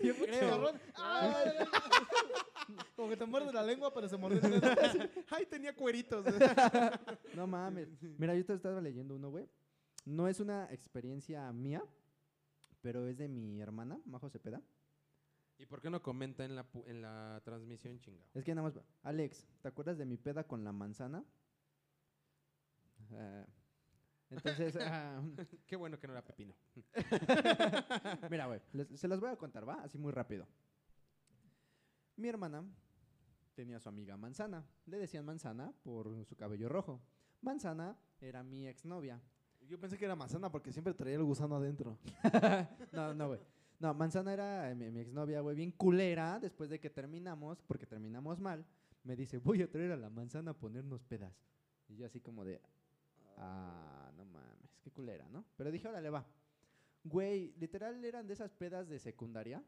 Yo 0.00 0.14
creo. 0.16 0.50
Cabrón. 0.50 0.80
Como 2.96 3.08
que 3.08 3.16
te 3.16 3.26
muerde 3.26 3.52
la 3.52 3.62
lengua, 3.62 3.92
pero 3.92 4.08
se 4.08 4.16
mordió 4.16 4.40
el 4.42 4.60
dedo. 4.60 4.70
Ay, 5.30 5.46
tenía 5.46 5.74
cueritos. 5.74 6.24
No 7.34 7.46
mames. 7.46 7.88
Mira, 8.18 8.34
yo 8.34 8.44
te 8.44 8.54
estaba 8.54 8.80
leyendo 8.80 9.16
uno, 9.16 9.30
güey. 9.30 9.46
No 10.10 10.26
es 10.26 10.40
una 10.40 10.64
experiencia 10.72 11.52
mía, 11.52 11.84
pero 12.80 13.06
es 13.06 13.16
de 13.16 13.28
mi 13.28 13.60
hermana, 13.60 14.00
Majo 14.06 14.28
Cepeda. 14.28 14.60
¿Y 15.56 15.66
por 15.66 15.80
qué 15.80 15.88
no 15.88 16.02
comenta 16.02 16.44
en 16.44 16.56
la, 16.56 16.68
pu- 16.68 16.84
en 16.88 17.00
la 17.02 17.40
transmisión, 17.44 18.00
chingado? 18.00 18.26
Es 18.34 18.44
que 18.44 18.52
nada 18.54 18.68
más. 18.68 18.80
Alex, 19.04 19.46
¿te 19.62 19.68
acuerdas 19.68 19.98
de 19.98 20.06
mi 20.06 20.16
peda 20.16 20.42
con 20.44 20.64
la 20.64 20.72
manzana? 20.72 21.24
Ah, 23.12 23.46
entonces, 24.30 24.76
ah, 24.80 25.22
Qué 25.66 25.76
bueno 25.76 25.98
que 26.00 26.06
no 26.08 26.12
era 26.14 26.24
pepino. 26.24 26.54
mira, 28.30 28.46
güey, 28.46 28.60
les- 28.72 28.98
se 28.98 29.06
las 29.06 29.20
voy 29.20 29.30
a 29.30 29.36
contar, 29.36 29.68
¿va? 29.68 29.74
Así 29.82 29.96
muy 29.96 30.12
rápido. 30.12 30.46
Mi 32.16 32.28
hermana 32.28 32.64
tenía 33.54 33.76
a 33.76 33.80
su 33.80 33.88
amiga 33.88 34.16
Manzana. 34.16 34.66
Le 34.86 34.98
decían 34.98 35.24
Manzana 35.24 35.72
por 35.84 36.24
su 36.26 36.36
cabello 36.36 36.68
rojo. 36.68 37.00
Manzana 37.42 37.96
era 38.20 38.42
mi 38.42 38.66
exnovia. 38.66 39.20
Yo 39.70 39.78
pensé 39.78 39.96
que 39.96 40.04
era 40.04 40.16
manzana 40.16 40.50
porque 40.50 40.72
siempre 40.72 40.92
traía 40.94 41.14
el 41.14 41.22
gusano 41.22 41.54
adentro. 41.54 41.96
No, 42.92 43.14
no, 43.14 43.28
güey. 43.28 43.40
No, 43.78 43.94
Manzana 43.94 44.32
era 44.32 44.70
eh, 44.70 44.74
mi, 44.74 44.90
mi 44.90 45.00
exnovia, 45.00 45.40
güey, 45.40 45.54
bien 45.54 45.70
culera. 45.70 46.40
Después 46.40 46.68
de 46.68 46.80
que 46.80 46.90
terminamos, 46.90 47.62
porque 47.62 47.86
terminamos 47.86 48.40
mal, 48.40 48.66
me 49.04 49.14
dice, 49.14 49.38
voy 49.38 49.62
a 49.62 49.70
traer 49.70 49.92
a 49.92 49.96
la 49.96 50.10
manzana 50.10 50.50
a 50.50 50.54
ponernos 50.54 51.04
pedas. 51.04 51.32
Y 51.88 51.96
yo 51.96 52.04
así 52.04 52.20
como 52.20 52.44
de, 52.44 52.60
ah, 53.38 54.10
no 54.16 54.24
mames, 54.24 54.76
qué 54.82 54.90
culera, 54.90 55.28
¿no? 55.28 55.44
Pero 55.56 55.70
dije, 55.70 55.86
órale, 55.86 56.10
va. 56.10 56.26
Güey, 57.04 57.54
literal 57.58 58.04
eran 58.04 58.26
de 58.26 58.34
esas 58.34 58.52
pedas 58.52 58.88
de 58.88 58.98
secundaria. 58.98 59.62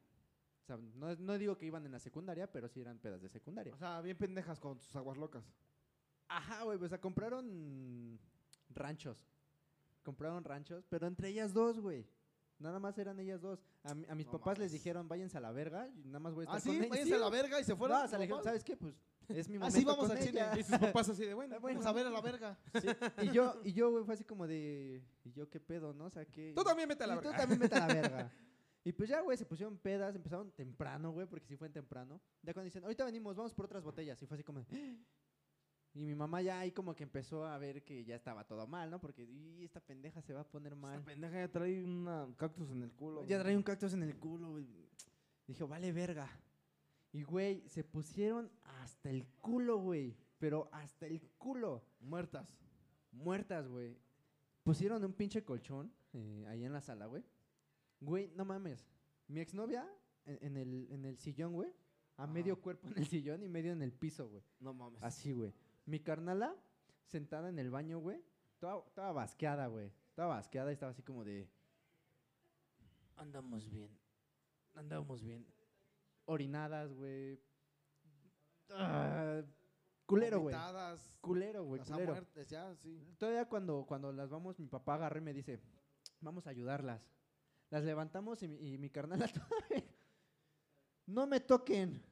O 0.63 0.67
sea, 0.67 0.77
no, 0.77 1.15
no 1.15 1.39
digo 1.39 1.57
que 1.57 1.67
iban 1.67 1.87
en 1.87 1.93
la 1.93 2.01
secundaria, 2.01 2.51
pero 2.51 2.69
sí 2.69 2.81
eran 2.81 2.99
pedas 2.99 3.23
de 3.23 3.29
secundaria. 3.29 3.73
O 3.73 3.79
sea, 3.79 4.01
bien 4.01 4.19
pendejas 4.19 4.59
con 4.59 4.81
sus 4.81 4.95
aguas 4.97 5.17
locas. 5.17 5.45
Ajá, 6.29 6.65
güey, 6.65 6.77
pues, 6.77 6.89
o 6.89 6.91
sea, 6.91 7.01
compraron 7.01 8.19
ranchos. 8.75 9.32
Compraron 10.03 10.43
ranchos, 10.45 10.85
pero 10.89 11.07
entre 11.07 11.29
ellas 11.29 11.53
dos, 11.53 11.81
güey. 11.81 12.07
Nada 12.59 12.79
más 12.79 12.97
eran 12.99 13.19
ellas 13.19 13.41
dos. 13.41 13.65
A, 13.83 13.91
a 13.91 14.15
mis 14.15 14.27
No 14.27 14.33
papás 14.33 14.59
les 14.59 14.71
dijeron, 14.73 15.09
váyanse 15.09 15.37
a 15.37 15.41
la 15.41 15.51
verga, 15.53 15.89
y 15.97 16.05
nada 16.07 16.21
más 16.21 16.35
voy 16.35 16.43
a 16.43 16.45
estar 16.45 16.59
Ah, 16.59 16.63
con 16.63 16.73
sí, 16.73 16.79
ellas". 16.79 16.91
váyanse 16.91 17.15
a 17.15 17.19
la 17.19 17.31
verga 17.31 17.61
y 17.61 17.65
se 17.65 17.75
fueron. 17.77 17.99
No, 17.99 18.05
o 18.05 18.09
sea, 18.09 18.19
le 18.19 18.25
dijeron, 18.27 18.45
¿sabes 18.45 18.63
qué? 18.63 18.77
Pues 18.77 18.95
es 19.29 19.49
mi 19.49 19.57
Ah, 19.57 19.61
momento 19.61 19.79
sí, 19.79 19.85
vamos 19.85 20.07
con 20.09 20.17
al 20.17 20.23
cine. 20.23 20.41
ella". 20.41 20.59
Y 20.59 20.63
sus 20.63 20.79
papás 20.79 21.09
así 21.09 21.25
de, 21.25 21.35
bueno, 21.35 21.57
Ah, 21.57 21.59
bueno. 21.59 21.81
Vamos 21.81 21.87
a 21.91 21.93
ver 21.97 22.07
a 22.07 22.11
la 22.11 22.21
verga. 22.21 22.59
Sí, 22.81 22.89
Y 23.23 23.31
yo, 23.33 23.61
y 23.65 23.73
yo, 23.73 23.91
güey, 23.91 24.05
fue 24.05 24.15
así 24.15 24.25
como 24.25 24.47
de, 24.47 25.03
¿y 25.25 25.33
yo 25.33 25.49
qué 25.49 25.59
pedo, 25.61 25.93
no? 25.93 26.05
O 26.07 26.11
sea, 26.11 26.25
que... 26.25 26.53
tú 26.55 26.63
también 26.63 26.89
vete 26.89 27.03
a 27.05 27.07
la 27.09 27.15
Y 27.15 27.19
tú 27.19 27.25
verga. 27.25 27.39
también 27.39 27.61
vete 27.61 27.75
a 27.77 27.87
la 27.87 27.95
verga. 27.95 28.33
Y 28.85 28.93
pues 28.93 29.09
ya, 29.09 29.21
güey, 29.21 29.37
se 29.37 29.45
pusieron 29.47 29.77
pedas, 29.79 30.15
empezaron 30.17 30.51
temprano, 30.53 31.13
güey, 31.13 31.27
porque 31.27 31.47
sí 31.47 31.57
fue 31.57 31.69
en 31.69 31.73
temprano. 31.73 32.21
Ya 32.43 32.53
cuando 32.53 32.65
dicen, 32.65 32.83
ahorita 32.85 33.05
venimos, 33.05 33.35
vamos 33.37 33.55
por 33.55 33.65
otras 33.67 33.83
botellas. 33.85 34.21
Y 34.23 34.27
fue 34.27 34.35
así 34.37 34.43
como, 34.45 34.61
de, 34.61 34.99
y 35.95 36.03
mi 36.03 36.15
mamá 36.15 36.41
ya 36.41 36.61
ahí 36.61 36.73
como 36.73 36.95
que 36.95 37.03
empezó 37.03 37.45
a 37.45 37.59
ver 37.59 37.85
que 37.85 38.05
ya 38.05 38.17
estaba 38.17 38.45
todo 38.45 38.67
mal, 38.67 38.91
¿no? 38.91 38.99
Porque, 38.99 39.25
y 39.25 39.63
esta 39.63 39.81
pendeja 39.81 40.23
se 40.23 40.33
va 40.33 40.41
a 40.41 40.49
poner 40.49 40.75
mal. 40.75 40.95
Esta 40.95 41.05
pendeja 41.05 41.35
ya 41.35 41.53
trae 41.53 41.85
un 41.85 42.35
cactus 42.39 42.71
en 42.71 42.83
el 42.83 42.93
culo. 42.93 43.27
Ya 43.27 43.39
trae 43.41 43.57
un 43.57 43.63
cactus 43.63 43.93
en 43.93 44.03
el 44.03 44.17
culo, 44.17 44.53
güey. 44.53 44.67
Dije, 45.47 45.65
vale 45.65 45.93
verga. 45.93 46.29
Y, 47.13 47.25
güey, 47.25 47.69
se 47.69 47.85
pusieron 47.85 48.51
hasta 48.81 49.11
el 49.11 49.27
culo, 49.43 49.77
güey. 49.79 50.17
Pero 50.39 50.71
hasta 50.73 51.07
el 51.07 51.21
culo. 51.37 51.85
Muertas. 52.01 52.49
Muertas, 53.11 53.69
güey. 53.69 53.99
Pusieron 54.63 55.05
un 55.05 55.13
pinche 55.13 55.45
colchón 55.45 55.93
eh, 56.15 56.47
ahí 56.49 56.65
en 56.65 56.73
la 56.73 56.81
sala, 56.81 57.05
güey. 57.05 57.23
Güey, 58.01 58.33
no 58.35 58.47
mames. 58.47 58.89
Mi 59.29 59.41
exnovia 59.41 59.87
en, 60.25 60.39
en 60.41 60.57
el, 60.57 60.91
en 60.91 61.05
el 61.05 61.19
sillón, 61.19 61.53
güey. 61.53 61.71
A 62.17 62.27
medio 62.27 62.61
cuerpo 62.61 62.89
en 62.89 62.99
el 62.99 63.07
sillón 63.07 63.43
y 63.43 63.49
medio 63.49 63.73
en 63.73 63.83
el 63.83 63.93
piso, 63.93 64.29
güey. 64.29 64.43
No 64.59 64.73
mames. 64.73 65.03
Así, 65.03 65.33
güey. 65.33 65.53
Mi 65.85 66.01
carnala 66.01 66.55
sentada 67.07 67.49
en 67.49 67.59
el 67.59 67.71
baño, 67.71 67.99
güey. 67.99 68.23
Toda, 68.59 68.83
toda 68.95 69.13
basqueada, 69.13 69.67
güey. 69.67 69.93
Estaba 70.09 70.37
basqueada 70.37 70.71
y 70.71 70.75
estaba 70.75 70.93
así 70.93 71.03
como 71.03 71.25
de... 71.25 71.49
Andamos 73.17 73.69
bien. 73.69 73.91
Andamos 74.75 75.23
bien. 75.23 75.47
Orinadas, 76.25 76.93
güey. 76.93 77.41
Ah, 78.71 79.43
culero, 80.07 80.41
güey. 80.41 80.55
Vomitadas, 80.55 81.19
Culero, 81.21 81.65
güey. 81.65 81.83
Culero. 81.83 82.13
muertes, 82.13 82.49
ya, 82.49 82.75
sí. 82.77 83.15
Todavía 83.19 83.49
cuando, 83.49 83.85
cuando 83.87 84.13
las 84.13 84.31
vamos, 84.31 84.59
mi 84.59 84.67
papá 84.67 84.95
agarré 84.95 85.19
y 85.19 85.23
me 85.23 85.33
dice, 85.33 85.61
vamos 86.21 86.47
a 86.47 86.51
ayudarlas. 86.51 87.03
Las 87.71 87.85
levantamos 87.85 88.43
y 88.43 88.49
mi, 88.49 88.75
y 88.75 88.79
mi 88.79 88.91
carnala 88.91 89.27
todavía, 89.33 89.85
No 91.07 91.27
me 91.27 91.41
toquen. 91.41 92.03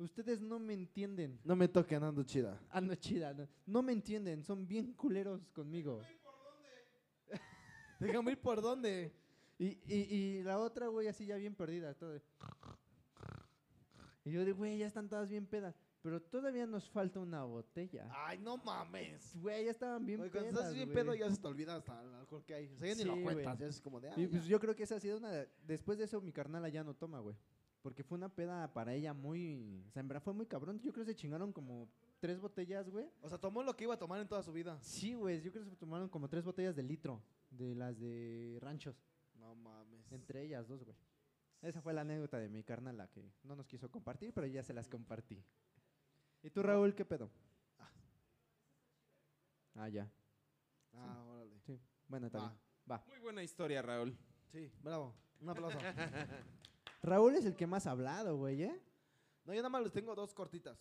Ustedes 0.00 0.40
no 0.40 0.58
me 0.58 0.72
entienden. 0.72 1.38
No 1.44 1.54
me 1.54 1.68
toquen, 1.68 2.02
ando 2.02 2.22
chida. 2.22 2.58
Ando 2.70 2.94
chida. 2.94 3.34
No, 3.34 3.46
no 3.66 3.82
me 3.82 3.92
entienden. 3.92 4.42
Son 4.42 4.66
bien 4.66 4.94
culeros 4.94 5.46
conmigo. 5.50 6.00
Déjame 8.00 8.32
ir 8.32 8.40
por 8.40 8.62
dónde. 8.62 9.12
Y, 9.58 9.78
y, 9.84 9.94
y 10.14 10.42
la 10.42 10.58
otra, 10.58 10.88
güey, 10.88 11.06
así 11.08 11.26
ya 11.26 11.36
bien 11.36 11.54
perdida. 11.54 11.92
Todo 11.94 12.12
de- 12.14 12.22
Y 14.24 14.30
yo 14.32 14.42
digo, 14.44 14.56
güey, 14.58 14.78
ya 14.78 14.86
están 14.86 15.06
todas 15.08 15.28
bien 15.28 15.46
pedas. 15.46 15.74
Pero 16.02 16.22
todavía 16.22 16.66
nos 16.66 16.88
falta 16.88 17.20
una 17.20 17.44
botella. 17.44 18.08
Ay, 18.10 18.38
no 18.38 18.56
mames. 18.56 19.36
Güey, 19.36 19.66
ya 19.66 19.70
estaban 19.72 20.06
bien 20.06 20.18
Güey, 20.20 20.30
cuando 20.30 20.48
pedas, 20.48 20.62
estás 20.62 20.74
bien 20.74 20.92
pedo 20.92 21.14
ya 21.14 21.30
se 21.30 21.36
te 21.36 21.46
olvida 21.46 21.76
hasta 21.76 22.02
el 22.02 22.14
alcohol 22.14 22.42
que 22.46 22.54
hay. 22.54 22.66
O 22.74 22.78
sea, 22.78 22.88
ya 22.88 22.94
ni 22.94 23.04
lo 23.04 23.22
cuentas. 23.22 23.58
Ya 23.58 23.66
es 23.66 23.80
como 23.82 24.00
de. 24.00 24.08
Y 24.16 24.26
pues 24.28 24.44
ya. 24.44 24.48
yo 24.48 24.60
creo 24.60 24.74
que 24.74 24.84
esa 24.84 24.96
ha 24.96 25.00
sido 25.00 25.18
una... 25.18 25.30
de- 25.30 25.50
Después 25.66 25.98
de 25.98 26.04
eso, 26.04 26.22
mi 26.22 26.32
carnala 26.32 26.70
ya 26.70 26.82
no 26.82 26.94
toma, 26.94 27.20
güey. 27.20 27.36
Porque 27.82 28.04
fue 28.04 28.18
una 28.18 28.28
peda 28.28 28.72
para 28.72 28.92
ella 28.94 29.14
muy... 29.14 29.82
O 29.88 29.90
sea, 29.90 30.00
en 30.00 30.08
verdad 30.08 30.22
fue 30.22 30.34
muy 30.34 30.46
cabrón. 30.46 30.80
Yo 30.80 30.92
creo 30.92 31.06
que 31.06 31.12
se 31.12 31.16
chingaron 31.16 31.52
como 31.52 31.88
tres 32.18 32.38
botellas, 32.38 32.88
güey. 32.90 33.06
O 33.22 33.28
sea, 33.28 33.38
tomó 33.38 33.62
lo 33.62 33.74
que 33.74 33.84
iba 33.84 33.94
a 33.94 33.98
tomar 33.98 34.20
en 34.20 34.28
toda 34.28 34.42
su 34.42 34.52
vida. 34.52 34.78
Sí, 34.82 35.14
güey. 35.14 35.40
Yo 35.40 35.50
creo 35.50 35.64
que 35.64 35.70
se 35.70 35.76
tomaron 35.76 36.08
como 36.08 36.28
tres 36.28 36.44
botellas 36.44 36.76
de 36.76 36.82
litro. 36.82 37.22
De 37.50 37.74
las 37.74 37.98
de 37.98 38.58
ranchos. 38.60 39.02
No 39.34 39.54
mames. 39.54 40.12
Entre 40.12 40.44
ellas 40.44 40.68
dos, 40.68 40.84
güey. 40.84 40.96
Esa 41.62 41.80
fue 41.80 41.92
la 41.92 42.02
anécdota 42.02 42.38
de 42.38 42.48
mi 42.48 42.62
carnala 42.62 43.08
que 43.08 43.32
no 43.42 43.54
nos 43.54 43.66
quiso 43.66 43.90
compartir, 43.90 44.32
pero 44.32 44.46
ya 44.46 44.62
se 44.62 44.72
las 44.72 44.88
compartí. 44.88 45.42
¿Y 46.42 46.50
tú, 46.50 46.62
Raúl, 46.62 46.94
qué 46.94 47.04
pedo? 47.04 47.30
Ah. 47.78 47.90
Ah, 49.74 49.88
ya. 49.88 50.10
Ah, 50.94 51.24
órale. 51.28 51.60
Sí. 51.60 51.78
Bueno, 52.08 52.26
está 52.26 52.38
Va. 52.38 52.48
bien. 52.48 52.60
Va. 52.90 53.04
Muy 53.08 53.18
buena 53.18 53.42
historia, 53.42 53.82
Raúl. 53.82 54.16
Sí, 54.52 54.70
bravo. 54.82 55.14
Un 55.40 55.50
aplauso. 55.50 55.78
Raúl 57.02 57.34
es 57.36 57.44
el 57.46 57.56
que 57.56 57.66
más 57.66 57.86
ha 57.86 57.92
hablado, 57.92 58.36
güey, 58.36 58.62
¿eh? 58.62 58.82
No, 59.44 59.54
yo 59.54 59.60
nada 59.60 59.70
más 59.70 59.82
les 59.82 59.92
tengo 59.92 60.14
dos 60.14 60.34
cortitas. 60.34 60.78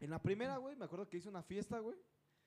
En 0.00 0.10
la 0.10 0.20
primera, 0.22 0.56
güey, 0.58 0.76
me 0.76 0.84
acuerdo 0.84 1.08
que 1.08 1.18
hice 1.18 1.28
una 1.28 1.42
fiesta, 1.42 1.78
güey. 1.78 1.96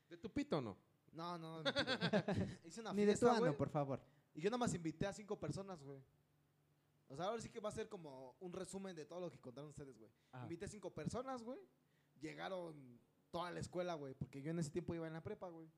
¿De 0.10 0.18
tu 0.18 0.32
pito 0.32 0.58
o 0.58 0.62
no? 0.62 0.78
No, 1.12 1.38
no, 1.38 1.64
no. 1.64 1.70
hice 2.66 2.82
una 2.82 2.94
Ni 2.94 3.06
de 3.06 3.14
tu 3.14 3.20
fiesta, 3.20 3.32
ano, 3.32 3.40
güey. 3.48 3.58
por 3.58 3.70
favor. 3.70 4.02
Y 4.34 4.42
yo 4.42 4.50
nada 4.50 4.60
más 4.60 4.74
invité 4.74 5.08
a 5.08 5.14
cinco 5.14 5.40
personas, 5.40 5.82
güey. 5.84 6.02
O 7.08 7.16
sea, 7.16 7.26
ahora 7.26 7.42
sí 7.42 7.50
que 7.50 7.60
va 7.60 7.70
a 7.70 7.72
ser 7.72 7.90
como 7.90 8.36
un 8.40 8.54
resumen 8.54 8.96
de 8.96 9.06
todo 9.06 9.20
lo 9.22 9.32
que 9.32 9.40
contaron 9.40 9.70
ustedes, 9.72 9.98
güey. 9.98 10.12
Ajá. 10.32 10.44
Invité 10.44 10.68
cinco 10.68 10.94
personas, 10.94 11.42
güey. 11.42 11.60
Llegaron 12.20 13.00
toda 13.32 13.50
la 13.52 13.60
escuela, 13.60 13.96
güey. 13.96 14.14
Porque 14.14 14.42
yo 14.42 14.52
en 14.52 14.60
ese 14.60 14.70
tiempo 14.70 14.94
iba 14.94 15.08
en 15.08 15.14
la 15.14 15.24
prepa, 15.24 15.48
güey. 15.50 15.72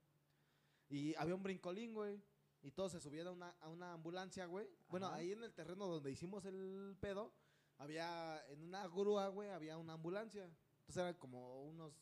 Y 0.90 1.16
había 1.16 1.36
un 1.36 1.44
brincolín, 1.44 1.94
güey. 1.94 2.22
Y 2.64 2.72
todos 2.72 2.92
se 2.92 3.00
subían 3.00 3.28
a 3.28 3.32
una, 3.32 3.50
a 3.60 3.68
una 3.70 3.94
ambulancia, 3.94 4.46
güey. 4.46 4.68
Bueno, 4.90 5.08
Ajá. 5.08 5.16
ahí 5.16 5.32
en 5.32 5.44
el 5.44 5.54
terreno 5.54 5.88
donde 5.88 6.12
hicimos 6.12 6.46
el 6.46 6.96
pedo, 7.00 7.34
había 7.78 8.44
en 8.50 8.62
una 8.64 8.88
grúa, 8.88 9.28
güey, 9.30 9.50
había 9.50 9.78
una 9.78 9.94
ambulancia. 9.94 10.44
Entonces 10.46 10.98
eran 10.98 11.16
como 11.16 11.64
unos 11.64 11.94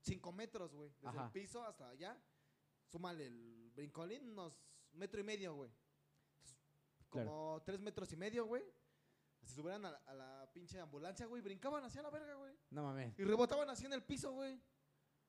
cinco 0.00 0.32
metros, 0.32 0.72
güey. 0.74 0.90
Desde 1.00 1.08
Ajá. 1.08 1.26
el 1.26 1.32
piso 1.32 1.62
hasta 1.64 1.88
allá. 1.90 2.18
Súmale 2.86 3.26
el 3.26 3.70
brincolín, 3.74 4.30
unos 4.30 4.54
metro 4.92 5.20
y 5.20 5.24
medio, 5.24 5.54
güey. 5.54 5.70
Claro. 7.10 7.28
Como 7.30 7.62
tres 7.64 7.80
metros 7.80 8.10
y 8.12 8.16
medio, 8.16 8.46
güey. 8.46 8.64
Se 9.42 9.54
subieran 9.54 9.84
a, 9.86 9.90
la- 9.90 10.02
a 10.06 10.14
la 10.14 10.50
pinche 10.52 10.78
ambulancia, 10.80 11.26
güey. 11.26 11.42
Brincaban 11.42 11.84
hacia 11.84 12.02
la 12.02 12.10
verga, 12.10 12.34
güey. 12.34 12.54
No 12.70 12.84
mames. 12.84 13.18
Y 13.18 13.24
rebotaban 13.24 13.68
así 13.70 13.86
en 13.86 13.92
el 13.92 14.02
piso, 14.02 14.32
güey. 14.32 14.60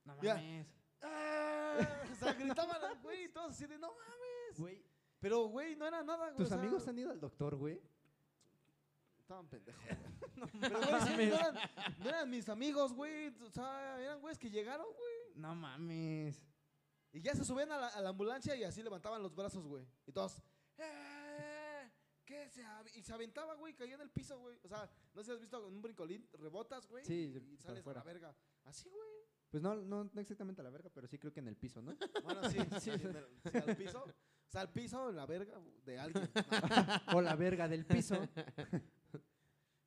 No 0.06 0.22
Ya. 0.22 0.35
mames. 0.35 0.68
¡Ah! 1.02 2.03
O 2.11 2.15
sea, 2.15 2.34
gritaban, 2.34 3.02
güey, 3.02 3.26
y 3.26 3.30
todos 3.30 3.52
así 3.52 3.65
de 3.65 3.77
no 3.80 3.88
mames. 3.88 4.31
Güey, 4.57 4.84
Pero, 5.19 5.45
güey, 5.48 5.76
no 5.76 5.88
era 5.88 6.03
nada, 6.03 6.26
güey. 6.26 6.38
¿tus 6.38 6.48
o 6.48 6.49
sea, 6.49 6.57
amigos 6.60 6.88
han 6.88 6.98
ido 6.98 7.11
al 7.11 7.19
doctor, 7.19 7.56
güey? 7.56 7.82
Estaban 9.19 9.48
pendejos. 9.48 9.82
güey. 10.36 10.52
Pero, 10.60 10.80
güey, 10.80 11.02
sí, 11.02 11.15
no, 11.15 11.22
eran, 11.22 11.56
no 11.99 12.10
eran 12.10 12.30
mis 12.30 12.49
amigos, 12.49 12.94
güey. 12.94 13.28
O 13.41 13.49
sea, 13.52 14.02
eran 14.02 14.19
güeyes 14.22 14.40
que 14.40 14.49
llegaron, 14.49 14.88
güey. 14.88 15.36
No 15.36 15.56
mames. 15.56 16.41
Y 17.14 17.22
ya 17.22 17.36
se 17.36 17.44
subían 17.44 17.72
a 17.72 17.78
la, 17.78 17.88
a 17.88 18.02
la 18.02 18.10
ambulancia 18.10 18.56
y 18.56 18.64
así 18.64 18.82
levantaban 18.82 19.22
los 19.22 19.36
brazos, 19.36 19.68
güey. 19.68 19.86
Y 20.06 20.11
todos, 20.11 20.41
¡eh! 20.78 21.91
¿Qué 22.26 22.49
se 22.49 22.64
av-?" 22.64 22.88
Y 22.95 23.03
se 23.03 23.14
aventaba, 23.14 23.56
güey, 23.56 23.76
caía 23.76 23.95
en 23.95 24.02
el 24.02 24.10
piso, 24.10 24.40
güey. 24.40 24.57
O 24.64 24.68
sea, 24.69 24.90
no 25.14 25.22
sé 25.22 25.26
si 25.28 25.32
has 25.34 25.40
visto 25.40 25.57
en 25.68 25.76
un 25.76 25.82
brincolín, 25.82 26.28
rebotas, 26.34 26.88
güey. 26.88 27.03
Sí, 27.06 27.34
y 27.52 27.57
sales 27.57 27.86
a 27.86 27.94
la 27.94 28.03
verga. 28.03 28.36
Así, 28.64 28.90
güey. 28.90 29.10
Pues 29.49 29.61
no, 29.61 29.76
no, 29.76 30.06
no 30.06 30.22
exactamente 30.22 30.61
a 30.61 30.64
la 30.64 30.69
verga, 30.69 30.90
pero 30.90 31.07
sí 31.07 31.19
creo 31.19 31.34
que 31.34 31.41
en 31.41 31.49
el 31.49 31.57
piso, 31.57 31.82
¿no? 31.82 31.94
Bueno, 32.23 32.49
sí, 32.49 32.57
sí, 32.80 32.90
en 32.91 33.15
el- 33.15 33.28
sí, 33.52 33.57
al 33.57 33.76
piso. 33.76 34.06
O 34.52 34.53
sea, 34.53 34.61
al 34.64 34.73
piso, 34.73 35.10
en 35.10 35.15
la 35.15 35.26
verga 35.26 35.57
de 35.86 35.98
alguien. 35.98 36.30
o 37.15 37.22
la 37.22 37.38
verga 37.38 37.69
del 37.69 37.86
piso. 37.86 38.15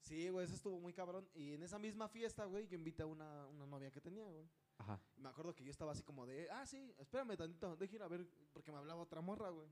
Sí, 0.00 0.28
güey, 0.28 0.44
eso 0.44 0.54
estuvo 0.54 0.78
muy 0.78 0.92
cabrón. 0.92 1.26
Y 1.34 1.54
en 1.54 1.62
esa 1.62 1.78
misma 1.78 2.08
fiesta, 2.08 2.44
güey, 2.44 2.66
yo 2.66 2.76
invité 2.76 3.02
a 3.02 3.06
una, 3.06 3.46
una 3.46 3.66
novia 3.66 3.90
que 3.90 4.02
tenía, 4.02 4.28
güey. 4.28 4.46
Ajá. 4.76 5.00
Y 5.16 5.22
me 5.22 5.30
acuerdo 5.30 5.54
que 5.54 5.64
yo 5.64 5.70
estaba 5.70 5.92
así 5.92 6.02
como 6.02 6.26
de, 6.26 6.46
ah, 6.50 6.66
sí, 6.66 6.94
espérame 6.98 7.38
tantito, 7.38 7.74
deje 7.76 7.96
ir 7.96 8.02
a 8.02 8.08
ver, 8.08 8.28
porque 8.52 8.70
me 8.70 8.76
hablaba 8.76 9.00
otra 9.00 9.22
morra, 9.22 9.48
güey. 9.48 9.66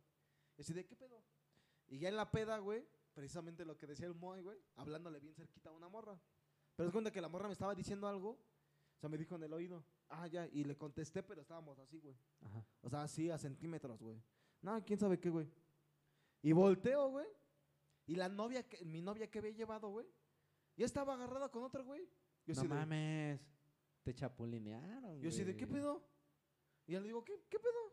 Y 0.57 0.63
así 0.63 0.73
de, 0.73 0.87
¿qué 0.87 0.97
pedo? 0.97 1.23
Y 1.87 1.99
ya 1.99 2.09
en 2.09 2.17
la 2.17 2.31
peda, 2.31 2.57
güey, 2.59 2.87
precisamente 3.13 3.67
lo 3.67 3.77
que 3.77 3.87
decía 3.87 4.07
el 4.07 4.15
Moy, 4.15 4.41
güey, 4.41 4.59
hablándole 4.77 5.21
bien 5.21 5.35
cerquita 5.35 5.69
a 5.69 5.73
una 5.73 5.91
morra. 5.91 6.19
Pero 6.77 6.89
es 6.89 6.93
cuenta 6.93 7.11
que 7.11 7.21
la 7.21 7.29
morra 7.29 7.47
me 7.47 7.53
estaba 7.53 7.75
diciendo 7.75 8.09
algo, 8.09 8.31
o 8.31 9.01
sea, 9.01 9.11
me 9.11 9.19
dijo 9.19 9.35
en 9.37 9.43
el 9.43 9.53
oído, 9.53 9.85
ah, 10.09 10.27
ya, 10.29 10.47
y 10.47 10.65
le 10.65 10.79
contesté, 10.79 11.23
pero 11.23 11.43
estábamos 11.43 11.79
así, 11.79 12.01
güey. 12.01 12.17
O 12.81 12.89
sea, 12.89 13.03
así 13.03 13.31
a 13.31 13.37
centímetros, 13.37 14.01
güey. 14.01 14.19
No, 14.63 14.83
quién 14.85 14.99
sabe 14.99 15.19
qué, 15.19 15.29
güey. 15.31 15.47
Y 16.43 16.53
volteo, 16.53 17.09
güey. 17.11 17.27
Y 18.07 18.17
la 18.17 18.29
novia, 18.29 18.63
que, 18.69 18.85
mi 18.85 19.01
novia 19.03 19.31
que 19.31 19.39
había 19.39 19.53
llevado, 19.53 19.89
güey, 19.91 20.07
ya 20.77 20.85
estaba 20.87 21.15
agarrada 21.15 21.49
con 21.51 21.63
otro, 21.65 21.85
güey. 21.85 22.09
Yo 22.47 22.55
no 22.55 22.63
de- 22.63 22.69
mames. 22.69 23.41
Te 24.03 24.13
chapulinearon. 24.15 25.21
yo 25.21 25.29
así 25.29 25.45
de, 25.45 25.57
¿qué 25.57 25.67
pedo? 25.67 26.03
Y 26.87 26.93
ya 26.93 27.01
le 27.01 27.07
digo, 27.07 27.25
¿qué, 27.25 27.35
qué 27.49 27.59
pedo? 27.59 27.93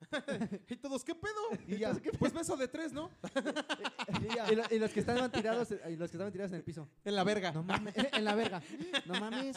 ¿Y 0.68 0.76
todos 0.76 1.04
qué 1.04 1.14
pedo? 1.14 1.34
Y 1.66 1.78
ya, 1.78 1.92
Pues 2.18 2.32
beso 2.32 2.56
de 2.56 2.68
tres, 2.68 2.92
¿no? 2.92 3.10
y 4.22 4.34
ya. 4.34 4.52
Y, 4.52 4.56
lo- 4.56 4.64
y 4.70 4.78
los 4.78 4.92
que 4.92 5.00
estaban 5.00 5.30
tirados, 5.32 5.70
y 5.72 5.96
los 5.96 6.10
que 6.10 6.16
estaban 6.16 6.32
tirados 6.32 6.52
en 6.52 6.58
el 6.58 6.64
piso. 6.64 6.88
En 7.04 7.16
la 7.16 7.24
verga. 7.24 7.50
No 7.52 7.62
mames, 7.64 7.94
en 8.12 8.24
la 8.24 8.34
verga. 8.36 8.62
No 9.06 9.14
mames. 9.20 9.56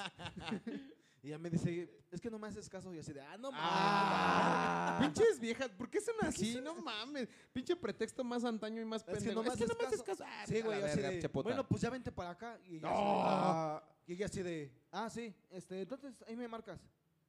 Y 1.23 1.29
ya 1.29 1.37
me 1.39 1.49
dice, 1.49 1.89
es 2.11 2.19
que 2.19 2.29
no 2.29 2.37
me 2.37 2.47
haces 2.49 2.67
caso. 2.69 2.93
Y 2.93 2.99
así 2.99 3.13
de, 3.13 3.21
ah, 3.21 3.37
no 3.37 3.49
mames. 3.49 3.65
Ah, 3.65 4.97
pinches 5.01 5.39
viejas, 5.39 5.69
¿por 5.69 5.89
qué 5.89 6.01
son 6.01 6.15
así? 6.21 6.59
No 6.61 6.75
mames. 6.75 7.29
Pinche 7.53 7.75
pretexto 7.77 8.23
más 8.25 8.43
antaño 8.43 8.81
y 8.81 8.85
más 8.85 9.01
Es 9.03 9.07
que 9.07 9.13
pendejo. 9.13 9.35
no 9.41 9.43
me 9.79 9.85
haces 9.87 10.03
caso. 10.03 10.23
Ah, 10.27 10.43
Sí, 10.45 10.61
güey, 10.61 10.83
así 10.83 10.99
verga, 10.99 11.27
de, 11.27 11.27
bueno, 11.41 11.65
pues 11.65 11.81
ya 11.81 11.89
vente 11.89 12.11
para 12.11 12.31
acá. 12.31 12.59
Y 12.65 12.75
ella, 12.75 12.89
No. 12.89 12.93
así, 12.93 13.03
de, 13.23 13.23
ah, 13.31 13.83
y 14.05 14.13
ella 14.13 14.25
así 14.25 14.41
de, 14.43 14.71
ah, 14.91 15.09
sí, 15.09 15.33
este, 15.49 15.81
entonces 15.81 16.13
ahí 16.27 16.35
me 16.35 16.45
marcas. 16.47 16.79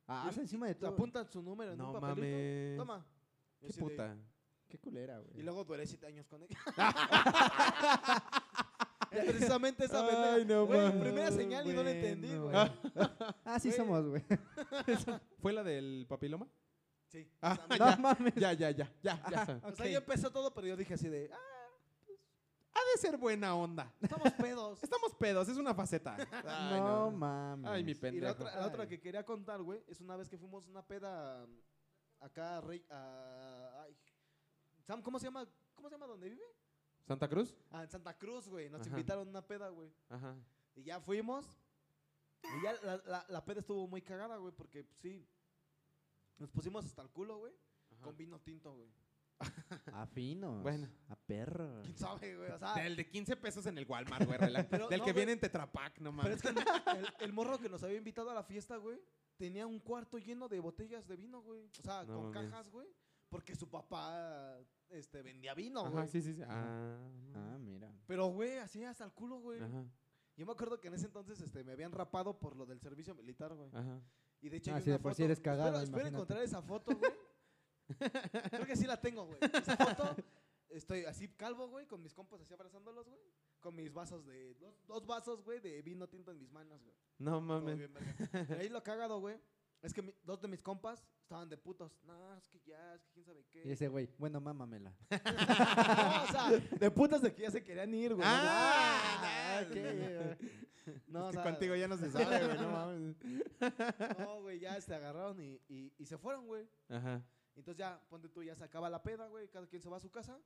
Ah, 0.08 0.28
encima 0.36 0.66
de 0.66 0.74
todo. 0.74 0.90
apuntan 0.90 1.26
su 1.30 1.40
número 1.40 1.72
en 1.72 1.78
No 1.78 1.92
un 1.92 2.00
papelito. 2.00 2.26
mames. 2.26 2.76
Toma. 2.76 3.06
Qué 3.60 3.66
de- 3.68 3.74
puta. 3.74 4.16
Qué 4.68 4.78
culera, 4.78 5.18
güey. 5.20 5.38
Y 5.38 5.42
luego 5.42 5.64
duré 5.64 5.86
siete 5.86 6.06
años 6.08 6.26
con 6.26 6.42
ella. 6.42 6.58
Precisamente 9.26 9.84
esa 9.84 10.00
Ay, 10.06 10.44
pendeja. 10.44 10.54
no 10.60 10.66
Güey, 10.66 11.00
primera 11.00 11.30
señal 11.30 11.66
y 11.68 11.72
no 11.72 11.82
la 11.82 11.90
entendí, 11.90 12.36
güey. 12.36 12.54
Ah, 13.44 13.58
sí 13.60 13.72
somos, 13.72 14.06
güey. 14.06 14.22
¿Fue 15.40 15.52
la 15.52 15.62
del 15.62 16.06
papiloma? 16.08 16.48
Sí. 17.08 17.30
Ah, 17.42 17.58
No 17.78 17.86
misma. 17.86 17.96
mames. 18.18 18.34
Ya, 18.34 18.52
ya, 18.52 18.70
ya, 18.70 18.92
ya, 19.02 19.22
ya. 19.30 19.60
O 19.64 19.74
sea, 19.76 19.86
ya 19.86 19.98
empezó 19.98 20.30
todo, 20.30 20.52
pero 20.52 20.66
yo 20.66 20.76
dije 20.76 20.94
así 20.94 21.08
de, 21.08 21.30
ah, 21.32 21.38
Ha 22.74 22.80
de 22.92 23.00
ser 23.00 23.16
buena 23.16 23.54
onda. 23.54 23.92
estamos 24.02 24.32
pedos. 24.32 24.78
Estamos 24.82 25.14
pedos, 25.14 25.48
es 25.48 25.56
una 25.56 25.74
faceta. 25.74 26.16
Ay, 26.44 26.80
no, 26.80 27.10
mames. 27.12 27.70
Ay, 27.70 27.84
mi 27.84 27.92
Y 27.92 27.94
pendejo. 27.94 28.24
la 28.26 28.32
otra, 28.32 28.56
la 28.60 28.66
otra 28.66 28.82
Ay. 28.82 28.88
que 28.88 29.00
quería 29.00 29.24
contar, 29.24 29.62
güey, 29.62 29.80
es 29.86 30.00
una 30.00 30.16
vez 30.16 30.28
que 30.28 30.36
fuimos 30.36 30.66
a 30.66 30.70
una 30.70 30.84
peda 30.86 31.46
acá 32.20 32.56
a 32.56 32.60
Rey, 32.62 32.84
a- 32.90 33.82
ay, 33.84 33.96
Sam, 34.86 35.00
¿cómo 35.02 35.18
se 35.20 35.26
llama? 35.26 35.46
¿Cómo 35.74 35.88
se 35.88 35.94
llama 35.94 36.06
donde 36.06 36.28
vive? 36.30 36.42
¿Santa 37.06 37.28
Cruz? 37.28 37.54
Ah, 37.70 37.82
en 37.82 37.90
Santa 37.90 38.16
Cruz, 38.16 38.48
güey. 38.48 38.70
Nos 38.70 38.80
Ajá. 38.82 38.90
invitaron 38.90 39.26
a 39.26 39.30
una 39.30 39.46
peda, 39.46 39.68
güey. 39.68 39.92
Ajá. 40.08 40.36
Y 40.74 40.82
ya 40.84 41.00
fuimos. 41.00 41.46
Y 42.42 42.62
ya 42.62 42.72
la, 42.82 42.96
la, 43.06 43.26
la 43.28 43.44
peda 43.44 43.60
estuvo 43.60 43.86
muy 43.88 44.02
cagada, 44.02 44.36
güey, 44.38 44.52
porque 44.54 44.84
pues, 44.84 44.98
sí. 45.00 45.26
Nos 46.38 46.50
pusimos 46.50 46.84
hasta 46.84 47.00
el 47.02 47.10
culo, 47.10 47.38
güey, 47.38 47.52
con 48.00 48.16
vino 48.16 48.40
tinto, 48.40 48.74
güey. 48.74 48.90
A 49.92 50.06
finos. 50.06 50.62
Bueno. 50.62 50.88
A 51.08 51.16
perro. 51.16 51.80
¿Quién 51.82 51.96
sabe, 51.96 52.36
güey? 52.36 52.50
O 52.50 52.58
sea, 52.58 52.74
Del 52.74 52.96
de 52.96 53.08
15 53.08 53.36
pesos 53.36 53.66
en 53.66 53.78
el 53.78 53.86
Walmart, 53.88 54.26
güey. 54.26 54.38
Pero 54.70 54.88
Del 54.88 54.98
no, 55.00 55.04
que 55.04 55.12
güey. 55.12 55.14
viene 55.14 55.32
en 55.32 55.40
Tetrapac, 55.40 55.98
no 56.00 56.10
pero 56.10 56.36
mames. 56.36 56.36
es 56.36 56.42
que 56.42 56.48
el, 56.98 57.06
el 57.20 57.32
morro 57.32 57.58
que 57.58 57.68
nos 57.68 57.82
había 57.82 57.96
invitado 57.98 58.30
a 58.30 58.34
la 58.34 58.42
fiesta, 58.44 58.76
güey, 58.76 58.98
tenía 59.36 59.66
un 59.66 59.78
cuarto 59.80 60.18
lleno 60.18 60.48
de 60.48 60.60
botellas 60.60 61.06
de 61.06 61.16
vino, 61.16 61.42
güey. 61.42 61.68
O 61.78 61.82
sea, 61.82 62.04
No 62.04 62.14
con 62.16 62.32
mames. 62.32 62.50
cajas, 62.50 62.70
güey. 62.70 62.88
Porque 63.34 63.56
su 63.56 63.68
papá 63.68 64.56
este, 64.90 65.20
vendía 65.20 65.54
vino, 65.54 65.80
Ajá, 65.80 65.90
güey. 65.90 66.06
sí, 66.08 66.22
sí, 66.22 66.34
sí. 66.34 66.42
Ah, 66.46 66.96
Ah, 67.34 67.58
mira. 67.58 67.92
Pero, 68.06 68.26
güey, 68.28 68.58
así 68.58 68.84
hasta 68.84 69.02
el 69.04 69.12
culo, 69.12 69.40
güey. 69.40 69.60
Ajá, 69.60 69.84
Yo 70.36 70.46
me 70.46 70.52
acuerdo 70.52 70.80
que 70.80 70.86
en 70.86 70.94
ese 70.94 71.06
entonces 71.06 71.40
este, 71.40 71.64
me 71.64 71.72
habían 71.72 71.90
rapado 71.90 72.38
por 72.38 72.54
lo 72.54 72.64
del 72.64 72.78
servicio 72.78 73.12
militar, 73.12 73.52
güey. 73.54 73.70
ajá. 73.74 74.00
Y 74.40 74.50
de 74.50 74.58
hecho, 74.58 74.70
Ah, 74.72 74.76
hay 74.76 74.82
sí, 74.84 74.90
una 74.90 74.98
por 75.00 75.10
foto. 75.10 75.16
sí 75.16 75.22
eres 75.24 75.40
cagado, 75.40 75.80
Espero, 75.80 75.84
espero 75.84 76.08
encontrar 76.08 76.42
esa 76.44 76.62
foto, 76.62 76.96
güey. 76.96 77.10
Creo 78.50 78.66
que 78.66 78.76
sí 78.76 78.86
la 78.86 79.00
tengo, 79.00 79.26
güey. 79.26 79.38
Esa 79.52 79.76
foto, 79.76 80.14
estoy 80.68 81.04
así 81.06 81.26
calvo, 81.30 81.66
güey, 81.68 81.86
con 81.88 82.00
mis 82.02 82.14
compas 82.14 82.40
así 82.40 82.54
abrazándolos, 82.54 83.08
güey. 83.08 83.20
Con 83.60 83.74
mis 83.74 83.92
vasos 83.92 84.24
de. 84.26 84.54
Dos, 84.54 84.86
dos 84.86 85.06
vasos, 85.06 85.42
güey, 85.42 85.58
de 85.58 85.82
vino 85.82 86.08
tinto 86.08 86.30
en 86.30 86.38
mis 86.38 86.52
manos, 86.52 86.80
güey. 86.84 86.94
No 87.18 87.40
mames. 87.40 87.90
ahí 88.60 88.68
lo 88.68 88.82
cagado, 88.84 89.18
güey. 89.18 89.40
Es 89.84 89.92
que 89.92 90.02
mi- 90.02 90.14
dos 90.24 90.40
de 90.40 90.48
mis 90.48 90.62
compas 90.62 91.04
estaban 91.22 91.48
de 91.48 91.56
putos. 91.58 91.92
No, 92.04 92.34
es 92.36 92.48
que 92.48 92.58
ya, 92.66 92.94
es 92.94 93.02
que 93.02 93.10
quién 93.12 93.24
sabe 93.26 93.44
qué. 93.50 93.62
Y 93.66 93.70
ese 93.72 93.88
güey, 93.88 94.08
bueno, 94.18 94.40
mámamela. 94.40 94.92
no, 95.10 95.16
o 96.24 96.26
sea, 96.32 96.50
de 96.78 96.90
putas 96.90 97.20
de 97.22 97.34
que 97.34 97.42
ya 97.42 97.50
se 97.50 97.62
querían 97.62 97.92
ir, 97.94 98.14
güey. 98.14 98.26
Ah, 98.26 99.64
no, 99.68 99.74
ya, 99.74 100.36
no, 101.06 101.26
o 101.26 101.28
Es 101.30 101.36
que 101.36 101.42
sea, 101.42 101.42
contigo 101.42 101.74
ya 101.76 101.86
no 101.88 101.96
se 101.96 102.10
sabe, 102.10 102.46
güey, 102.46 102.58
no 102.58 102.70
mames. 102.70 103.16
No, 104.18 104.40
güey, 104.42 104.58
ya 104.58 104.80
se 104.80 104.94
agarraron 104.94 105.38
y, 105.40 105.60
y, 105.68 105.92
y 105.98 106.06
se 106.06 106.16
fueron, 106.18 106.46
güey. 106.46 106.68
Ajá. 106.88 107.22
Entonces 107.56 107.76
ya, 107.78 108.00
ponte 108.08 108.28
tú, 108.28 108.42
ya 108.42 108.54
se 108.54 108.64
acaba 108.64 108.90
la 108.90 109.02
peda, 109.02 109.28
güey, 109.28 109.48
cada 109.48 109.66
quien 109.66 109.80
se 109.82 109.88
va 109.88 109.98
a 109.98 110.00
su 110.00 110.10
casa. 110.10 110.40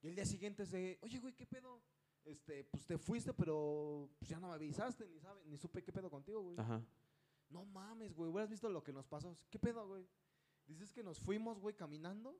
Y 0.00 0.08
el 0.08 0.14
día 0.14 0.24
siguiente 0.24 0.62
es 0.62 0.70
de, 0.70 0.98
oye, 1.02 1.18
güey, 1.18 1.34
¿qué 1.34 1.44
pedo? 1.46 1.82
Este, 2.24 2.64
pues 2.64 2.86
te 2.86 2.98
fuiste, 2.98 3.32
pero 3.34 4.08
pues 4.18 4.28
ya 4.28 4.38
no 4.40 4.48
me 4.48 4.54
avisaste, 4.54 5.06
ni 5.08 5.18
sabe, 5.20 5.42
ni 5.44 5.56
supe 5.56 5.82
qué 5.82 5.92
pedo 5.92 6.10
contigo, 6.10 6.40
güey. 6.42 6.58
Ajá. 6.58 6.82
No 7.48 7.64
mames, 7.64 8.12
güey, 8.14 8.30
hubieras 8.30 8.50
visto 8.50 8.68
lo 8.68 8.82
que 8.82 8.92
nos 8.92 9.06
pasó. 9.06 9.38
¿Qué 9.50 9.58
pedo, 9.58 9.86
güey? 9.86 10.06
Dices 10.66 10.92
que 10.92 11.02
nos 11.02 11.18
fuimos, 11.20 11.58
güey, 11.60 11.74
caminando. 11.76 12.36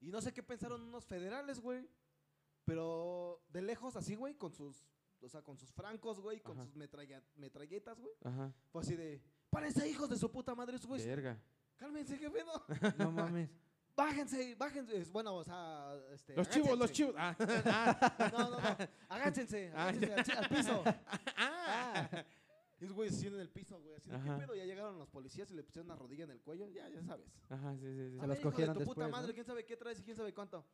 Y 0.00 0.10
no 0.10 0.20
sé 0.20 0.32
qué 0.32 0.42
pensaron 0.42 0.82
unos 0.82 1.06
federales, 1.06 1.60
güey. 1.60 1.88
Pero 2.64 3.42
de 3.48 3.62
lejos 3.62 3.96
así, 3.96 4.14
güey, 4.14 4.34
con 4.36 4.52
sus, 4.52 4.86
o 5.20 5.28
sea, 5.28 5.42
con 5.42 5.56
sus 5.56 5.72
francos, 5.72 6.20
güey, 6.20 6.40
con 6.40 6.56
Ajá. 6.58 6.66
sus 6.66 6.76
metralla- 6.76 7.24
metralletas, 7.34 7.98
güey. 7.98 8.14
Ajá. 8.22 8.52
Fue 8.70 8.82
así 8.82 8.94
de, 8.94 9.22
párense, 9.48 9.88
hijos 9.88 10.08
de 10.10 10.16
su 10.16 10.30
puta 10.30 10.54
madre, 10.54 10.76
güey. 10.86 11.04
Verga. 11.04 11.40
Cálmense, 11.76 12.18
qué 12.18 12.30
pedo. 12.30 12.52
No 12.98 13.10
mames. 13.10 13.50
Bájense, 13.96 14.54
bájense. 14.54 15.02
Bueno, 15.10 15.34
o 15.36 15.44
sea, 15.44 15.94
este, 16.12 16.34
Los 16.36 16.48
chivos, 16.48 16.78
los 16.78 16.92
chivos. 16.92 17.14
Ah, 17.18 17.36
ah, 17.38 18.30
No, 18.32 18.50
no, 18.50 18.60
no. 18.60 18.76
Agáchense, 19.08 19.72
Ah, 19.74 19.88
agáchense 19.88 20.32
al, 20.32 20.48
piso. 20.48 20.84
ah. 21.36 22.24
Y 22.80 22.84
los 22.86 22.92
güeyes 22.94 23.14
así 23.14 23.26
en 23.26 23.34
el 23.38 23.50
piso, 23.50 23.78
güey. 23.80 23.94
Así 23.96 24.10
de, 24.10 24.18
¿qué 24.22 24.30
pedo? 24.32 24.54
Ya 24.54 24.64
llegaron 24.64 24.98
los 24.98 25.08
policías 25.08 25.50
y 25.50 25.54
le 25.54 25.62
pusieron 25.62 25.90
una 25.90 25.96
rodilla 25.96 26.24
en 26.24 26.30
el 26.30 26.40
cuello. 26.40 26.66
Ya, 26.68 26.88
ya 26.88 27.02
sabes. 27.02 27.26
Ajá, 27.50 27.74
sí, 27.76 27.86
sí, 27.94 28.10
sí. 28.10 28.18
Se 28.20 28.26
los 28.26 28.38
hijo 28.38 28.50
cogieron 28.50 28.74
de 28.78 28.84
tu 28.84 28.88
puta 28.90 29.02
después, 29.04 29.10
madre, 29.20 29.28
¿no? 29.28 29.34
quién 29.34 29.46
sabe 29.46 29.64
qué 29.66 29.76
traes 29.76 30.00
y 30.00 30.02
quién 30.02 30.16
sabe 30.16 30.32
cuánto. 30.32 30.64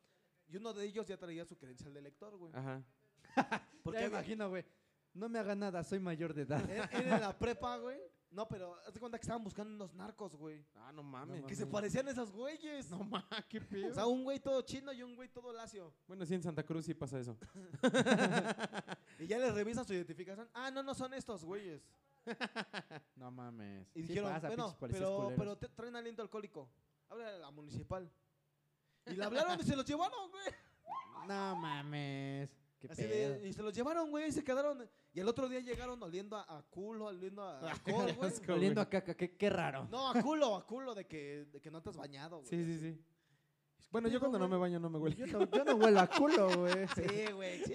y 0.47 0.55
uno 0.57 0.73
de 0.73 0.85
ellos 0.85 1.05
ya 1.07 1.17
traía 1.17 1.45
su 1.45 1.57
credencial 1.57 1.93
de 1.93 2.01
lector, 2.01 2.37
güey. 2.37 2.53
Ajá. 2.55 2.81
Porque 3.83 3.99
ya 3.99 4.01
me 4.01 4.05
había- 4.05 4.19
imagino, 4.19 4.49
güey. 4.49 4.65
No 5.13 5.27
me 5.29 5.39
haga 5.39 5.55
nada, 5.55 5.83
soy 5.83 5.99
mayor 5.99 6.33
de 6.33 6.43
edad. 6.43 6.69
Era 6.69 6.85
era 6.85 7.15
en 7.15 7.21
la 7.21 7.37
prepa, 7.37 7.77
güey. 7.77 7.99
No, 8.29 8.47
pero 8.47 8.75
haz 8.85 8.93
de 8.93 8.99
cuenta 8.99 9.17
que 9.17 9.23
estaban 9.23 9.43
buscando 9.43 9.73
unos 9.73 9.93
narcos, 9.95 10.35
güey. 10.35 10.63
Ah, 10.75 10.91
no 10.93 11.01
mames. 11.01 11.43
Que 11.45 11.55
se 11.55 11.65
parecían 11.65 12.07
a 12.07 12.11
esos 12.11 12.31
güeyes. 12.31 12.89
No 12.91 12.99
mames, 13.03 13.45
qué 13.49 13.59
pedo. 13.61 13.89
O 13.89 13.93
sea, 13.93 14.05
un 14.05 14.23
güey 14.23 14.39
todo 14.39 14.61
chino 14.61 14.91
y 14.93 15.01
un 15.03 15.15
güey 15.15 15.29
todo 15.29 15.51
lacio. 15.53 15.93
bueno, 16.07 16.25
sí, 16.25 16.35
en 16.35 16.43
Santa 16.43 16.63
Cruz 16.63 16.85
sí 16.85 16.93
pasa 16.93 17.19
eso. 17.19 17.37
Y 19.19 19.27
ya 19.27 19.37
les 19.39 19.53
revisan 19.53 19.85
su 19.85 19.93
identificación. 19.93 20.47
Ah, 20.53 20.69
no, 20.71 20.83
no 20.83 20.93
son 20.93 21.13
estos 21.13 21.43
güeyes. 21.43 21.81
No 23.15 23.31
mames. 23.31 23.87
Y 23.95 24.01
Sí 24.01 24.07
dijeron, 24.09 24.31
pasa, 24.33 24.47
bueno, 24.47 24.75
pero, 24.79 25.31
pero 25.37 25.57
te 25.57 25.69
traen 25.69 25.95
aliento 25.95 26.21
alcohólico. 26.21 26.69
Habla 27.09 27.29
a 27.29 27.39
la 27.39 27.51
municipal. 27.51 28.09
Y 29.05 29.11
le 29.15 29.23
hablaron 29.23 29.59
y 29.59 29.63
se 29.63 29.75
los 29.75 29.85
llevaron, 29.85 30.29
güey. 30.29 30.45
No 31.27 31.55
mames. 31.55 32.49
Qué 32.79 32.87
Así 32.91 33.03
de- 33.03 33.07
pedo. 33.09 33.45
y 33.45 33.53
se 33.53 33.63
los 33.63 33.73
llevaron, 33.73 34.09
güey, 34.11 34.27
y 34.27 34.31
se 34.31 34.43
quedaron. 34.43 34.87
Y 35.13 35.19
el 35.19 35.27
otro 35.27 35.47
día 35.49 35.61
llegaron 35.61 36.01
oliendo 36.03 36.35
a, 36.35 36.57
a 36.57 36.61
culo, 36.63 37.05
oliendo 37.05 37.41
a 37.43 37.59
alcohol, 37.71 38.13
güey. 38.17 38.29
asco. 38.29 38.53
Oliendo 38.53 38.81
a 38.81 38.89
caca, 38.89 39.15
qué, 39.15 39.35
qué 39.35 39.49
raro. 39.49 39.87
No, 39.89 40.09
a 40.09 40.21
culo, 40.21 40.55
a 40.55 40.65
culo 40.67 40.93
de 40.93 41.07
que, 41.07 41.45
de 41.51 41.59
que 41.61 41.71
no 41.71 41.81
te 41.81 41.89
has 41.89 41.97
bañado, 41.97 42.37
güey. 42.39 42.49
Sí, 42.49 42.63
sí, 42.65 42.77
sí. 42.79 43.01
Bueno, 43.89 44.07
pedo, 44.07 44.13
yo 44.13 44.19
cuando 44.19 44.37
no 44.39 44.47
me 44.49 44.57
baño 44.57 44.79
no 44.79 44.89
me 44.89 44.97
huele. 44.99 45.15
Yo 45.15 45.25
no, 45.27 45.49
yo 45.49 45.63
no 45.63 45.75
huelo 45.75 45.99
a 46.01 46.07
culo, 46.07 46.49
güey. 46.57 46.87
Sí, 46.89 47.31
güey, 47.33 47.63
sí. 47.63 47.73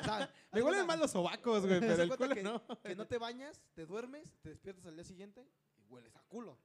O 0.00 0.02
sea, 0.04 0.32
Me 0.52 0.62
huelen 0.62 0.86
mal 0.86 0.98
los 0.98 1.10
sobacos, 1.10 1.66
güey, 1.66 1.78
pero 1.80 2.02
el 2.02 2.08
cuenta 2.08 2.16
culo 2.24 2.34
que, 2.34 2.42
no. 2.42 2.62
que 2.82 2.94
no 2.94 3.06
te 3.06 3.18
bañas, 3.18 3.60
te 3.74 3.84
duermes, 3.86 4.34
te 4.42 4.48
despiertas 4.50 4.86
al 4.86 4.94
día 4.94 5.04
siguiente 5.04 5.46
y 5.76 5.84
hueles 5.86 6.14
a 6.16 6.22
culo. 6.24 6.58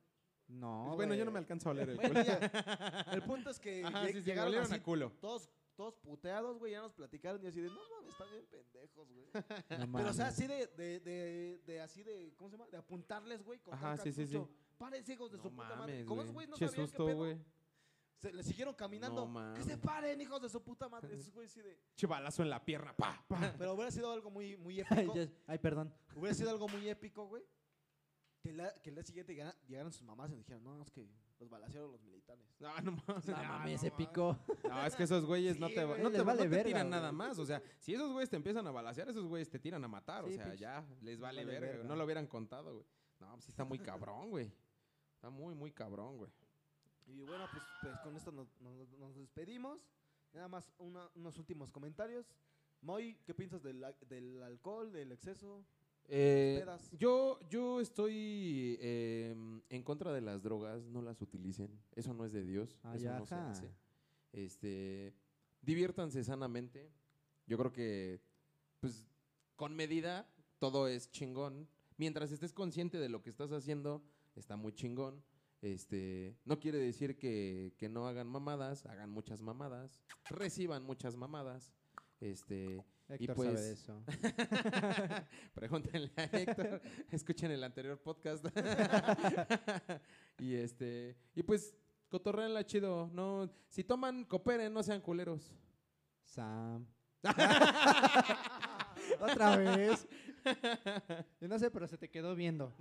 No, 0.47 0.95
bueno, 0.95 1.15
yo 1.15 1.25
no 1.25 1.31
me 1.31 1.39
alcanzo 1.39 1.69
a 1.69 1.71
oler 1.71 1.89
el 1.89 1.95
Bueno, 1.95 2.11
culo. 2.11 2.23
ya. 2.23 3.05
El 3.11 3.23
punto 3.23 3.49
es 3.49 3.59
que 3.59 3.83
Ajá, 3.83 4.03
lleg- 4.03 4.07
sí, 4.13 4.19
sí, 4.19 4.21
llegaron 4.25 4.55
así, 4.55 4.73
a 4.75 4.83
culo. 4.83 5.11
todos, 5.19 5.49
todos 5.75 5.95
puteados, 5.95 6.57
güey, 6.59 6.71
ya 6.73 6.81
nos 6.81 6.93
platicaron 6.93 7.43
y 7.43 7.47
así 7.47 7.59
de, 7.61 7.67
no 7.69 7.79
mames, 7.95 8.11
están 8.11 8.29
bien 8.31 8.45
pendejos, 8.45 9.09
güey. 9.11 9.25
No 9.87 9.97
Pero 9.97 10.09
o 10.09 10.13
sea, 10.13 10.27
así 10.27 10.45
de, 10.47 10.67
de, 10.67 10.99
de, 10.99 11.61
de 11.65 11.81
así 11.81 12.03
de, 12.03 12.33
¿cómo 12.37 12.49
se 12.51 12.57
llama? 12.57 12.69
De 12.69 12.77
apuntarles, 12.77 13.43
güey, 13.43 13.59
con 13.59 13.73
Ajá, 13.73 13.97
sí, 13.97 14.11
sí, 14.13 14.27
sí. 14.27 14.39
Párense, 14.77 15.13
hijos 15.13 15.31
de 15.31 15.37
No 15.37 15.43
su 15.43 15.49
puta 15.49 15.63
madre. 15.75 15.77
mames, 16.03 16.05
esos 16.05 16.33
güey. 16.33 16.47
no 16.47 16.55
sabían 16.57 16.75
qué 16.75 16.81
susto, 16.81 17.05
pedo. 17.07 17.15
güey. 17.17 17.37
Se 18.29 18.33
le 18.33 18.43
siguieron 18.43 18.73
caminando. 18.73 19.27
No 19.27 19.53
que 19.53 19.63
se 19.63 19.77
paren, 19.77 20.19
hijos 20.19 20.41
de 20.41 20.49
su 20.49 20.61
puta 20.63 20.89
madre. 20.89 21.15
Esos 21.15 21.31
güeyes 21.33 21.51
sí 21.51 21.61
de... 21.61 21.77
Che 21.95 22.07
balazo 22.07 22.41
en 22.41 22.49
la 22.49 22.63
pierna, 22.63 22.95
pa, 22.95 23.23
pa. 23.27 23.53
Pero 23.57 23.73
hubiera 23.73 23.91
sido 23.91 24.11
algo 24.11 24.31
muy, 24.31 24.57
muy 24.57 24.79
Ay, 24.89 25.05
épico. 25.09 25.13
Ay, 25.47 25.59
perdón. 25.59 25.93
Hubiera 26.15 26.33
sido 26.33 26.49
algo 26.49 26.67
muy 26.67 26.89
épico, 26.89 27.27
güey. 27.27 27.43
Que, 28.41 28.51
la- 28.53 28.73
que 28.75 28.89
el 28.89 28.95
día 28.95 29.03
siguiente 29.03 29.33
llegara- 29.33 29.55
llegaran 29.67 29.91
sus 29.91 30.01
mamás 30.03 30.31
y 30.31 30.35
dijeran, 30.35 30.63
no, 30.63 30.81
es 30.81 30.89
que 30.91 31.07
los 31.39 31.49
balacearon 31.49 31.91
los 31.91 32.01
militares. 32.03 32.45
No, 32.59 32.69
no 32.81 32.91
mames. 33.07 33.27
No 33.27 33.35
mames, 33.43 33.81
no, 33.83 33.87
épico. 33.87 34.37
No, 34.67 34.85
es 34.85 34.95
que 34.95 35.03
esos 35.03 35.25
güeyes 35.25 35.59
no 35.59 35.67
te, 35.67 35.83
güey. 35.85 36.01
no 36.01 36.09
te, 36.11 36.21
vale 36.21 36.37
no 36.37 36.43
te 36.43 36.49
verga, 36.49 36.63
tiran 36.65 36.87
güey. 36.87 36.99
nada 36.99 37.11
más. 37.11 37.37
O 37.39 37.45
sea, 37.45 37.61
si 37.79 37.93
esos 37.93 38.11
güeyes 38.11 38.29
te 38.29 38.35
empiezan 38.37 38.65
a 38.67 38.71
balasear, 38.71 39.09
esos 39.09 39.25
güeyes 39.25 39.49
te 39.49 39.59
tiran 39.59 39.83
a 39.83 39.87
matar. 39.87 40.25
Sí, 40.27 40.33
o 40.33 40.37
sea, 40.37 40.53
ya 40.55 40.83
les 41.01 41.19
vale, 41.19 41.43
vale 41.43 41.59
verga. 41.59 41.67
verga. 41.73 41.83
No 41.87 41.95
lo 41.95 42.05
hubieran 42.05 42.25
contado, 42.27 42.73
güey. 42.73 42.85
No, 43.19 43.31
pues 43.33 43.45
sí 43.45 43.51
está 43.51 43.63
muy 43.65 43.77
cabrón, 43.79 44.29
güey. 44.31 44.51
Está 45.13 45.29
muy, 45.29 45.53
muy 45.55 45.71
cabrón, 45.71 46.17
güey. 46.17 46.31
Y 47.07 47.21
bueno, 47.21 47.45
pues, 47.51 47.63
pues 47.81 47.99
con 47.99 48.15
esto 48.15 48.31
nos, 48.31 48.47
nos- 48.61 48.91
nos 48.97 49.15
despedimos. 49.15 49.87
Nada 50.33 50.47
más 50.47 50.71
una- 50.79 51.09
unos 51.15 51.37
últimos 51.37 51.71
comentarios. 51.71 52.25
Moy, 52.81 53.17
¿qué 53.25 53.33
piensas 53.33 53.63
del, 53.63 53.83
del 54.09 54.41
alcohol, 54.43 54.91
del 54.91 55.11
exceso? 55.11 55.63
Eh, 56.07 56.57
yo, 56.99 57.39
yo 57.49 57.79
estoy 57.81 58.77
eh, 58.79 59.35
en 59.69 59.83
contra 59.83 60.13
de 60.13 60.21
las 60.21 60.43
drogas, 60.43 60.83
no 60.85 61.01
las 61.01 61.21
utilicen. 61.21 61.69
Eso 61.95 62.13
no 62.13 62.25
es 62.25 62.31
de 62.33 62.43
Dios. 62.43 62.77
Ay, 62.83 62.97
eso 62.97 63.05
no 63.19 63.25
se 63.25 63.35
hace. 63.49 63.71
Este, 64.33 65.13
diviértanse 65.61 66.23
sanamente. 66.23 66.91
Yo 67.47 67.57
creo 67.57 67.71
que, 67.71 68.19
pues, 68.81 69.03
con 69.55 69.75
medida, 69.75 70.27
todo 70.59 70.87
es 70.87 71.09
chingón. 71.11 71.67
Mientras 71.97 72.31
estés 72.31 72.53
consciente 72.53 72.97
de 72.99 73.09
lo 73.09 73.21
que 73.23 73.29
estás 73.29 73.51
haciendo, 73.51 74.03
está 74.35 74.57
muy 74.57 74.73
chingón. 74.73 75.23
Este, 75.65 76.37
no 76.45 76.59
quiere 76.59 76.77
decir 76.77 77.17
que, 77.17 77.73
que 77.79 77.89
no 77.89 78.07
hagan 78.07 78.27
mamadas, 78.27 78.85
hagan 78.85 79.09
muchas 79.09 79.41
mamadas, 79.41 79.99
reciban 80.29 80.83
muchas 80.83 81.15
mamadas. 81.17 81.73
Este, 82.19 82.85
Héctor 83.09 83.35
pues- 83.35 83.49
sabe 83.49 83.61
de 83.61 83.71
eso. 83.71 84.03
Pregúntenle 85.55 86.11
a 86.17 86.23
Héctor, 86.25 86.83
escuchen 87.11 87.49
el 87.49 87.63
anterior 87.63 87.99
podcast. 87.99 88.45
y 90.37 90.53
este, 90.53 91.17
y 91.33 91.41
pues 91.41 91.75
cotorréenla 92.09 92.63
chido, 92.67 93.09
no, 93.11 93.49
si 93.67 93.83
toman, 93.83 94.23
cooperen, 94.25 94.71
no 94.71 94.83
sean 94.83 95.01
culeros. 95.01 95.51
Sam. 96.25 96.85
Otra 99.19 99.57
vez. 99.57 100.07
Yo 101.41 101.47
no 101.47 101.57
sé, 101.57 101.71
pero 101.71 101.87
se 101.87 101.97
te 101.97 102.11
quedó 102.11 102.35
viendo. 102.35 102.75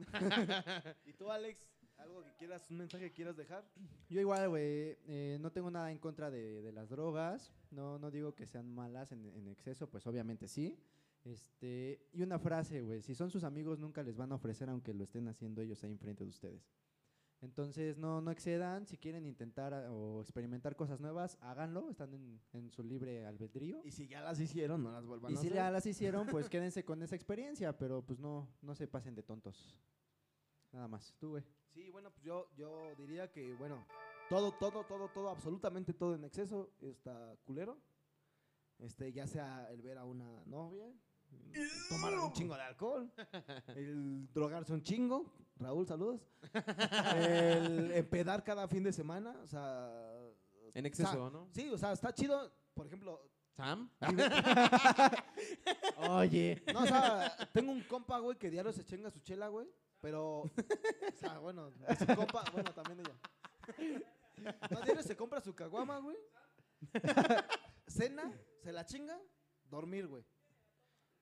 ¿Y 1.07 1.15
tú, 1.15 1.31
Alex? 1.31 1.74
¿Algo 2.05 2.23
que 2.23 2.33
quieras, 2.39 2.71
un 2.71 2.77
mensaje 2.79 3.05
que 3.07 3.13
quieras 3.13 3.37
dejar? 3.37 3.65
Yo 4.11 4.21
igual, 4.21 4.49
güey, 4.51 4.97
eh, 5.07 5.39
no 5.41 5.51
tengo 5.51 5.71
nada 5.71 5.91
en 5.91 5.99
contra 5.99 6.31
de, 6.31 6.61
de 6.63 6.73
las 6.73 6.89
drogas. 6.91 7.53
No, 7.71 7.99
no 7.99 8.11
digo 8.11 8.35
que 8.35 8.47
sean 8.47 8.69
malas 8.75 9.11
en, 9.13 9.25
en 9.25 9.49
exceso, 9.49 9.89
pues 9.89 10.07
obviamente 10.07 10.47
sí. 10.47 10.79
Este, 11.25 12.07
y 12.13 12.23
una 12.23 12.39
frase, 12.39 12.83
güey, 12.83 13.01
si 13.01 13.15
son 13.15 13.31
sus 13.31 13.45
amigos 13.45 13.79
nunca 13.79 14.03
les 14.03 14.15
van 14.17 14.31
a 14.33 14.35
ofrecer 14.35 14.69
aunque 14.69 14.93
lo 14.93 15.05
estén 15.05 15.27
haciendo 15.29 15.63
ellos 15.63 15.83
ahí 15.83 15.93
enfrente 15.93 16.23
de 16.25 16.31
ustedes. 16.31 16.71
Entonces, 17.41 17.97
no, 17.99 18.21
no 18.21 18.31
excedan, 18.31 18.87
si 18.87 18.97
quieren 18.99 19.27
intentar 19.27 19.73
a- 19.75 19.91
o 19.93 20.21
experimentar 20.21 20.77
cosas 20.77 21.01
nuevas, 21.01 21.37
háganlo, 21.41 21.91
están 21.91 22.13
en, 22.15 22.41
en 22.53 22.71
su 22.71 22.83
libre 22.83 23.25
albedrío. 23.27 23.81
Y 23.85 23.91
si 23.91 24.07
ya 24.07 24.21
las 24.23 24.39
hicieron, 24.41 24.83
no 24.83 24.93
las 24.93 25.05
vuelvan 25.07 25.33
Y 25.33 25.35
a 25.35 25.39
si 25.39 25.47
hacer. 25.47 25.57
ya 25.57 25.71
las 25.71 25.85
hicieron, 25.87 26.27
pues 26.27 26.49
quédense 26.51 26.85
con 26.85 27.03
esa 27.03 27.17
experiencia, 27.17 27.77
pero 27.77 28.03
pues 28.03 28.19
no, 28.19 28.49
no 28.63 28.75
se 28.75 28.87
pasen 28.87 29.15
de 29.15 29.23
tontos. 29.23 29.75
Nada 30.75 30.89
más, 30.89 31.15
tú, 31.21 31.31
güey. 31.31 31.45
Sí, 31.73 31.89
bueno, 31.91 32.11
pues 32.11 32.25
yo, 32.25 32.49
yo 32.57 32.97
diría 32.97 33.31
que, 33.31 33.55
bueno, 33.55 33.87
todo, 34.29 34.51
todo, 34.59 34.83
todo, 34.83 35.09
todo, 35.09 35.29
absolutamente 35.29 35.95
todo 35.95 36.17
en 36.17 36.25
exceso 36.25 36.73
está 36.81 37.37
culero. 37.45 37.79
Este, 38.81 39.13
ya 39.13 39.29
sea 39.29 39.69
el 39.71 39.83
ver 39.83 39.99
a 39.99 40.05
una 40.05 40.43
novia, 40.47 40.93
el 41.53 41.69
tomar 41.89 42.19
un 42.19 42.33
chingo 42.33 42.57
de 42.57 42.63
alcohol, 42.63 43.09
el 43.77 44.27
drogarse 44.33 44.73
un 44.73 44.83
chingo, 44.83 45.33
Raúl, 45.61 45.87
saludos. 45.87 46.29
El 47.15 47.93
empedar 47.93 48.43
cada 48.43 48.67
fin 48.67 48.83
de 48.83 48.93
semana, 48.93 49.39
o 49.45 49.47
sea... 49.47 49.93
En 50.75 50.87
o 50.87 50.89
exceso, 50.89 51.13
sea, 51.13 51.31
¿no? 51.31 51.49
Sí, 51.53 51.71
o 51.71 51.79
sea, 51.79 51.93
está 51.93 52.13
chido, 52.13 52.53
por 52.75 52.89
ejemplo, 52.89 53.31
Sam. 53.53 53.89
Oye. 56.11 56.65
No, 56.73 56.83
o 56.83 56.87
sea, 56.87 57.49
tengo 57.53 57.71
un 57.71 57.85
compa, 57.85 58.19
güey, 58.19 58.37
que 58.37 58.51
diario 58.51 58.73
se 58.73 58.85
chinga 58.85 59.09
su 59.09 59.21
chela, 59.21 59.47
güey. 59.47 59.69
Pero, 60.05 60.43
o 61.15 61.17
sea, 61.19 61.39
bueno, 61.39 61.73
su 61.99 62.05
compa, 62.15 62.45
bueno, 62.53 62.75
también 62.75 63.01
ella. 63.01 63.17
No, 64.71 64.83
diario 64.83 65.03
se 65.03 65.17
compra 65.17 65.41
su 65.41 65.55
caguama, 65.55 65.99
güey. 65.99 66.19
Cena, 67.87 68.31
se 68.63 68.71
la 68.71 68.85
chinga, 68.85 69.19
dormir, 69.65 70.07
güey. 70.07 70.23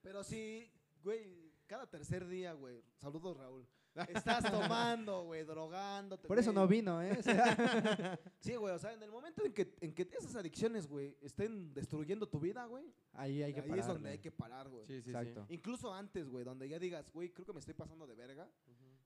Pero 0.01 0.25
si, 0.25 0.69
güey, 1.01 1.55
cada 1.69 1.89
tercer 1.89 2.27
día, 2.27 2.55
güey, 2.55 2.83
saludos, 2.97 3.37
Raúl. 3.37 3.69
Estás 4.09 4.51
tomando, 4.51 5.25
güey, 5.25 5.45
drogándote. 5.45 6.27
Por 6.27 6.39
eso 6.39 6.53
no 6.53 6.67
vino, 6.67 7.03
¿eh? 7.03 7.11
Sí, 8.41 8.55
güey, 8.57 8.75
o 8.75 8.79
sea, 8.79 8.93
en 8.93 9.03
el 9.03 9.11
momento 9.11 9.45
en 9.45 9.53
que, 9.53 9.75
en 9.81 9.93
que 9.95 10.09
esas 10.19 10.35
adicciones, 10.37 10.87
güey, 10.89 11.17
estén 11.21 11.73
destruyendo 11.75 12.27
tu 12.29 12.41
vida, 12.41 12.65
güey, 12.67 12.85
ahí 13.13 13.43
hay 13.43 13.53
que 13.53 13.61
ahí 13.61 13.69
parar. 13.69 13.81
es 13.81 13.87
donde 13.87 14.11
hay 14.11 14.19
que 14.19 14.31
parar, 14.31 14.69
güey. 14.69 14.87
Sí, 14.87 15.03
sí, 15.03 15.11
Exacto. 15.11 15.45
Incluso 15.51 15.93
antes, 15.93 16.29
güey, 16.29 16.45
donde 16.45 16.69
ya 16.69 16.79
digas, 16.79 17.11
güey, 17.13 17.33
creo 17.33 17.47
que 17.47 17.53
me 17.53 17.59
estoy 17.61 17.75
pasando 17.75 18.07
de 18.07 18.15
verga, 18.15 18.49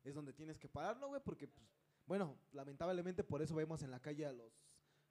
es 0.04 0.14
donde 0.14 0.32
tienes 0.32 0.58
que 0.58 0.68
pararlo, 0.68 1.08
güey, 1.08 1.20
porque, 1.24 1.48
pues, 1.48 1.66
bueno, 2.06 2.38
lamentablemente 2.52 3.24
por 3.24 3.42
eso 3.42 3.54
vemos 3.56 3.82
en 3.82 3.90
la 3.90 4.00
calle 4.00 4.26
a 4.26 4.32
los, 4.32 4.52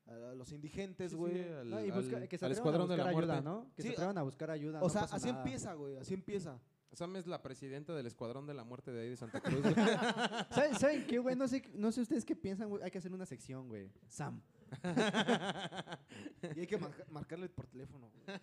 a 0.06 0.34
los 0.36 0.52
indigentes, 0.54 1.12
Sí, 1.12 1.18
güey. 1.18 1.34
sí, 1.34 1.50
al, 1.50 1.70
No, 1.70 1.78
al- 1.78 1.84
que 2.30 2.38
se 2.38 2.46
al 2.46 2.52
atrevan 2.52 2.52
a 2.52 2.54
escuadrón 2.54 2.88
de 2.90 2.98
la 2.98 3.12
muerte. 3.12 3.32
ayuda, 3.34 3.42
¿no? 3.42 3.72
Que 3.76 3.82
Sí, 3.82 3.88
se 3.90 3.94
atrevan 3.96 4.18
a 4.18 4.24
buscar 4.24 4.50
ayuda. 4.52 4.80
o 4.80 4.84
no 4.84 4.90
sea, 4.90 5.02
así 5.04 5.28
nada. 5.28 5.40
empieza, 5.44 5.74
güey, 5.74 5.98
así 5.98 6.14
empieza. 6.14 6.62
Sam 6.96 7.16
es 7.18 7.28
la 7.28 7.42
presidenta 7.42 7.94
del 7.94 8.06
escuadrón 8.08 8.48
de 8.48 8.54
la 8.54 8.64
muerte 8.64 8.92
de 8.92 9.02
ahí 9.02 9.10
de 9.10 9.18
Santa 9.18 9.42
Cruz. 9.42 9.62
¿Saben, 10.52 10.76
¿Saben 10.80 11.06
qué, 11.08 11.20
güey? 11.20 11.36
No 11.36 11.48
sé, 11.48 11.64
no 11.74 11.92
sé 11.92 12.02
ustedes 12.02 12.24
qué 12.26 12.36
piensan, 12.36 12.70
güey. 12.70 12.84
Hay 12.84 12.92
que 12.92 12.98
hacer 13.00 13.12
una 13.14 13.26
sección, 13.26 13.68
güey. 13.68 13.90
Sam. 14.08 14.42
Y 16.56 16.60
hay 16.62 16.68
que 16.68 16.78
marca- 16.78 17.06
marcarle 17.10 17.50
por 17.50 17.68
teléfono, 17.68 18.10
güey. 18.10 18.38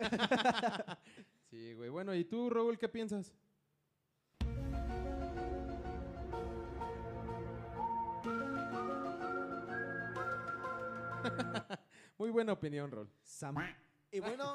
sí, 1.50 1.72
güey. 1.74 1.88
Bueno, 1.90 2.14
¿y 2.14 2.24
tú, 2.24 2.48
Raúl, 2.50 2.78
qué 2.78 2.88
piensas? 2.88 3.32
Muy 12.18 12.30
buena 12.30 12.52
opinión, 12.52 12.90
Raúl. 12.90 13.10
Sam. 13.22 13.56
Y 14.10 14.20
bueno, 14.20 14.52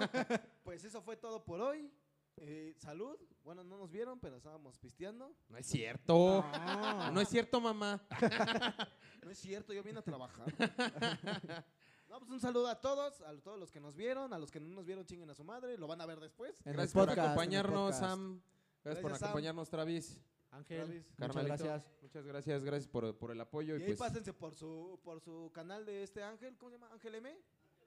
pues 0.64 0.84
eso 0.84 1.02
fue 1.02 1.18
todo 1.18 1.44
por 1.44 1.60
hoy. 1.62 1.92
Eh, 2.38 2.74
salud. 2.78 3.18
Bueno, 3.44 3.64
no 3.64 3.78
nos 3.78 3.92
vieron, 3.92 4.20
pero 4.20 4.38
estábamos 4.38 4.78
pisteando. 4.78 5.34
No 5.50 5.58
es 5.58 5.66
cierto. 5.66 6.44
No. 6.44 7.12
No 7.12 7.22
es 7.22 7.30
cierto, 7.30 7.60
mamá. 7.62 8.06
No 9.24 9.32
es 9.32 9.40
cierto, 9.40 9.74
yo 9.74 9.84
vine 9.84 10.00
a 10.00 10.02
trabajar. 10.04 10.46
No, 12.10 12.20
pues 12.20 12.32
un 12.32 12.40
saludo 12.40 12.68
a 12.70 12.80
todos, 12.80 13.20
a 13.20 13.36
todos 13.42 13.60
los 13.60 13.70
que 13.70 13.82
nos 13.82 13.98
vieron, 13.98 14.32
a 14.32 14.40
los 14.40 14.50
que 14.50 14.62
no 14.62 14.70
nos 14.74 14.86
vieron 14.86 15.06
chinguen 15.06 15.30
a 15.30 15.34
su 15.34 15.44
madre, 15.44 15.78
lo 15.78 15.88
van 15.88 16.00
a 16.00 16.06
ver 16.06 16.22
después. 16.22 16.56
En 16.64 16.72
Gracias 16.72 16.94
por 16.94 17.10
podcast, 17.10 17.20
acompañarnos. 17.28 17.96
Sam. 17.98 18.42
Gracias, 18.82 19.02
por 19.02 19.12
Sam. 19.18 19.28
acompañarnos, 19.28 19.70
Travis. 19.70 20.18
Ángel, 20.52 21.06
muchas 21.18 21.46
gracias. 21.46 21.92
Muchas 22.02 22.26
gracias, 22.26 22.64
gracias 22.64 22.88
por, 22.90 23.18
por 23.18 23.32
el 23.32 23.42
apoyo. 23.42 23.76
Y 23.76 23.80
Y, 23.80 23.82
ahí 23.82 23.88
pues, 23.88 24.00
pásense 24.00 24.32
por 24.32 24.56
su, 24.56 25.02
por 25.04 25.20
su 25.20 25.52
canal 25.54 25.86
de 25.86 26.04
este 26.04 26.24
Ángel, 26.24 26.58
¿cómo 26.58 26.72
se 26.72 26.78
llama? 26.78 26.94
Ángel 26.94 27.16
M. 27.16 27.38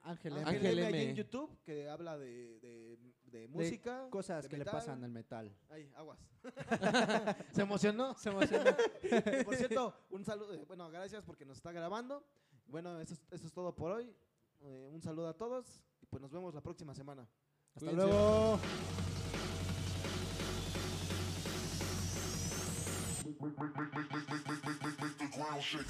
Ángel, 0.03 0.33
Ángel, 0.33 0.49
Ángel 0.57 0.79
M, 0.79 0.89
M. 0.89 1.11
en 1.11 1.17
YouTube, 1.17 1.59
que 1.63 1.89
habla 1.89 2.17
de, 2.17 2.59
de, 2.61 2.97
de 3.25 3.41
De 3.41 3.49
música. 3.49 4.09
cosas 4.11 4.45
de 4.45 4.49
que 4.49 4.57
le 4.57 4.65
metal. 4.65 4.73
pasan 4.81 5.05
al 5.05 5.11
metal. 5.11 5.55
Ay, 5.69 5.91
aguas. 5.95 6.19
¿Se 7.53 7.63
emocionó? 7.63 8.15
Se 8.17 8.31
emocionó. 8.31 8.71
Por 9.45 9.57
cierto, 9.57 9.95
un 10.11 10.25
saludo, 10.25 10.55
eh, 10.55 10.65
bueno, 10.67 10.91
gracias 10.91 11.23
porque 11.25 11.45
nos 11.45 11.59
está 11.59 11.71
grabando. 11.73 12.25
Bueno, 12.67 12.99
eso 13.01 13.15
es, 13.15 13.21
eso 13.31 13.47
es 13.47 13.53
todo 13.53 13.75
por 13.75 13.93
hoy. 13.93 14.15
Eh, 14.61 14.89
un 14.91 15.03
saludo 15.03 15.29
a 15.29 15.37
todos 15.37 15.83
y 16.01 16.07
pues 16.07 16.21
nos 16.23 16.31
vemos 16.31 16.55
la 16.55 16.61
próxima 16.63 16.95
semana. 16.95 17.29
Hasta 17.75 17.91
Cuídense. 17.91 18.07
luego. 18.07 18.59
Make 23.41 25.17
the 25.19 25.29
ground 25.37 25.63
shake. 25.63 25.87